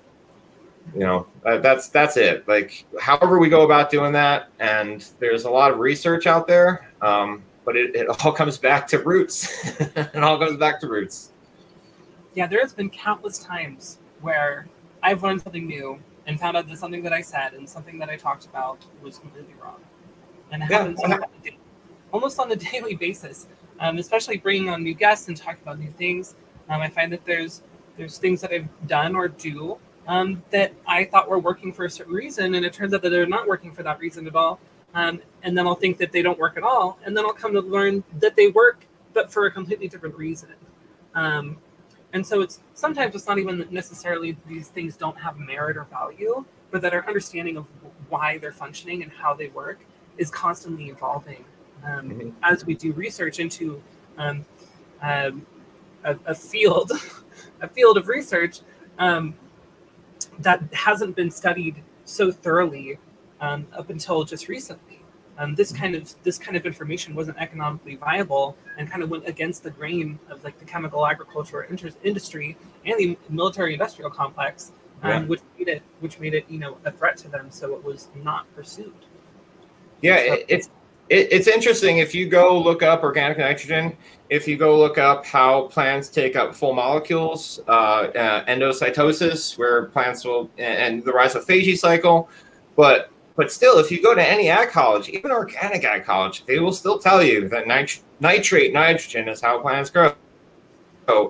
You 0.94 1.00
know 1.00 1.26
uh, 1.44 1.58
that's 1.58 1.88
that's 1.88 2.16
it. 2.16 2.46
Like 2.48 2.86
however 3.00 3.38
we 3.38 3.48
go 3.48 3.62
about 3.62 3.90
doing 3.90 4.12
that 4.12 4.50
and 4.60 5.08
there's 5.20 5.44
a 5.44 5.50
lot 5.50 5.70
of 5.72 5.78
research 5.78 6.26
out 6.26 6.46
there 6.46 6.92
um, 7.02 7.44
but 7.64 7.76
it, 7.76 7.94
it 7.96 8.08
all 8.08 8.32
comes 8.40 8.58
back 8.58 8.86
to 8.88 8.98
roots. 9.00 9.48
It 9.96 10.22
all 10.22 10.38
comes 10.38 10.56
back 10.58 10.80
to 10.80 10.88
roots. 10.88 11.32
Yeah 12.34 12.46
there 12.46 12.60
has 12.60 12.72
been 12.72 12.90
countless 12.90 13.38
times 13.38 13.98
where 14.20 14.68
i've 15.02 15.22
learned 15.22 15.42
something 15.42 15.66
new 15.66 15.98
and 16.26 16.38
found 16.40 16.56
out 16.56 16.68
that 16.68 16.78
something 16.78 17.02
that 17.02 17.12
i 17.12 17.20
said 17.20 17.54
and 17.54 17.68
something 17.68 17.98
that 17.98 18.08
i 18.08 18.16
talked 18.16 18.46
about 18.46 18.84
was 19.02 19.18
completely 19.18 19.54
wrong. 19.62 19.80
And 20.52 20.62
it 20.62 20.70
Yeah, 20.70 20.78
happens 20.78 21.00
almost 22.12 22.38
on 22.38 22.50
a 22.52 22.56
daily 22.56 22.94
basis 22.94 23.46
um, 23.80 23.98
especially 23.98 24.36
bringing 24.36 24.68
on 24.68 24.82
new 24.82 24.94
guests 24.94 25.28
and 25.28 25.36
talking 25.36 25.60
about 25.62 25.78
new 25.78 25.90
things 25.92 26.34
um, 26.68 26.80
i 26.80 26.88
find 26.88 27.12
that 27.12 27.24
there's 27.24 27.62
there's 27.96 28.18
things 28.18 28.40
that 28.40 28.52
i've 28.52 28.68
done 28.86 29.14
or 29.14 29.28
do 29.28 29.78
um, 30.06 30.42
that 30.50 30.72
I 30.86 31.04
thought 31.04 31.28
were 31.28 31.38
working 31.38 31.72
for 31.72 31.84
a 31.84 31.90
certain 31.90 32.14
reason, 32.14 32.54
and 32.54 32.64
it 32.64 32.72
turns 32.72 32.94
out 32.94 33.02
that 33.02 33.10
they're 33.10 33.26
not 33.26 33.46
working 33.48 33.72
for 33.72 33.82
that 33.82 33.98
reason 33.98 34.26
at 34.26 34.36
all. 34.36 34.60
Um, 34.94 35.20
and 35.42 35.56
then 35.56 35.66
I'll 35.66 35.74
think 35.74 35.98
that 35.98 36.12
they 36.12 36.22
don't 36.22 36.38
work 36.38 36.56
at 36.56 36.62
all, 36.62 36.98
and 37.04 37.16
then 37.16 37.24
I'll 37.24 37.32
come 37.32 37.52
to 37.52 37.60
learn 37.60 38.02
that 38.20 38.36
they 38.36 38.48
work, 38.48 38.86
but 39.12 39.32
for 39.32 39.46
a 39.46 39.50
completely 39.50 39.88
different 39.88 40.16
reason. 40.16 40.50
Um, 41.14 41.58
and 42.12 42.26
so 42.26 42.40
it's 42.40 42.60
sometimes 42.74 43.14
it's 43.14 43.26
not 43.26 43.38
even 43.38 43.66
necessarily 43.70 44.36
these 44.46 44.68
things 44.68 44.96
don't 44.96 45.18
have 45.18 45.38
merit 45.38 45.76
or 45.76 45.84
value, 45.84 46.44
but 46.70 46.80
that 46.82 46.94
our 46.94 47.06
understanding 47.06 47.56
of 47.56 47.66
why 48.08 48.38
they're 48.38 48.52
functioning 48.52 49.02
and 49.02 49.12
how 49.12 49.34
they 49.34 49.48
work 49.48 49.80
is 50.16 50.30
constantly 50.30 50.86
evolving 50.86 51.44
um, 51.84 52.10
Mhm. 52.10 52.32
as 52.42 52.64
we 52.64 52.74
do 52.74 52.92
research 52.92 53.38
into 53.38 53.82
um, 54.18 54.44
um, 55.02 55.46
a, 56.04 56.16
a 56.26 56.34
field, 56.34 56.92
a 57.60 57.68
field 57.68 57.96
of 57.96 58.08
research. 58.08 58.60
Um, 58.98 59.34
that 60.40 60.62
hasn't 60.72 61.16
been 61.16 61.30
studied 61.30 61.82
so 62.04 62.30
thoroughly 62.30 62.98
um, 63.40 63.66
up 63.74 63.90
until 63.90 64.24
just 64.24 64.48
recently. 64.48 65.00
Um, 65.38 65.54
this 65.54 65.70
kind 65.70 65.94
of 65.94 66.14
this 66.22 66.38
kind 66.38 66.56
of 66.56 66.64
information 66.64 67.14
wasn't 67.14 67.36
economically 67.38 67.96
viable 67.96 68.56
and 68.78 68.90
kind 68.90 69.02
of 69.02 69.10
went 69.10 69.26
against 69.28 69.62
the 69.62 69.70
grain 69.70 70.18
of 70.30 70.42
like 70.44 70.58
the 70.58 70.64
chemical 70.64 71.06
agriculture 71.06 71.62
inter- 71.64 71.90
industry 72.02 72.56
and 72.86 72.98
the 72.98 73.18
military 73.28 73.74
industrial 73.74 74.10
complex, 74.10 74.72
um, 75.02 75.10
Yeah. 75.10 75.24
which 75.24 75.40
made 75.58 75.68
it 75.68 75.82
which 76.00 76.18
made 76.20 76.32
it 76.32 76.46
you 76.48 76.58
know 76.58 76.78
a 76.86 76.90
threat 76.90 77.18
to 77.18 77.28
them. 77.28 77.50
So 77.50 77.74
it 77.74 77.84
was 77.84 78.08
not 78.22 78.46
pursued. 78.54 78.94
Yeah, 80.00 80.16
it, 80.16 80.46
it's 80.48 80.70
it, 81.08 81.28
it's 81.30 81.46
interesting 81.46 81.98
if 81.98 82.14
you 82.14 82.28
go 82.28 82.58
look 82.58 82.82
up 82.82 83.02
organic 83.02 83.38
nitrogen. 83.38 83.96
If 84.28 84.48
you 84.48 84.56
go 84.56 84.76
look 84.76 84.98
up 84.98 85.24
how 85.24 85.68
plants 85.68 86.08
take 86.08 86.34
up 86.34 86.54
full 86.54 86.72
molecules, 86.72 87.60
uh, 87.68 87.70
uh, 87.70 88.44
endocytosis, 88.46 89.56
where 89.56 89.84
plants 89.86 90.24
will, 90.24 90.50
and 90.58 91.04
the 91.04 91.12
rise 91.12 91.36
cycle, 91.80 92.28
but 92.74 93.10
but 93.36 93.52
still, 93.52 93.78
if 93.78 93.90
you 93.90 94.02
go 94.02 94.14
to 94.14 94.26
any 94.26 94.48
ag 94.48 94.70
college, 94.70 95.10
even 95.10 95.30
organic 95.30 95.84
ag 95.84 96.04
college, 96.04 96.44
they 96.46 96.58
will 96.58 96.72
still 96.72 96.98
tell 96.98 97.22
you 97.22 97.48
that 97.50 97.68
nit- 97.68 98.00
nitrate 98.18 98.72
nitrogen 98.72 99.28
is 99.28 99.42
how 99.42 99.60
plants 99.60 99.90
grow. 99.90 100.14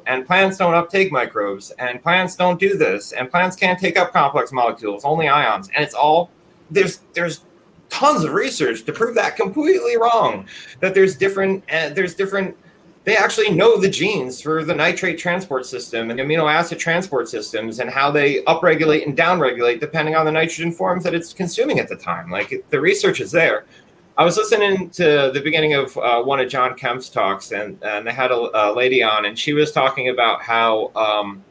And 0.07 0.25
plants 0.25 0.57
don't 0.57 0.75
uptake 0.75 1.11
microbes, 1.13 1.73
and 1.73 2.01
plants 2.01 2.37
don't 2.37 2.59
do 2.59 2.79
this, 2.79 3.13
and 3.13 3.31
plants 3.31 3.57
can't 3.57 3.79
take 3.79 3.99
up 3.99 4.13
complex 4.13 4.53
molecules, 4.53 5.05
only 5.05 5.29
ions, 5.29 5.69
and 5.75 5.85
it's 5.85 5.95
all 5.95 6.31
there's 6.71 7.01
there's 7.13 7.45
tons 7.89 8.25
of 8.25 8.33
research 8.33 8.85
to 8.85 8.93
prove 8.93 9.15
that 9.15 9.37
completely 9.37 9.97
wrong. 9.97 10.47
That 10.81 10.95
there's 10.95 11.17
different 11.17 11.65
uh, 11.73 11.91
there's 11.91 12.15
different 12.15 12.57
they 13.05 13.17
actually 13.17 13.51
know 13.51 13.79
the 13.79 13.89
genes 13.89 14.43
for 14.43 14.65
the 14.65 14.75
nitrate 14.75 15.17
transport 15.17 15.65
system 15.65 16.11
and 16.11 16.19
amino 16.19 16.53
acid 16.53 16.79
transport 16.79 17.29
systems 17.29 17.79
and 17.79 17.89
how 17.89 18.11
they 18.11 18.43
upregulate 18.43 19.07
and 19.07 19.17
downregulate 19.17 19.79
depending 19.79 20.17
on 20.17 20.27
the 20.27 20.33
nitrogen 20.33 20.73
forms 20.73 21.05
that 21.05 21.15
it's 21.15 21.33
consuming 21.33 21.79
at 21.79 21.89
the 21.89 21.97
time. 21.97 22.31
Like 22.31 22.65
the 22.71 22.81
research 22.81 23.21
is 23.21 23.31
there. 23.31 23.65
I 24.19 24.25
was 24.25 24.37
listening 24.37 24.91
to 24.91 25.31
the 25.33 25.41
beginning 25.41 25.75
of 25.75 25.97
uh, 25.99 26.23
one 26.23 26.41
of 26.41 26.49
John 26.49 26.75
Kempf's 26.75 27.11
talks, 27.11 27.53
and, 27.53 27.79
and 27.83 28.07
they 28.07 28.13
had 28.13 28.31
a, 28.31 28.51
a 28.55 28.73
lady 28.75 29.03
on, 29.03 29.27
and 29.27 29.39
she 29.39 29.53
was 29.53 29.73
talking 29.73 30.09
about 30.09 30.41
how 30.41 30.91
um, 30.97 31.45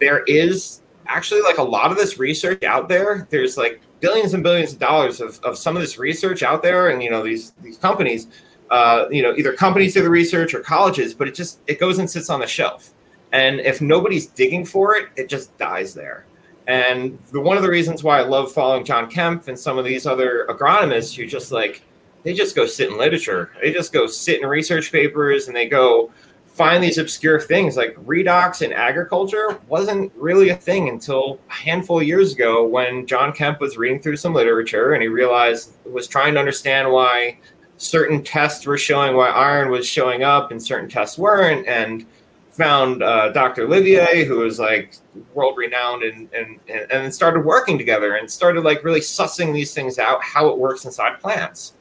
there 0.00 0.22
is 0.24 0.80
actually 1.06 1.42
like 1.42 1.58
a 1.58 1.62
lot 1.62 1.90
of 1.90 1.96
this 1.98 2.18
research 2.18 2.62
out 2.62 2.88
there. 2.88 3.26
There's 3.30 3.58
like 3.58 3.80
billions 4.02 4.34
and 4.34 4.42
billions 4.42 4.74
of 4.74 4.78
dollars 4.78 5.20
of, 5.20 5.40
of 5.44 5.56
some 5.56 5.76
of 5.76 5.80
this 5.80 5.96
research 5.96 6.42
out 6.42 6.62
there, 6.62 6.90
and 6.90 7.02
you 7.02 7.10
know 7.10 7.22
these 7.22 7.52
these 7.62 7.78
companies, 7.78 8.26
uh, 8.70 9.06
you 9.10 9.22
know 9.22 9.34
either 9.34 9.54
companies 9.54 9.94
do 9.94 10.02
the 10.02 10.10
research 10.10 10.52
or 10.52 10.60
colleges, 10.60 11.14
but 11.14 11.26
it 11.26 11.34
just 11.34 11.60
it 11.68 11.80
goes 11.80 11.98
and 11.98 12.10
sits 12.10 12.28
on 12.28 12.40
the 12.40 12.46
shelf, 12.46 12.90
and 13.32 13.60
if 13.60 13.80
nobody's 13.80 14.26
digging 14.26 14.66
for 14.66 14.96
it, 14.96 15.08
it 15.16 15.30
just 15.30 15.56
dies 15.56 15.94
there. 15.94 16.26
And 16.66 17.18
the 17.30 17.40
one 17.40 17.56
of 17.56 17.62
the 17.62 17.70
reasons 17.70 18.04
why 18.04 18.18
I 18.18 18.22
love 18.22 18.52
following 18.52 18.84
John 18.84 19.10
Kempf 19.10 19.48
and 19.48 19.58
some 19.58 19.78
of 19.78 19.84
these 19.84 20.06
other 20.06 20.46
agronomists 20.50 21.16
who 21.16 21.26
just 21.26 21.50
like 21.50 21.82
they 22.24 22.34
just 22.34 22.54
go 22.54 22.66
sit 22.66 22.90
in 22.90 22.98
literature, 22.98 23.50
they 23.62 23.72
just 23.72 23.92
go 23.92 24.06
sit 24.06 24.42
in 24.42 24.48
research 24.48 24.92
papers, 24.92 25.46
and 25.46 25.56
they 25.56 25.68
go 25.68 26.12
find 26.52 26.84
these 26.84 26.98
obscure 26.98 27.40
things 27.40 27.76
like 27.76 27.94
redox 27.96 28.60
in 28.60 28.72
agriculture 28.72 29.58
wasn't 29.68 30.12
really 30.14 30.50
a 30.50 30.56
thing 30.56 30.90
until 30.90 31.40
a 31.48 31.52
handful 31.52 31.98
of 32.00 32.06
years 32.06 32.34
ago 32.34 32.66
when 32.66 33.06
John 33.06 33.32
Kempf 33.32 33.58
was 33.58 33.78
reading 33.78 34.00
through 34.00 34.16
some 34.16 34.34
literature 34.34 34.92
and 34.92 35.02
he 35.02 35.08
realized 35.08 35.72
was 35.86 36.06
trying 36.06 36.34
to 36.34 36.40
understand 36.40 36.90
why 36.90 37.38
certain 37.78 38.22
tests 38.22 38.66
were 38.66 38.76
showing 38.76 39.16
why 39.16 39.28
iron 39.28 39.70
was 39.70 39.86
showing 39.86 40.24
up 40.24 40.50
and 40.50 40.62
certain 40.62 40.90
tests 40.90 41.16
weren't 41.16 41.66
and 41.66 42.04
found 42.50 43.02
uh, 43.02 43.30
Dr. 43.32 43.64
Olivier 43.64 44.24
who 44.26 44.40
was 44.40 44.58
like 44.58 44.94
world 45.32 45.56
renowned 45.56 46.02
and, 46.02 46.28
and 46.34 46.60
and 46.68 47.14
started 47.14 47.46
working 47.46 47.78
together 47.78 48.16
and 48.16 48.30
started 48.30 48.62
like 48.62 48.84
really 48.84 49.00
sussing 49.00 49.54
these 49.54 49.72
things 49.72 49.98
out 49.98 50.22
how 50.22 50.48
it 50.48 50.58
works 50.58 50.84
inside 50.84 51.18
plants 51.18 51.72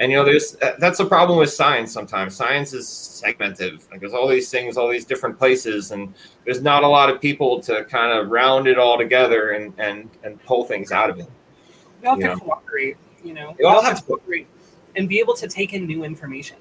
and 0.00 0.10
you 0.10 0.16
know, 0.18 0.24
there's 0.24 0.56
that's 0.78 0.98
the 0.98 1.04
problem 1.04 1.38
with 1.38 1.52
science. 1.52 1.92
Sometimes 1.92 2.34
science 2.34 2.72
is 2.72 2.88
segmented. 2.88 3.80
Like 3.90 4.00
there's 4.00 4.14
all 4.14 4.26
these 4.26 4.50
things, 4.50 4.76
all 4.76 4.88
these 4.88 5.04
different 5.04 5.38
places, 5.38 5.92
and 5.92 6.12
there's 6.44 6.62
not 6.62 6.82
a 6.84 6.88
lot 6.88 7.10
of 7.10 7.20
people 7.20 7.60
to 7.62 7.84
kind 7.84 8.18
of 8.18 8.30
round 8.30 8.66
it 8.66 8.78
all 8.78 8.96
together 8.98 9.50
and 9.50 9.72
and 9.78 10.10
and 10.24 10.42
pull 10.44 10.64
things 10.64 10.90
out 10.90 11.10
of 11.10 11.18
it. 11.20 11.28
We 12.00 12.08
all 12.08 12.14
have 12.14 12.22
Yeah. 12.22 12.34
to 12.34 12.40
cooperate, 12.40 12.96
you 13.22 13.34
know. 13.34 13.54
We 13.58 13.64
all 13.66 13.82
have 13.82 13.98
to- 13.98 14.04
cooperate 14.04 14.46
and 14.96 15.08
be 15.08 15.20
able 15.20 15.34
to 15.34 15.46
take 15.46 15.74
in 15.74 15.86
new 15.86 16.02
information. 16.02 16.56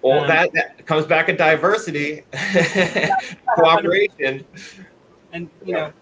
Well, 0.00 0.20
Um, 0.20 0.28
that, 0.28 0.52
that 0.52 0.86
comes 0.86 1.04
back 1.06 1.28
at 1.28 1.36
diversity, 1.36 2.22
cooperation. 3.56 4.44
and 5.32 5.50
you 5.64 5.74
know 5.74 5.92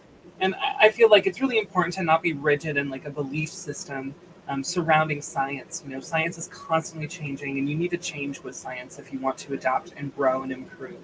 and 0.41 0.55
I- 0.57 0.87
i 0.87 0.91
feel 0.91 1.09
like 1.09 1.27
it's 1.27 1.41
really 1.41 1.59
important 1.59 1.95
to 1.95 2.03
not 2.03 2.21
be 2.23 2.33
rigid 2.35 2.77
in 2.77 2.91
like 2.91 3.07
a 3.07 3.11
belief 3.11 3.49
system 3.49 4.15
um, 4.49 4.63
surrounding 4.65 5.23
science 5.23 5.83
you 5.87 5.93
know 5.93 6.01
science 6.01 6.37
is 6.37 6.49
constantly 6.49 7.07
changing 7.07 7.59
and 7.59 7.69
you 7.69 7.77
need 7.77 7.91
to 7.91 7.97
change 7.97 8.43
with 8.43 8.55
science 8.57 8.99
if 8.99 9.13
you 9.13 9.19
want 9.19 9.39
to 9.39 9.55
adapt 9.55 9.93
and 9.97 10.15
grow 10.17 10.43
and 10.43 10.53
improve 10.53 10.99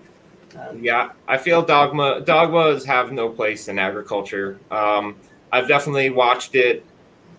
um, 0.56 0.82
Yeah, 0.82 1.10
I 1.26 1.38
feel 1.38 1.62
dogma 1.62 2.20
dogmas 2.22 2.84
have 2.84 3.12
no 3.12 3.28
place 3.28 3.68
in 3.68 3.78
agriculture. 3.78 4.58
Um, 4.70 5.16
I've 5.52 5.68
definitely 5.68 6.10
watched 6.10 6.54
it. 6.54 6.84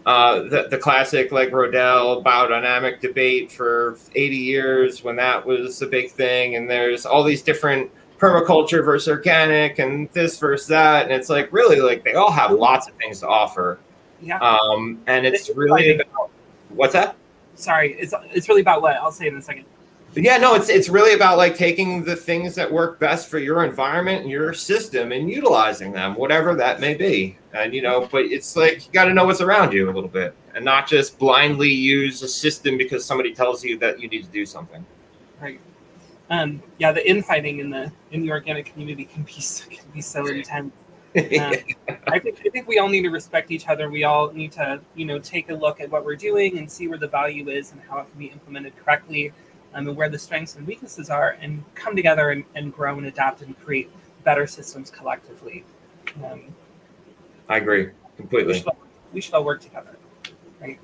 Uh, 0.05 0.43
the, 0.43 0.67
the 0.71 0.77
classic 0.77 1.31
like 1.31 1.51
Rodale 1.51 2.23
biodynamic 2.23 2.99
debate 2.99 3.51
for 3.51 3.97
80 4.15 4.35
years 4.35 5.03
when 5.03 5.15
that 5.17 5.45
was 5.45 5.81
a 5.81 5.87
big 5.87 6.09
thing, 6.09 6.55
and 6.55 6.69
there's 6.69 7.05
all 7.05 7.23
these 7.23 7.41
different 7.41 7.91
permaculture 8.17 8.83
versus 8.83 9.07
organic 9.07 9.79
and 9.79 10.09
this 10.13 10.39
versus 10.39 10.67
that, 10.67 11.03
and 11.03 11.13
it's 11.13 11.29
like 11.29 11.51
really 11.51 11.79
like 11.79 12.03
they 12.03 12.13
all 12.13 12.31
have 12.31 12.51
lots 12.51 12.87
of 12.87 12.95
things 12.95 13.19
to 13.19 13.27
offer. 13.27 13.79
Yeah 14.21 14.37
Um, 14.39 15.01
and 15.07 15.25
it's 15.25 15.49
really 15.55 15.95
about 15.95 16.29
what's 16.69 16.93
that? 16.93 17.15
sorry 17.55 17.93
it's, 17.99 18.13
it's 18.33 18.47
really 18.47 18.61
about 18.61 18.81
what 18.81 18.95
i'll 18.97 19.11
say 19.11 19.27
in 19.27 19.35
a 19.35 19.41
second 19.41 19.65
Yeah, 20.15 20.37
no, 20.37 20.55
it's 20.55 20.69
it's 20.69 20.89
really 20.89 21.13
about 21.13 21.37
like 21.37 21.55
taking 21.55 22.03
the 22.03 22.15
things 22.15 22.55
that 22.55 22.71
work 22.71 22.99
best 22.99 23.29
for 23.29 23.37
your 23.37 23.63
environment 23.63 24.23
and 24.23 24.31
your 24.31 24.53
system 24.55 25.11
and 25.11 25.29
utilizing 25.29 25.91
them, 25.91 26.15
whatever 26.15 26.55
that 26.55 26.79
may 26.79 26.95
be. 26.95 27.37
And 27.53 27.75
you 27.75 27.83
know, 27.83 28.07
but 28.11 28.25
it's 28.25 28.55
like 28.55 28.87
you 28.87 28.91
got 28.91 29.05
to 29.05 29.13
know 29.13 29.25
what's 29.25 29.39
around 29.41 29.71
you 29.71 29.87
a 29.87 29.93
little 29.93 30.09
bit 30.09 30.33
and 30.55 30.65
not 30.65 30.87
just 30.87 31.19
blindly 31.19 31.69
use 31.69 32.23
a 32.23 32.27
system 32.27 32.75
because 32.75 33.05
somebody 33.05 33.35
tells 33.35 33.63
you 33.63 33.77
that 33.77 33.99
you 33.99 34.07
need 34.09 34.23
to 34.23 34.31
do 34.31 34.45
something. 34.47 34.83
right 35.39 35.59
um, 36.31 36.61
yeah 36.79 36.91
the 36.91 37.07
infighting 37.07 37.59
in 37.59 37.69
the 37.69 37.91
in 38.11 38.21
the 38.23 38.31
organic 38.31 38.65
community 38.65 39.05
can 39.05 39.21
be 39.23 39.33
can 39.33 39.91
be 39.93 40.01
so 40.01 40.25
intense 40.25 40.73
I 41.15 42.19
think 42.19 42.41
I 42.45 42.49
think 42.49 42.67
we 42.67 42.77
all 42.77 42.87
need 42.87 43.01
to 43.01 43.09
respect 43.09 43.49
each 43.49 43.67
other. 43.67 43.89
We 43.89 44.03
all 44.03 44.31
need 44.31 44.51
to, 44.53 44.79
you 44.95 45.05
know, 45.05 45.17
take 45.17 45.49
a 45.49 45.55
look 45.55 45.81
at 45.81 45.89
what 45.89 46.05
we're 46.05 46.15
doing 46.15 46.59
and 46.59 46.69
see 46.69 46.87
where 46.87 46.99
the 46.99 47.07
value 47.07 47.49
is 47.49 47.71
and 47.71 47.81
how 47.81 47.99
it 47.99 48.09
can 48.11 48.19
be 48.19 48.27
implemented 48.27 48.73
correctly, 48.83 49.31
um, 49.73 49.87
and 49.87 49.97
where 49.97 50.09
the 50.09 50.19
strengths 50.19 50.55
and 50.55 50.67
weaknesses 50.67 51.09
are, 51.09 51.37
and 51.41 51.63
come 51.73 51.95
together 51.95 52.29
and, 52.29 52.43
and 52.53 52.71
grow 52.71 52.97
and 52.97 53.07
adapt 53.07 53.41
and 53.41 53.59
create 53.61 53.89
better 54.23 54.45
systems 54.45 54.91
collectively. 54.91 55.63
Um, 56.23 56.43
I 57.47 57.57
agree 57.57 57.85
we, 57.85 57.91
completely. 58.15 58.53
should 58.59 58.67
all, 58.67 58.77
we 59.11 59.21
should 59.21 59.33
all 59.33 59.43
work 59.43 59.61
together. 59.61 59.97
Right? 60.61 60.79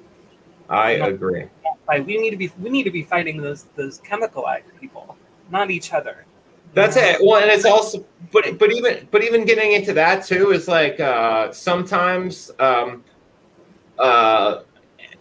I 0.69 0.91
agree. 0.91 1.45
Like, 1.87 2.07
we 2.07 2.17
need 2.17 2.31
to 2.31 2.37
be 2.37 2.51
we 2.59 2.71
need 2.71 2.83
to 2.83 2.91
be 2.91 3.03
fighting 3.03 3.39
those 3.39 3.65
those 3.75 3.99
chemical 3.99 4.47
ag 4.47 4.63
people, 4.79 5.15
not 5.51 5.69
each 5.69 5.93
other. 5.93 6.25
That's 6.75 6.97
it. 6.97 7.19
Well, 7.23 7.41
and 7.41 7.49
it's 7.49 7.63
also, 7.63 8.05
but 8.33 8.59
but 8.59 8.71
even 8.73 9.07
but 9.09 9.23
even 9.23 9.45
getting 9.45 9.71
into 9.71 9.93
that 9.93 10.25
too 10.25 10.51
is 10.51 10.67
like 10.67 10.99
uh, 10.99 11.51
sometimes 11.53 12.51
um, 12.59 13.01
uh, 13.97 14.59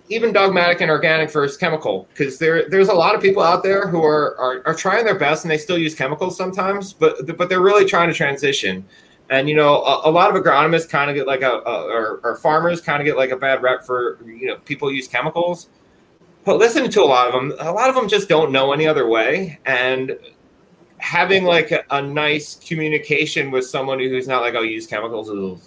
even 0.09 0.33
dogmatic 0.33 0.81
and 0.81 0.91
organic 0.91 1.31
versus 1.31 1.57
chemical 1.57 2.09
because 2.11 2.39
there 2.39 2.69
there's 2.69 2.89
a 2.89 2.93
lot 2.93 3.15
of 3.15 3.23
people 3.23 3.41
out 3.41 3.63
there 3.63 3.87
who 3.87 4.03
are, 4.03 4.37
are 4.37 4.67
are 4.67 4.75
trying 4.75 5.05
their 5.05 5.19
best 5.19 5.45
and 5.45 5.51
they 5.51 5.57
still 5.57 5.79
use 5.79 5.95
chemicals 5.95 6.37
sometimes, 6.37 6.93
but 6.93 7.25
but 7.39 7.49
they're 7.49 7.63
really 7.63 7.85
trying 7.85 8.09
to 8.09 8.15
transition. 8.15 8.85
And 9.31 9.49
you 9.49 9.55
know, 9.55 9.77
a, 9.85 10.11
a 10.11 10.11
lot 10.11 10.35
of 10.35 10.43
agronomists 10.43 10.89
kind 10.89 11.09
of 11.09 11.15
get 11.15 11.29
like 11.29 11.43
a, 11.43 11.63
a 11.65 11.85
or, 11.85 12.21
or 12.25 12.37
farmers 12.37 12.81
kind 12.81 13.01
of 13.01 13.07
get 13.07 13.17
like 13.17 13.31
a 13.31 13.37
bad 13.37 13.63
rep 13.63 13.85
for 13.85 14.19
you 14.27 14.49
know 14.49 14.57
people 14.65 14.93
use 14.93 15.07
chemicals. 15.07 15.69
But 16.45 16.59
listening 16.59 16.91
to 16.91 17.01
a 17.01 17.07
lot 17.07 17.29
of 17.29 17.33
them, 17.33 17.55
a 17.61 17.73
lot 17.73 17.89
of 17.89 17.95
them 17.95 18.09
just 18.09 18.29
don't 18.29 18.51
know 18.51 18.73
any 18.73 18.89
other 18.89 19.07
way, 19.07 19.61
and 19.65 20.19
having 20.99 21.45
like 21.45 21.71
a, 21.71 21.85
a 21.91 22.01
nice 22.03 22.57
communication 22.57 23.51
with 23.51 23.67
someone 23.67 23.99
who's 23.99 24.29
not 24.29 24.43
like, 24.43 24.55
"I'll 24.55 24.65
use 24.65 24.87
chemicals," 24.87 25.31
ugh," 25.31 25.61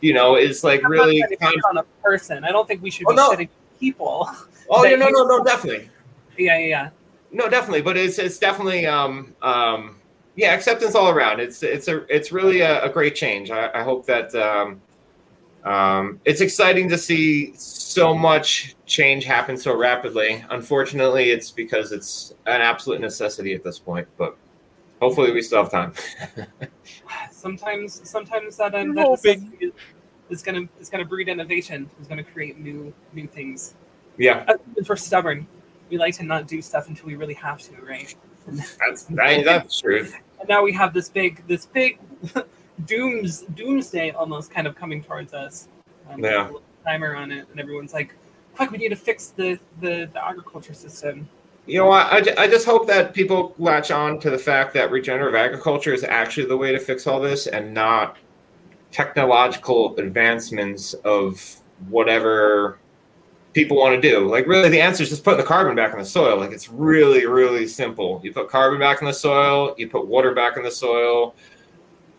you 0.00 0.12
know, 0.14 0.36
is 0.36 0.64
like 0.64 0.84
I'm 0.84 0.90
really 0.90 1.20
kind 1.20 1.54
pick 1.54 1.68
on 1.68 1.78
a 1.78 1.84
person. 2.02 2.44
I 2.44 2.52
don't 2.52 2.66
think 2.66 2.82
we 2.82 2.90
should 2.90 3.06
Oh, 3.06 3.10
be 3.10 3.16
no. 3.16 3.30
shitting 3.30 3.48
people. 3.80 4.28
Oh 4.70 4.84
yeah, 4.84 4.96
no, 4.96 5.08
no, 5.08 5.24
no, 5.24 5.42
definitely, 5.52 5.88
yeah, 6.36 6.58
yeah, 6.58 6.66
yeah. 6.66 6.90
no, 7.32 7.48
definitely. 7.48 7.82
But 7.82 7.96
it's 7.96 8.18
it's 8.18 8.38
definitely 8.38 8.86
um 8.86 9.34
um 9.42 9.96
yeah, 10.36 10.54
acceptance 10.54 10.94
all 10.94 11.08
around. 11.08 11.40
It's 11.40 11.62
it's 11.62 11.88
a 11.88 12.04
it's 12.14 12.32
really 12.32 12.60
a, 12.60 12.84
a 12.84 12.88
great 12.88 13.14
change. 13.14 13.50
I, 13.50 13.70
I 13.74 13.82
hope 13.82 14.06
that 14.06 14.34
um 14.34 14.80
um 15.64 16.20
it's 16.24 16.40
exciting 16.40 16.88
to 16.90 16.96
see 16.98 17.52
so 17.56 18.14
much 18.14 18.76
change 18.86 19.24
happen 19.24 19.56
so 19.56 19.76
rapidly. 19.76 20.44
Unfortunately, 20.50 21.30
it's 21.30 21.50
because 21.50 21.90
it's 21.92 22.34
an 22.46 22.60
absolute 22.60 23.00
necessity 23.00 23.54
at 23.54 23.64
this 23.64 23.78
point. 23.78 24.06
But 24.16 24.36
hopefully, 25.00 25.32
we 25.32 25.42
still 25.42 25.62
have 25.62 25.70
time. 25.70 25.92
Sometimes, 27.30 28.08
sometimes 28.08 28.56
that, 28.56 28.74
um, 28.74 28.86
You're 28.86 28.94
that 28.96 29.06
hoping. 29.06 29.56
is, 29.60 29.72
is 30.28 30.42
gonna 30.42 30.68
is 30.80 30.90
gonna 30.90 31.04
breed 31.04 31.28
innovation. 31.28 31.88
Is 32.00 32.08
gonna 32.08 32.24
create 32.24 32.58
new 32.58 32.92
new 33.12 33.26
things. 33.28 33.74
Yeah, 34.16 34.44
Us 34.48 34.56
humans, 34.66 34.88
We're 34.88 34.96
stubborn. 34.96 35.46
We 35.88 35.98
like 35.98 36.14
to 36.16 36.24
not 36.24 36.48
do 36.48 36.60
stuff 36.60 36.88
until 36.88 37.06
we 37.06 37.14
really 37.14 37.34
have 37.34 37.60
to, 37.62 37.80
right? 37.82 38.14
that's 38.78 39.04
that, 39.04 39.44
that's 39.44 39.80
true. 39.80 40.08
And 40.40 40.48
now 40.48 40.62
we 40.64 40.72
have 40.72 40.92
this 40.92 41.08
big 41.08 41.46
this 41.46 41.66
big 41.66 42.00
dooms 42.86 43.42
doomsday 43.54 44.10
almost 44.10 44.50
kind 44.50 44.66
of 44.66 44.74
coming 44.74 45.02
towards 45.02 45.32
us. 45.32 45.68
Um, 46.10 46.22
Yeah. 46.24 46.50
Timer 46.84 47.14
on 47.14 47.30
it, 47.30 47.46
and 47.50 47.60
everyone's 47.60 47.92
like, 47.92 48.14
"Quick, 48.54 48.70
we 48.70 48.78
need 48.78 48.88
to 48.88 48.96
fix 48.96 49.28
the 49.28 49.58
the, 49.80 50.08
the 50.12 50.26
agriculture 50.26 50.74
system." 50.74 51.28
You 51.68 51.78
know? 51.78 51.90
I, 51.90 52.22
I 52.36 52.48
just 52.48 52.66
hope 52.66 52.86
that 52.86 53.14
people 53.14 53.54
latch 53.58 53.90
on 53.90 54.18
to 54.20 54.30
the 54.30 54.38
fact 54.38 54.74
that 54.74 54.90
regenerative 54.90 55.34
agriculture 55.34 55.92
is 55.92 56.02
actually 56.02 56.46
the 56.46 56.56
way 56.56 56.72
to 56.72 56.78
fix 56.78 57.06
all 57.06 57.20
this 57.20 57.46
and 57.46 57.72
not 57.72 58.16
technological 58.90 59.96
advancements 59.98 60.94
of 60.94 61.56
whatever 61.88 62.78
people 63.52 63.76
want 63.76 64.00
to 64.00 64.08
do. 64.08 64.28
Like, 64.28 64.46
really, 64.46 64.68
the 64.68 64.80
answer 64.80 65.02
is 65.02 65.10
just 65.10 65.24
putting 65.24 65.38
the 65.38 65.46
carbon 65.46 65.76
back 65.76 65.92
in 65.92 65.98
the 65.98 66.04
soil. 66.04 66.38
Like, 66.38 66.52
it's 66.52 66.68
really, 66.68 67.26
really 67.26 67.66
simple. 67.66 68.20
You 68.22 68.32
put 68.32 68.48
carbon 68.48 68.78
back 68.78 69.00
in 69.00 69.06
the 69.06 69.14
soil, 69.14 69.74
you 69.76 69.88
put 69.88 70.06
water 70.06 70.34
back 70.34 70.56
in 70.56 70.62
the 70.62 70.70
soil, 70.70 71.34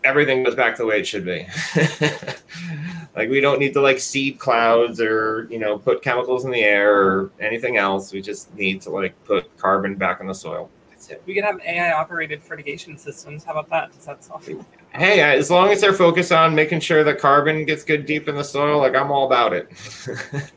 everything 0.04 0.42
goes 0.42 0.54
back 0.54 0.76
to 0.76 0.82
the 0.82 0.86
way 0.86 1.00
it 1.00 1.06
should 1.06 1.24
be. 1.24 1.46
like, 3.16 3.28
we 3.28 3.40
don't 3.40 3.58
need 3.58 3.72
to 3.74 3.80
like 3.80 3.98
seed 3.98 4.38
clouds 4.38 5.00
or, 5.00 5.48
you 5.50 5.58
know, 5.58 5.78
put 5.78 6.02
chemicals 6.02 6.44
in 6.44 6.50
the 6.50 6.62
air 6.62 7.02
or 7.02 7.30
anything 7.40 7.76
else. 7.76 8.12
We 8.12 8.22
just 8.22 8.54
need 8.54 8.80
to 8.82 8.90
like 8.90 9.14
put 9.24 9.56
carbon 9.56 9.96
back 9.96 10.20
in 10.20 10.26
the 10.26 10.34
soil. 10.34 10.70
That's 10.90 11.08
it. 11.08 11.22
We 11.26 11.34
could 11.34 11.44
have 11.44 11.60
AI 11.60 11.92
operated 11.92 12.42
fertigation 12.42 12.96
systems. 12.96 13.42
How 13.42 13.52
about 13.52 13.68
that? 13.70 13.92
Does 13.92 14.06
that 14.06 14.22
solve? 14.22 14.48
Hey, 14.92 15.20
as 15.20 15.50
long 15.50 15.70
as 15.70 15.80
they're 15.80 15.92
focused 15.92 16.30
on 16.30 16.54
making 16.54 16.80
sure 16.80 17.02
that 17.04 17.18
carbon 17.18 17.64
gets 17.64 17.84
good 17.84 18.06
deep 18.06 18.28
in 18.28 18.36
the 18.36 18.44
soil, 18.44 18.78
like 18.78 18.94
I'm 18.94 19.10
all 19.10 19.26
about 19.26 19.52
it. 19.52 19.70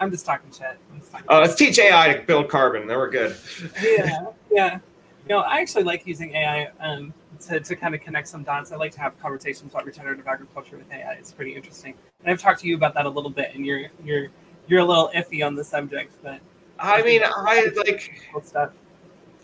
I'm 0.00 0.10
just 0.10 0.26
talking 0.26 0.50
shit. 0.50 0.78
Just 0.98 1.10
talking 1.10 1.26
uh, 1.28 1.40
let's 1.40 1.54
teach 1.54 1.78
AI 1.78 2.14
to 2.14 2.22
build 2.24 2.48
carbon. 2.48 2.86
Then 2.86 2.96
we're 2.96 3.10
good. 3.10 3.36
yeah, 3.82 4.26
yeah. 4.50 4.74
You 4.74 5.34
know, 5.34 5.40
I 5.40 5.60
actually 5.60 5.84
like 5.84 6.06
using 6.06 6.34
AI 6.34 6.70
um, 6.80 7.12
to, 7.40 7.60
to 7.60 7.76
kind 7.76 7.94
of 7.94 8.00
connect 8.00 8.28
some 8.28 8.42
dots. 8.42 8.72
I 8.72 8.76
like 8.76 8.92
to 8.92 9.00
have 9.00 9.18
conversations 9.20 9.72
about 9.72 9.86
regenerative 9.86 10.26
agriculture 10.26 10.76
with 10.76 10.90
AI. 10.92 11.12
It's 11.12 11.32
pretty 11.32 11.54
interesting. 11.54 11.94
And 12.22 12.32
I've 12.32 12.40
talked 12.40 12.60
to 12.60 12.68
you 12.68 12.76
about 12.76 12.94
that 12.94 13.06
a 13.06 13.08
little 13.08 13.30
bit, 13.30 13.52
and 13.54 13.64
you're 13.64 13.86
you're 14.04 14.28
you're 14.66 14.80
a 14.80 14.84
little 14.84 15.10
iffy 15.14 15.46
on 15.46 15.54
the 15.54 15.64
subject, 15.64 16.14
but 16.22 16.40
I 16.78 17.02
mean, 17.02 17.22
I 17.24 17.68
like, 17.76 18.22
cool 18.32 18.42
stuff. 18.42 18.70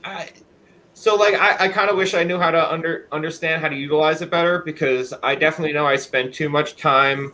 I, 0.04 0.30
so 0.92 1.16
like, 1.16 1.34
I, 1.34 1.64
I 1.64 1.68
kind 1.68 1.90
of 1.90 1.96
wish 1.96 2.14
I 2.14 2.22
knew 2.22 2.38
how 2.38 2.50
to 2.50 2.72
under 2.72 3.08
understand 3.10 3.62
how 3.62 3.68
to 3.68 3.76
utilize 3.76 4.22
it 4.22 4.30
better 4.30 4.60
because 4.60 5.12
I 5.22 5.34
definitely 5.34 5.72
know 5.72 5.86
I 5.86 5.96
spend 5.96 6.32
too 6.32 6.48
much 6.48 6.76
time 6.76 7.32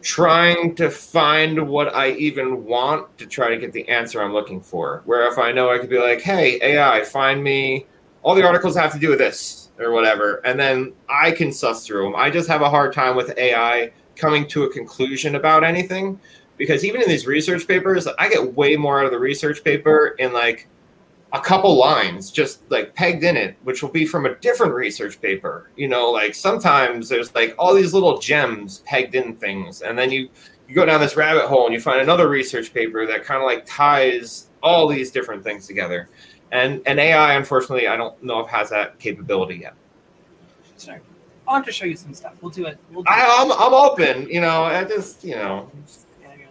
trying 0.00 0.74
to 0.74 0.90
find 0.90 1.68
what 1.68 1.94
I 1.94 2.10
even 2.12 2.64
want 2.64 3.16
to 3.18 3.26
try 3.26 3.50
to 3.50 3.56
get 3.56 3.72
the 3.72 3.88
answer 3.88 4.20
I'm 4.20 4.32
looking 4.32 4.60
for. 4.60 5.02
Where 5.04 5.28
if 5.28 5.38
I 5.38 5.52
know 5.52 5.70
I 5.70 5.78
could 5.78 5.90
be 5.90 5.98
like, 5.98 6.20
hey, 6.20 6.58
AI, 6.60 7.04
find 7.04 7.42
me 7.42 7.86
all 8.22 8.34
the 8.34 8.44
articles 8.44 8.76
have 8.76 8.92
to 8.92 8.98
do 8.98 9.10
with 9.10 9.18
this 9.18 9.61
or 9.78 9.90
whatever, 9.92 10.36
and 10.44 10.58
then 10.58 10.92
I 11.08 11.30
can 11.30 11.52
suss 11.52 11.86
through 11.86 12.04
them. 12.04 12.16
I 12.16 12.30
just 12.30 12.48
have 12.48 12.62
a 12.62 12.70
hard 12.70 12.92
time 12.92 13.16
with 13.16 13.36
AI 13.38 13.92
coming 14.16 14.46
to 14.48 14.64
a 14.64 14.70
conclusion 14.70 15.36
about 15.36 15.64
anything 15.64 16.20
because 16.56 16.84
even 16.84 17.02
in 17.02 17.08
these 17.08 17.26
research 17.26 17.66
papers, 17.66 18.06
I 18.18 18.28
get 18.28 18.54
way 18.54 18.76
more 18.76 19.00
out 19.00 19.06
of 19.06 19.10
the 19.10 19.18
research 19.18 19.64
paper 19.64 20.14
in 20.18 20.32
like 20.32 20.68
a 21.32 21.40
couple 21.40 21.76
lines 21.76 22.30
just 22.30 22.70
like 22.70 22.94
pegged 22.94 23.24
in 23.24 23.36
it, 23.36 23.56
which 23.62 23.82
will 23.82 23.90
be 23.90 24.04
from 24.04 24.26
a 24.26 24.34
different 24.36 24.74
research 24.74 25.20
paper. 25.20 25.70
You 25.76 25.88
know, 25.88 26.10
like 26.10 26.34
sometimes 26.34 27.08
there's 27.08 27.34
like 27.34 27.54
all 27.58 27.74
these 27.74 27.94
little 27.94 28.18
gems 28.18 28.80
pegged 28.80 29.14
in 29.14 29.36
things, 29.36 29.82
and 29.82 29.98
then 29.98 30.10
you 30.10 30.28
you 30.68 30.74
go 30.74 30.86
down 30.86 31.00
this 31.00 31.16
rabbit 31.16 31.46
hole 31.46 31.66
and 31.66 31.74
you 31.74 31.80
find 31.80 32.00
another 32.00 32.28
research 32.28 32.72
paper 32.72 33.06
that 33.06 33.24
kind 33.24 33.40
of 33.42 33.46
like 33.46 33.64
ties 33.66 34.48
all 34.62 34.86
these 34.86 35.10
different 35.10 35.42
things 35.42 35.66
together. 35.66 36.08
And 36.52 36.82
and 36.84 37.00
AI, 37.00 37.34
unfortunately, 37.34 37.88
I 37.88 37.96
don't 37.96 38.22
know 38.22 38.40
if 38.40 38.48
has 38.48 38.68
that 38.70 38.98
capability 38.98 39.56
yet. 39.56 39.74
Sure. 40.78 41.00
I'll 41.48 41.56
have 41.56 41.64
to 41.64 41.72
show 41.72 41.86
you 41.86 41.96
some 41.96 42.12
stuff. 42.12 42.34
We'll 42.42 42.50
do 42.50 42.66
it. 42.66 42.78
We'll 42.92 43.02
do 43.02 43.08
I, 43.10 43.20
it. 43.20 43.26
I'm 43.40 43.52
I'm 43.52 43.72
open. 43.74 44.28
You 44.28 44.42
know, 44.42 44.64
I 44.64 44.84
just 44.84 45.24
you 45.24 45.34
know. 45.34 45.70
Yeah, 46.20 46.28
yeah. 46.38 46.44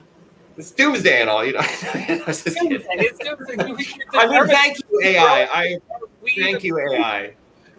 It's 0.58 0.72
doomsday 0.72 1.22
and 1.22 1.30
all, 1.30 1.46
you 1.46 1.54
know. 1.54 1.62
It's 1.64 2.42
kidding. 2.44 2.82
It's 2.90 3.20
doomsday. 3.20 3.56
We 3.58 3.88
I 4.14 4.28
mean, 4.28 4.48
thank 4.48 4.80
you, 4.80 5.02
AI. 5.04 5.48
I 5.54 5.78
thank 6.36 6.64
you, 6.64 6.80
AI. 6.80 7.34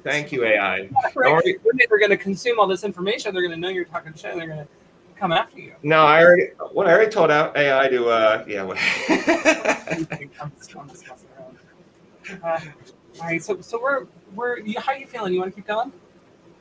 Thank 0.04 0.32
you, 0.32 0.44
AI. 0.44 0.80
Right. 0.80 0.90
Don't 1.14 1.32
worry. 1.34 1.58
When 1.64 1.76
they're 1.76 1.98
going 1.98 2.10
to 2.10 2.16
consume 2.16 2.58
all 2.60 2.66
this 2.68 2.84
information, 2.84 3.34
they're 3.34 3.42
going 3.42 3.54
to 3.54 3.60
know 3.60 3.68
you're 3.68 3.84
talking 3.84 4.14
shit. 4.14 4.36
They're 4.36 4.46
going 4.46 4.58
to 4.60 4.68
come 5.16 5.32
after 5.32 5.60
you. 5.60 5.74
No, 5.82 6.04
I 6.04 6.22
already. 6.24 6.50
What 6.72 6.86
I 6.86 6.92
already 6.92 7.10
told 7.10 7.32
out 7.32 7.56
AI 7.56 7.88
to. 7.88 8.08
uh 8.08 8.44
Yeah. 8.46 8.62
What, 8.62 8.78
I'm 9.08 10.06
just- 10.06 10.76
I'm 10.76 10.88
just 10.88 11.08
messing 11.08 11.28
around. 11.38 11.58
Uh, 12.42 12.60
all 13.20 13.26
right, 13.26 13.42
so 13.42 13.60
so 13.60 13.80
we're 13.80 14.06
we're 14.34 14.58
you, 14.60 14.78
how 14.80 14.92
you 14.92 15.06
feeling? 15.06 15.32
You 15.32 15.40
want 15.40 15.52
to 15.52 15.56
keep 15.56 15.66
going? 15.66 15.92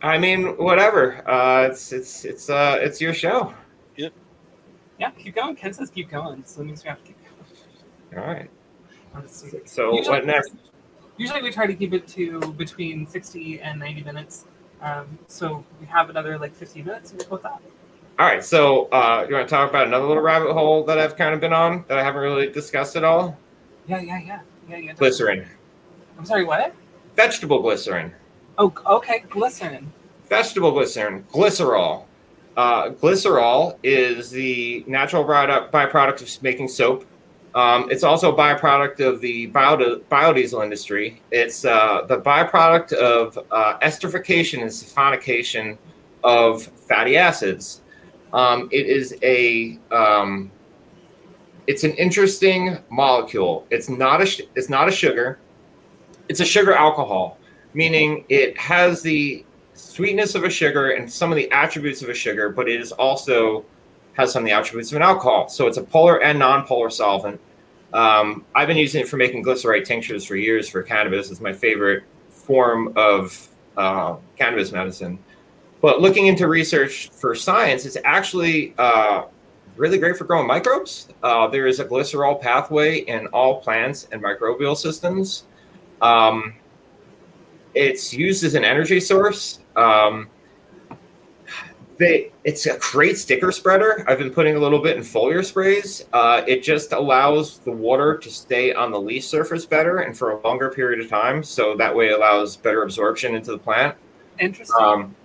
I 0.02 0.18
mean, 0.18 0.58
whatever. 0.58 1.28
Uh 1.30 1.68
It's 1.70 1.92
it's 1.92 2.26
it's 2.26 2.50
uh 2.50 2.78
it's 2.82 3.00
your 3.00 3.14
show. 3.14 3.54
Yep. 3.98 4.14
Yeah, 5.00 5.12
keep 5.12 5.36
going. 5.36 5.56
Ken 5.56 5.74
says 5.74 5.90
keep 5.90 6.10
going, 6.10 6.44
so 6.46 6.60
that 6.60 6.66
means 6.66 6.84
we 6.84 6.90
have 6.90 7.00
to 7.00 7.06
keep 7.06 7.18
going. 8.12 8.24
All 8.24 8.28
right. 8.34 8.50
Let's. 9.16 9.46
So 9.66 9.94
Usually- 9.94 10.10
what 10.18 10.26
next? 10.26 10.54
Usually 11.18 11.42
we 11.44 11.52
try 11.52 11.68
to 11.68 11.76
keep 11.76 11.94
it 11.94 12.08
to 12.10 12.40
between 12.54 13.06
sixty 13.06 13.62
and 13.62 13.80
ninety 13.80 14.04
minutes. 14.04 14.46
Um, 14.82 15.20
so 15.28 15.64
we 15.80 15.86
have 15.86 16.10
another 16.10 16.40
like 16.40 16.56
fifteen 16.56 16.86
minutes. 16.86 17.14
We'll 17.14 17.26
go 17.28 17.36
with 17.36 17.44
that. 17.44 17.62
All 18.20 18.26
right. 18.28 18.44
So 18.44 18.86
uh 18.86 19.26
you 19.30 19.36
want 19.36 19.48
to 19.48 19.54
talk 19.56 19.70
about 19.70 19.88
another 19.88 20.08
little 20.08 20.24
rabbit 20.24 20.52
hole 20.54 20.84
that 20.86 20.98
I've 20.98 21.16
kind 21.16 21.34
of 21.36 21.40
been 21.40 21.54
on 21.54 21.86
that 21.88 21.98
I 22.00 22.04
haven't 22.04 22.22
really 22.22 22.50
discussed 22.52 22.96
at 22.96 23.04
all? 23.04 23.38
Yeah, 23.88 24.00
yeah, 24.00 24.20
yeah, 24.20 24.40
yeah. 24.78 24.94
Glycerin, 24.94 25.48
I'm 26.18 26.26
sorry. 26.26 26.44
What? 26.44 26.74
vegetable 27.16 27.62
glycerin. 27.62 28.12
Oh, 28.58 28.74
okay. 28.86 29.24
Glycerin. 29.30 29.92
vegetable 30.30 30.72
glycerin, 30.72 31.24
glycerol. 31.32 32.06
Uh, 32.58 32.90
glycerol 32.90 33.78
is 33.84 34.30
the 34.30 34.84
natural 34.88 35.24
product, 35.24 35.72
byproduct 35.72 36.22
of 36.22 36.44
making 36.44 36.68
soap. 36.68 37.06
Um, 37.54 37.90
it's 37.92 38.04
also 38.04 38.34
a 38.34 38.38
byproduct 38.38 39.00
of 39.06 39.20
the 39.22 39.48
bio, 39.48 39.78
biodiesel 40.10 40.64
industry. 40.64 41.22
It's 41.32 41.66
uh, 41.66 42.06
the 42.08 42.20
byproduct 42.20 42.94
of 42.94 43.38
uh, 43.52 43.78
esterification 43.80 44.62
and 44.62 44.72
saponification 44.72 45.78
of 46.24 46.64
fatty 46.64 47.18
acids. 47.18 47.82
Um, 48.34 48.70
it 48.72 48.86
is 48.86 49.16
a 49.22 49.78
um, 49.92 50.52
it's 51.68 51.84
an 51.84 51.92
interesting 51.94 52.78
molecule. 52.90 53.66
It's 53.70 53.90
not 53.90 54.22
a 54.22 54.48
it's 54.56 54.70
not 54.70 54.88
a 54.88 54.92
sugar. 54.92 55.40
It's 56.30 56.40
a 56.40 56.46
sugar 56.46 56.74
alcohol, 56.74 57.38
meaning 57.74 58.26
it 58.30 58.58
has 58.58 59.02
the 59.02 59.46
sweetness 59.74 60.36
of 60.36 60.44
a 60.44 60.50
sugar 60.50 60.92
and 60.92 61.12
some 61.12 61.32
of 61.32 61.36
the 61.36 61.52
attributes 61.52 62.02
of 62.02 62.10
a 62.10 62.14
sugar, 62.14 62.50
but 62.50 62.70
it 62.70 62.80
is 62.80 62.92
also 62.92 63.66
has 64.14 64.32
some 64.32 64.44
of 64.44 64.46
the 64.46 64.52
attributes 64.52 64.92
of 64.92 64.98
an 64.98 65.02
alcohol. 65.02 65.50
So 65.50 65.68
it's 65.68 65.78
a 65.78 65.84
polar 65.84 66.22
and 66.22 66.38
non-polar 66.38 66.90
solvent. 66.90 67.40
Um, 67.94 68.46
I've 68.56 68.68
been 68.68 68.78
using 68.78 69.02
it 69.02 69.08
for 69.08 69.18
making 69.18 69.44
glycerite 69.44 69.86
tinctures 69.86 70.26
for 70.26 70.36
years 70.36 70.70
for 70.70 70.82
cannabis. 70.84 71.32
It's 71.32 71.42
my 71.42 71.54
favorite 71.54 72.04
form 72.30 72.94
of 72.96 73.50
uh, 73.78 74.16
cannabis 74.38 74.72
medicine. 74.72 75.20
But 75.82 76.02
looking 76.02 76.28
into 76.28 76.48
research 76.48 77.10
for 77.10 77.34
science, 77.36 77.86
it's 77.86 77.98
actually 78.06 78.74
uh, 78.78 79.24
really 79.76 79.98
great 79.98 80.18
for 80.18 80.26
growing 80.26 80.48
microbes. 80.48 81.08
Uh, 81.24 81.48
there 81.48 81.68
is 81.68 81.80
a 81.80 81.86
glycerol 81.86 82.40
pathway 82.40 83.00
in 83.00 83.28
all 83.28 83.62
plants 83.62 84.08
and 84.12 84.22
microbial 84.22 84.76
systems. 84.76 85.46
Um, 86.02 86.56
it's 87.74 88.14
used 88.14 88.44
as 88.44 88.56
an 88.56 88.66
energy 88.66 89.00
source. 89.00 89.60
Um, 89.76 90.30
they, 91.98 92.32
it's 92.44 92.66
a 92.66 92.80
great 92.80 93.18
sticker 93.18 93.52
spreader. 93.52 94.04
I've 94.08 94.18
been 94.18 94.34
putting 94.34 94.56
a 94.56 94.60
little 94.60 94.80
bit 94.80 94.98
in 94.98 95.04
foliar 95.04 95.46
sprays. 95.46 96.04
Uh, 96.12 96.42
it 96.48 96.64
just 96.64 96.94
allows 96.94 97.60
the 97.60 97.72
water 97.72 98.18
to 98.18 98.30
stay 98.30 98.74
on 98.74 98.92
the 98.92 99.00
leaf 99.00 99.24
surface 99.24 99.66
better 99.68 100.00
and 100.00 100.18
for 100.18 100.32
a 100.32 100.42
longer 100.42 100.70
period 100.72 101.00
of 101.00 101.10
time. 101.10 101.44
So 101.44 101.76
that 101.78 101.96
way 101.96 102.10
allows 102.10 102.58
better 102.58 102.82
absorption 102.82 103.36
into 103.36 103.52
the 103.52 103.60
plant. 103.60 103.96
Interesting. 104.40 104.76
Um, 104.80 105.16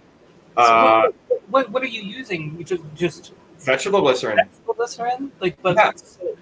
so 0.56 0.62
uh, 0.62 1.02
what, 1.28 1.48
what, 1.48 1.70
what 1.70 1.82
are 1.82 1.86
you 1.88 2.02
using? 2.02 2.62
Just 2.62 2.82
just 2.94 3.32
vegetable 3.66 4.00
glycerin. 4.00 4.36
vegetable 4.36 4.74
glycerin? 4.74 5.32
Like 5.40 5.60
but 5.62 5.76
Yeah. 5.76 5.92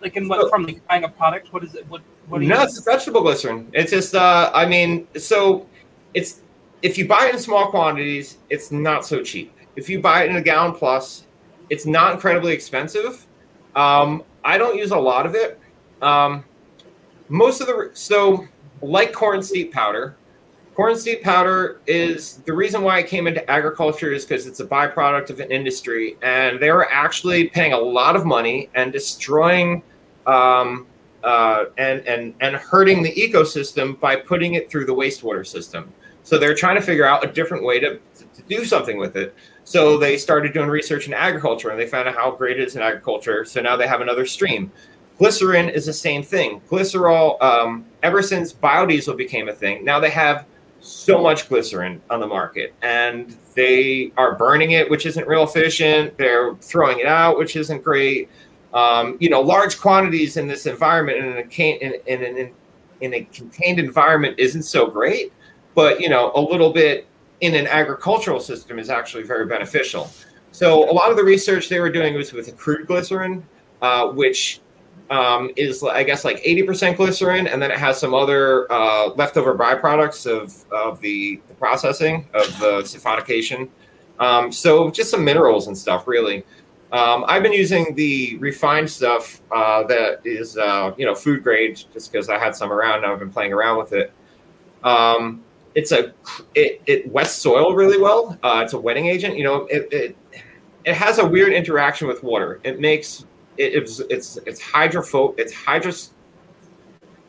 like 0.00 0.16
in 0.16 0.28
what 0.28 0.48
from 0.50 0.64
like 0.66 0.86
buying 0.86 1.04
a 1.04 1.08
product? 1.08 1.52
What 1.52 1.64
is 1.64 1.74
it? 1.74 1.88
What 1.88 2.02
what 2.28 2.42
No, 2.42 2.62
it's 2.62 2.78
vegetable 2.84 3.22
glycerin. 3.22 3.68
It's 3.72 3.90
just, 3.90 4.14
uh, 4.14 4.50
I 4.54 4.66
mean, 4.66 5.08
so 5.16 5.66
it's 6.12 6.42
if 6.82 6.98
you 6.98 7.08
buy 7.08 7.26
it 7.28 7.34
in 7.34 7.40
small 7.40 7.70
quantities, 7.70 8.38
it's 8.50 8.70
not 8.70 9.04
so 9.06 9.22
cheap. 9.22 9.52
If 9.74 9.88
you 9.88 10.00
buy 10.00 10.24
it 10.24 10.30
in 10.30 10.36
a 10.36 10.42
gallon 10.42 10.72
plus, 10.72 11.24
it's 11.70 11.86
not 11.86 12.12
incredibly 12.12 12.52
expensive. 12.52 13.26
Um, 13.74 14.22
I 14.44 14.58
don't 14.58 14.76
use 14.76 14.90
a 14.90 14.98
lot 14.98 15.24
of 15.26 15.34
it. 15.34 15.58
Um, 16.02 16.44
most 17.28 17.60
of 17.62 17.66
the 17.66 17.90
so 17.94 18.46
like 18.82 19.12
corn 19.12 19.42
steep 19.42 19.72
powder, 19.72 20.14
corn 20.74 20.96
steep 20.96 21.22
powder 21.22 21.80
is 21.86 22.38
the 22.38 22.52
reason 22.52 22.82
why 22.82 22.98
I 22.98 23.02
came 23.02 23.26
into 23.26 23.48
agriculture 23.50 24.12
is 24.12 24.24
because 24.24 24.46
it's 24.46 24.60
a 24.60 24.66
byproduct 24.66 25.30
of 25.30 25.40
an 25.40 25.50
industry, 25.50 26.16
and 26.22 26.60
they 26.60 26.70
were 26.70 26.90
actually 26.90 27.48
paying 27.48 27.72
a 27.72 27.78
lot 27.78 28.16
of 28.16 28.24
money 28.24 28.70
and 28.74 28.92
destroying. 28.92 29.82
Um, 30.26 30.86
uh, 31.22 31.64
and 31.78 32.06
and 32.06 32.34
and 32.40 32.54
hurting 32.54 33.02
the 33.02 33.12
ecosystem 33.14 33.98
by 33.98 34.14
putting 34.14 34.54
it 34.54 34.70
through 34.70 34.84
the 34.84 34.94
wastewater 34.94 35.46
system. 35.46 35.90
So 36.22 36.38
they're 36.38 36.54
trying 36.54 36.76
to 36.76 36.82
figure 36.82 37.06
out 37.06 37.24
a 37.24 37.30
different 37.30 37.64
way 37.64 37.80
to, 37.80 37.98
to 37.98 38.42
do 38.48 38.64
something 38.64 38.98
with 38.98 39.16
it. 39.16 39.34
So 39.64 39.98
they 39.98 40.16
started 40.16 40.52
doing 40.52 40.68
research 40.68 41.06
in 41.06 41.14
agriculture, 41.14 41.70
and 41.70 41.78
they 41.78 41.86
found 41.86 42.08
out 42.08 42.14
how 42.14 42.30
great 42.30 42.58
it 42.58 42.66
is 42.66 42.76
in 42.76 42.82
agriculture. 42.82 43.44
So 43.44 43.60
now 43.60 43.76
they 43.76 43.86
have 43.86 44.00
another 44.00 44.26
stream. 44.26 44.70
Glycerin 45.18 45.68
is 45.68 45.86
the 45.86 45.92
same 45.92 46.22
thing. 46.22 46.60
Glycerol, 46.68 47.40
um, 47.42 47.84
ever 48.02 48.20
since 48.20 48.52
biodiesel 48.52 49.16
became 49.16 49.48
a 49.48 49.52
thing, 49.52 49.84
now 49.84 50.00
they 50.00 50.10
have 50.10 50.46
so 50.84 51.22
much 51.22 51.48
glycerin 51.48 52.00
on 52.10 52.20
the 52.20 52.26
market, 52.26 52.74
and 52.82 53.36
they 53.54 54.12
are 54.16 54.34
burning 54.36 54.72
it, 54.72 54.90
which 54.90 55.06
isn't 55.06 55.26
real 55.26 55.44
efficient. 55.44 56.16
They're 56.18 56.54
throwing 56.56 56.98
it 56.98 57.06
out, 57.06 57.38
which 57.38 57.56
isn't 57.56 57.82
great 57.82 58.28
um, 58.74 59.16
you 59.20 59.30
know, 59.30 59.40
large 59.40 59.80
quantities 59.80 60.36
in 60.36 60.48
this 60.48 60.66
environment 60.66 61.18
in 61.18 61.36
a, 61.38 61.44
can- 61.44 61.78
in, 61.78 61.94
in, 62.06 62.22
in, 62.36 62.52
in 63.00 63.14
a 63.14 63.20
contained 63.32 63.78
environment 63.78 64.34
isn't 64.38 64.64
so 64.64 64.86
great, 64.88 65.32
but 65.74 66.00
you 66.00 66.08
know, 66.08 66.32
a 66.34 66.40
little 66.40 66.72
bit 66.72 67.06
in 67.40 67.54
an 67.54 67.68
agricultural 67.68 68.40
system 68.40 68.78
is 68.78 68.90
actually 68.90 69.22
very 69.22 69.46
beneficial. 69.46 70.10
So 70.50 70.90
a 70.90 70.92
lot 70.92 71.10
of 71.10 71.16
the 71.16 71.24
research 71.24 71.68
they 71.68 71.80
were 71.80 71.90
doing 71.90 72.14
was 72.14 72.32
with 72.32 72.54
crude 72.56 72.86
glycerin, 72.86 73.46
uh, 73.80 74.08
which 74.08 74.60
um, 75.10 75.50
is 75.56 75.82
I 75.82 76.02
guess 76.02 76.24
like 76.24 76.42
80% 76.42 76.96
glycerin, 76.96 77.46
and 77.46 77.60
then 77.60 77.70
it 77.70 77.78
has 77.78 77.98
some 77.98 78.14
other 78.14 78.70
uh, 78.72 79.08
leftover 79.10 79.54
byproducts 79.54 80.26
of, 80.26 80.64
of 80.72 81.00
the, 81.00 81.40
the 81.48 81.54
processing 81.54 82.26
of 82.34 82.46
the 82.58 82.82
saponification. 82.82 83.68
Um, 84.18 84.52
so 84.52 84.90
just 84.90 85.10
some 85.10 85.24
minerals 85.24 85.66
and 85.66 85.76
stuff, 85.76 86.06
really. 86.06 86.44
Um, 86.92 87.24
I've 87.26 87.42
been 87.42 87.52
using 87.52 87.94
the 87.96 88.36
refined 88.38 88.88
stuff 88.88 89.42
uh, 89.50 89.82
that 89.84 90.20
is, 90.24 90.56
uh, 90.56 90.94
you 90.96 91.04
know, 91.04 91.14
food 91.14 91.42
grade, 91.42 91.82
just 91.92 92.12
because 92.12 92.28
I 92.28 92.38
had 92.38 92.54
some 92.54 92.72
around. 92.72 93.02
and 93.02 93.06
I've 93.06 93.18
been 93.18 93.32
playing 93.32 93.52
around 93.52 93.78
with 93.78 93.92
it. 93.92 94.12
Um, 94.84 95.42
it's 95.74 95.90
a 95.90 96.12
it, 96.54 96.80
it 96.86 97.10
wets 97.10 97.32
soil 97.32 97.74
really 97.74 98.00
well. 98.00 98.38
Uh, 98.44 98.60
it's 98.62 98.74
a 98.74 98.78
wetting 98.78 99.06
agent. 99.06 99.36
You 99.36 99.42
know, 99.42 99.66
it, 99.66 99.88
it 99.92 100.16
it 100.84 100.94
has 100.94 101.18
a 101.18 101.26
weird 101.26 101.52
interaction 101.52 102.06
with 102.06 102.22
water. 102.22 102.60
It 102.62 102.78
makes 102.78 103.24
it, 103.56 103.74
it's 103.74 104.00
it's 104.00 104.36
it's 104.46 104.60
hydrophobic. 104.60 105.38
It's 105.38 105.54
hydros. 105.54 106.10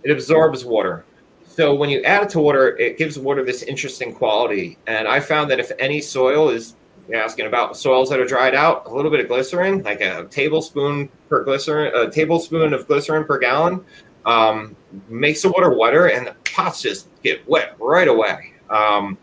It 0.03 0.11
absorbs 0.11 0.65
water. 0.65 1.05
So 1.45 1.73
when 1.73 1.89
you 1.89 2.01
add 2.03 2.23
it 2.23 2.29
to 2.29 2.39
water, 2.39 2.77
it 2.77 2.97
gives 2.97 3.17
water 3.17 3.43
this 3.43 3.63
interesting 3.63 4.13
quality. 4.13 4.77
And 4.87 5.07
I 5.07 5.19
found 5.19 5.49
that 5.51 5.59
if 5.59 5.71
any 5.79 6.01
soil 6.01 6.49
is 6.49 6.75
you're 7.07 7.21
asking 7.21 7.45
about 7.45 7.77
soils 7.77 8.09
that 8.09 8.19
are 8.19 8.25
dried 8.25 8.55
out, 8.55 8.87
a 8.87 8.93
little 8.93 9.11
bit 9.11 9.19
of 9.19 9.27
glycerin, 9.27 9.83
like 9.83 10.01
a 10.01 10.25
tablespoon 10.29 11.09
per 11.29 11.43
glycerin, 11.43 11.93
a 11.95 12.09
tablespoon 12.09 12.73
of 12.73 12.87
glycerin 12.87 13.25
per 13.25 13.37
gallon, 13.37 13.83
um, 14.25 14.75
makes 15.07 15.41
the 15.43 15.49
water 15.49 15.77
wetter, 15.77 16.07
and 16.07 16.27
the 16.27 16.35
pots 16.51 16.81
just 16.81 17.07
get 17.21 17.47
wet 17.47 17.75
right 17.79 18.07
away. 18.07 18.53
Um, 18.69 19.17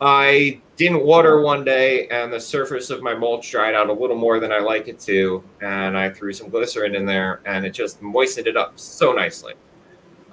I 0.00 0.60
didn't 0.76 1.04
water 1.04 1.40
one 1.42 1.64
day, 1.64 2.08
and 2.08 2.32
the 2.32 2.40
surface 2.40 2.90
of 2.90 3.02
my 3.02 3.14
mulch 3.14 3.50
dried 3.50 3.74
out 3.74 3.88
a 3.88 3.92
little 3.92 4.16
more 4.16 4.40
than 4.40 4.50
I 4.52 4.58
like 4.58 4.88
it 4.88 4.98
to, 5.00 5.42
and 5.60 5.96
I 5.96 6.08
threw 6.10 6.32
some 6.32 6.48
glycerin 6.48 6.94
in 6.94 7.04
there, 7.04 7.40
and 7.44 7.64
it 7.66 7.70
just 7.70 8.00
moistened 8.00 8.46
it 8.46 8.56
up 8.56 8.78
so 8.78 9.12
nicely. 9.12 9.54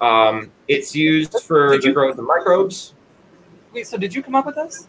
Um, 0.00 0.50
it's 0.66 0.94
used 0.96 1.34
for 1.42 1.72
Did 1.72 1.82
the 1.82 1.88
you- 1.88 1.94
growth 1.94 2.18
of 2.18 2.24
microbes. 2.24 2.94
Wait, 3.74 3.86
so 3.86 3.96
did 3.98 4.14
you 4.14 4.22
come 4.22 4.34
up 4.34 4.46
with 4.46 4.54
this? 4.56 4.88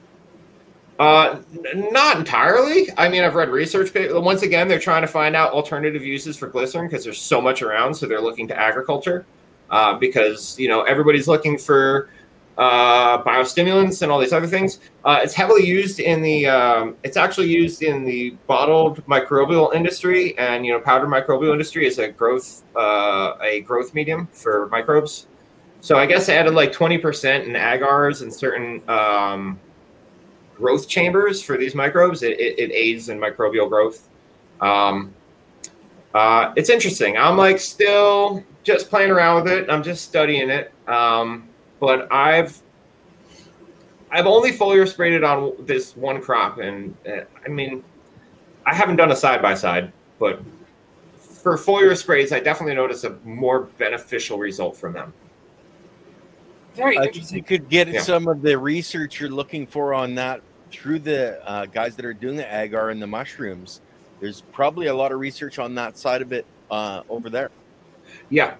Uh, 1.00 1.40
n- 1.74 1.90
not 1.92 2.18
entirely. 2.18 2.88
I 2.98 3.10
mean, 3.10 3.24
I've 3.24 3.36
read 3.36 3.50
research. 3.50 3.94
pa- 3.94 4.20
Once 4.20 4.44
again, 4.44 4.68
they're 4.68 4.80
trying 4.80 5.02
to 5.02 5.08
find 5.08 5.36
out 5.36 5.52
alternative 5.52 6.04
uses 6.04 6.38
for 6.38 6.48
glycerin 6.48 6.88
because 6.88 7.04
there's 7.04 7.20
so 7.20 7.42
much 7.42 7.62
around. 7.62 7.94
So 7.94 8.06
they're 8.08 8.22
looking 8.22 8.48
to 8.50 8.58
agriculture 8.60 9.26
uh, 9.70 9.98
because 9.98 10.58
you 10.60 10.68
know 10.68 10.82
everybody's 10.84 11.28
looking 11.28 11.58
for 11.58 12.10
uh, 12.62 13.24
biostimulants 13.24 14.04
and 14.04 14.12
all 14.12 14.20
these 14.20 14.34
other 14.34 14.46
things. 14.46 14.80
Uh, 15.04 15.20
it's 15.24 15.34
heavily 15.34 15.66
used 15.66 16.00
in 16.00 16.22
the. 16.22 16.46
Um, 16.46 16.96
it's 17.04 17.18
actually 17.18 17.48
used 17.48 17.82
in 17.82 18.06
the 18.06 18.38
bottled 18.46 19.04
microbial 19.08 19.74
industry 19.74 20.38
and 20.38 20.64
you 20.64 20.72
know 20.72 20.80
powdered 20.80 21.08
microbial 21.08 21.52
industry 21.52 21.88
is 21.88 21.98
a 21.98 22.10
growth 22.10 22.64
uh, 22.76 23.34
a 23.42 23.62
growth 23.62 23.96
medium 23.96 24.28
for 24.28 24.68
microbes. 24.68 25.26
So 25.80 25.98
I 25.98 26.06
guess 26.06 26.30
I 26.30 26.36
added 26.36 26.54
like 26.54 26.72
twenty 26.72 27.00
percent 27.00 27.48
in 27.48 27.54
agars 27.54 28.22
and 28.22 28.32
certain. 28.32 28.88
Um, 28.88 29.60
growth 30.56 30.88
chambers 30.88 31.42
for 31.42 31.58
these 31.58 31.74
microbes. 31.74 32.22
It, 32.22 32.40
it, 32.40 32.60
it 32.60 32.72
aids 32.72 33.10
in 33.10 33.18
microbial 33.20 33.68
growth. 33.68 34.08
Um, 34.60 35.12
uh, 36.14 36.54
it's 36.56 36.70
interesting. 36.70 37.18
I'm 37.18 37.36
like 37.36 37.60
still 37.60 38.44
just 38.62 38.88
playing 38.88 39.10
around 39.10 39.44
with 39.44 39.52
it. 39.52 39.72
I'm 39.72 39.82
just 39.82 40.06
studying 40.06 40.52
it. 40.52 40.72
Um, 40.88 41.50
but 41.82 42.10
I've 42.14 42.62
I've 44.12 44.28
only 44.28 44.52
foliar 44.54 44.88
sprayed 44.88 45.14
it 45.14 45.24
on 45.26 45.54
this 45.60 45.98
one 45.98 46.22
crop, 46.22 46.60
and 46.60 46.96
uh, 47.06 47.22
I 47.46 47.50
mean, 47.50 47.84
I 48.66 48.74
haven't 48.74 48.96
done 48.98 49.12
a 49.12 49.16
side 49.16 49.42
by 49.42 49.56
side, 49.56 49.92
but 50.20 50.42
for 51.18 51.58
foliar 51.58 51.98
sprays, 51.98 52.32
I 52.32 52.40
definitely 52.40 52.76
notice 52.76 53.04
a 53.04 53.18
more 53.26 53.62
beneficial 53.78 54.38
result 54.38 54.78
from 54.78 54.94
them. 54.94 55.14
Very 56.76 56.98
I 56.98 57.10
think 57.10 57.32
you 57.32 57.44
could 57.44 57.68
get 57.68 57.88
Yeah. 57.88 58.02
some 58.02 58.28
of 58.28 58.42
the 58.42 58.58
research 58.58 59.20
you're 59.20 59.30
looking 59.30 59.66
for 59.66 59.94
on 59.94 60.16
that 60.16 60.42
through 60.72 61.00
the 61.00 61.42
uh, 61.50 61.66
guys 61.66 61.96
that 61.96 62.06
are 62.06 62.14
doing 62.14 62.38
the 62.38 62.62
agar 62.62 62.92
and 62.92 63.02
the 63.02 63.08
mushrooms. 63.08 63.82
There's 64.20 64.42
probably 64.54 64.88
a 64.88 64.94
lot 64.94 65.12
of 65.12 65.20
research 65.20 65.58
on 65.58 65.74
that 65.76 65.98
side 65.98 66.22
of 66.22 66.32
it 66.32 66.46
uh, 66.70 67.02
over 67.10 67.30
there. 67.30 67.50
Yeah, 68.30 68.56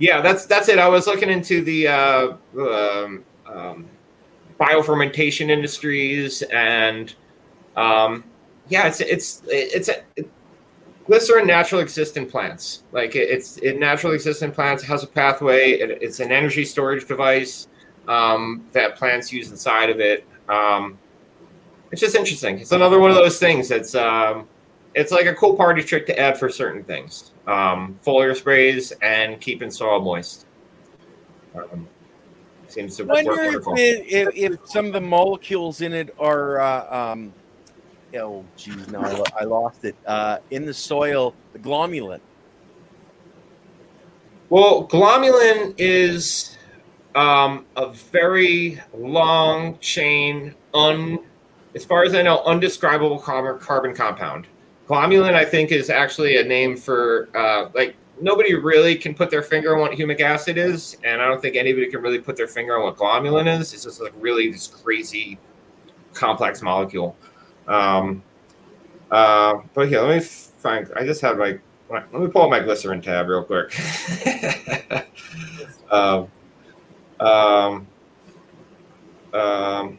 yeah, 0.00 0.22
that's 0.22 0.46
that's 0.46 0.68
it. 0.68 0.78
I 0.78 0.88
was 0.88 1.06
looking 1.06 1.28
into 1.28 1.62
the 1.62 1.88
uh, 1.88 2.32
um, 2.58 3.24
um, 3.46 3.86
biofermentation 4.58 5.50
industries, 5.50 6.42
and 6.42 7.14
um, 7.76 8.24
yeah, 8.68 8.88
it's 8.88 9.00
it's 9.02 9.42
it's 9.46 9.90
it, 10.16 10.30
glycerin 11.06 11.46
naturally 11.46 11.82
exists 11.82 12.16
in 12.16 12.24
plants. 12.24 12.84
Like 12.92 13.14
it, 13.14 13.28
it's 13.28 13.58
it 13.58 13.78
naturally 13.78 14.16
exists 14.16 14.42
in 14.42 14.52
plants. 14.52 14.82
It 14.82 14.86
has 14.86 15.04
a 15.04 15.06
pathway. 15.06 15.72
It, 15.72 16.02
it's 16.02 16.18
an 16.18 16.32
energy 16.32 16.64
storage 16.64 17.06
device 17.06 17.68
um, 18.08 18.66
that 18.72 18.96
plants 18.96 19.30
use 19.30 19.50
inside 19.50 19.90
of 19.90 20.00
it. 20.00 20.26
Um, 20.48 20.98
it's 21.92 22.00
just 22.00 22.16
interesting. 22.16 22.58
It's 22.58 22.72
another 22.72 23.00
one 23.00 23.10
of 23.10 23.16
those 23.16 23.38
things 23.38 23.68
that's 23.68 23.94
um, 23.94 24.48
it's 24.94 25.12
like 25.12 25.26
a 25.26 25.34
cool 25.34 25.56
party 25.56 25.82
trick 25.82 26.06
to 26.06 26.18
add 26.18 26.38
for 26.38 26.48
certain 26.48 26.84
things. 26.84 27.29
Um, 27.46 27.98
foliar 28.04 28.36
sprays 28.36 28.92
and 29.02 29.40
keeping 29.40 29.70
soil 29.70 30.00
moist. 30.00 30.46
Um, 31.54 31.88
seems 32.68 32.96
to 32.96 33.04
work 33.04 33.24
wonder 33.24 33.42
if, 33.42 34.06
if, 34.06 34.28
if 34.34 34.60
some 34.64 34.86
of 34.86 34.92
the 34.92 35.00
molecules 35.00 35.80
in 35.80 35.92
it 35.92 36.14
are 36.18 36.60
uh, 36.60 37.12
um, 37.12 37.32
oh 38.16 38.44
geez 38.56 38.88
no 38.88 39.00
I, 39.00 39.12
lo- 39.12 39.24
I 39.40 39.44
lost 39.44 39.84
it 39.84 39.96
uh, 40.06 40.38
in 40.50 40.64
the 40.64 40.74
soil 40.74 41.34
the 41.52 41.58
glomalin. 41.58 42.20
Well, 44.50 44.88
glomalin 44.88 45.74
is 45.78 46.56
um, 47.14 47.66
a 47.76 47.92
very 47.92 48.80
long 48.92 49.78
chain, 49.78 50.54
un, 50.74 51.20
as 51.76 51.84
far 51.84 52.02
as 52.02 52.14
I 52.16 52.22
know, 52.22 52.42
undescribable 52.44 53.20
carbon, 53.20 53.60
carbon 53.60 53.94
compound. 53.94 54.48
Glomalin, 54.90 55.34
I 55.34 55.44
think, 55.44 55.70
is 55.70 55.88
actually 55.88 56.38
a 56.38 56.44
name 56.44 56.76
for 56.76 57.28
uh, 57.36 57.70
like 57.74 57.94
nobody 58.20 58.54
really 58.54 58.96
can 58.96 59.14
put 59.14 59.30
their 59.30 59.42
finger 59.42 59.76
on 59.76 59.80
what 59.80 59.92
humic 59.92 60.20
acid 60.20 60.58
is, 60.58 60.96
and 61.04 61.22
I 61.22 61.28
don't 61.28 61.40
think 61.40 61.54
anybody 61.54 61.88
can 61.88 62.02
really 62.02 62.18
put 62.18 62.36
their 62.36 62.48
finger 62.48 62.76
on 62.76 62.82
what 62.82 62.96
glomalin 62.96 63.46
is. 63.46 63.72
It's 63.72 63.84
just 63.84 64.00
like 64.00 64.12
really 64.18 64.50
this 64.50 64.66
crazy, 64.66 65.38
complex 66.12 66.60
molecule. 66.60 67.16
Um, 67.68 68.20
uh, 69.12 69.60
but 69.74 69.88
here, 69.88 70.00
let 70.00 70.16
me 70.16 70.24
find. 70.24 70.90
I 70.96 71.04
just 71.04 71.20
had 71.20 71.38
my. 71.38 71.56
Let 71.88 72.12
me 72.12 72.26
pull 72.26 72.42
up 72.42 72.50
my 72.50 72.58
glycerin 72.58 73.00
tab 73.00 73.28
real 73.28 73.44
quick. 73.44 73.72
um, 75.92 76.28
um, 77.20 77.86
um, 79.34 79.98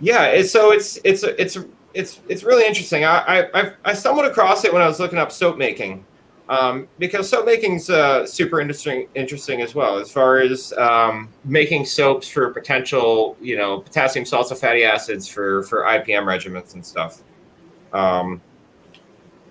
yeah, 0.00 0.24
it's, 0.26 0.50
so 0.50 0.72
it's 0.72 0.98
it's 1.04 1.22
it's 1.22 1.58
it's 1.94 2.20
it's 2.28 2.44
really 2.44 2.66
interesting. 2.66 3.04
I, 3.04 3.18
I 3.52 3.72
I've- 3.84 3.98
stumbled 3.98 4.26
across 4.26 4.64
it 4.64 4.72
when 4.72 4.82
I 4.82 4.86
was 4.86 5.00
looking 5.00 5.18
up 5.18 5.32
soap 5.32 5.56
making, 5.56 6.04
um, 6.48 6.86
because 6.98 7.28
soap 7.28 7.46
making's 7.46 7.90
uh, 7.90 8.26
super 8.26 8.60
interesting 8.60 9.08
interesting 9.14 9.62
as 9.62 9.74
well 9.74 9.98
as 9.98 10.10
far 10.10 10.38
as 10.38 10.72
um, 10.74 11.28
making 11.44 11.84
soaps 11.86 12.28
for 12.28 12.50
potential 12.50 13.36
you 13.40 13.56
know 13.56 13.80
potassium 13.80 14.24
salts 14.24 14.50
and 14.50 14.60
fatty 14.60 14.84
acids 14.84 15.26
for 15.28 15.62
for 15.64 15.82
IPM 15.82 16.24
regimens 16.24 16.74
and 16.74 16.84
stuff. 16.84 17.22
Um, 17.92 18.40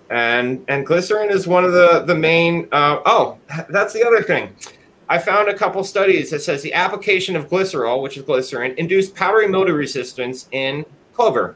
and 0.10 0.64
and 0.68 0.86
glycerin 0.86 1.30
is 1.30 1.48
one 1.48 1.66
of 1.66 1.74
the 1.74 2.04
the 2.06 2.16
main. 2.16 2.68
Uh, 2.72 3.02
oh, 3.06 3.38
that's 3.70 3.94
the 3.94 4.06
other 4.06 4.22
thing. 4.22 4.56
I 5.10 5.18
found 5.18 5.48
a 5.48 5.54
couple 5.54 5.84
studies 5.86 6.30
that 6.32 6.42
says 6.42 6.62
the 6.62 6.74
application 6.74 7.36
of 7.38 7.48
glycerol, 7.48 8.02
which 8.02 8.18
is 8.18 8.24
glycerin, 8.24 8.74
induced 8.78 9.16
powdery 9.16 9.48
mildew 9.48 9.74
resistance 9.74 10.50
in 10.52 10.86
clover, 11.14 11.56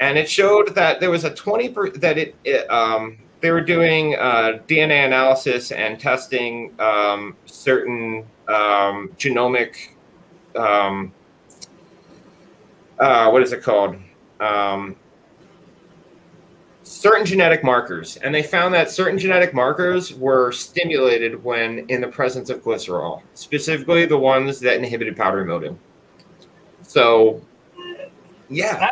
and 0.00 0.18
it 0.18 0.28
showed 0.28 0.74
that 0.74 1.00
there 1.00 1.10
was 1.10 1.24
a 1.24 1.34
twenty 1.34 1.68
per, 1.68 1.90
that 1.90 2.18
it, 2.18 2.34
it 2.44 2.70
um, 2.70 3.18
they 3.40 3.50
were 3.50 3.60
doing 3.60 4.16
uh, 4.16 4.58
DNA 4.66 5.06
analysis 5.06 5.72
and 5.72 6.00
testing 6.00 6.74
um, 6.80 7.36
certain 7.46 8.24
um, 8.48 9.10
genomic 9.18 9.90
um, 10.56 11.12
uh, 12.98 13.30
what 13.30 13.42
is 13.42 13.52
it 13.52 13.62
called 13.62 13.96
um, 14.40 14.96
certain 16.82 17.24
genetic 17.24 17.62
markers, 17.62 18.16
and 18.16 18.34
they 18.34 18.42
found 18.42 18.74
that 18.74 18.90
certain 18.90 19.18
genetic 19.18 19.54
markers 19.54 20.12
were 20.14 20.50
stimulated 20.50 21.42
when 21.44 21.86
in 21.88 22.00
the 22.00 22.08
presence 22.08 22.50
of 22.50 22.62
glycerol, 22.62 23.22
specifically 23.34 24.06
the 24.06 24.18
ones 24.18 24.58
that 24.60 24.76
inhibited 24.76 25.16
powdery 25.16 25.44
mildew. 25.44 25.76
So, 26.82 27.40
yeah. 28.48 28.90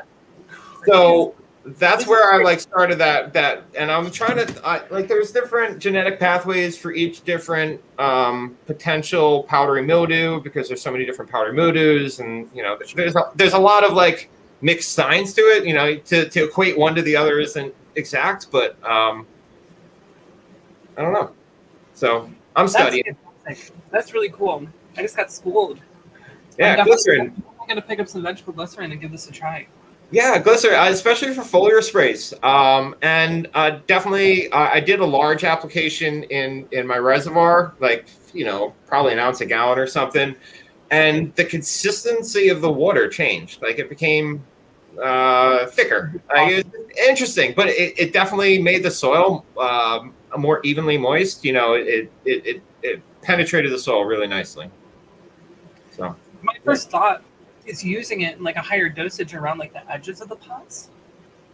So 0.89 1.35
that's 1.77 2.07
where 2.07 2.33
I 2.33 2.43
like 2.43 2.61
started 2.61 2.97
that 2.99 3.33
that, 3.35 3.65
and 3.77 3.91
I'm 3.91 4.11
trying 4.11 4.47
to 4.47 4.67
I, 4.67 4.87
like. 4.89 5.09
There's 5.09 5.33
different 5.33 5.79
genetic 5.79 6.19
pathways 6.19 6.79
for 6.79 6.93
each 6.93 7.23
different 7.25 7.81
um, 7.99 8.57
potential 8.67 9.43
powdery 9.45 9.83
mildew 9.83 10.41
because 10.41 10.69
there's 10.69 10.81
so 10.81 10.91
many 10.91 11.05
different 11.05 11.31
powdery 11.31 11.53
mildews, 11.53 12.21
and 12.21 12.49
you 12.55 12.63
know, 12.63 12.79
there's 12.95 13.17
a, 13.17 13.31
there's 13.35 13.53
a 13.53 13.59
lot 13.59 13.85
of 13.85 13.93
like 13.93 14.31
mixed 14.61 14.93
science 14.93 15.35
to 15.35 15.43
it. 15.43 15.67
You 15.67 15.75
know, 15.75 15.97
to 15.97 16.29
to 16.29 16.45
equate 16.45 16.79
one 16.79 16.95
to 16.95 17.03
the 17.03 17.17
other 17.17 17.39
isn't 17.39 17.75
exact, 17.97 18.51
but 18.51 18.83
um, 18.89 19.27
I 20.97 21.03
don't 21.03 21.13
know. 21.13 21.33
So 21.95 22.31
I'm 22.57 22.67
That's 22.67 22.73
studying. 22.73 23.17
fantastic. 23.45 23.77
That's 23.91 24.15
really 24.15 24.31
cool. 24.31 24.67
I 24.97 25.03
just 25.03 25.17
got 25.17 25.31
schooled. 25.31 25.81
Yeah, 26.59 26.77
I'm 26.79 26.87
glycerin. 26.87 27.43
I'm 27.61 27.69
gonna 27.69 27.83
pick 27.83 28.01
up 28.01 28.09
some 28.09 28.23
vegetable 28.23 28.53
glycerin 28.53 28.91
and 28.93 29.01
give 29.01 29.13
this 29.13 29.29
a 29.29 29.33
try. 29.33 29.67
Yeah, 30.11 30.39
glycerin, 30.39 30.75
uh, 30.75 30.87
especially 30.87 31.35
for 31.35 31.43
foliar 31.43 31.83
sprays. 31.83 32.33
Um, 32.43 32.95
and 33.03 33.49
uh, 33.53 33.81
definitely, 33.87 34.51
uh, 34.53 34.71
I 34.73 34.81
did 34.81 35.01
a 35.01 35.05
large 35.05 35.45
application 35.45 36.23
in 36.25 36.67
in 36.73 36.87
my 36.87 36.97
reservoir, 36.97 37.75
like 37.79 38.09
you 38.33 38.45
know, 38.45 38.75
probably 38.87 39.13
an 39.13 39.19
ounce 39.19 39.41
a 39.43 39.47
gallon 39.47 39.79
or 39.79 39.87
something. 39.87 40.35
And 40.91 41.35
the 41.35 41.45
consistency 41.45 42.49
of 42.49 42.63
the 42.63 42.73
water 42.73 43.09
changed. 43.09 43.61
Like 43.61 43.79
it 43.79 43.91
became 43.91 44.43
uh, 45.03 45.67
thicker. 45.67 46.15
Like, 46.35 46.53
it 46.53 46.67
was 46.67 46.75
interesting, 47.07 47.53
but 47.55 47.69
it, 47.69 47.93
it 47.99 48.13
definitely 48.15 48.63
made 48.63 48.83
the 48.83 48.91
soil 48.91 49.45
um, 49.61 50.15
more 50.39 50.61
evenly 50.65 50.97
moist. 50.97 51.45
You 51.45 51.53
know, 51.53 51.75
it, 51.75 52.11
it 52.25 52.47
it 52.47 52.63
it 52.83 53.03
penetrated 53.21 53.73
the 53.73 53.79
soil 53.79 54.05
really 54.05 54.27
nicely. 54.27 54.71
So. 55.91 56.17
My 56.41 56.55
first 56.65 56.89
thought 56.89 57.25
is 57.69 57.85
using 57.85 58.23
it 58.23 58.39
in 58.39 58.43
like 58.43 58.57
a 58.57 58.63
higher 58.63 58.89
dosage 58.89 59.35
around 59.35 59.59
like 59.59 59.73
the 59.73 59.89
edges 59.91 60.21
of 60.21 60.29
the 60.29 60.37
pots, 60.37 60.89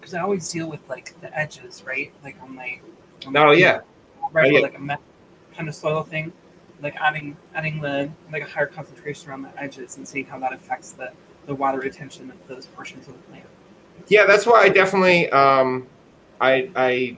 because 0.01 0.15
I 0.15 0.21
always 0.21 0.51
deal 0.51 0.69
with 0.69 0.81
like 0.89 1.19
the 1.21 1.37
edges, 1.37 1.83
right? 1.87 2.13
Like 2.23 2.37
on 2.43 2.55
my. 2.55 2.79
on 3.27 3.37
Oh 3.37 3.47
my- 3.47 3.53
yeah, 3.55 3.81
right, 4.33 4.47
Oh, 4.47 4.49
yeah. 4.57 4.61
like 4.61 4.75
a 4.79 4.99
kind 5.57 5.69
of 5.69 5.75
soil 5.75 6.03
thing, 6.03 6.33
like 6.83 6.97
adding 6.97 7.37
adding 7.55 7.81
the 7.81 8.11
like 8.33 8.43
a 8.43 8.47
higher 8.47 8.67
concentration 8.67 9.31
around 9.31 9.43
the 9.43 9.61
edges 9.61 9.97
and 9.97 10.07
seeing 10.07 10.27
how 10.27 10.39
that 10.39 10.53
affects 10.53 10.93
the 10.93 11.13
the 11.47 11.55
water 11.55 11.79
retention 11.79 12.31
of 12.31 12.37
those 12.49 12.67
portions 12.67 13.07
of 13.07 13.15
the 13.15 13.21
plant. 13.25 13.45
yeah. 14.09 14.25
That's 14.27 14.47
why 14.47 14.63
I 14.63 14.69
definitely 14.71 15.29
um, 15.31 15.87
I 16.41 16.71
I 16.75 17.17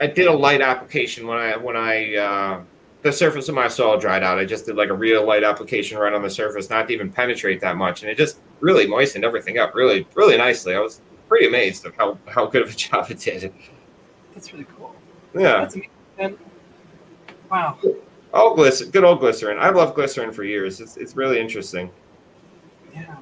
I 0.00 0.06
did 0.06 0.26
a 0.28 0.32
light 0.32 0.60
application 0.60 1.26
when 1.26 1.36
I 1.38 1.56
when 1.56 1.76
I 1.76 2.14
uh, 2.16 2.62
the 3.02 3.12
surface 3.12 3.48
of 3.48 3.54
my 3.54 3.68
soil 3.68 3.98
dried 3.98 4.22
out. 4.22 4.38
I 4.38 4.44
just 4.44 4.66
did 4.66 4.76
like 4.76 4.90
a 4.90 4.94
real 4.94 5.26
light 5.26 5.44
application 5.44 5.98
right 5.98 6.12
on 6.12 6.22
the 6.22 6.30
surface, 6.30 6.68
not 6.68 6.88
to 6.88 6.92
even 6.92 7.10
penetrate 7.10 7.60
that 7.60 7.76
much, 7.76 8.02
and 8.02 8.10
it 8.10 8.18
just 8.18 8.40
really 8.60 8.86
moistened 8.86 9.24
everything 9.24 9.58
up 9.58 9.74
really 9.74 10.06
really 10.14 10.36
nicely. 10.36 10.74
I 10.74 10.80
was 10.80 11.00
pretty 11.28 11.46
amazed 11.46 11.86
of 11.86 11.94
how 11.96 12.18
how 12.28 12.46
good 12.46 12.62
of 12.62 12.70
a 12.70 12.74
job 12.76 13.10
it 13.10 13.18
did. 13.18 13.52
That's 14.34 14.52
really 14.52 14.66
cool. 14.76 14.94
Yeah. 15.34 15.60
That's 15.60 15.76
amazing. 15.76 16.38
Wow. 17.50 17.78
Oh, 18.32 18.54
glycerin, 18.54 18.90
good 18.90 19.04
old 19.04 19.20
glycerin. 19.20 19.58
I've 19.58 19.74
loved 19.74 19.94
glycerin 19.94 20.32
for 20.32 20.44
years. 20.44 20.80
It's 20.80 20.96
it's 20.96 21.16
really 21.16 21.40
interesting. 21.40 21.90
Yeah. 22.94 23.16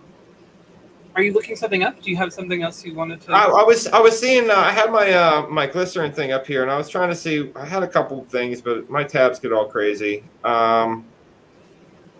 Are 1.18 1.22
you 1.22 1.32
looking 1.32 1.56
something 1.56 1.82
up? 1.82 2.00
Do 2.00 2.12
you 2.12 2.16
have 2.16 2.32
something 2.32 2.62
else 2.62 2.84
you 2.84 2.94
wanted 2.94 3.20
to? 3.22 3.32
I, 3.32 3.46
I 3.46 3.64
was 3.64 3.88
I 3.88 3.98
was 3.98 4.16
seeing 4.16 4.48
uh, 4.50 4.54
I 4.54 4.70
had 4.70 4.92
my 4.92 5.10
uh, 5.10 5.48
my 5.48 5.66
glycerin 5.66 6.12
thing 6.12 6.30
up 6.30 6.46
here, 6.46 6.62
and 6.62 6.70
I 6.70 6.76
was 6.76 6.88
trying 6.88 7.08
to 7.08 7.16
see. 7.16 7.50
I 7.56 7.64
had 7.64 7.82
a 7.82 7.88
couple 7.88 8.24
things, 8.26 8.62
but 8.62 8.88
my 8.88 9.02
tabs 9.02 9.40
get 9.40 9.52
all 9.52 9.64
crazy. 9.66 10.22
Um, 10.44 11.04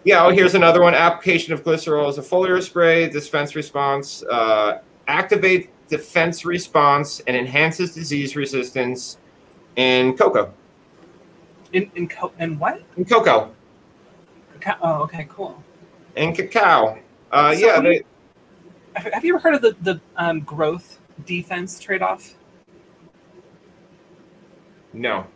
yeah, 0.02 0.26
oh, 0.26 0.30
here's 0.30 0.56
another 0.56 0.82
one. 0.82 0.96
Application 0.96 1.52
of 1.52 1.62
glycerol 1.62 2.08
as 2.08 2.18
a 2.18 2.22
foliar 2.22 2.60
spray. 2.60 3.08
Defense 3.08 3.54
response 3.54 4.24
uh, 4.24 4.80
activate 5.06 5.70
defense 5.86 6.44
response 6.44 7.20
and 7.28 7.36
enhances 7.36 7.94
disease 7.94 8.34
resistance 8.34 9.18
in 9.76 10.16
cocoa. 10.16 10.52
in 11.72 11.88
in 11.94 12.08
co- 12.08 12.32
in 12.40 12.58
what? 12.58 12.82
In 12.96 13.04
cocoa 13.04 13.52
Ca- 14.60 14.78
Oh, 14.82 15.02
okay, 15.02 15.24
cool. 15.30 15.62
and 16.16 16.34
cacao. 16.34 16.98
Uh, 17.30 17.54
So 17.54 17.60
yeah, 17.64 17.80
they, 17.80 18.02
Have 18.98 19.24
you 19.24 19.34
ever 19.34 19.40
heard 19.40 19.54
of 19.54 19.62
the 19.62 19.76
the 19.82 20.00
um, 20.16 20.40
growth 20.40 21.00
defense 21.24 21.78
trade 21.80 22.02
off? 22.02 22.34
no. 24.92 25.26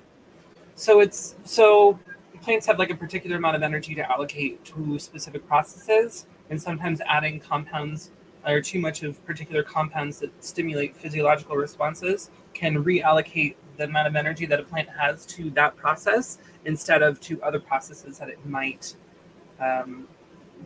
So 0.74 1.00
it's 1.00 1.36
so 1.44 1.98
plants 2.40 2.66
have 2.66 2.78
like 2.78 2.90
a 2.90 2.96
particular 2.96 3.36
amount 3.36 3.56
of 3.56 3.62
energy 3.62 3.94
to 3.94 4.10
allocate 4.10 4.64
to 4.66 4.98
specific 4.98 5.46
processes, 5.46 6.26
and 6.50 6.60
sometimes 6.60 7.00
adding 7.06 7.38
compounds 7.38 8.10
or 8.46 8.60
too 8.60 8.80
much 8.80 9.04
of 9.04 9.24
particular 9.24 9.62
compounds 9.62 10.18
that 10.18 10.44
stimulate 10.44 10.96
physiological 10.96 11.56
responses 11.56 12.30
can 12.54 12.82
reallocate 12.82 13.54
the 13.76 13.84
amount 13.84 14.08
of 14.08 14.16
energy 14.16 14.46
that 14.46 14.58
a 14.58 14.62
plant 14.64 14.88
has 14.88 15.24
to 15.26 15.50
that 15.50 15.76
process 15.76 16.38
instead 16.64 17.02
of 17.02 17.20
to 17.20 17.40
other 17.42 17.60
processes 17.60 18.18
that 18.18 18.28
it 18.28 18.44
might 18.44 18.96
um, 19.60 20.08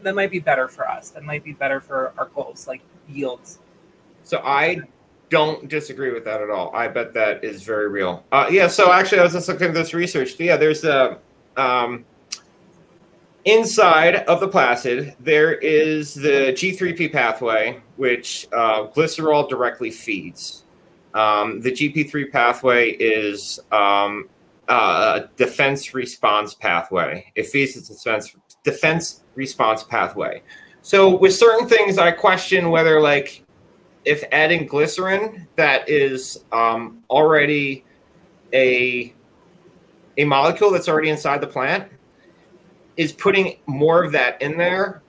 that 0.02 0.14
might 0.14 0.30
be 0.30 0.38
better 0.38 0.68
for 0.68 0.88
us 0.88 1.10
that 1.10 1.22
might 1.22 1.44
be 1.44 1.52
better 1.52 1.80
for 1.80 2.12
our 2.18 2.26
goals 2.34 2.66
like 2.66 2.80
yields 3.08 3.58
So 4.24 4.40
I 4.44 4.80
don't 5.28 5.68
disagree 5.68 6.12
with 6.12 6.24
that 6.24 6.40
at 6.40 6.50
all. 6.50 6.74
I 6.74 6.86
bet 6.86 7.12
that 7.14 7.42
is 7.42 7.64
very 7.64 7.88
real. 7.88 8.24
Uh, 8.30 8.46
yeah. 8.48 8.68
So 8.68 8.92
actually, 8.92 9.18
I 9.18 9.24
was 9.24 9.32
just 9.32 9.48
looking 9.48 9.68
at 9.68 9.74
this 9.74 9.92
research. 9.92 10.38
Yeah, 10.38 10.56
there's 10.56 10.84
a 10.84 11.18
um, 11.56 12.04
inside 13.44 14.16
of 14.16 14.40
the 14.40 14.48
plastid, 14.48 15.14
there 15.20 15.54
is 15.54 16.14
the 16.14 16.52
G3P 16.52 17.12
pathway, 17.12 17.80
which 17.96 18.46
uh, 18.52 18.88
glycerol 18.88 19.48
directly 19.48 19.90
feeds. 19.90 20.64
Um, 21.14 21.60
the 21.60 21.70
GP3 21.70 22.30
pathway 22.30 22.90
is 22.90 23.58
um, 23.72 24.28
uh, 24.68 25.20
a 25.22 25.36
defense 25.36 25.94
response 25.94 26.54
pathway. 26.54 27.32
It 27.36 27.46
feeds 27.46 27.76
its 27.76 27.88
defense 27.88 28.34
defense 28.66 29.22
response 29.36 29.82
pathway. 29.82 30.42
So 30.82 31.16
with 31.16 31.34
certain 31.34 31.66
things, 31.66 31.96
I 31.96 32.10
question 32.10 32.70
whether 32.70 33.00
like 33.00 33.42
if 34.04 34.22
adding 34.30 34.66
glycerin 34.66 35.48
that 35.56 35.88
is 35.88 36.44
um, 36.52 37.02
already 37.08 37.84
a 38.52 39.12
a 40.18 40.24
molecule 40.24 40.70
that's 40.70 40.88
already 40.88 41.10
inside 41.10 41.40
the 41.40 41.46
plant 41.46 41.90
is 42.96 43.12
putting 43.12 43.58
more 43.66 44.02
of 44.02 44.12
that 44.12 44.40
in 44.40 44.56
there 44.56 45.02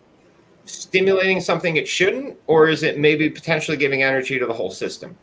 stimulating 0.65 1.39
something 1.39 1.77
it 1.77 1.87
shouldn't 1.87 2.37
or 2.47 2.67
is 2.67 2.83
it 2.83 2.97
maybe 2.97 3.29
potentially 3.29 3.77
giving 3.77 4.03
energy 4.03 4.37
to 4.37 4.45
the 4.45 4.53
whole 4.53 4.71
system 4.71 5.15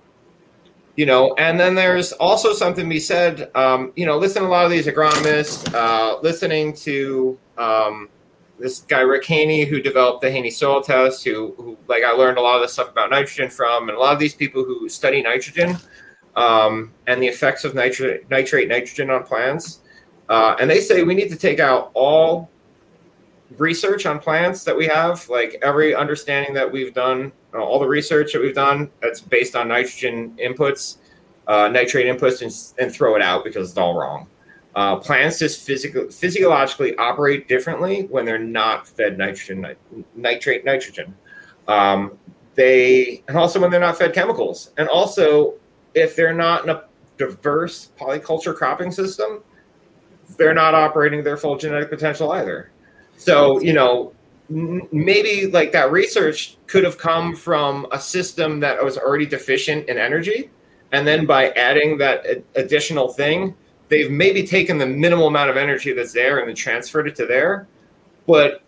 you 0.97 1.05
know 1.05 1.35
and 1.35 1.59
then 1.59 1.75
there's 1.75 2.13
also 2.13 2.53
something 2.55 2.89
be 2.89 3.01
said 3.01 3.51
um, 3.55 3.93
you 3.97 4.07
know 4.07 4.17
listen 4.17 4.43
to 4.43 4.49
a 4.49 4.51
lot 4.51 4.65
of 4.65 4.71
these 4.71 4.87
agronomists 4.87 5.73
uh, 5.75 6.19
listening 6.23 6.73
to 6.73 7.39
um, 7.59 8.09
this 8.59 8.81
guy 8.81 9.01
rick 9.01 9.25
haney 9.25 9.65
who 9.65 9.81
developed 9.81 10.23
the 10.23 10.31
haney 10.31 10.51
soil 10.51 10.81
test 10.81 11.25
who, 11.25 11.55
who 11.57 11.77
like 11.89 12.05
i 12.05 12.11
learned 12.11 12.39
a 12.39 12.41
lot 12.41 12.57
of 12.57 12.63
this 12.63 12.73
stuff 12.73 12.91
about 12.91 13.11
nitrogen 13.11 13.51
from 13.51 13.89
and 13.89 13.97
a 13.97 14.01
lot 14.01 14.13
of 14.13 14.19
these 14.19 14.35
people 14.35 14.65
who 14.65 14.89
study 14.89 15.23
nitrogen 15.23 15.77
um, 16.37 16.93
and 17.07 17.23
the 17.23 17.27
effects 17.29 17.65
of 17.65 17.75
nitrate 17.75 18.29
nitrate 18.31 18.69
nitrogen 18.69 19.11
on 19.11 19.23
plants 19.25 19.81
uh, 20.29 20.57
and 20.61 20.71
they 20.71 20.81
say 20.81 21.03
we 21.03 21.15
need 21.15 21.29
to 21.29 21.37
take 21.37 21.61
out 21.61 21.91
all 21.95 22.51
research 23.59 24.07
on 24.07 24.19
plants 24.19 24.65
that 24.65 24.77
we 24.77 24.87
have, 24.87 25.29
like 25.29 25.57
every 25.63 25.95
understanding 25.95 26.55
that 26.55 26.71
we've 26.71 26.95
done, 26.95 27.33
uh, 27.53 27.59
all 27.59 27.79
the 27.79 27.87
research 27.87 28.33
that 28.33 28.41
we've 28.41 28.55
done 28.55 28.91
that's 29.01 29.21
based 29.21 29.55
on 29.57 29.69
nitrogen 29.69 30.37
inputs, 30.41 30.99
uh, 31.47 31.69
nitrate 31.69 32.07
inputs, 32.07 32.43
and, 32.43 32.83
and, 32.83 32.95
throw 32.95 33.17
it 33.17 33.23
out 33.23 33.45
because 33.45 33.69
it's 33.69 33.79
all 33.79 33.95
wrong. 33.95 34.27
Uh, 34.77 34.97
plants 34.97 35.39
just 35.39 35.65
physical, 35.65 36.09
physiologically 36.11 36.97
operate 36.97 37.47
differently 37.47 38.07
when 38.11 38.25
they're 38.25 38.39
not 38.39 38.89
fed 38.89 39.17
nitrogen, 39.17 39.65
nitrate, 40.17 40.65
nitrogen. 40.65 41.15
Um, 41.69 42.19
they, 42.57 43.23
and 43.29 43.37
also 43.37 43.61
when 43.61 43.71
they're 43.71 43.79
not 43.79 43.97
fed 43.97 44.13
chemicals. 44.13 44.73
And 44.77 44.89
also, 44.89 45.55
if 45.95 46.17
they're 46.17 46.35
not 46.35 46.65
in 46.65 46.71
a 46.71 46.85
diverse 47.19 47.93
polyculture 47.97 48.55
cropping 48.55 48.91
system, 48.91 49.45
they're 50.37 50.55
not 50.55 50.75
operating 50.75 51.23
their 51.23 51.37
full 51.37 51.57
genetic 51.57 51.89
potential 51.89 52.33
either. 52.33 52.73
So, 53.17 53.61
you 53.61 53.73
know, 53.75 54.13
maybe 54.49 55.47
like 55.47 55.71
that 55.73 55.93
research 55.93 56.57
could 56.67 56.83
have 56.83 56.99
come 56.99 57.37
from 57.37 57.87
a 57.93 58.01
system 58.01 58.61
that 58.61 58.83
was 58.83 58.99
already 58.99 59.27
deficient 59.27 59.89
in 59.89 59.99
energy. 59.99 60.51
And 60.93 61.07
then 61.07 61.27
by 61.27 61.51
adding 61.51 61.97
that 61.99 62.27
additional 62.57 63.09
thing, 63.09 63.55
they've 63.89 64.11
maybe 64.11 64.47
taken 64.47 64.79
the 64.79 64.87
minimal 64.87 65.27
amount 65.27 65.51
of 65.51 65.57
energy 65.57 65.93
that's 65.93 66.13
there 66.13 66.39
and 66.39 66.49
then 66.49 66.55
transferred 66.55 67.07
it 67.07 67.15
to 67.17 67.27
there. 67.27 67.67
But 68.27 68.63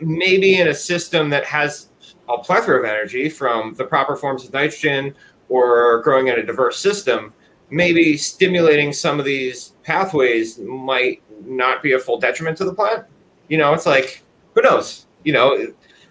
maybe 0.00 0.60
in 0.60 0.68
a 0.68 0.74
system 0.74 1.30
that 1.30 1.44
has 1.44 1.88
a 2.28 2.38
plethora 2.38 2.78
of 2.78 2.84
energy 2.84 3.28
from 3.28 3.74
the 3.74 3.84
proper 3.84 4.16
forms 4.16 4.44
of 4.44 4.52
nitrogen 4.52 5.14
or 5.48 6.00
growing 6.02 6.28
in 6.28 6.38
a 6.38 6.42
diverse 6.44 6.78
system, 6.78 7.32
maybe 7.70 8.16
stimulating 8.16 8.92
some 8.92 9.18
of 9.18 9.24
these 9.24 9.74
pathways 9.82 10.58
might 10.58 11.22
not 11.44 11.82
be 11.82 11.92
a 11.92 11.98
full 11.98 12.18
detriment 12.18 12.56
to 12.58 12.64
the 12.64 12.74
plant. 12.74 13.04
You 13.48 13.58
know, 13.58 13.72
it's 13.72 13.86
like 13.86 14.22
who 14.54 14.62
knows? 14.62 15.06
You 15.24 15.32
know, 15.32 15.66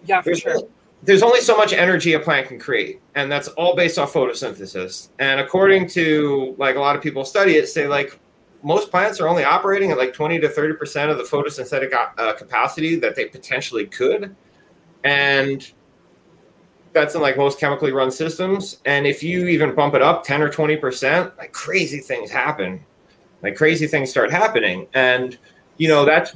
yeah, 0.05 0.21
for 0.21 0.35
sure. 0.35 0.61
There's 1.01 1.23
only 1.23 1.39
so 1.39 1.55
much 1.55 1.71
energy 1.71 2.13
a 2.13 2.19
plant 2.19 2.49
can 2.49 2.59
create, 2.59 2.99
and 3.15 3.31
that's 3.31 3.47
all 3.49 3.75
based 3.75 3.97
off 3.97 4.11
photosynthesis. 4.13 5.09
And 5.19 5.39
according 5.39 5.87
to 5.89 6.55
like 6.57 6.75
a 6.75 6.79
lot 6.79 6.95
of 6.95 7.01
people 7.01 7.23
study 7.23 7.55
it, 7.55 7.69
say 7.69 7.87
like 7.87 8.19
most 8.63 8.91
plants 8.91 9.19
are 9.19 9.27
only 9.27 9.43
operating 9.43 9.91
at 9.91 9.97
like 9.97 10.13
20 10.13 10.39
to 10.39 10.49
30 10.49 10.75
percent 10.75 11.11
of 11.11 11.17
the 11.17 11.23
photosynthetic 11.23 11.93
uh, 11.93 12.33
capacity 12.33 12.95
that 12.97 13.15
they 13.15 13.25
potentially 13.25 13.85
could, 13.85 14.35
and 15.03 15.71
that's 16.93 17.15
in 17.15 17.21
like 17.21 17.37
most 17.37 17.59
chemically 17.59 17.91
run 17.91 18.11
systems. 18.11 18.79
And 18.85 19.05
if 19.05 19.23
you 19.23 19.47
even 19.47 19.75
bump 19.75 19.93
it 19.93 20.01
up 20.01 20.23
10 20.23 20.41
or 20.41 20.49
20 20.49 20.77
percent, 20.77 21.37
like 21.37 21.51
crazy 21.51 21.99
things 21.99 22.29
happen. 22.29 22.83
Like 23.41 23.55
crazy 23.55 23.87
things 23.87 24.09
start 24.09 24.31
happening, 24.31 24.87
and 24.93 25.37
you 25.77 25.87
know 25.87 26.03
that's 26.03 26.35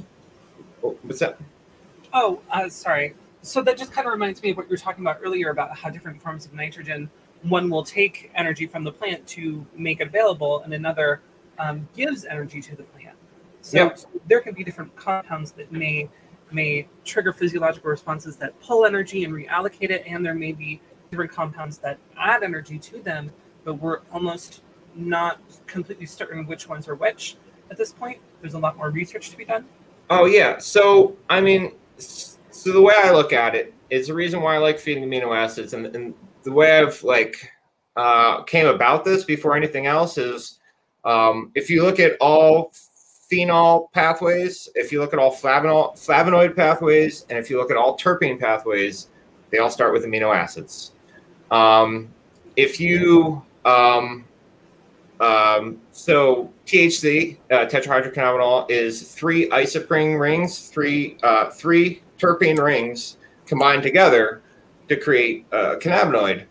what's 0.80 1.18
that? 1.18 1.38
Oh, 2.12 2.40
uh, 2.50 2.68
sorry. 2.68 3.14
So 3.42 3.60
that 3.62 3.76
just 3.76 3.92
kind 3.92 4.06
of 4.06 4.12
reminds 4.12 4.42
me 4.42 4.50
of 4.50 4.56
what 4.56 4.66
you 4.66 4.70
were 4.70 4.78
talking 4.78 5.04
about 5.04 5.18
earlier 5.22 5.50
about 5.50 5.76
how 5.76 5.90
different 5.90 6.22
forms 6.22 6.46
of 6.46 6.54
nitrogen, 6.54 7.10
one 7.42 7.68
will 7.68 7.84
take 7.84 8.30
energy 8.34 8.66
from 8.66 8.84
the 8.84 8.92
plant 8.92 9.26
to 9.28 9.66
make 9.76 10.00
it 10.00 10.06
available, 10.06 10.62
and 10.62 10.72
another 10.72 11.20
um, 11.58 11.88
gives 11.96 12.24
energy 12.24 12.60
to 12.60 12.76
the 12.76 12.82
plant. 12.84 13.16
So, 13.60 13.78
yep. 13.78 13.98
so 13.98 14.08
there 14.26 14.40
can 14.40 14.54
be 14.54 14.64
different 14.64 14.94
compounds 14.96 15.52
that 15.52 15.72
may 15.72 16.08
may 16.50 16.86
trigger 17.04 17.32
physiological 17.32 17.90
responses 17.90 18.36
that 18.36 18.58
pull 18.60 18.84
energy 18.84 19.24
and 19.24 19.32
reallocate 19.32 19.90
it, 19.90 20.04
and 20.06 20.24
there 20.24 20.34
may 20.34 20.52
be 20.52 20.80
different 21.10 21.30
compounds 21.30 21.78
that 21.78 21.98
add 22.18 22.42
energy 22.42 22.78
to 22.78 23.00
them, 23.00 23.30
but 23.64 23.74
we're 23.74 24.00
almost 24.12 24.62
not 24.94 25.40
completely 25.66 26.06
certain 26.06 26.46
which 26.46 26.68
ones 26.68 26.88
are 26.88 26.94
which 26.94 27.36
at 27.70 27.76
this 27.76 27.92
point. 27.92 28.18
There's 28.40 28.54
a 28.54 28.58
lot 28.58 28.76
more 28.76 28.90
research 28.90 29.30
to 29.30 29.36
be 29.36 29.44
done. 29.44 29.64
Oh 30.10 30.26
yeah. 30.26 30.58
So 30.58 31.16
I 31.30 31.40
mean, 31.40 31.72
so 31.96 32.72
the 32.72 32.80
way 32.80 32.94
I 32.96 33.12
look 33.12 33.32
at 33.32 33.54
it 33.54 33.74
is 33.90 34.08
the 34.08 34.14
reason 34.14 34.40
why 34.42 34.54
I 34.54 34.58
like 34.58 34.78
feeding 34.78 35.04
amino 35.04 35.36
acids, 35.36 35.72
and, 35.72 35.86
and 35.94 36.14
the 36.42 36.52
way 36.52 36.78
I've 36.78 37.02
like 37.02 37.50
uh, 37.96 38.42
came 38.42 38.66
about 38.66 39.04
this 39.04 39.24
before 39.24 39.56
anything 39.56 39.86
else 39.86 40.18
is 40.18 40.60
um, 41.04 41.50
if 41.54 41.70
you 41.70 41.82
look 41.82 42.00
at 42.00 42.16
all 42.20 42.72
phenol 43.28 43.90
pathways, 43.92 44.68
if 44.74 44.92
you 44.92 45.00
look 45.00 45.12
at 45.12 45.18
all 45.18 45.32
flavonol, 45.32 45.94
flavonoid 45.94 46.54
pathways, 46.54 47.26
and 47.30 47.38
if 47.38 47.50
you 47.50 47.58
look 47.58 47.70
at 47.70 47.76
all 47.76 47.96
terpene 47.96 48.38
pathways, 48.38 49.08
they 49.50 49.58
all 49.58 49.70
start 49.70 49.92
with 49.92 50.04
amino 50.04 50.34
acids. 50.34 50.92
Um, 51.50 52.08
if 52.56 52.80
you 52.80 53.42
um, 53.64 54.24
um, 55.20 55.80
so 55.92 56.50
THC, 56.66 57.38
uh, 57.50 57.66
tetrahydrocannabinol, 57.66 58.70
is 58.70 59.12
three 59.12 59.48
isoprene 59.50 60.18
rings, 60.18 60.68
three 60.68 61.16
uh, 61.22 61.50
three 61.50 62.02
terpene 62.18 62.62
rings 62.62 63.16
combined 63.46 63.82
together 63.82 64.42
to 64.88 64.96
create 64.96 65.46
a 65.52 65.76
cannabinoid. 65.76 66.44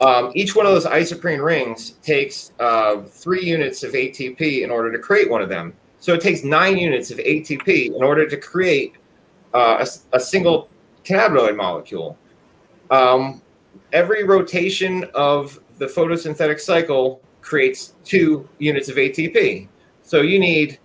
Um, 0.00 0.32
each 0.34 0.56
one 0.56 0.66
of 0.66 0.72
those 0.72 0.86
isoprene 0.86 1.44
rings 1.44 1.92
takes 2.02 2.52
uh, 2.58 3.02
three 3.02 3.44
units 3.44 3.82
of 3.82 3.92
ATP 3.92 4.62
in 4.62 4.70
order 4.70 4.90
to 4.90 4.98
create 4.98 5.30
one 5.30 5.42
of 5.42 5.48
them. 5.48 5.74
So 5.98 6.14
it 6.14 6.22
takes 6.22 6.42
nine 6.42 6.78
units 6.78 7.10
of 7.10 7.18
ATP 7.18 7.94
in 7.94 8.02
order 8.02 8.26
to 8.26 8.36
create 8.38 8.94
uh, 9.52 9.84
a, 9.84 10.16
a, 10.16 10.20
single 10.20 10.70
cannabinoid 11.04 11.56
molecule. 11.56 12.16
Um, 12.90 13.42
every 13.92 14.24
rotation 14.24 15.04
of 15.14 15.60
the 15.76 15.86
photosynthetic 15.86 16.60
cycle 16.60 17.20
creates 17.42 17.94
two 18.04 18.48
units 18.58 18.88
of 18.88 18.96
ATP. 18.96 19.68
So 20.02 20.22
you 20.22 20.38
need 20.38 20.78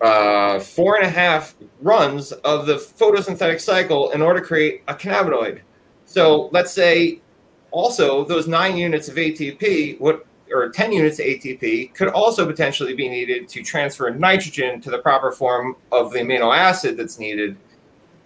uh, 0.00 0.60
four 0.60 0.96
and 0.96 1.04
a 1.04 1.10
half 1.10 1.54
runs 1.82 2.32
of 2.32 2.66
the 2.66 2.76
photosynthetic 2.76 3.60
cycle 3.60 4.10
in 4.12 4.22
order 4.22 4.40
to 4.40 4.46
create 4.46 4.82
a 4.88 4.94
cannabinoid. 4.94 5.60
So 6.06 6.48
let's 6.52 6.72
say 6.72 7.20
also 7.70 8.24
those 8.24 8.46
nine 8.46 8.76
units 8.76 9.08
of 9.08 9.16
ATP, 9.16 10.00
what 10.00 10.26
or 10.52 10.68
10 10.68 10.92
units 10.92 11.18
of 11.20 11.26
ATP, 11.26 11.94
could 11.94 12.08
also 12.08 12.44
potentially 12.44 12.94
be 12.94 13.08
needed 13.08 13.48
to 13.48 13.62
transfer 13.62 14.10
nitrogen 14.10 14.80
to 14.80 14.90
the 14.90 14.98
proper 14.98 15.30
form 15.30 15.76
of 15.92 16.12
the 16.12 16.18
amino 16.18 16.54
acid 16.56 16.96
that's 16.96 17.18
needed 17.18 17.56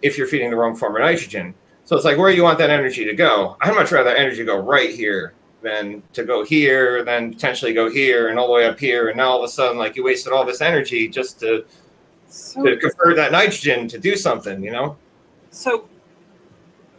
if 0.00 0.16
you're 0.16 0.26
feeding 0.26 0.50
the 0.50 0.56
wrong 0.56 0.74
form 0.74 0.96
of 0.96 1.02
nitrogen. 1.02 1.54
So 1.84 1.96
it's 1.96 2.04
like 2.04 2.16
where 2.16 2.30
do 2.30 2.36
you 2.36 2.42
want 2.42 2.58
that 2.58 2.70
energy 2.70 3.04
to 3.04 3.14
go. 3.14 3.56
I'd 3.60 3.74
much 3.74 3.92
rather 3.92 4.10
energy 4.10 4.42
go 4.42 4.58
right 4.58 4.90
here 4.90 5.34
than 5.62 6.02
to 6.12 6.24
go 6.24 6.44
here, 6.44 7.04
then 7.04 7.32
potentially 7.32 7.72
go 7.72 7.90
here, 7.90 8.28
and 8.28 8.38
all 8.38 8.46
the 8.46 8.52
way 8.52 8.66
up 8.66 8.78
here, 8.78 9.08
and 9.08 9.16
now 9.16 9.30
all 9.30 9.38
of 9.38 9.44
a 9.44 9.48
sudden, 9.48 9.78
like 9.78 9.96
you 9.96 10.04
wasted 10.04 10.32
all 10.32 10.44
this 10.44 10.60
energy 10.60 11.08
just 11.08 11.40
to 11.40 11.64
so, 12.28 12.62
to 12.62 12.76
convert 12.76 13.16
that 13.16 13.32
nitrogen 13.32 13.86
to 13.88 13.98
do 13.98 14.16
something, 14.16 14.62
you 14.62 14.72
know. 14.72 14.96
So, 15.50 15.88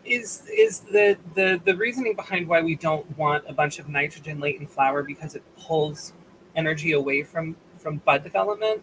is 0.06 0.44
is 0.52 0.82
the 0.82 1.18
the 1.34 1.60
the 1.66 1.76
reasoning 1.76 2.16
behind 2.16 2.48
why 2.48 2.62
we 2.62 2.76
don't 2.76 3.06
want 3.18 3.44
a 3.48 3.54
bunch 3.54 3.80
of 3.80 3.90
nitrogen 3.90 4.40
late 4.40 4.60
in 4.60 4.68
flower 4.68 5.04
because 5.04 5.36
it 5.36 5.44
pulls 5.60 6.14
energy 6.56 6.94
away 6.94 7.24
from 7.24 7.56
from 7.78 7.98
bud 7.98 8.24
development? 8.24 8.82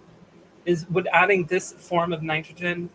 Is 0.65 0.89
would 0.91 1.09
adding 1.13 1.45
this 1.47 1.73
form 1.73 2.13
of 2.13 2.23
nitrogen 2.23 2.91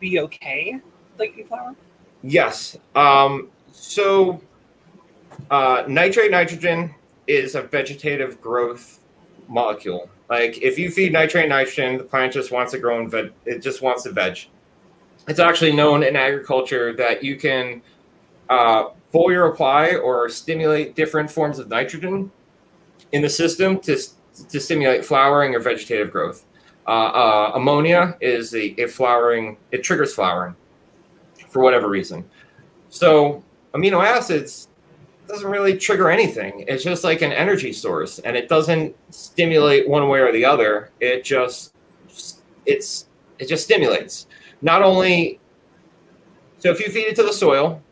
be 0.00 0.20
okay 0.20 0.80
late 1.18 1.34
in 1.36 1.46
flower? 1.46 1.74
Yes. 2.22 2.76
Um, 2.94 3.50
so 3.72 4.40
uh, 5.50 5.84
nitrate 5.86 6.30
nitrogen 6.30 6.94
is 7.26 7.54
a 7.54 7.62
vegetative 7.62 8.40
growth 8.40 9.00
molecule. 9.48 10.10
Like 10.28 10.58
if 10.62 10.78
you 10.78 10.90
feed 10.90 11.12
nitrate 11.12 11.48
nitrogen, 11.48 11.98
the 11.98 12.04
plant 12.04 12.32
just 12.32 12.50
wants 12.50 12.72
to 12.72 12.78
grow 12.78 13.00
and 13.00 13.10
veg- 13.10 13.32
it 13.44 13.62
just 13.62 13.82
wants 13.82 14.02
to 14.04 14.10
veg. 14.10 14.46
It's 15.28 15.40
actually 15.40 15.72
known 15.72 16.02
in 16.02 16.16
agriculture 16.16 16.92
that 16.94 17.22
you 17.22 17.36
can 17.36 17.82
uh, 18.48 18.90
foliar 19.12 19.50
apply 19.50 19.96
or 19.96 20.28
stimulate 20.28 20.94
different 20.94 21.30
forms 21.30 21.58
of 21.58 21.68
nitrogen 21.68 22.30
in 23.12 23.22
the 23.22 23.28
system 23.28 23.78
to, 23.80 23.96
to 24.48 24.60
stimulate 24.60 25.04
flowering 25.04 25.54
or 25.54 25.60
vegetative 25.60 26.10
growth. 26.10 26.44
Uh, 26.86 26.90
uh, 26.90 27.52
ammonia 27.54 28.16
is 28.20 28.54
a, 28.54 28.86
flowering, 28.86 29.56
it 29.72 29.82
triggers 29.82 30.14
flowering 30.14 30.54
for 31.48 31.60
whatever 31.60 31.88
reason. 31.88 32.24
So 32.90 33.42
amino 33.74 34.04
acids 34.04 34.68
doesn't 35.26 35.50
really 35.50 35.76
trigger 35.76 36.08
anything. 36.08 36.64
It's 36.68 36.84
just 36.84 37.02
like 37.02 37.22
an 37.22 37.32
energy 37.32 37.72
source 37.72 38.20
and 38.20 38.36
it 38.36 38.48
doesn't 38.48 38.94
stimulate 39.10 39.88
one 39.88 40.08
way 40.08 40.20
or 40.20 40.30
the 40.30 40.44
other. 40.44 40.92
It 41.00 41.24
just, 41.24 41.74
it's, 42.64 43.08
it 43.40 43.46
just 43.46 43.64
stimulates. 43.64 44.28
Not 44.62 44.82
only, 44.82 45.40
so 46.58 46.70
if 46.70 46.80
you 46.80 46.90
feed 46.90 47.06
it 47.06 47.16
to 47.16 47.22
the 47.22 47.32
soil, 47.32 47.82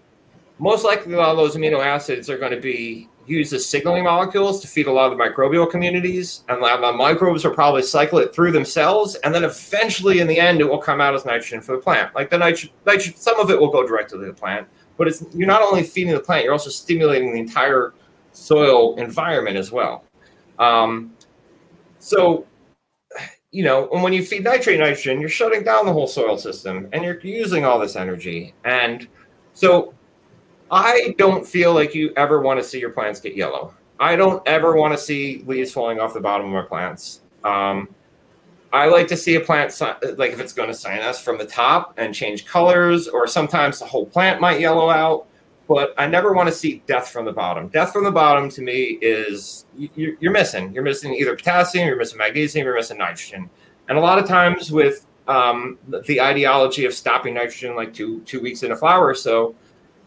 most 0.59 0.85
likely 0.85 1.15
a 1.15 1.17
lot 1.17 1.31
of 1.31 1.37
those 1.37 1.57
amino 1.57 1.85
acids 1.85 2.31
are 2.31 2.39
going 2.39 2.53
to 2.53 2.61
be 2.61 3.09
used 3.27 3.53
as 3.53 3.65
signaling 3.65 4.05
molecules 4.05 4.61
to 4.61 4.69
feed 4.69 4.87
a 4.87 4.93
lot 4.93 5.11
of 5.11 5.17
the 5.17 5.25
microbial 5.25 5.71
communities, 5.71 6.45
and 6.49 6.63
the 6.63 6.93
microbes 6.93 7.45
will 7.45 7.55
probably 7.55 7.83
cycle 7.83 8.19
it 8.19 8.35
through 8.35 8.53
themselves, 8.53 9.15
and 9.17 9.35
then 9.35 9.45
eventually, 9.45 10.21
in 10.21 10.27
the 10.27 10.39
end, 10.39 10.61
it 10.61 10.69
will 10.69 10.79
come 10.79 11.01
out 11.01 11.15
as 11.15 11.25
nitrogen 11.25 11.61
for 11.61 11.73
the 11.73 11.83
plant. 11.83 12.15
Like 12.15 12.31
the 12.31 12.39
nitrogen, 12.39 12.75
nitrogen 12.87 13.17
some 13.17 13.41
of 13.41 13.51
it 13.51 13.59
will 13.59 13.71
go 13.71 13.87
directly 13.87 14.19
to 14.19 14.27
the 14.27 14.33
plant, 14.33 14.69
but 14.97 15.09
it's 15.09 15.25
you're 15.35 15.49
not 15.49 15.63
only 15.63 15.83
feeding 15.83 16.13
the 16.13 16.21
plant, 16.21 16.45
you're 16.45 16.53
also 16.53 16.71
stimulating 16.71 17.33
the 17.33 17.41
entire 17.41 17.95
soil 18.33 18.97
environment 18.97 19.57
as 19.57 19.73
well. 19.73 20.05
Um, 20.59 21.15
so, 21.99 22.47
you 23.55 23.63
know, 23.63 23.89
and 23.91 24.03
when 24.03 24.13
you 24.13 24.25
feed 24.25 24.43
nitrate 24.43 24.81
nitrogen, 24.81 25.21
you're 25.21 25.29
shutting 25.29 25.63
down 25.63 25.87
the 25.87 25.93
whole 25.93 26.09
soil 26.09 26.37
system, 26.37 26.89
and 26.93 27.05
you're 27.05 27.21
using 27.21 27.65
all 27.65 27.79
this 27.79 27.95
energy, 27.95 28.53
and 28.65 29.07
so 29.53 29.95
I 30.73 31.15
don't 31.19 31.47
feel 31.47 31.73
like 31.73 31.95
you 31.95 32.13
ever 32.17 32.41
want 32.41 32.59
to 32.59 32.65
see 32.65 32.81
your 32.81 32.91
plants 32.91 33.21
get 33.21 33.37
yellow. 33.37 33.73
I 34.01 34.17
don't 34.17 34.43
ever 34.49 34.75
want 34.75 34.93
to 34.93 34.99
see 34.99 35.45
leaves 35.47 35.73
falling 35.73 36.01
off 36.01 36.15
the 36.15 36.21
bottom 36.21 36.47
of 36.47 36.53
my 36.53 36.63
plants. 36.63 37.21
Um, 37.45 37.89
I 38.73 38.87
like 38.87 39.07
to 39.09 39.17
see 39.17 39.37
a 39.37 39.41
plant 39.41 39.81
like 40.19 40.33
if 40.33 40.41
it's 40.41 40.53
going 40.53 40.69
to 40.69 40.75
senesce 40.75 41.23
from 41.23 41.39
the 41.39 41.47
top 41.47 41.95
and 41.97 42.13
change 42.13 42.47
colors, 42.47 43.07
or 43.07 43.29
sometimes 43.29 43.79
the 43.79 43.85
whole 43.85 44.05
plant 44.05 44.41
might 44.41 44.59
yellow 44.59 44.91
out. 44.91 45.29
But 45.67 45.95
I 45.97 46.07
never 46.07 46.35
want 46.35 46.49
to 46.49 46.55
see 46.55 46.83
death 46.87 47.09
from 47.09 47.25
the 47.25 47.33
bottom. 47.33 47.69
Death 47.69 47.93
from 47.93 48.05
the 48.05 48.11
bottom 48.11 48.51
to 48.51 48.63
me 48.63 48.99
is 49.01 49.65
you're 49.77 50.31
missing. 50.31 50.73
You're 50.75 50.83
missing 50.83 51.15
either 51.15 51.35
potassium, 51.35 51.87
you're 51.87 51.97
missing 51.97 52.19
magnesium, 52.19 52.67
you're 52.67 52.75
missing 52.75 52.99
nitrogen. 52.99 53.49
And 53.89 53.97
a 53.97 54.01
lot 54.01 54.19
of 54.19 54.29
times 54.29 54.71
with 54.71 55.07
um, 55.27 55.79
the 56.07 56.21
ideology 56.21 56.85
of 56.85 56.93
stopping 56.93 57.35
nitrogen 57.35 57.75
like 57.75 57.95
two 57.95 58.21
two 58.23 58.41
weeks 58.41 58.63
in 58.63 58.73
a 58.73 58.77
flower 58.77 59.07
or 59.07 59.15
so, 59.15 59.55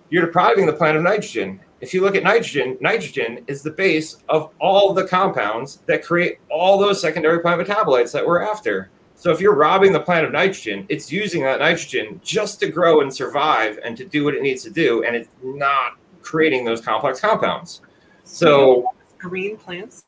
you're 0.09 0.25
depriving 0.25 0.65
the 0.65 0.73
plant 0.73 0.97
of 0.97 1.03
nitrogen. 1.03 1.59
If 1.81 1.93
you 1.93 2.01
look 2.01 2.15
at 2.15 2.23
nitrogen, 2.23 2.77
nitrogen 2.81 3.43
is 3.47 3.61
the 3.61 3.71
base 3.71 4.17
of 4.29 4.51
all 4.59 4.93
the 4.93 5.07
compounds 5.07 5.81
that 5.87 6.03
create 6.03 6.39
all 6.49 6.77
those 6.77 6.99
secondary 6.99 7.39
plant 7.39 7.61
metabolites 7.61 8.11
that 8.13 8.25
we're 8.25 8.41
after. 8.41 8.89
So 9.17 9.31
if 9.31 9.41
you're 9.41 9.55
robbing 9.55 9.91
the 9.91 9.99
plant 9.99 10.27
of 10.27 10.31
nitrogen, 10.31 10.85
it's 10.89 11.11
using 11.11 11.41
that 11.41 11.57
nitrogen 11.57 12.21
just 12.23 12.59
to 12.59 12.69
grow 12.69 13.01
and 13.01 13.13
survive 13.13 13.79
and 13.83 13.97
to 13.97 14.05
do 14.05 14.23
what 14.23 14.35
it 14.35 14.43
needs 14.43 14.61
to 14.63 14.69
do, 14.69 15.03
and 15.03 15.15
it's 15.15 15.27
not 15.41 15.97
creating 16.21 16.63
those 16.63 16.81
complex 16.81 17.19
compounds. 17.19 17.81
So 18.23 18.85
green 19.17 19.57
plants. 19.57 20.05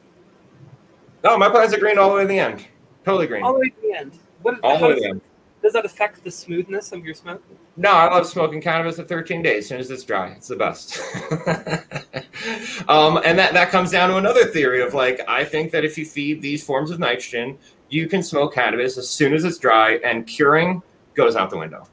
No, 1.24 1.40
my 1.40 1.50
plants 1.50 1.74
are 1.74 1.80
green 1.80 1.98
all 1.98 2.12
the 2.12 2.18
way 2.18 2.22
to 2.22 2.28
the 2.28 2.38
end. 2.38 2.68
Totally 3.04 3.26
green. 3.26 3.44
All 3.44 3.54
the 3.54 3.60
way 3.60 3.70
to 3.70 3.82
the 3.82 3.94
end. 3.94 4.20
What, 4.44 4.60
all 4.62 4.78
the 4.78 4.88
way 4.88 4.94
to 4.94 5.00
the 5.00 5.08
end. 5.08 5.22
Does 5.64 5.74
that 5.74 5.86
affect 5.86 6.24
the 6.24 6.32
smoothness 6.32 6.92
of 6.92 7.04
your 7.04 7.16
smoke? 7.16 7.44
No, 7.78 7.92
I 7.92 8.14
love 8.14 8.28
smoking 8.28 8.62
cannabis 8.62 9.00
at 9.00 9.10
13 9.10 9.42
days. 9.42 9.64
As 9.64 9.70
soon 9.70 9.80
as 9.80 9.90
it's 9.90 10.04
dry, 10.04 10.30
it's 10.30 10.48
the 10.48 10.56
best. 10.56 11.00
um, 12.88 13.20
and 13.26 13.38
that, 13.38 13.54
that 13.54 13.70
comes 13.70 13.92
down 13.92 14.10
to 14.10 14.18
another 14.18 14.46
theory 14.46 14.82
of 14.82 14.94
like, 14.94 15.20
I 15.28 15.44
think 15.44 15.72
that 15.72 15.84
if 15.84 15.98
you 15.98 16.06
feed 16.06 16.42
these 16.42 16.64
forms 16.64 16.92
of 16.92 17.00
nitrogen, 17.00 17.58
you 17.90 18.08
can 18.08 18.22
smoke 18.24 18.54
cannabis 18.54 18.98
as 18.98 19.10
soon 19.10 19.34
as 19.34 19.44
it's 19.44 19.58
dry, 19.58 19.96
and 20.04 20.28
curing 20.28 20.82
goes 21.16 21.36
out 21.36 21.50
the 21.50 21.58
window. 21.58 21.88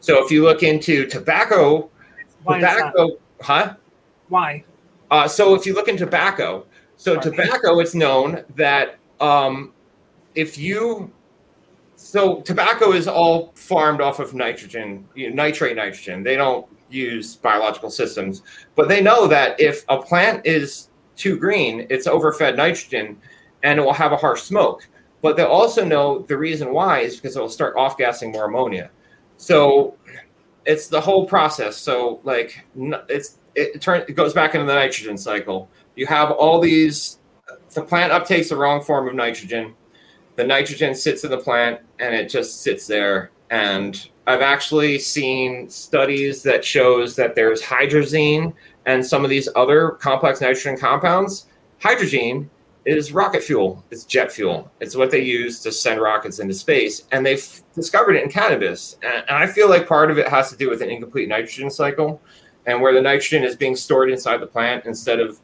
So 0.00 0.24
if 0.24 0.30
you 0.30 0.42
look 0.42 0.62
into 0.62 1.06
tobacco, 1.06 1.90
Why 2.42 2.60
tobacco, 2.60 3.18
huh? 3.40 3.74
Why? 4.28 4.64
Uh, 5.10 5.26
so 5.26 5.54
if 5.54 5.66
you 5.66 5.74
look 5.74 5.88
into 5.88 6.04
tobacco, 6.04 6.66
so 6.96 7.14
Sorry. 7.14 7.36
tobacco, 7.36 7.78
it's 7.80 7.94
known 7.94 8.44
that 8.56 8.98
um, 9.20 9.72
if 10.34 10.58
you 10.58 11.10
so 11.96 12.40
tobacco 12.42 12.92
is 12.92 13.08
all 13.08 13.52
farmed 13.56 14.00
off 14.00 14.20
of 14.20 14.32
nitrogen, 14.32 15.06
you 15.14 15.30
know, 15.30 15.34
nitrate 15.34 15.76
nitrogen. 15.76 16.22
They 16.22 16.36
don't 16.36 16.66
use 16.90 17.36
biological 17.36 17.90
systems, 17.90 18.42
but 18.76 18.88
they 18.88 19.02
know 19.02 19.26
that 19.26 19.58
if 19.60 19.84
a 19.88 20.00
plant 20.00 20.46
is 20.46 20.88
too 21.16 21.36
green, 21.36 21.86
it's 21.90 22.06
overfed 22.06 22.56
nitrogen 22.56 23.20
and 23.64 23.80
it 23.80 23.82
will 23.82 23.92
have 23.92 24.12
a 24.12 24.16
harsh 24.16 24.42
smoke. 24.42 24.88
But 25.20 25.36
they'll 25.36 25.46
also 25.46 25.84
know 25.84 26.20
the 26.20 26.38
reason 26.38 26.72
why 26.72 27.00
is 27.00 27.16
because 27.16 27.36
it 27.36 27.40
will 27.40 27.48
start 27.48 27.76
off 27.76 27.98
gassing 27.98 28.32
more 28.32 28.44
ammonia. 28.46 28.90
So 29.36 29.96
it's 30.64 30.88
the 30.88 31.00
whole 31.00 31.26
process. 31.26 31.76
So 31.76 32.20
like 32.24 32.64
it's 32.76 33.38
it 33.54 33.80
turns 33.80 34.04
it 34.08 34.12
goes 34.12 34.32
back 34.32 34.54
into 34.54 34.66
the 34.66 34.74
nitrogen 34.74 35.18
cycle. 35.18 35.68
You 35.96 36.06
have 36.06 36.30
all 36.30 36.60
these 36.60 37.18
the 37.74 37.82
plant 37.82 38.12
uptakes 38.12 38.48
the 38.48 38.56
wrong 38.56 38.82
form 38.82 39.08
of 39.08 39.14
nitrogen 39.14 39.74
the 40.36 40.44
nitrogen 40.44 40.94
sits 40.94 41.24
in 41.24 41.30
the 41.30 41.38
plant 41.38 41.80
and 41.98 42.14
it 42.14 42.28
just 42.28 42.62
sits 42.62 42.86
there 42.86 43.30
and 43.50 44.10
i've 44.26 44.40
actually 44.40 44.98
seen 44.98 45.68
studies 45.68 46.42
that 46.42 46.64
shows 46.64 47.16
that 47.16 47.34
there's 47.34 47.60
hydrazine 47.62 48.52
and 48.86 49.04
some 49.04 49.24
of 49.24 49.30
these 49.30 49.48
other 49.56 49.90
complex 49.92 50.40
nitrogen 50.40 50.76
compounds 50.76 51.46
hydrazine 51.80 52.48
is 52.84 53.12
rocket 53.12 53.42
fuel 53.42 53.84
it's 53.90 54.04
jet 54.04 54.32
fuel 54.32 54.70
it's 54.80 54.96
what 54.96 55.10
they 55.10 55.20
use 55.20 55.60
to 55.60 55.70
send 55.70 56.00
rockets 56.00 56.38
into 56.38 56.54
space 56.54 57.06
and 57.12 57.24
they've 57.24 57.62
discovered 57.74 58.14
it 58.14 58.22
in 58.22 58.30
cannabis 58.30 58.96
and 59.02 59.24
i 59.30 59.46
feel 59.46 59.68
like 59.68 59.86
part 59.86 60.10
of 60.10 60.18
it 60.18 60.28
has 60.28 60.50
to 60.50 60.56
do 60.56 60.70
with 60.70 60.80
an 60.80 60.88
incomplete 60.88 61.28
nitrogen 61.28 61.70
cycle 61.70 62.20
and 62.66 62.80
where 62.80 62.94
the 62.94 63.00
nitrogen 63.00 63.44
is 63.44 63.56
being 63.56 63.76
stored 63.76 64.10
inside 64.10 64.38
the 64.38 64.46
plant 64.46 64.84
instead 64.86 65.20
of 65.20 65.40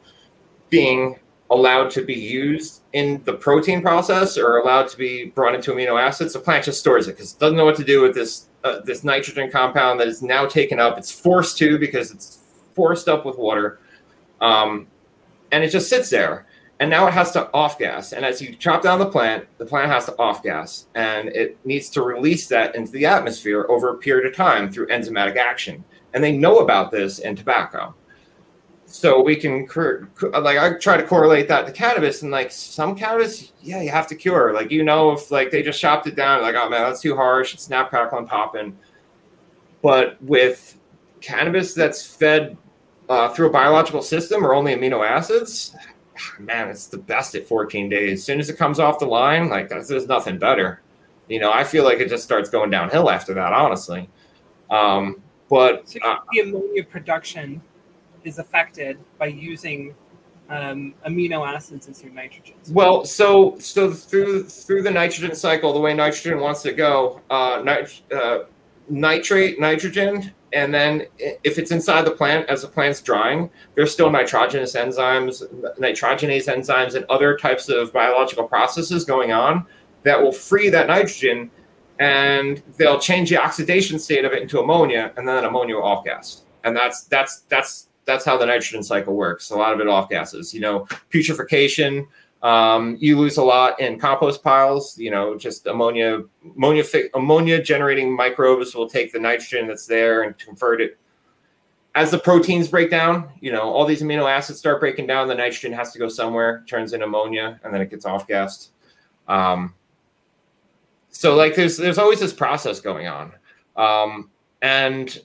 being 0.69 1.19
allowed 1.51 1.91
to 1.91 2.03
be 2.03 2.13
used 2.13 2.81
in 2.93 3.21
the 3.25 3.33
protein 3.33 3.81
process 3.81 4.37
or 4.37 4.57
allowed 4.57 4.87
to 4.87 4.97
be 4.97 5.25
brought 5.25 5.53
into 5.53 5.71
amino 5.71 6.01
acids, 6.01 6.33
the 6.33 6.39
plant 6.39 6.65
just 6.65 6.79
stores 6.79 7.07
it 7.07 7.11
because 7.11 7.33
it 7.33 7.39
doesn't 7.39 7.57
know 7.57 7.65
what 7.65 7.75
to 7.75 7.83
do 7.83 8.01
with 8.01 8.15
this 8.15 8.47
uh, 8.63 8.79
this 8.83 9.03
nitrogen 9.03 9.51
compound 9.51 9.99
that 9.99 10.07
is 10.07 10.23
now 10.23 10.45
taken 10.45 10.79
up. 10.79 10.97
It's 10.97 11.11
forced 11.11 11.57
to 11.59 11.77
because 11.77 12.09
it's 12.11 12.39
forced 12.73 13.07
up 13.07 13.25
with 13.25 13.37
water, 13.37 13.79
um, 14.41 14.87
and 15.51 15.63
it 15.63 15.69
just 15.69 15.87
sits 15.87 16.09
there. 16.09 16.47
And 16.79 16.89
now 16.89 17.07
it 17.07 17.13
has 17.13 17.31
to 17.31 17.51
off 17.53 17.79
gas. 17.79 18.11
And 18.11 18.25
as 18.25 18.41
you 18.41 18.53
chop 18.53 18.83
down 18.83 18.99
the 18.99 19.05
plant, 19.05 19.47
the 19.57 19.65
plant 19.65 19.89
has 19.89 20.05
to 20.05 20.19
off 20.19 20.43
gas, 20.43 20.87
and 20.93 21.29
it 21.29 21.57
needs 21.65 21.89
to 21.91 22.01
release 22.01 22.47
that 22.49 22.75
into 22.75 22.91
the 22.91 23.05
atmosphere 23.05 23.65
over 23.69 23.89
a 23.89 23.97
period 23.97 24.29
of 24.29 24.35
time 24.35 24.69
through 24.69 24.87
enzymatic 24.87 25.37
action. 25.37 25.83
And 26.13 26.23
they 26.23 26.37
know 26.37 26.59
about 26.59 26.91
this 26.91 27.19
in 27.19 27.35
tobacco 27.35 27.95
so 28.87 29.21
we 29.21 29.35
can 29.35 29.67
like 30.41 30.57
I 30.57 30.73
try 30.77 30.97
to 30.97 31.05
correlate 31.05 31.47
that 31.47 31.65
to 31.65 31.71
cannabis 31.71 32.21
and 32.21 32.31
like 32.31 32.51
some 32.51 32.95
cannabis, 32.95 33.51
yeah, 33.61 33.81
you 33.81 33.89
have 33.89 34.07
to 34.07 34.15
cure. 34.15 34.53
Like 34.53 34.71
you 34.71 34.83
know, 34.83 35.11
if 35.11 35.31
like 35.31 35.51
they 35.51 35.63
just 35.63 35.81
chopped 35.81 36.07
it 36.07 36.15
down, 36.15 36.41
like 36.41 36.55
oh 36.55 36.69
man, 36.69 36.83
that's 36.83 37.01
too 37.01 37.15
harsh. 37.15 37.53
It's 37.53 37.63
snap, 37.63 37.89
crackle, 37.89 38.19
and 38.19 38.27
popping. 38.27 38.77
But 39.81 40.21
with 40.21 40.77
cannabis 41.19 41.73
that's 41.73 42.05
fed 42.05 42.57
uh, 43.09 43.29
through 43.29 43.47
a 43.47 43.51
biological 43.51 44.01
system 44.01 44.45
or 44.45 44.53
only 44.53 44.75
amino 44.75 45.05
acids, 45.05 45.75
man, 46.39 46.69
it's 46.69 46.87
the 46.87 46.97
best 46.97 47.35
at 47.35 47.47
14 47.47 47.89
days. 47.89 48.19
As 48.19 48.23
soon 48.23 48.39
as 48.39 48.49
it 48.49 48.57
comes 48.57 48.79
off 48.79 48.99
the 48.99 49.05
line, 49.05 49.49
like 49.49 49.69
there's 49.69 50.07
nothing 50.07 50.37
better. 50.37 50.81
You 51.27 51.39
know, 51.39 51.51
I 51.51 51.63
feel 51.63 51.83
like 51.83 51.99
it 51.99 52.09
just 52.09 52.23
starts 52.23 52.49
going 52.49 52.69
downhill 52.69 53.09
after 53.09 53.33
that, 53.33 53.53
honestly. 53.53 54.09
Um, 54.69 55.21
but 55.49 55.89
so 55.89 55.99
uh, 56.03 56.19
the 56.31 56.41
ammonia 56.41 56.83
production 56.83 57.61
is 58.23 58.39
affected 58.39 58.97
by 59.17 59.27
using 59.27 59.95
um, 60.49 60.93
amino 61.07 61.47
acids 61.47 61.87
as 61.87 62.03
your 62.03 62.11
nitrogen. 62.11 62.55
Well, 62.69 63.05
so 63.05 63.57
so 63.59 63.91
through 63.91 64.43
through 64.43 64.83
the 64.83 64.91
nitrogen 64.91 65.35
cycle, 65.35 65.73
the 65.73 65.79
way 65.79 65.93
nitrogen 65.93 66.39
wants 66.39 66.61
to 66.63 66.73
go, 66.73 67.21
uh, 67.29 67.61
nit- 67.63 68.01
uh, 68.11 68.39
nitrate 68.89 69.59
nitrogen, 69.59 70.31
and 70.55 70.73
then 70.73 71.05
if 71.19 71.59
it's 71.59 71.71
inside 71.71 72.05
the 72.05 72.11
plant 72.11 72.49
as 72.49 72.61
the 72.61 72.67
plant's 72.69 73.01
drying, 73.01 73.49
there's 73.75 73.91
still 73.91 74.09
nitrogenous 74.09 74.73
enzymes, 74.73 75.43
nitrogenase 75.77 76.47
enzymes, 76.47 76.95
and 76.95 77.03
other 77.09 77.37
types 77.37 77.67
of 77.67 77.91
biological 77.91 78.47
processes 78.47 79.03
going 79.03 79.33
on 79.33 79.67
that 80.03 80.19
will 80.19 80.31
free 80.31 80.69
that 80.69 80.87
nitrogen, 80.87 81.51
and 81.99 82.63
they'll 82.77 82.99
change 82.99 83.29
the 83.29 83.37
oxidation 83.37 83.99
state 83.99 84.23
of 84.23 84.31
it 84.31 84.41
into 84.41 84.61
ammonia, 84.61 85.11
and 85.17 85.27
then 85.27 85.43
ammonia 85.43 85.75
will 85.75 85.83
off 85.83 86.05
gas, 86.05 86.45
and 86.63 86.73
that's 86.73 87.03
that's 87.03 87.41
that's 87.49 87.89
that's 88.05 88.23
how 88.23 88.37
the 88.37 88.45
nitrogen 88.45 88.81
cycle 88.81 89.13
works. 89.13 89.49
A 89.49 89.55
lot 89.57 89.73
of 89.73 89.81
it 89.81 89.87
off 89.89 90.09
gases. 90.09 90.53
You 90.53 90.61
know, 90.61 90.87
putrefaction 91.09 92.07
Um, 92.41 92.97
you 92.99 93.17
lose 93.17 93.37
a 93.37 93.43
lot 93.43 93.79
in 93.79 93.99
compost 93.99 94.43
piles. 94.43 94.97
You 94.97 95.11
know, 95.11 95.37
just 95.37 95.65
ammonia, 95.67 96.23
ammonia, 96.55 96.83
ammonia 97.13 97.61
generating 97.61 98.15
microbes 98.15 98.75
will 98.75 98.89
take 98.89 99.11
the 99.11 99.19
nitrogen 99.19 99.67
that's 99.67 99.87
there 99.87 100.23
and 100.23 100.37
convert 100.37 100.81
it. 100.81 100.97
As 101.95 102.11
the 102.11 102.19
proteins 102.19 102.67
break 102.67 102.91
down, 102.91 103.29
you 103.39 103.51
know, 103.51 103.61
all 103.61 103.85
these 103.85 104.01
amino 104.01 104.29
acids 104.29 104.59
start 104.59 104.81
breaking 104.81 105.07
down. 105.07 105.27
The 105.27 105.35
nitrogen 105.35 105.71
has 105.73 105.93
to 105.93 105.99
go 105.99 106.09
somewhere, 106.09 106.63
turns 106.67 106.93
in 106.93 107.01
ammonia, 107.01 107.59
and 107.63 107.73
then 107.73 107.81
it 107.81 107.89
gets 107.89 108.05
off 108.05 108.27
gassed. 108.27 108.71
Um, 109.27 109.73
so, 111.09 111.35
like, 111.35 111.55
there's 111.55 111.77
there's 111.77 111.97
always 111.97 112.19
this 112.19 112.33
process 112.33 112.81
going 112.81 113.07
on, 113.07 113.31
um, 113.77 114.29
and 114.61 115.17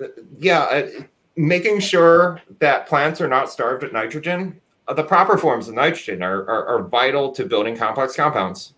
uh, 0.00 0.06
yeah, 0.38 0.60
uh, 0.60 0.88
making 1.34 1.80
sure 1.80 2.40
that 2.60 2.86
plants 2.86 3.20
are 3.20 3.28
not 3.28 3.50
starved 3.50 3.82
at 3.82 3.92
nitrogen 3.92 4.60
the 4.94 5.04
proper 5.04 5.36
forms 5.36 5.68
of 5.68 5.74
nitrogen 5.74 6.22
are, 6.22 6.42
are, 6.44 6.66
are, 6.66 6.82
vital 6.82 7.30
to 7.32 7.44
building 7.44 7.76
complex 7.76 8.16
compounds. 8.16 8.74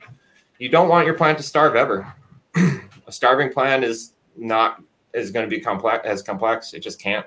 You 0.58 0.68
don't 0.68 0.88
want 0.88 1.06
your 1.06 1.14
plant 1.14 1.38
to 1.38 1.44
starve 1.44 1.76
ever. 1.76 2.12
a 2.56 3.12
starving 3.12 3.52
plant 3.52 3.84
is 3.84 4.14
not 4.36 4.82
is 5.12 5.30
going 5.30 5.48
to 5.48 5.50
be 5.50 5.60
complex 5.60 6.06
as 6.06 6.22
complex. 6.22 6.74
It 6.74 6.80
just 6.80 7.00
can't. 7.00 7.26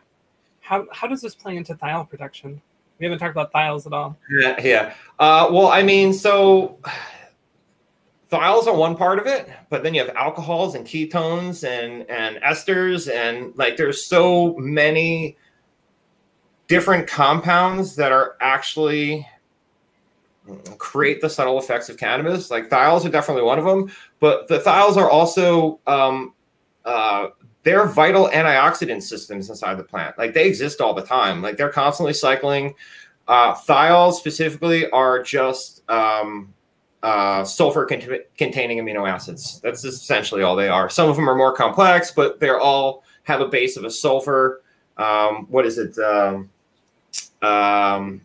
How 0.59 0.85
how 0.91 1.07
does 1.07 1.21
this 1.21 1.35
play 1.35 1.57
into 1.57 1.75
thiol 1.75 2.09
production? 2.09 2.61
We 2.99 3.05
haven't 3.05 3.19
talked 3.19 3.31
about 3.31 3.51
thiols 3.51 3.85
at 3.85 3.93
all. 3.93 4.17
Yeah, 4.29 4.61
yeah. 4.61 4.93
Uh, 5.19 5.49
well, 5.51 5.67
I 5.67 5.83
mean, 5.83 6.13
so 6.13 6.79
thiols 8.31 8.67
are 8.67 8.75
one 8.75 8.95
part 8.95 9.19
of 9.19 9.27
it, 9.27 9.49
but 9.69 9.83
then 9.83 9.93
you 9.93 10.05
have 10.05 10.15
alcohols 10.15 10.75
and 10.75 10.85
ketones 10.85 11.67
and 11.67 12.09
and 12.09 12.37
esters 12.37 13.11
and 13.11 13.53
like 13.57 13.77
there's 13.77 14.07
so 14.07 14.55
many 14.57 15.37
different 16.73 17.05
compounds 17.05 17.95
that 17.95 18.11
are 18.11 18.35
actually 18.41 19.27
create 20.79 21.21
the 21.21 21.29
subtle 21.29 21.59
effects 21.59 21.87
of 21.87 21.97
cannabis. 21.97 22.49
Like 22.49 22.67
thiols 22.67 23.05
are 23.05 23.09
definitely 23.09 23.43
one 23.43 23.59
of 23.59 23.65
them, 23.65 23.91
but 24.19 24.47
the 24.47 24.57
thiols 24.57 24.97
are 24.97 25.07
also 25.07 25.79
um, 25.85 26.33
uh, 26.83 27.27
they're 27.61 27.85
vital 27.85 28.27
antioxidant 28.29 29.03
systems 29.03 29.51
inside 29.51 29.75
the 29.75 29.83
plant. 29.83 30.17
Like 30.17 30.33
they 30.33 30.47
exist 30.47 30.81
all 30.81 30.95
the 30.95 31.03
time. 31.03 31.43
Like 31.43 31.57
they're 31.57 31.69
constantly 31.69 32.11
cycling. 32.11 32.73
Uh, 33.27 33.53
thiols 33.53 34.13
specifically 34.13 34.89
are 34.89 35.21
just 35.21 35.87
um, 35.91 36.51
uh, 37.03 37.43
sulfur 37.43 37.85
cont- 37.85 38.23
containing 38.35 38.79
amino 38.79 39.07
acids. 39.07 39.59
That's 39.61 39.85
essentially 39.85 40.41
all 40.41 40.55
they 40.55 40.69
are. 40.69 40.89
Some 40.89 41.07
of 41.07 41.17
them 41.17 41.29
are 41.29 41.35
more 41.35 41.55
complex, 41.55 42.09
but 42.09 42.39
they're 42.39 42.59
all 42.59 43.03
have 43.25 43.41
a 43.41 43.47
base 43.47 43.77
of 43.77 43.83
a 43.83 43.91
sulfur. 43.91 44.63
Um, 44.97 45.45
what 45.51 45.67
is 45.67 45.77
it? 45.77 45.95
Um, 45.99 46.49
um, 47.43 48.21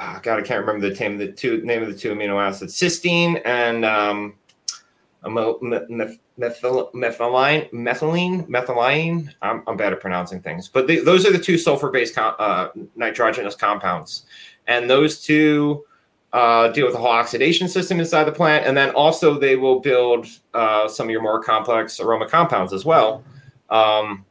oh 0.00 0.20
God, 0.22 0.38
I 0.38 0.42
can't 0.42 0.64
remember 0.64 0.88
the 0.88 0.94
name 0.94 1.14
of 1.14 1.18
the 1.18 1.32
two 1.32 1.62
name 1.62 1.82
of 1.82 1.88
the 1.88 1.98
two 1.98 2.14
amino 2.14 2.40
acids, 2.40 2.74
cysteine 2.76 3.40
and 3.44 3.84
um, 3.84 4.34
methyl, 5.24 5.58
methylene, 6.94 7.70
methylene, 7.72 8.48
methylene. 8.48 9.28
I'm, 9.42 9.62
I'm 9.66 9.76
bad 9.76 9.92
at 9.92 10.00
pronouncing 10.00 10.40
things, 10.40 10.68
but 10.68 10.86
the, 10.86 11.00
those 11.00 11.26
are 11.26 11.32
the 11.32 11.38
two 11.38 11.58
sulfur-based 11.58 12.14
com- 12.14 12.34
uh, 12.38 12.68
nitrogenous 12.96 13.54
compounds, 13.54 14.26
and 14.66 14.88
those 14.88 15.20
two 15.20 15.84
uh, 16.32 16.68
deal 16.68 16.86
with 16.86 16.94
the 16.94 17.00
whole 17.00 17.10
oxidation 17.10 17.68
system 17.68 18.00
inside 18.00 18.24
the 18.24 18.32
plant, 18.32 18.66
and 18.66 18.76
then 18.76 18.90
also 18.90 19.38
they 19.38 19.56
will 19.56 19.80
build 19.80 20.26
uh, 20.54 20.88
some 20.88 21.06
of 21.06 21.10
your 21.10 21.22
more 21.22 21.42
complex 21.42 22.00
aroma 22.00 22.28
compounds 22.28 22.72
as 22.72 22.84
well. 22.84 23.22
Um, 23.68 24.24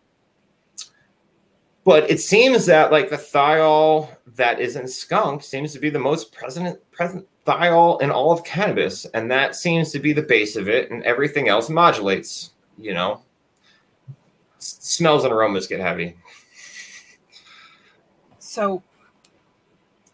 but 1.84 2.10
it 2.10 2.20
seems 2.20 2.66
that 2.68 2.92
like 2.92 3.10
the 3.10 3.18
thiol 3.18 4.10
that 4.36 4.60
is 4.60 4.76
in 4.76 4.88
skunk 4.88 5.44
seems 5.44 5.74
to 5.74 5.80
be 5.80 5.90
the 5.90 6.00
most 6.00 6.32
present 6.32 6.80
present 6.92 7.28
thiol 7.46 8.02
in 8.02 8.12
all 8.12 8.32
of 8.32 8.44
cannabis, 8.44 9.06
and 9.06 9.32
that 9.32 9.56
seems 9.56 9.92
to 9.92 10.00
be 10.00 10.14
the 10.14 10.22
base 10.22 10.56
of 10.56 10.70
it, 10.70 10.92
and 10.92 11.04
everything 11.04 11.48
else 11.48 11.70
modulates. 11.70 12.52
You 12.78 12.94
know, 12.94 13.24
S- 14.58 14.78
smells 14.82 15.24
and 15.24 15.34
aromas 15.34 15.68
get 15.68 15.80
heavy. 15.80 16.18
So, 18.40 18.84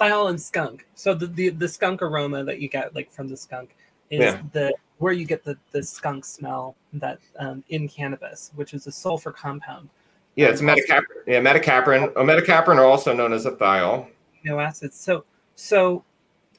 thiol 0.00 0.30
and 0.30 0.40
skunk. 0.40 0.86
So 0.94 1.14
the, 1.14 1.26
the 1.26 1.50
the 1.50 1.68
skunk 1.68 2.00
aroma 2.00 2.42
that 2.44 2.58
you 2.58 2.68
get 2.68 2.94
like 2.94 3.12
from 3.12 3.28
the 3.28 3.36
skunk 3.36 3.76
is 4.08 4.20
yeah. 4.20 4.40
the 4.52 4.74
where 4.96 5.12
you 5.12 5.26
get 5.26 5.44
the 5.44 5.58
the 5.72 5.82
skunk 5.82 6.24
smell 6.24 6.74
that 6.94 7.18
um, 7.38 7.62
in 7.68 7.86
cannabis, 7.86 8.50
which 8.54 8.72
is 8.72 8.86
a 8.86 8.92
sulfur 8.92 9.32
compound 9.32 9.90
yeah, 10.36 10.48
it's 10.48 10.60
metacaprin. 10.60 11.02
Yeah, 11.26 11.40
metacaprin. 11.40 12.12
Oh, 12.16 12.24
metacaprin 12.24 12.76
are 12.76 12.84
also 12.84 13.14
known 13.14 13.32
as 13.32 13.46
a 13.46 13.52
thiol. 13.52 14.08
Amino 14.44 14.64
acids. 14.64 14.98
So, 14.98 15.24
so, 15.54 16.04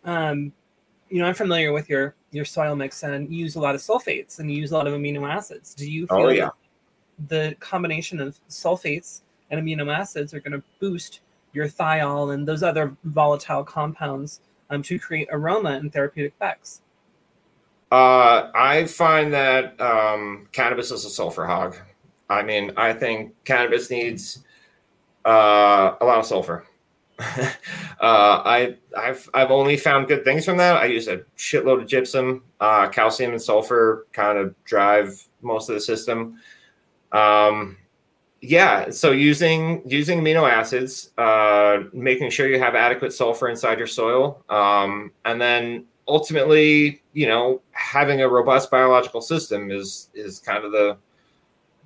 um, 0.03 0.53
you 1.09 1.19
know, 1.19 1.25
I'm 1.25 1.33
familiar 1.33 1.73
with 1.73 1.89
your 1.89 2.15
your 2.31 2.45
soil 2.45 2.75
mix, 2.75 3.03
and 3.03 3.31
you 3.31 3.37
use 3.37 3.55
a 3.55 3.59
lot 3.59 3.75
of 3.75 3.81
sulfates 3.81 4.39
and 4.39 4.51
you 4.51 4.59
use 4.59 4.71
a 4.71 4.77
lot 4.77 4.87
of 4.87 4.93
amino 4.93 5.29
acids. 5.29 5.73
Do 5.73 5.89
you 5.89 6.07
oh, 6.09 6.17
feel 6.17 6.25
oh, 6.25 6.29
yeah. 6.29 6.49
the 7.27 7.55
combination 7.59 8.19
of 8.19 8.39
sulfates 8.49 9.21
and 9.49 9.61
amino 9.61 9.93
acids 9.93 10.33
are 10.33 10.39
going 10.39 10.53
to 10.53 10.63
boost 10.79 11.21
your 11.53 11.67
thiol 11.67 12.33
and 12.33 12.47
those 12.47 12.63
other 12.63 12.95
volatile 13.03 13.63
compounds 13.63 14.41
um, 14.69 14.81
to 14.83 14.97
create 14.99 15.27
aroma 15.31 15.71
and 15.71 15.93
therapeutic 15.93 16.33
effects? 16.33 16.81
Uh, 17.91 18.49
I 18.55 18.85
find 18.85 19.31
that 19.33 19.79
um, 19.79 20.47
cannabis 20.51 20.89
is 20.89 21.05
a 21.05 21.09
sulfur 21.09 21.45
hog. 21.45 21.75
I 22.29 22.43
mean, 22.43 22.71
I 22.77 22.93
think 22.93 23.33
cannabis 23.45 23.89
needs 23.89 24.43
uh, 25.25 25.95
a 25.99 26.05
lot 26.05 26.19
of 26.19 26.25
sulfur. 26.25 26.65
uh, 27.19 27.51
I 28.01 28.75
I've 28.97 29.29
I've 29.33 29.51
only 29.51 29.77
found 29.77 30.07
good 30.07 30.23
things 30.23 30.45
from 30.45 30.57
that. 30.57 30.77
I 30.77 30.85
use 30.85 31.07
a 31.07 31.17
shitload 31.37 31.81
of 31.81 31.87
gypsum, 31.87 32.43
uh, 32.59 32.89
calcium 32.89 33.31
and 33.31 33.41
sulfur 33.41 34.07
kind 34.13 34.37
of 34.37 34.55
drive 34.63 35.23
most 35.41 35.69
of 35.69 35.75
the 35.75 35.81
system. 35.81 36.39
Um, 37.11 37.77
yeah, 38.41 38.89
so 38.89 39.11
using 39.11 39.83
using 39.85 40.21
amino 40.21 40.49
acids, 40.49 41.11
uh, 41.17 41.83
making 41.93 42.29
sure 42.31 42.49
you 42.49 42.59
have 42.59 42.75
adequate 42.75 43.13
sulfur 43.13 43.47
inside 43.47 43.77
your 43.77 43.87
soil, 43.87 44.43
um, 44.49 45.11
and 45.23 45.39
then 45.39 45.85
ultimately, 46.07 47.01
you 47.13 47.27
know, 47.27 47.61
having 47.71 48.21
a 48.21 48.27
robust 48.27 48.69
biological 48.69 49.21
system 49.21 49.71
is 49.71 50.09
is 50.13 50.39
kind 50.39 50.65
of 50.65 50.71
the 50.71 50.97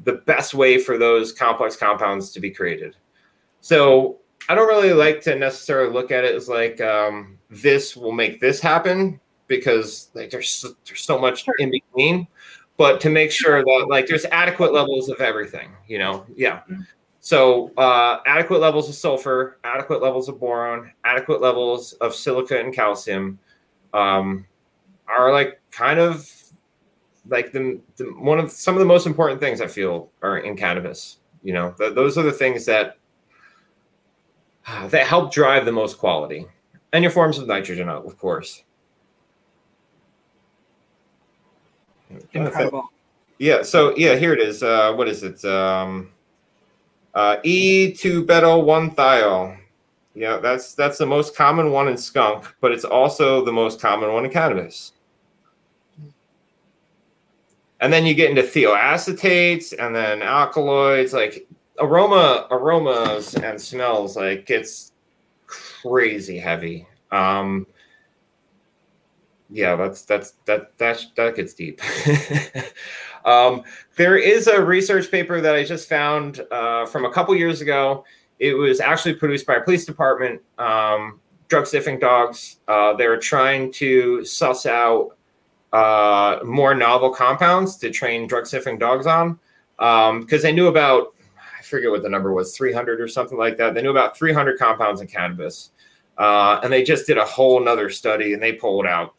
the 0.04 0.14
best 0.14 0.54
way 0.54 0.78
for 0.78 0.98
those 0.98 1.32
complex 1.32 1.76
compounds 1.76 2.32
to 2.32 2.40
be 2.40 2.52
created. 2.52 2.96
So 3.62 4.20
I 4.50 4.56
don't 4.56 4.68
really 4.68 4.94
like 4.94 5.22
to 5.22 5.36
necessarily 5.36 5.92
look 5.92 6.12
at 6.12 6.24
it 6.24 6.36
as 6.36 6.48
like 6.48 6.80
um, 6.82 7.38
this 7.50 7.96
will 7.96 8.12
make 8.12 8.40
this 8.40 8.60
happen 8.60 9.20
because 9.48 10.10
like 10.14 10.30
there's 10.30 10.50
so, 10.50 10.70
there's 10.86 11.04
so 11.04 11.20
much 11.20 11.46
in 11.60 11.72
between. 11.72 12.28
But 12.78 13.02
to 13.02 13.10
make 13.10 13.32
sure 13.32 13.64
that 13.64 13.88
like 13.90 14.08
there's 14.08 14.26
adequate 14.26 14.72
levels 14.72 15.10
of 15.10 15.20
everything, 15.20 15.72
you 15.88 15.98
know, 15.98 16.26
yeah. 16.36 16.60
Mm-hmm. 16.60 16.82
So 17.20 17.72
uh, 17.76 18.20
adequate 18.26 18.62
levels 18.62 18.88
of 18.88 18.96
sulfur, 18.96 19.58
adequate 19.64 20.02
levels 20.02 20.30
of 20.30 20.40
boron, 20.40 20.92
adequate 21.04 21.42
levels 21.42 21.94
of 21.94 22.16
silica 22.16 22.58
and 22.58 22.74
calcium 22.74 23.40
um, 23.94 24.46
are 25.08 25.34
like 25.34 25.60
kind 25.72 26.00
of 26.00 26.32
like 27.30 27.52
the, 27.52 27.80
the, 27.98 28.06
one 28.18 28.40
of 28.40 28.52
some 28.52 28.76
of 28.76 28.80
the 28.80 28.86
most 28.86 29.06
important 29.06 29.40
things 29.40 29.62
I 29.62 29.68
feel 29.68 30.10
are 30.22 30.40
in 30.40 30.56
cannabis. 30.56 31.18
You 31.44 31.54
know, 31.54 31.72
th- 31.78 31.96
those 31.96 32.18
are 32.18 32.24
the 32.24 32.32
things 32.32 32.66
that 32.66 32.98
that 34.90 35.08
help 35.08 35.32
drive 35.32 35.66
the 35.66 35.72
most 35.72 35.98
quality, 35.98 36.46
and 36.94 37.04
your 37.04 37.12
forms 37.12 37.38
of 37.38 37.48
nitrogen, 37.48 37.90
of 37.90 38.18
course. 38.18 38.64
Incredible. 42.34 42.90
Yeah. 43.38 43.62
So 43.62 43.96
yeah, 43.96 44.16
here 44.16 44.34
it 44.34 44.40
is. 44.40 44.64
Uh, 44.64 44.94
what 44.94 45.08
is 45.08 45.24
it? 45.24 45.44
Um, 45.46 46.12
uh, 47.14 47.38
E2 47.44 48.26
betyl 48.26 48.64
one 48.64 48.92
thiol. 48.92 49.58
Yeah, 50.16 50.38
that's 50.38 50.74
that's 50.74 50.98
the 50.98 51.06
most 51.06 51.36
common 51.36 51.72
one 51.72 51.88
in 51.88 51.98
skunk, 51.98 52.46
but 52.60 52.72
it's 52.72 52.86
also 52.86 53.46
the 53.46 53.52
most 53.52 53.80
common 53.80 54.12
one 54.12 54.26
in 54.26 54.32
cannabis 54.32 54.94
and 57.80 57.94
then 57.94 58.06
you 58.06 58.14
get 58.14 58.30
into 58.30 58.42
thioacetates 58.42 59.74
and 59.78 59.96
then 59.96 60.22
alkaloids 60.22 61.14
like 61.14 61.48
aroma 61.80 62.48
aromas 62.50 63.36
and 63.36 63.60
smells 63.60 64.16
like 64.16 64.50
it's 64.50 64.94
crazy 65.46 66.38
heavy. 66.38 66.88
Um 67.12 67.68
yeah 69.50 69.76
that's 69.76 70.02
that's 70.02 70.32
that 70.46 70.78
that 70.78 71.06
that 71.16 71.36
gets 71.36 71.54
deep. 71.54 71.82
Um 73.26 73.64
there 73.98 74.18
is 74.18 74.48
a 74.48 74.64
research 74.64 75.12
paper 75.12 75.42
that 75.42 75.54
i 75.54 75.62
just 75.62 75.90
found 75.90 76.46
uh, 76.50 76.86
from 76.86 77.04
a 77.04 77.12
couple 77.12 77.36
years 77.36 77.60
ago. 77.60 78.06
It 78.40 78.54
was 78.54 78.80
actually 78.80 79.16
produced 79.16 79.46
by 79.46 79.56
a 79.56 79.64
police 79.64 79.86
department 79.86 80.42
um 80.58 81.20
drug 81.50 81.68
sniffing 81.68 82.00
dogs. 82.00 82.58
Uh, 82.68 82.94
they 82.94 83.08
were 83.08 83.18
trying 83.18 83.72
to 83.74 84.24
suss 84.24 84.66
out 84.66 85.17
uh, 85.74 86.40
more 86.44 86.74
novel 86.74 87.10
compounds 87.10 87.78
to 87.78 87.92
train 87.92 88.28
drug 88.28 88.48
sniffing 88.48 88.78
dogs 88.78 89.06
on 89.06 89.40
because 89.78 90.10
um, 90.10 90.42
they 90.42 90.52
knew 90.52 90.68
about 90.68 91.14
I 91.58 91.62
forget 91.64 91.92
what 91.92 92.04
the 92.04 92.10
number 92.10 92.34
was 92.34 92.56
300 92.56 93.02
or 93.02 93.08
something 93.08 93.38
like 93.38 93.58
that. 93.58 93.74
They 93.74 93.82
knew 93.82 93.92
about 93.92 94.18
300 94.18 94.60
compounds 94.60 95.02
in 95.02 95.08
cannabis. 95.08 95.72
Uh, 96.18 96.60
and 96.64 96.72
they 96.72 96.84
just 96.84 97.06
did 97.06 97.18
a 97.18 97.26
whole 97.26 97.60
nother 97.60 97.90
study 97.90 98.34
and 98.34 98.42
they 98.42 98.54
pulled 98.54 98.86
out 98.86 99.14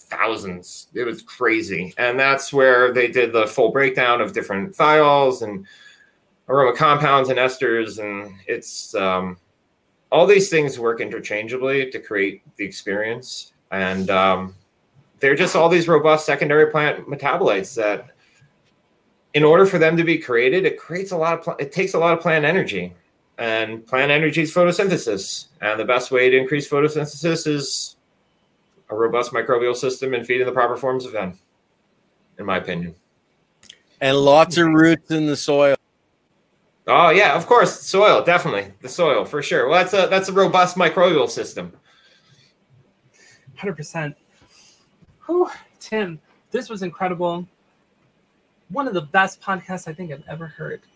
thousands. 0.00 0.88
It 0.94 1.04
was 1.04 1.22
crazy. 1.22 1.94
And 1.98 2.18
that's 2.18 2.52
where 2.52 2.92
they 2.92 3.08
did 3.08 3.32
the 3.32 3.46
full 3.46 3.70
breakdown 3.70 4.20
of 4.20 4.32
different 4.32 4.74
thiols 4.74 5.42
and 5.42 5.66
aroma 6.48 6.76
compounds 6.76 7.28
and 7.28 7.38
esters. 7.38 7.98
And 7.98 8.34
it's 8.46 8.94
um, 8.94 9.38
all 10.10 10.26
these 10.26 10.48
things 10.48 10.78
work 10.78 11.00
interchangeably 11.00 11.90
to 11.90 11.98
create 12.00 12.42
the 12.56 12.64
experience. 12.64 13.52
And 13.70 14.10
um, 14.10 14.54
they're 15.20 15.34
just 15.34 15.56
all 15.56 15.68
these 15.68 15.88
robust 15.88 16.26
secondary 16.26 16.70
plant 16.70 17.08
metabolites 17.08 17.74
that, 17.74 18.10
in 19.34 19.44
order 19.44 19.66
for 19.66 19.78
them 19.78 19.96
to 19.96 20.04
be 20.04 20.18
created, 20.18 20.64
it 20.64 20.78
creates 20.78 21.12
a 21.12 21.16
lot 21.16 21.38
of, 21.38 21.44
pl- 21.44 21.56
it 21.58 21.72
takes 21.72 21.94
a 21.94 21.98
lot 21.98 22.14
of 22.14 22.20
plant 22.20 22.44
energy. 22.44 22.94
And 23.38 23.86
plant 23.86 24.10
energy 24.10 24.42
is 24.42 24.52
photosynthesis. 24.52 25.48
And 25.60 25.78
the 25.78 25.84
best 25.84 26.10
way 26.10 26.28
to 26.28 26.36
increase 26.36 26.68
photosynthesis 26.68 27.46
is 27.46 27.96
a 28.90 28.96
robust 28.96 29.32
microbial 29.32 29.76
system 29.76 30.14
and 30.14 30.26
feeding 30.26 30.46
the 30.46 30.52
proper 30.52 30.76
forms 30.76 31.04
of 31.04 31.14
N, 31.14 31.38
in 32.38 32.46
my 32.46 32.56
opinion. 32.56 32.94
And 34.00 34.16
lots 34.16 34.56
of 34.56 34.68
roots 34.68 35.10
in 35.10 35.26
the 35.26 35.36
soil. 35.36 35.76
Oh 36.86 37.10
yeah, 37.10 37.34
of 37.34 37.46
course, 37.46 37.80
soil 37.82 38.24
definitely 38.24 38.72
the 38.80 38.88
soil 38.88 39.24
for 39.24 39.42
sure. 39.42 39.68
Well, 39.68 39.78
that's 39.78 39.92
a 39.92 40.08
that's 40.08 40.30
a 40.30 40.32
robust 40.32 40.76
microbial 40.76 41.28
system. 41.28 41.72
Hundred 43.56 43.76
percent. 43.76 44.16
Whew, 45.28 45.48
Tim, 45.78 46.18
this 46.50 46.68
was 46.70 46.82
incredible. 46.82 47.46
One 48.70 48.88
of 48.88 48.94
the 48.94 49.02
best 49.02 49.40
podcasts 49.40 49.86
I 49.86 49.92
think 49.92 50.10
I've 50.10 50.24
ever 50.26 50.46
heard. 50.46 50.80
This 50.80 50.88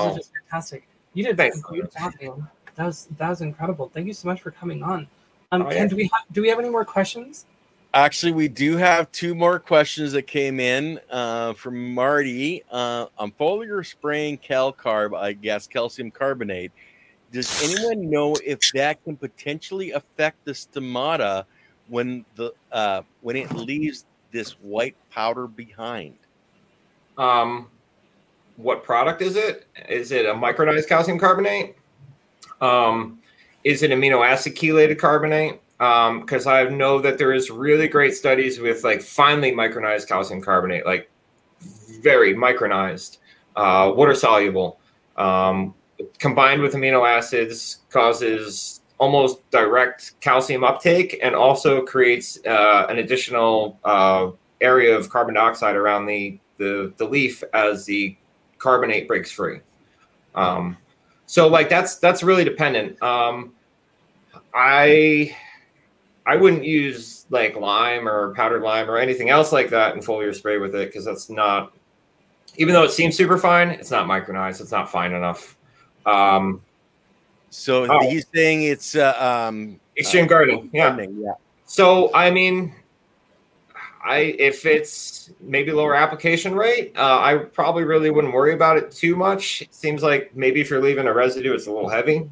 Oh. 0.00 0.06
was 0.08 0.16
just 0.16 0.30
fantastic. 0.32 0.86
You 1.12 1.24
did 1.24 1.36
Thanks. 1.36 1.58
a 1.58 1.60
good 1.62 1.90
job, 1.92 2.12
man. 2.22 2.48
That 2.76 2.86
was 2.86 3.06
that 3.18 3.28
was 3.28 3.40
incredible. 3.40 3.90
Thank 3.92 4.06
you 4.06 4.12
so 4.14 4.28
much 4.28 4.40
for 4.40 4.50
coming 4.50 4.82
on. 4.82 5.06
Um, 5.52 5.62
Oh, 5.62 5.64
Ken, 5.68 5.76
yeah. 5.82 5.86
do 5.88 5.96
we 5.96 6.02
have 6.04 6.22
do 6.32 6.42
we 6.42 6.48
have 6.48 6.58
any 6.58 6.70
more 6.70 6.84
questions? 6.84 7.46
Actually, 7.92 8.32
we 8.32 8.48
do 8.48 8.76
have 8.76 9.10
two 9.12 9.34
more 9.36 9.60
questions 9.60 10.10
that 10.12 10.22
came 10.22 10.58
in 10.58 11.00
uh, 11.10 11.52
from 11.54 11.94
Marty. 11.94 12.62
Uh, 12.70 13.06
on 13.18 13.30
foliar 13.32 13.84
spraying 13.86 14.38
calcarb, 14.38 15.16
I 15.16 15.32
guess 15.32 15.68
calcium 15.68 16.10
carbonate. 16.10 16.72
Does 17.30 17.62
anyone 17.62 18.10
know 18.10 18.34
if 18.44 18.58
that 18.74 19.02
can 19.04 19.16
potentially 19.16 19.92
affect 19.92 20.44
the 20.44 20.52
stomata 20.52 21.44
when 21.88 22.24
the 22.36 22.52
uh, 22.72 23.02
when 23.20 23.36
it 23.36 23.52
leaves 23.52 24.04
this 24.32 24.52
white 24.52 24.96
powder 25.10 25.46
behind? 25.46 26.16
Um, 27.16 27.68
what 28.56 28.84
product 28.84 29.22
is 29.22 29.36
it? 29.36 29.66
Is 29.88 30.12
it 30.12 30.26
a 30.26 30.34
micronized 30.34 30.88
calcium 30.88 31.18
carbonate? 31.18 31.76
Um, 32.60 33.18
is 33.64 33.82
it 33.82 33.90
amino 33.90 34.26
acid 34.26 34.54
chelated 34.54 34.98
carbonate? 34.98 35.60
Because 35.78 36.46
I 36.46 36.64
know 36.64 37.00
that 37.00 37.18
there 37.18 37.32
is 37.32 37.50
really 37.50 37.88
great 37.88 38.14
studies 38.14 38.60
with 38.60 38.84
like 38.84 39.02
finely 39.02 39.52
micronized 39.52 40.08
calcium 40.08 40.40
carbonate, 40.40 40.86
like 40.86 41.10
very 42.00 42.34
micronized, 42.34 43.18
uh, 43.56 43.92
water 43.94 44.14
soluble, 44.14 44.78
um, 45.16 45.74
combined 46.18 46.62
with 46.62 46.74
amino 46.74 47.08
acids, 47.08 47.80
causes 47.90 48.80
almost 48.98 49.48
direct 49.50 50.18
calcium 50.20 50.64
uptake 50.64 51.18
and 51.22 51.34
also 51.34 51.82
creates 51.82 52.38
uh, 52.46 52.86
an 52.88 52.98
additional 52.98 53.78
uh, 53.84 54.30
area 54.60 54.96
of 54.96 55.10
carbon 55.10 55.34
dioxide 55.34 55.76
around 55.76 56.06
the, 56.06 56.38
the 56.58 56.92
the 56.96 57.04
leaf 57.04 57.42
as 57.52 57.84
the 57.84 58.16
carbonate 58.58 59.08
breaks 59.08 59.30
free. 59.30 59.60
Um, 60.34 60.76
so 61.26 61.48
like 61.48 61.68
that's 61.68 61.96
that's 61.96 62.22
really 62.22 62.44
dependent. 62.44 63.00
Um, 63.02 63.52
I 64.54 65.36
I 66.26 66.36
wouldn't 66.36 66.64
use 66.64 67.26
like 67.30 67.56
lime 67.56 68.08
or 68.08 68.32
powdered 68.34 68.62
lime 68.62 68.90
or 68.90 68.96
anything 68.96 69.30
else 69.30 69.52
like 69.52 69.70
that 69.70 69.94
in 69.94 70.00
foliar 70.00 70.34
spray 70.34 70.58
with 70.58 70.74
it 70.74 70.88
because 70.88 71.04
that's 71.04 71.28
not 71.28 71.74
even 72.56 72.72
though 72.72 72.84
it 72.84 72.92
seems 72.92 73.16
super 73.16 73.36
fine, 73.36 73.70
it's 73.70 73.90
not 73.90 74.06
micronized. 74.06 74.60
It's 74.60 74.70
not 74.70 74.90
fine 74.90 75.12
enough. 75.12 75.56
Um, 76.06 76.60
So 77.54 77.86
Oh. 77.88 78.00
he's 78.10 78.26
saying 78.34 78.64
it's 78.64 78.96
uh, 78.96 79.14
um, 79.16 79.78
extreme 79.96 80.26
gardening, 80.26 80.70
yeah. 80.72 80.88
gardening, 80.88 81.22
yeah. 81.22 81.34
So 81.66 82.10
I 82.12 82.30
mean, 82.30 82.74
I 84.04 84.34
if 84.40 84.66
it's 84.66 85.30
maybe 85.40 85.70
lower 85.70 85.94
application 85.94 86.56
rate, 86.56 86.92
uh, 86.96 87.20
I 87.20 87.36
probably 87.36 87.84
really 87.84 88.10
wouldn't 88.10 88.34
worry 88.34 88.54
about 88.54 88.76
it 88.76 88.90
too 88.90 89.14
much. 89.14 89.62
It 89.62 89.72
seems 89.72 90.02
like 90.02 90.34
maybe 90.34 90.60
if 90.60 90.68
you're 90.68 90.82
leaving 90.82 91.06
a 91.06 91.12
residue, 91.12 91.54
it's 91.54 91.68
a 91.68 91.70
little 91.70 91.88
heavy. 91.88 92.28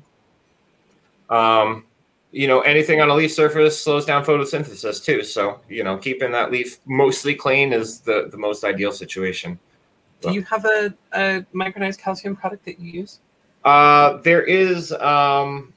Um, 1.31 1.85
you 2.32 2.49
know, 2.49 2.61
anything 2.62 3.01
on 3.01 3.09
a 3.09 3.15
leaf 3.15 3.32
surface 3.32 3.81
slows 3.81 4.05
down 4.05 4.24
photosynthesis 4.24 5.05
too. 5.05 5.23
So 5.23 5.61
you 5.69 5.85
know, 5.85 5.97
keeping 5.99 6.32
that 6.32 6.51
leaf 6.51 6.78
mostly 6.85 7.36
clean 7.36 7.73
is 7.73 8.01
the 8.01 8.28
the 8.28 8.39
most 8.39 8.65
ideal 8.65 8.90
situation. 8.90 9.57
Do 10.20 10.32
you 10.32 10.43
have 10.43 10.65
a, 10.65 10.93
a 11.12 11.47
micronized 11.55 11.99
calcium 11.99 12.35
product 12.35 12.65
that 12.65 12.81
you 12.81 13.03
use? 13.03 13.20
Uh, 13.64 14.16
there 14.18 14.43
is 14.43 14.93
um, 14.93 15.72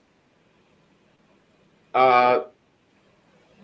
uh, 1.94 2.44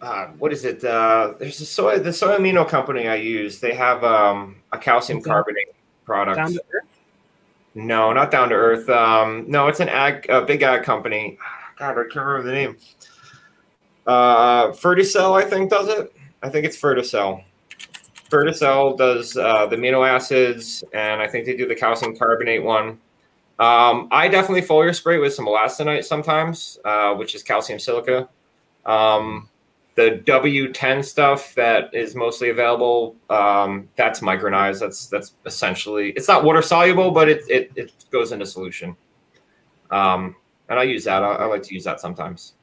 uh, 0.01 0.27
what 0.39 0.51
is 0.51 0.65
it? 0.65 0.83
Uh, 0.83 1.33
there's 1.39 1.59
a 1.61 1.65
soy 1.65 1.99
the 1.99 2.13
soy 2.13 2.37
amino 2.37 2.67
company 2.67 3.07
I 3.07 3.15
use. 3.15 3.59
They 3.59 3.73
have 3.75 4.03
um, 4.03 4.55
a 4.71 4.77
calcium 4.77 5.21
carbonate 5.21 5.75
product. 6.05 6.37
Down 6.37 6.53
to 6.53 6.63
earth? 6.73 6.87
no, 7.75 8.11
not 8.11 8.31
down 8.31 8.49
to 8.49 8.55
earth. 8.55 8.89
Um, 8.89 9.45
no, 9.47 9.67
it's 9.67 9.79
an 9.79 9.89
ag, 9.89 10.27
a 10.29 10.41
big 10.41 10.63
ag 10.63 10.83
company. 10.83 11.37
God, 11.77 11.91
I 11.91 12.03
can't 12.03 12.15
remember 12.15 12.43
the 12.43 12.53
name. 12.53 12.77
Uh, 14.05 14.71
Ferticell, 14.71 15.33
I 15.33 15.47
think, 15.47 15.69
does 15.69 15.87
it. 15.87 16.13
I 16.43 16.49
think 16.49 16.65
it's 16.65 16.77
Ferticell. 16.77 17.43
Ferticell 18.29 18.97
does 18.97 19.35
uh, 19.35 19.65
the 19.67 19.75
amino 19.75 20.07
acids, 20.07 20.83
and 20.93 21.21
I 21.21 21.27
think 21.27 21.45
they 21.45 21.55
do 21.55 21.67
the 21.67 21.75
calcium 21.75 22.15
carbonate 22.15 22.63
one. 22.63 22.99
Um, 23.61 24.07
I 24.09 24.27
definitely 24.27 24.63
foliar 24.63 24.93
spray 24.95 25.19
with 25.19 25.35
some 25.35 25.45
wollastonite 25.45 26.03
sometimes, 26.03 26.79
uh, 26.83 27.13
which 27.13 27.35
is 27.35 27.43
calcium 27.43 27.77
silica. 27.77 28.27
Um, 28.87 29.49
the 29.93 30.23
W10 30.25 31.05
stuff 31.05 31.53
that 31.53 31.93
is 31.93 32.15
mostly 32.15 32.49
available, 32.49 33.15
um, 33.29 33.87
that's 33.95 34.21
micronized. 34.21 34.79
That's 34.79 35.05
that's 35.05 35.35
essentially 35.45 36.09
it's 36.13 36.27
not 36.27 36.43
water 36.43 36.63
soluble, 36.63 37.11
but 37.11 37.29
it 37.29 37.43
it, 37.49 37.71
it 37.75 37.93
goes 38.09 38.31
into 38.31 38.47
solution. 38.47 38.95
Um, 39.91 40.35
and 40.69 40.79
I 40.79 40.83
use 40.83 41.03
that. 41.03 41.21
I, 41.21 41.33
I 41.33 41.45
like 41.45 41.61
to 41.63 41.73
use 41.75 41.83
that 41.83 42.01
sometimes. 42.01 42.53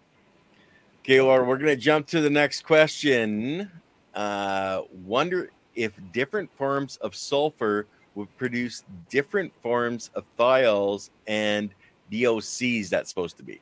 Gaylord, 1.05 1.47
we're 1.47 1.59
going 1.59 1.69
to 1.69 1.77
jump 1.77 2.09
to 2.09 2.21
the 2.21 2.31
next 2.31 2.65
question. 2.65 3.71
Uh, 4.15 4.83
wonder 4.91 5.51
if 5.77 5.93
different 6.13 6.53
forms 6.57 6.97
of 6.97 7.15
sulfur 7.15 7.87
would 8.15 8.35
produce 8.37 8.85
different 9.09 9.53
forms 9.63 10.11
of 10.15 10.25
thiols 10.39 11.11
and 11.27 11.71
DOCs. 12.11 12.89
That's 12.89 13.09
supposed 13.09 13.37
to 13.37 13.43
be. 13.43 13.61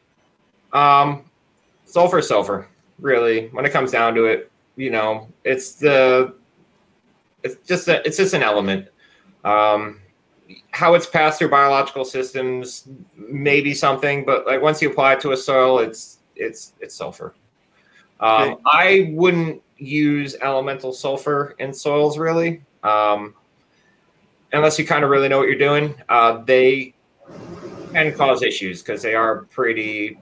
Um, 0.73 1.25
sulfur, 1.85 2.23
sulfur. 2.23 2.69
Really, 2.99 3.49
when 3.49 3.67
it 3.67 3.73
comes 3.73 3.91
down 3.91 4.15
to 4.15 4.25
it, 4.25 4.51
you 4.77 4.91
know, 4.91 5.29
it's 5.45 5.75
the 5.75 6.35
it's 7.43 7.57
just 7.67 7.89
a, 7.89 8.05
it's 8.07 8.17
just 8.17 8.35
an 8.35 8.43
element. 8.43 8.89
Um, 9.45 10.01
how 10.71 10.95
it's 10.95 11.07
passed 11.07 11.39
through 11.39 11.51
biological 11.51 12.05
systems 12.05 12.89
may 13.17 13.61
be 13.61 13.75
something, 13.75 14.25
but 14.25 14.47
like 14.47 14.63
once 14.63 14.81
you 14.81 14.91
apply 14.91 15.15
it 15.15 15.21
to 15.21 15.33
a 15.33 15.37
soil, 15.37 15.79
it's 15.81 16.19
it's 16.35 16.73
it's 16.81 16.95
sulfur. 16.95 17.35
Um, 18.21 18.53
Okay. 18.53 18.63
I 18.67 19.13
wouldn't 19.13 19.63
use 19.77 20.37
elemental 20.41 20.93
sulfur 20.93 21.55
in 21.59 21.73
soils 21.73 22.19
really, 22.19 22.63
um, 22.83 23.35
unless 24.53 24.79
you 24.79 24.87
kind 24.87 25.05
of 25.05 25.11
really 25.11 25.29
know 25.29 25.39
what 25.39 25.49
you're 25.49 25.59
doing. 25.59 25.95
Uh, 26.09 26.43
they 26.45 26.95
can 27.93 28.13
cause 28.15 28.43
issues 28.43 28.83
because 28.83 29.03
they 29.03 29.15
are 29.15 29.45
pretty 29.45 30.19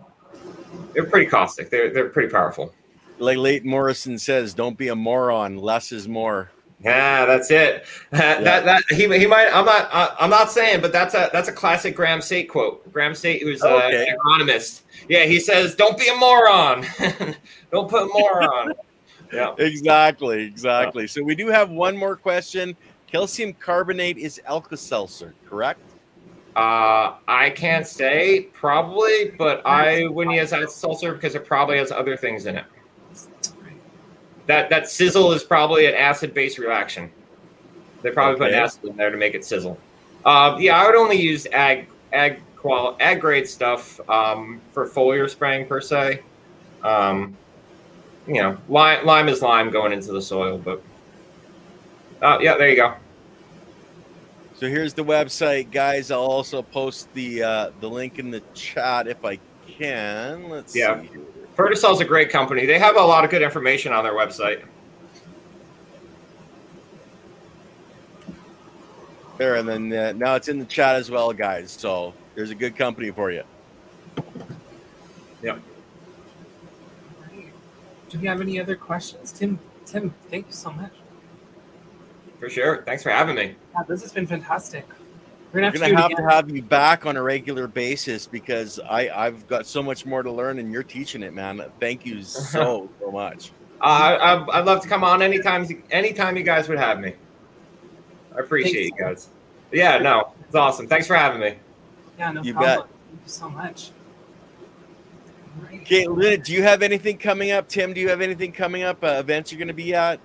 they're 0.93 1.07
pretty 1.07 1.27
caustic. 1.27 1.71
They're 1.71 1.93
they're 1.93 2.09
pretty 2.09 2.31
powerful. 2.31 2.73
Like 3.19 3.39
Leighton 3.39 3.71
Morrison 3.71 4.19
says, 4.19 4.55
don't 4.55 4.77
be 4.77 4.89
a 4.89 4.97
moron. 4.97 5.57
Less 5.57 5.93
is 5.93 6.09
more. 6.09 6.51
Yeah, 6.83 7.25
that's 7.25 7.51
it. 7.51 7.87
that 8.11 8.43
that 8.43 8.83
he, 8.91 9.03
he 9.19 9.27
might. 9.27 9.49
I'm 9.53 9.65
not. 9.65 9.89
I, 9.93 10.15
I'm 10.21 10.31
not 10.31 10.51
saying, 10.51 10.81
but 10.81 10.93
that's 10.93 11.15
a 11.15 11.31
that's 11.33 11.49
a 11.49 11.53
classic 11.53 11.97
Graeme 11.97 12.21
Sait 12.21 12.49
quote. 12.49 12.91
Graeme 12.93 13.15
Sait, 13.15 13.43
who's 13.43 13.63
uh, 13.63 13.69
Okay. 13.69 14.07
an 14.09 14.17
agronomist. 14.17 14.83
Yeah, 15.09 15.25
he 15.25 15.41
says, 15.41 15.75
"Don't 15.75 15.99
be 15.99 16.09
a 16.09 16.17
moron. 16.17 16.85
Don't 17.73 17.89
put 17.89 18.13
moron." 18.13 18.75
yeah. 19.33 19.55
Exactly, 19.59 20.43
exactly. 20.43 21.07
So 21.07 21.23
we 21.23 21.35
do 21.35 21.49
have 21.49 21.71
one 21.71 21.97
more 21.97 22.17
question. 22.17 22.77
Calcium 23.15 23.53
carbonate 23.53 24.19
is 24.19 24.41
Alka-Seltzer, 24.45 25.37
correct? 25.49 25.79
Uh, 26.57 27.15
I 27.29 27.51
can't 27.51 27.87
say 27.87 28.49
probably, 28.53 29.31
but 29.39 29.65
I 29.65 30.09
wouldn't 30.09 30.35
use 30.35 30.51
that 30.51 30.69
seltzer 30.69 31.15
because 31.15 31.37
it 31.37 31.47
probably 31.47 31.79
has 31.79 31.93
other 31.93 32.17
things 32.17 32.47
in 32.47 32.57
it. 32.57 32.65
That 34.47 34.69
that 34.69 34.89
sizzle 34.89 35.31
is 35.31 35.45
probably 35.45 35.87
an 35.87 35.95
acid 35.95 36.35
base 36.35 36.59
reaction. 36.59 37.09
They 38.03 38.11
probably 38.11 38.37
put 38.37 38.49
an 38.49 38.55
acid 38.55 38.83
in 38.83 38.97
there 38.97 39.11
to 39.11 39.17
make 39.17 39.35
it 39.35 39.45
sizzle. 39.45 39.79
Uh, 40.25 40.57
yeah, 40.59 40.83
I 40.83 40.85
would 40.85 40.97
only 40.97 41.17
use 41.17 41.47
ag 41.53 41.87
ag 42.13 42.41
qual 42.57 42.97
ag 42.99 43.21
grade 43.21 43.49
stuff 43.49 44.01
um, 44.11 44.61
for 44.73 44.89
foliar 44.89 45.31
spraying 45.31 45.69
per 45.69 45.81
se. 45.81 46.21
Um, 46.83 47.37
you 48.27 48.43
know, 48.43 48.59
lime, 48.69 49.07
lime 49.07 49.29
is 49.29 49.41
lime 49.41 49.71
going 49.71 49.93
into 49.93 50.11
the 50.11 50.21
soil, 50.21 50.59
but 50.59 50.83
uh, 52.21 52.39
yeah, 52.41 52.57
there 52.57 52.71
you 52.71 52.77
go. 52.77 52.95
So 54.65 54.71
here's 54.71 54.95
the 54.95 55.05
website, 55.05 55.71
guys. 55.71 56.11
I'll 56.11 56.21
also 56.21 56.63
post 56.63 57.13
the 57.13 57.43
uh, 57.43 57.71
the 57.81 57.91
link 57.91 58.19
in 58.19 58.31
the 58.31 58.41
chat 58.55 59.07
if 59.07 59.23
I 59.23 59.39
can. 59.69 60.49
Let's 60.49 60.75
Yeah. 60.75 61.03
see. 61.03 61.09
Here. 61.09 61.21
Ferticell's 61.55 62.01
a 62.01 62.05
great 62.07 62.31
company. 62.31 62.65
They 62.65 62.79
have 62.79 62.97
a 62.97 63.03
lot 63.03 63.25
of 63.27 63.31
good 63.31 63.43
information 63.43 63.93
on 63.93 64.05
their 64.05 64.15
website. 64.15 64.63
There, 69.37 69.57
and 69.57 69.69
then 69.69 69.93
uh, 69.93 70.13
now 70.13 70.35
it's 70.35 70.49
in 70.49 70.59
the 70.59 70.65
chat 70.65 70.97
as 70.97 71.11
well, 71.11 71.31
guys. 71.35 71.71
So 71.71 72.15
there's 72.35 72.49
a 72.49 72.55
good 72.55 72.75
company 72.75 73.11
for 73.11 73.31
you. 73.31 73.43
Yeah. 75.43 75.59
Do 78.09 78.19
you 78.19 78.29
have 78.31 78.41
any 78.41 78.59
other 78.59 78.77
questions, 78.77 79.31
Tim? 79.31 79.59
Tim, 79.85 80.15
thank 80.31 80.47
you 80.47 80.55
so 80.55 80.73
much. 80.73 80.93
For 82.41 82.49
sure. 82.49 82.83
Thanks 82.87 83.03
for 83.03 83.11
having 83.11 83.35
me. 83.37 83.57
Yeah, 83.75 83.83
this 83.89 84.03
has 84.03 84.13
been 84.13 84.27
fantastic. 84.27 84.87
We're 85.53 85.61
gonna 85.61 85.73
We're 85.73 85.87
have 85.87 85.93
gonna 85.93 86.09
to 86.09 86.23
have 86.23 86.31
to 86.31 86.37
have 86.37 86.51
you 86.51 86.63
back 86.63 87.07
on 87.07 87.17
a 87.17 87.23
regular 87.23 87.69
basis 87.69 88.27
because 88.27 88.81
I 88.81 89.09
I've 89.09 89.47
got 89.47 89.67
so 89.67 89.83
much 89.83 90.05
more 90.05 90.23
to 90.23 90.31
learn, 90.31 90.59
and 90.59 90.73
you're 90.73 90.83
teaching 90.83 91.23
it, 91.23 91.33
man. 91.33 91.65
Thank 91.81 92.05
you 92.05 92.23
so 92.23 92.89
so 93.01 93.11
much. 93.11 93.53
Uh, 93.81 93.85
I, 93.85 94.59
I'd 94.59 94.65
love 94.65 94.81
to 94.83 94.89
come 94.89 95.05
on 95.05 95.23
anytime. 95.23 95.67
Anytime 95.91 96.37
you 96.37 96.43
guys 96.43 96.69
would 96.69 96.79
have 96.79 97.01
me. 97.01 97.15
I 98.35 98.41
appreciate 98.41 98.91
Thanks. 98.91 98.99
you 98.99 99.05
guys. 99.05 99.29
Yeah, 99.73 99.99
no, 99.99 100.33
it's 100.47 100.55
awesome. 100.55 100.87
Thanks 100.89 101.07
for 101.07 101.15
having 101.15 101.41
me. 101.41 101.57
Yeah, 102.19 102.33
no 102.33 102.43
You 102.43 102.55
problem. 102.55 102.81
bet. 102.81 102.89
Thank 103.11 103.23
you 103.25 103.29
so 103.29 103.51
much. 103.51 103.91
Great. 105.61 105.83
Okay, 105.83 106.07
Lynn, 106.07 106.41
do 106.41 106.53
you 106.53 106.63
have 106.63 106.83
anything 106.83 107.17
coming 107.19 107.53
up? 107.53 107.69
Tim, 107.69 107.93
do 107.93 108.01
you 108.01 108.09
have 108.09 108.21
anything 108.21 108.51
coming 108.51 108.83
up? 108.83 109.03
Uh, 109.05 109.17
events 109.21 109.53
you're 109.53 109.59
going 109.59 109.69
to 109.69 109.75
be 109.75 109.95
at? 109.95 110.19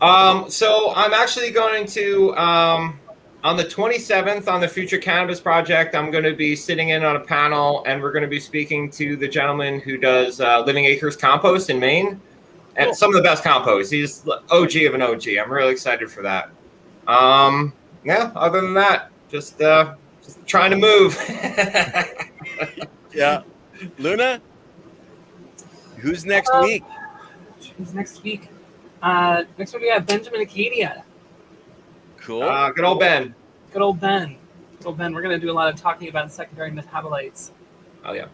Um, 0.00 0.48
so 0.50 0.92
I'm 0.94 1.12
actually 1.12 1.50
going 1.50 1.86
to 1.86 2.36
um, 2.36 3.00
on 3.42 3.56
the 3.56 3.64
27th 3.64 4.46
on 4.46 4.60
the 4.60 4.68
Future 4.68 4.98
Cannabis 4.98 5.40
Project. 5.40 5.94
I'm 5.94 6.10
going 6.10 6.24
to 6.24 6.34
be 6.34 6.54
sitting 6.54 6.90
in 6.90 7.04
on 7.04 7.16
a 7.16 7.20
panel, 7.20 7.82
and 7.86 8.00
we're 8.00 8.12
going 8.12 8.22
to 8.22 8.28
be 8.28 8.40
speaking 8.40 8.90
to 8.92 9.16
the 9.16 9.26
gentleman 9.28 9.80
who 9.80 9.96
does 9.96 10.40
uh, 10.40 10.62
Living 10.64 10.84
Acres 10.84 11.16
Compost 11.16 11.68
in 11.70 11.80
Maine, 11.80 12.20
and 12.76 12.86
Cool. 12.86 12.94
some 12.94 13.10
of 13.10 13.16
the 13.16 13.22
best 13.22 13.42
compost. 13.42 13.90
He's 13.92 14.24
OG 14.50 14.76
of 14.76 14.94
an 14.94 15.02
OG. 15.02 15.24
I'm 15.42 15.50
really 15.50 15.72
excited 15.72 16.10
for 16.10 16.22
that. 16.22 16.50
Um, 17.08 17.72
yeah. 18.04 18.30
Other 18.36 18.60
than 18.60 18.74
that, 18.74 19.10
just 19.28 19.60
uh, 19.60 19.94
just 20.22 20.46
trying 20.46 20.70
to 20.70 20.76
move. 20.76 21.16
Yeah. 23.14 23.42
Luna? 23.98 24.40
Who's 25.96 26.24
next 26.26 26.50
Um, 26.50 26.62
week? 26.62 26.84
Who's 27.76 27.94
next 27.94 28.22
week? 28.22 28.48
Uh, 29.02 29.44
next 29.56 29.72
one 29.72 29.82
we 29.82 29.88
have 29.88 30.06
Benjamin 30.06 30.40
Acadia. 30.40 31.04
Cool. 32.18 32.42
uh, 32.42 32.70
good 32.70 32.84
old 32.84 33.00
Ben. 33.00 33.34
Good 33.72 33.82
old 33.82 34.00
Ben. 34.00 34.36
Good 34.78 34.86
old 34.86 34.98
Ben. 34.98 35.14
We're 35.14 35.22
going 35.22 35.38
to 35.38 35.44
do 35.44 35.50
a 35.50 35.54
lot 35.54 35.72
of 35.72 35.80
talking 35.80 36.08
about 36.08 36.32
secondary 36.32 36.70
metabolites. 36.70 37.52
Oh 38.04 38.12
yeah. 38.12 38.26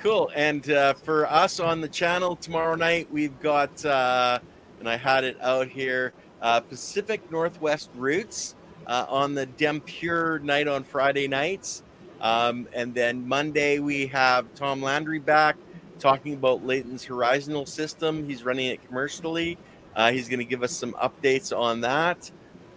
Cool. 0.00 0.30
And 0.34 0.70
uh, 0.70 0.94
for 0.94 1.26
us 1.26 1.58
on 1.58 1.80
the 1.80 1.88
channel 1.88 2.36
tomorrow 2.36 2.76
night, 2.76 3.10
we've 3.10 3.38
got, 3.40 3.84
uh, 3.84 4.38
and 4.78 4.88
I 4.88 4.96
had 4.96 5.24
it 5.24 5.36
out 5.40 5.66
here, 5.66 6.12
uh, 6.40 6.60
Pacific 6.60 7.28
Northwest 7.32 7.90
Roots 7.96 8.54
uh, 8.86 9.06
on 9.08 9.34
the 9.34 9.46
Dempure 9.46 10.40
night 10.42 10.68
on 10.68 10.84
Friday 10.84 11.26
nights. 11.26 11.82
Um, 12.20 12.68
and 12.72 12.94
then 12.94 13.26
Monday, 13.26 13.80
we 13.80 14.06
have 14.08 14.52
Tom 14.54 14.80
Landry 14.80 15.18
back 15.18 15.56
talking 15.98 16.34
about 16.34 16.64
Leighton's 16.64 17.04
Horizontal 17.04 17.66
system. 17.66 18.24
He's 18.24 18.44
running 18.44 18.66
it 18.66 18.86
commercially. 18.86 19.58
Uh, 19.98 20.12
he's 20.12 20.28
going 20.28 20.38
to 20.38 20.44
give 20.44 20.62
us 20.62 20.70
some 20.72 20.92
updates 20.92 21.54
on 21.54 21.80
that. 21.80 22.30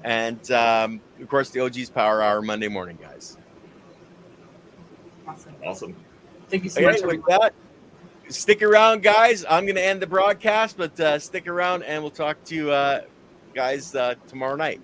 And 0.03 0.52
um, 0.52 0.99
of 1.22 1.30
course, 1.30 1.52
the 1.52 1.60
OG's 1.60 1.91
Power 1.91 2.23
Hour 2.23 2.41
Monday 2.41 2.68
morning, 2.68 2.98
guys. 2.99 3.38
Awesome. 5.27 5.56
Awesome. 5.64 5.95
Thank 6.49 6.64
you 6.64 6.72
so 6.72 6.81
Okay, 6.81 6.99
much. 6.99 7.03
with 7.03 7.23
that, 7.27 7.53
stick 8.30 8.64
around, 8.64 9.03
guys. 9.03 9.45
I'm 9.48 9.65
going 9.65 9.76
to 9.76 9.85
end 9.85 10.02
the 10.02 10.07
broadcast, 10.07 10.77
but 10.77 10.99
uh, 10.99 11.19
stick 11.19 11.48
around 11.48 11.84
and 11.84 12.02
we'll 12.02 12.10
talk 12.10 12.43
to 12.45 12.56
you 12.56 12.72
uh, 12.72 13.02
guys 13.53 13.93
uh, 13.93 14.15
tomorrow 14.27 14.56
night. 14.56 14.81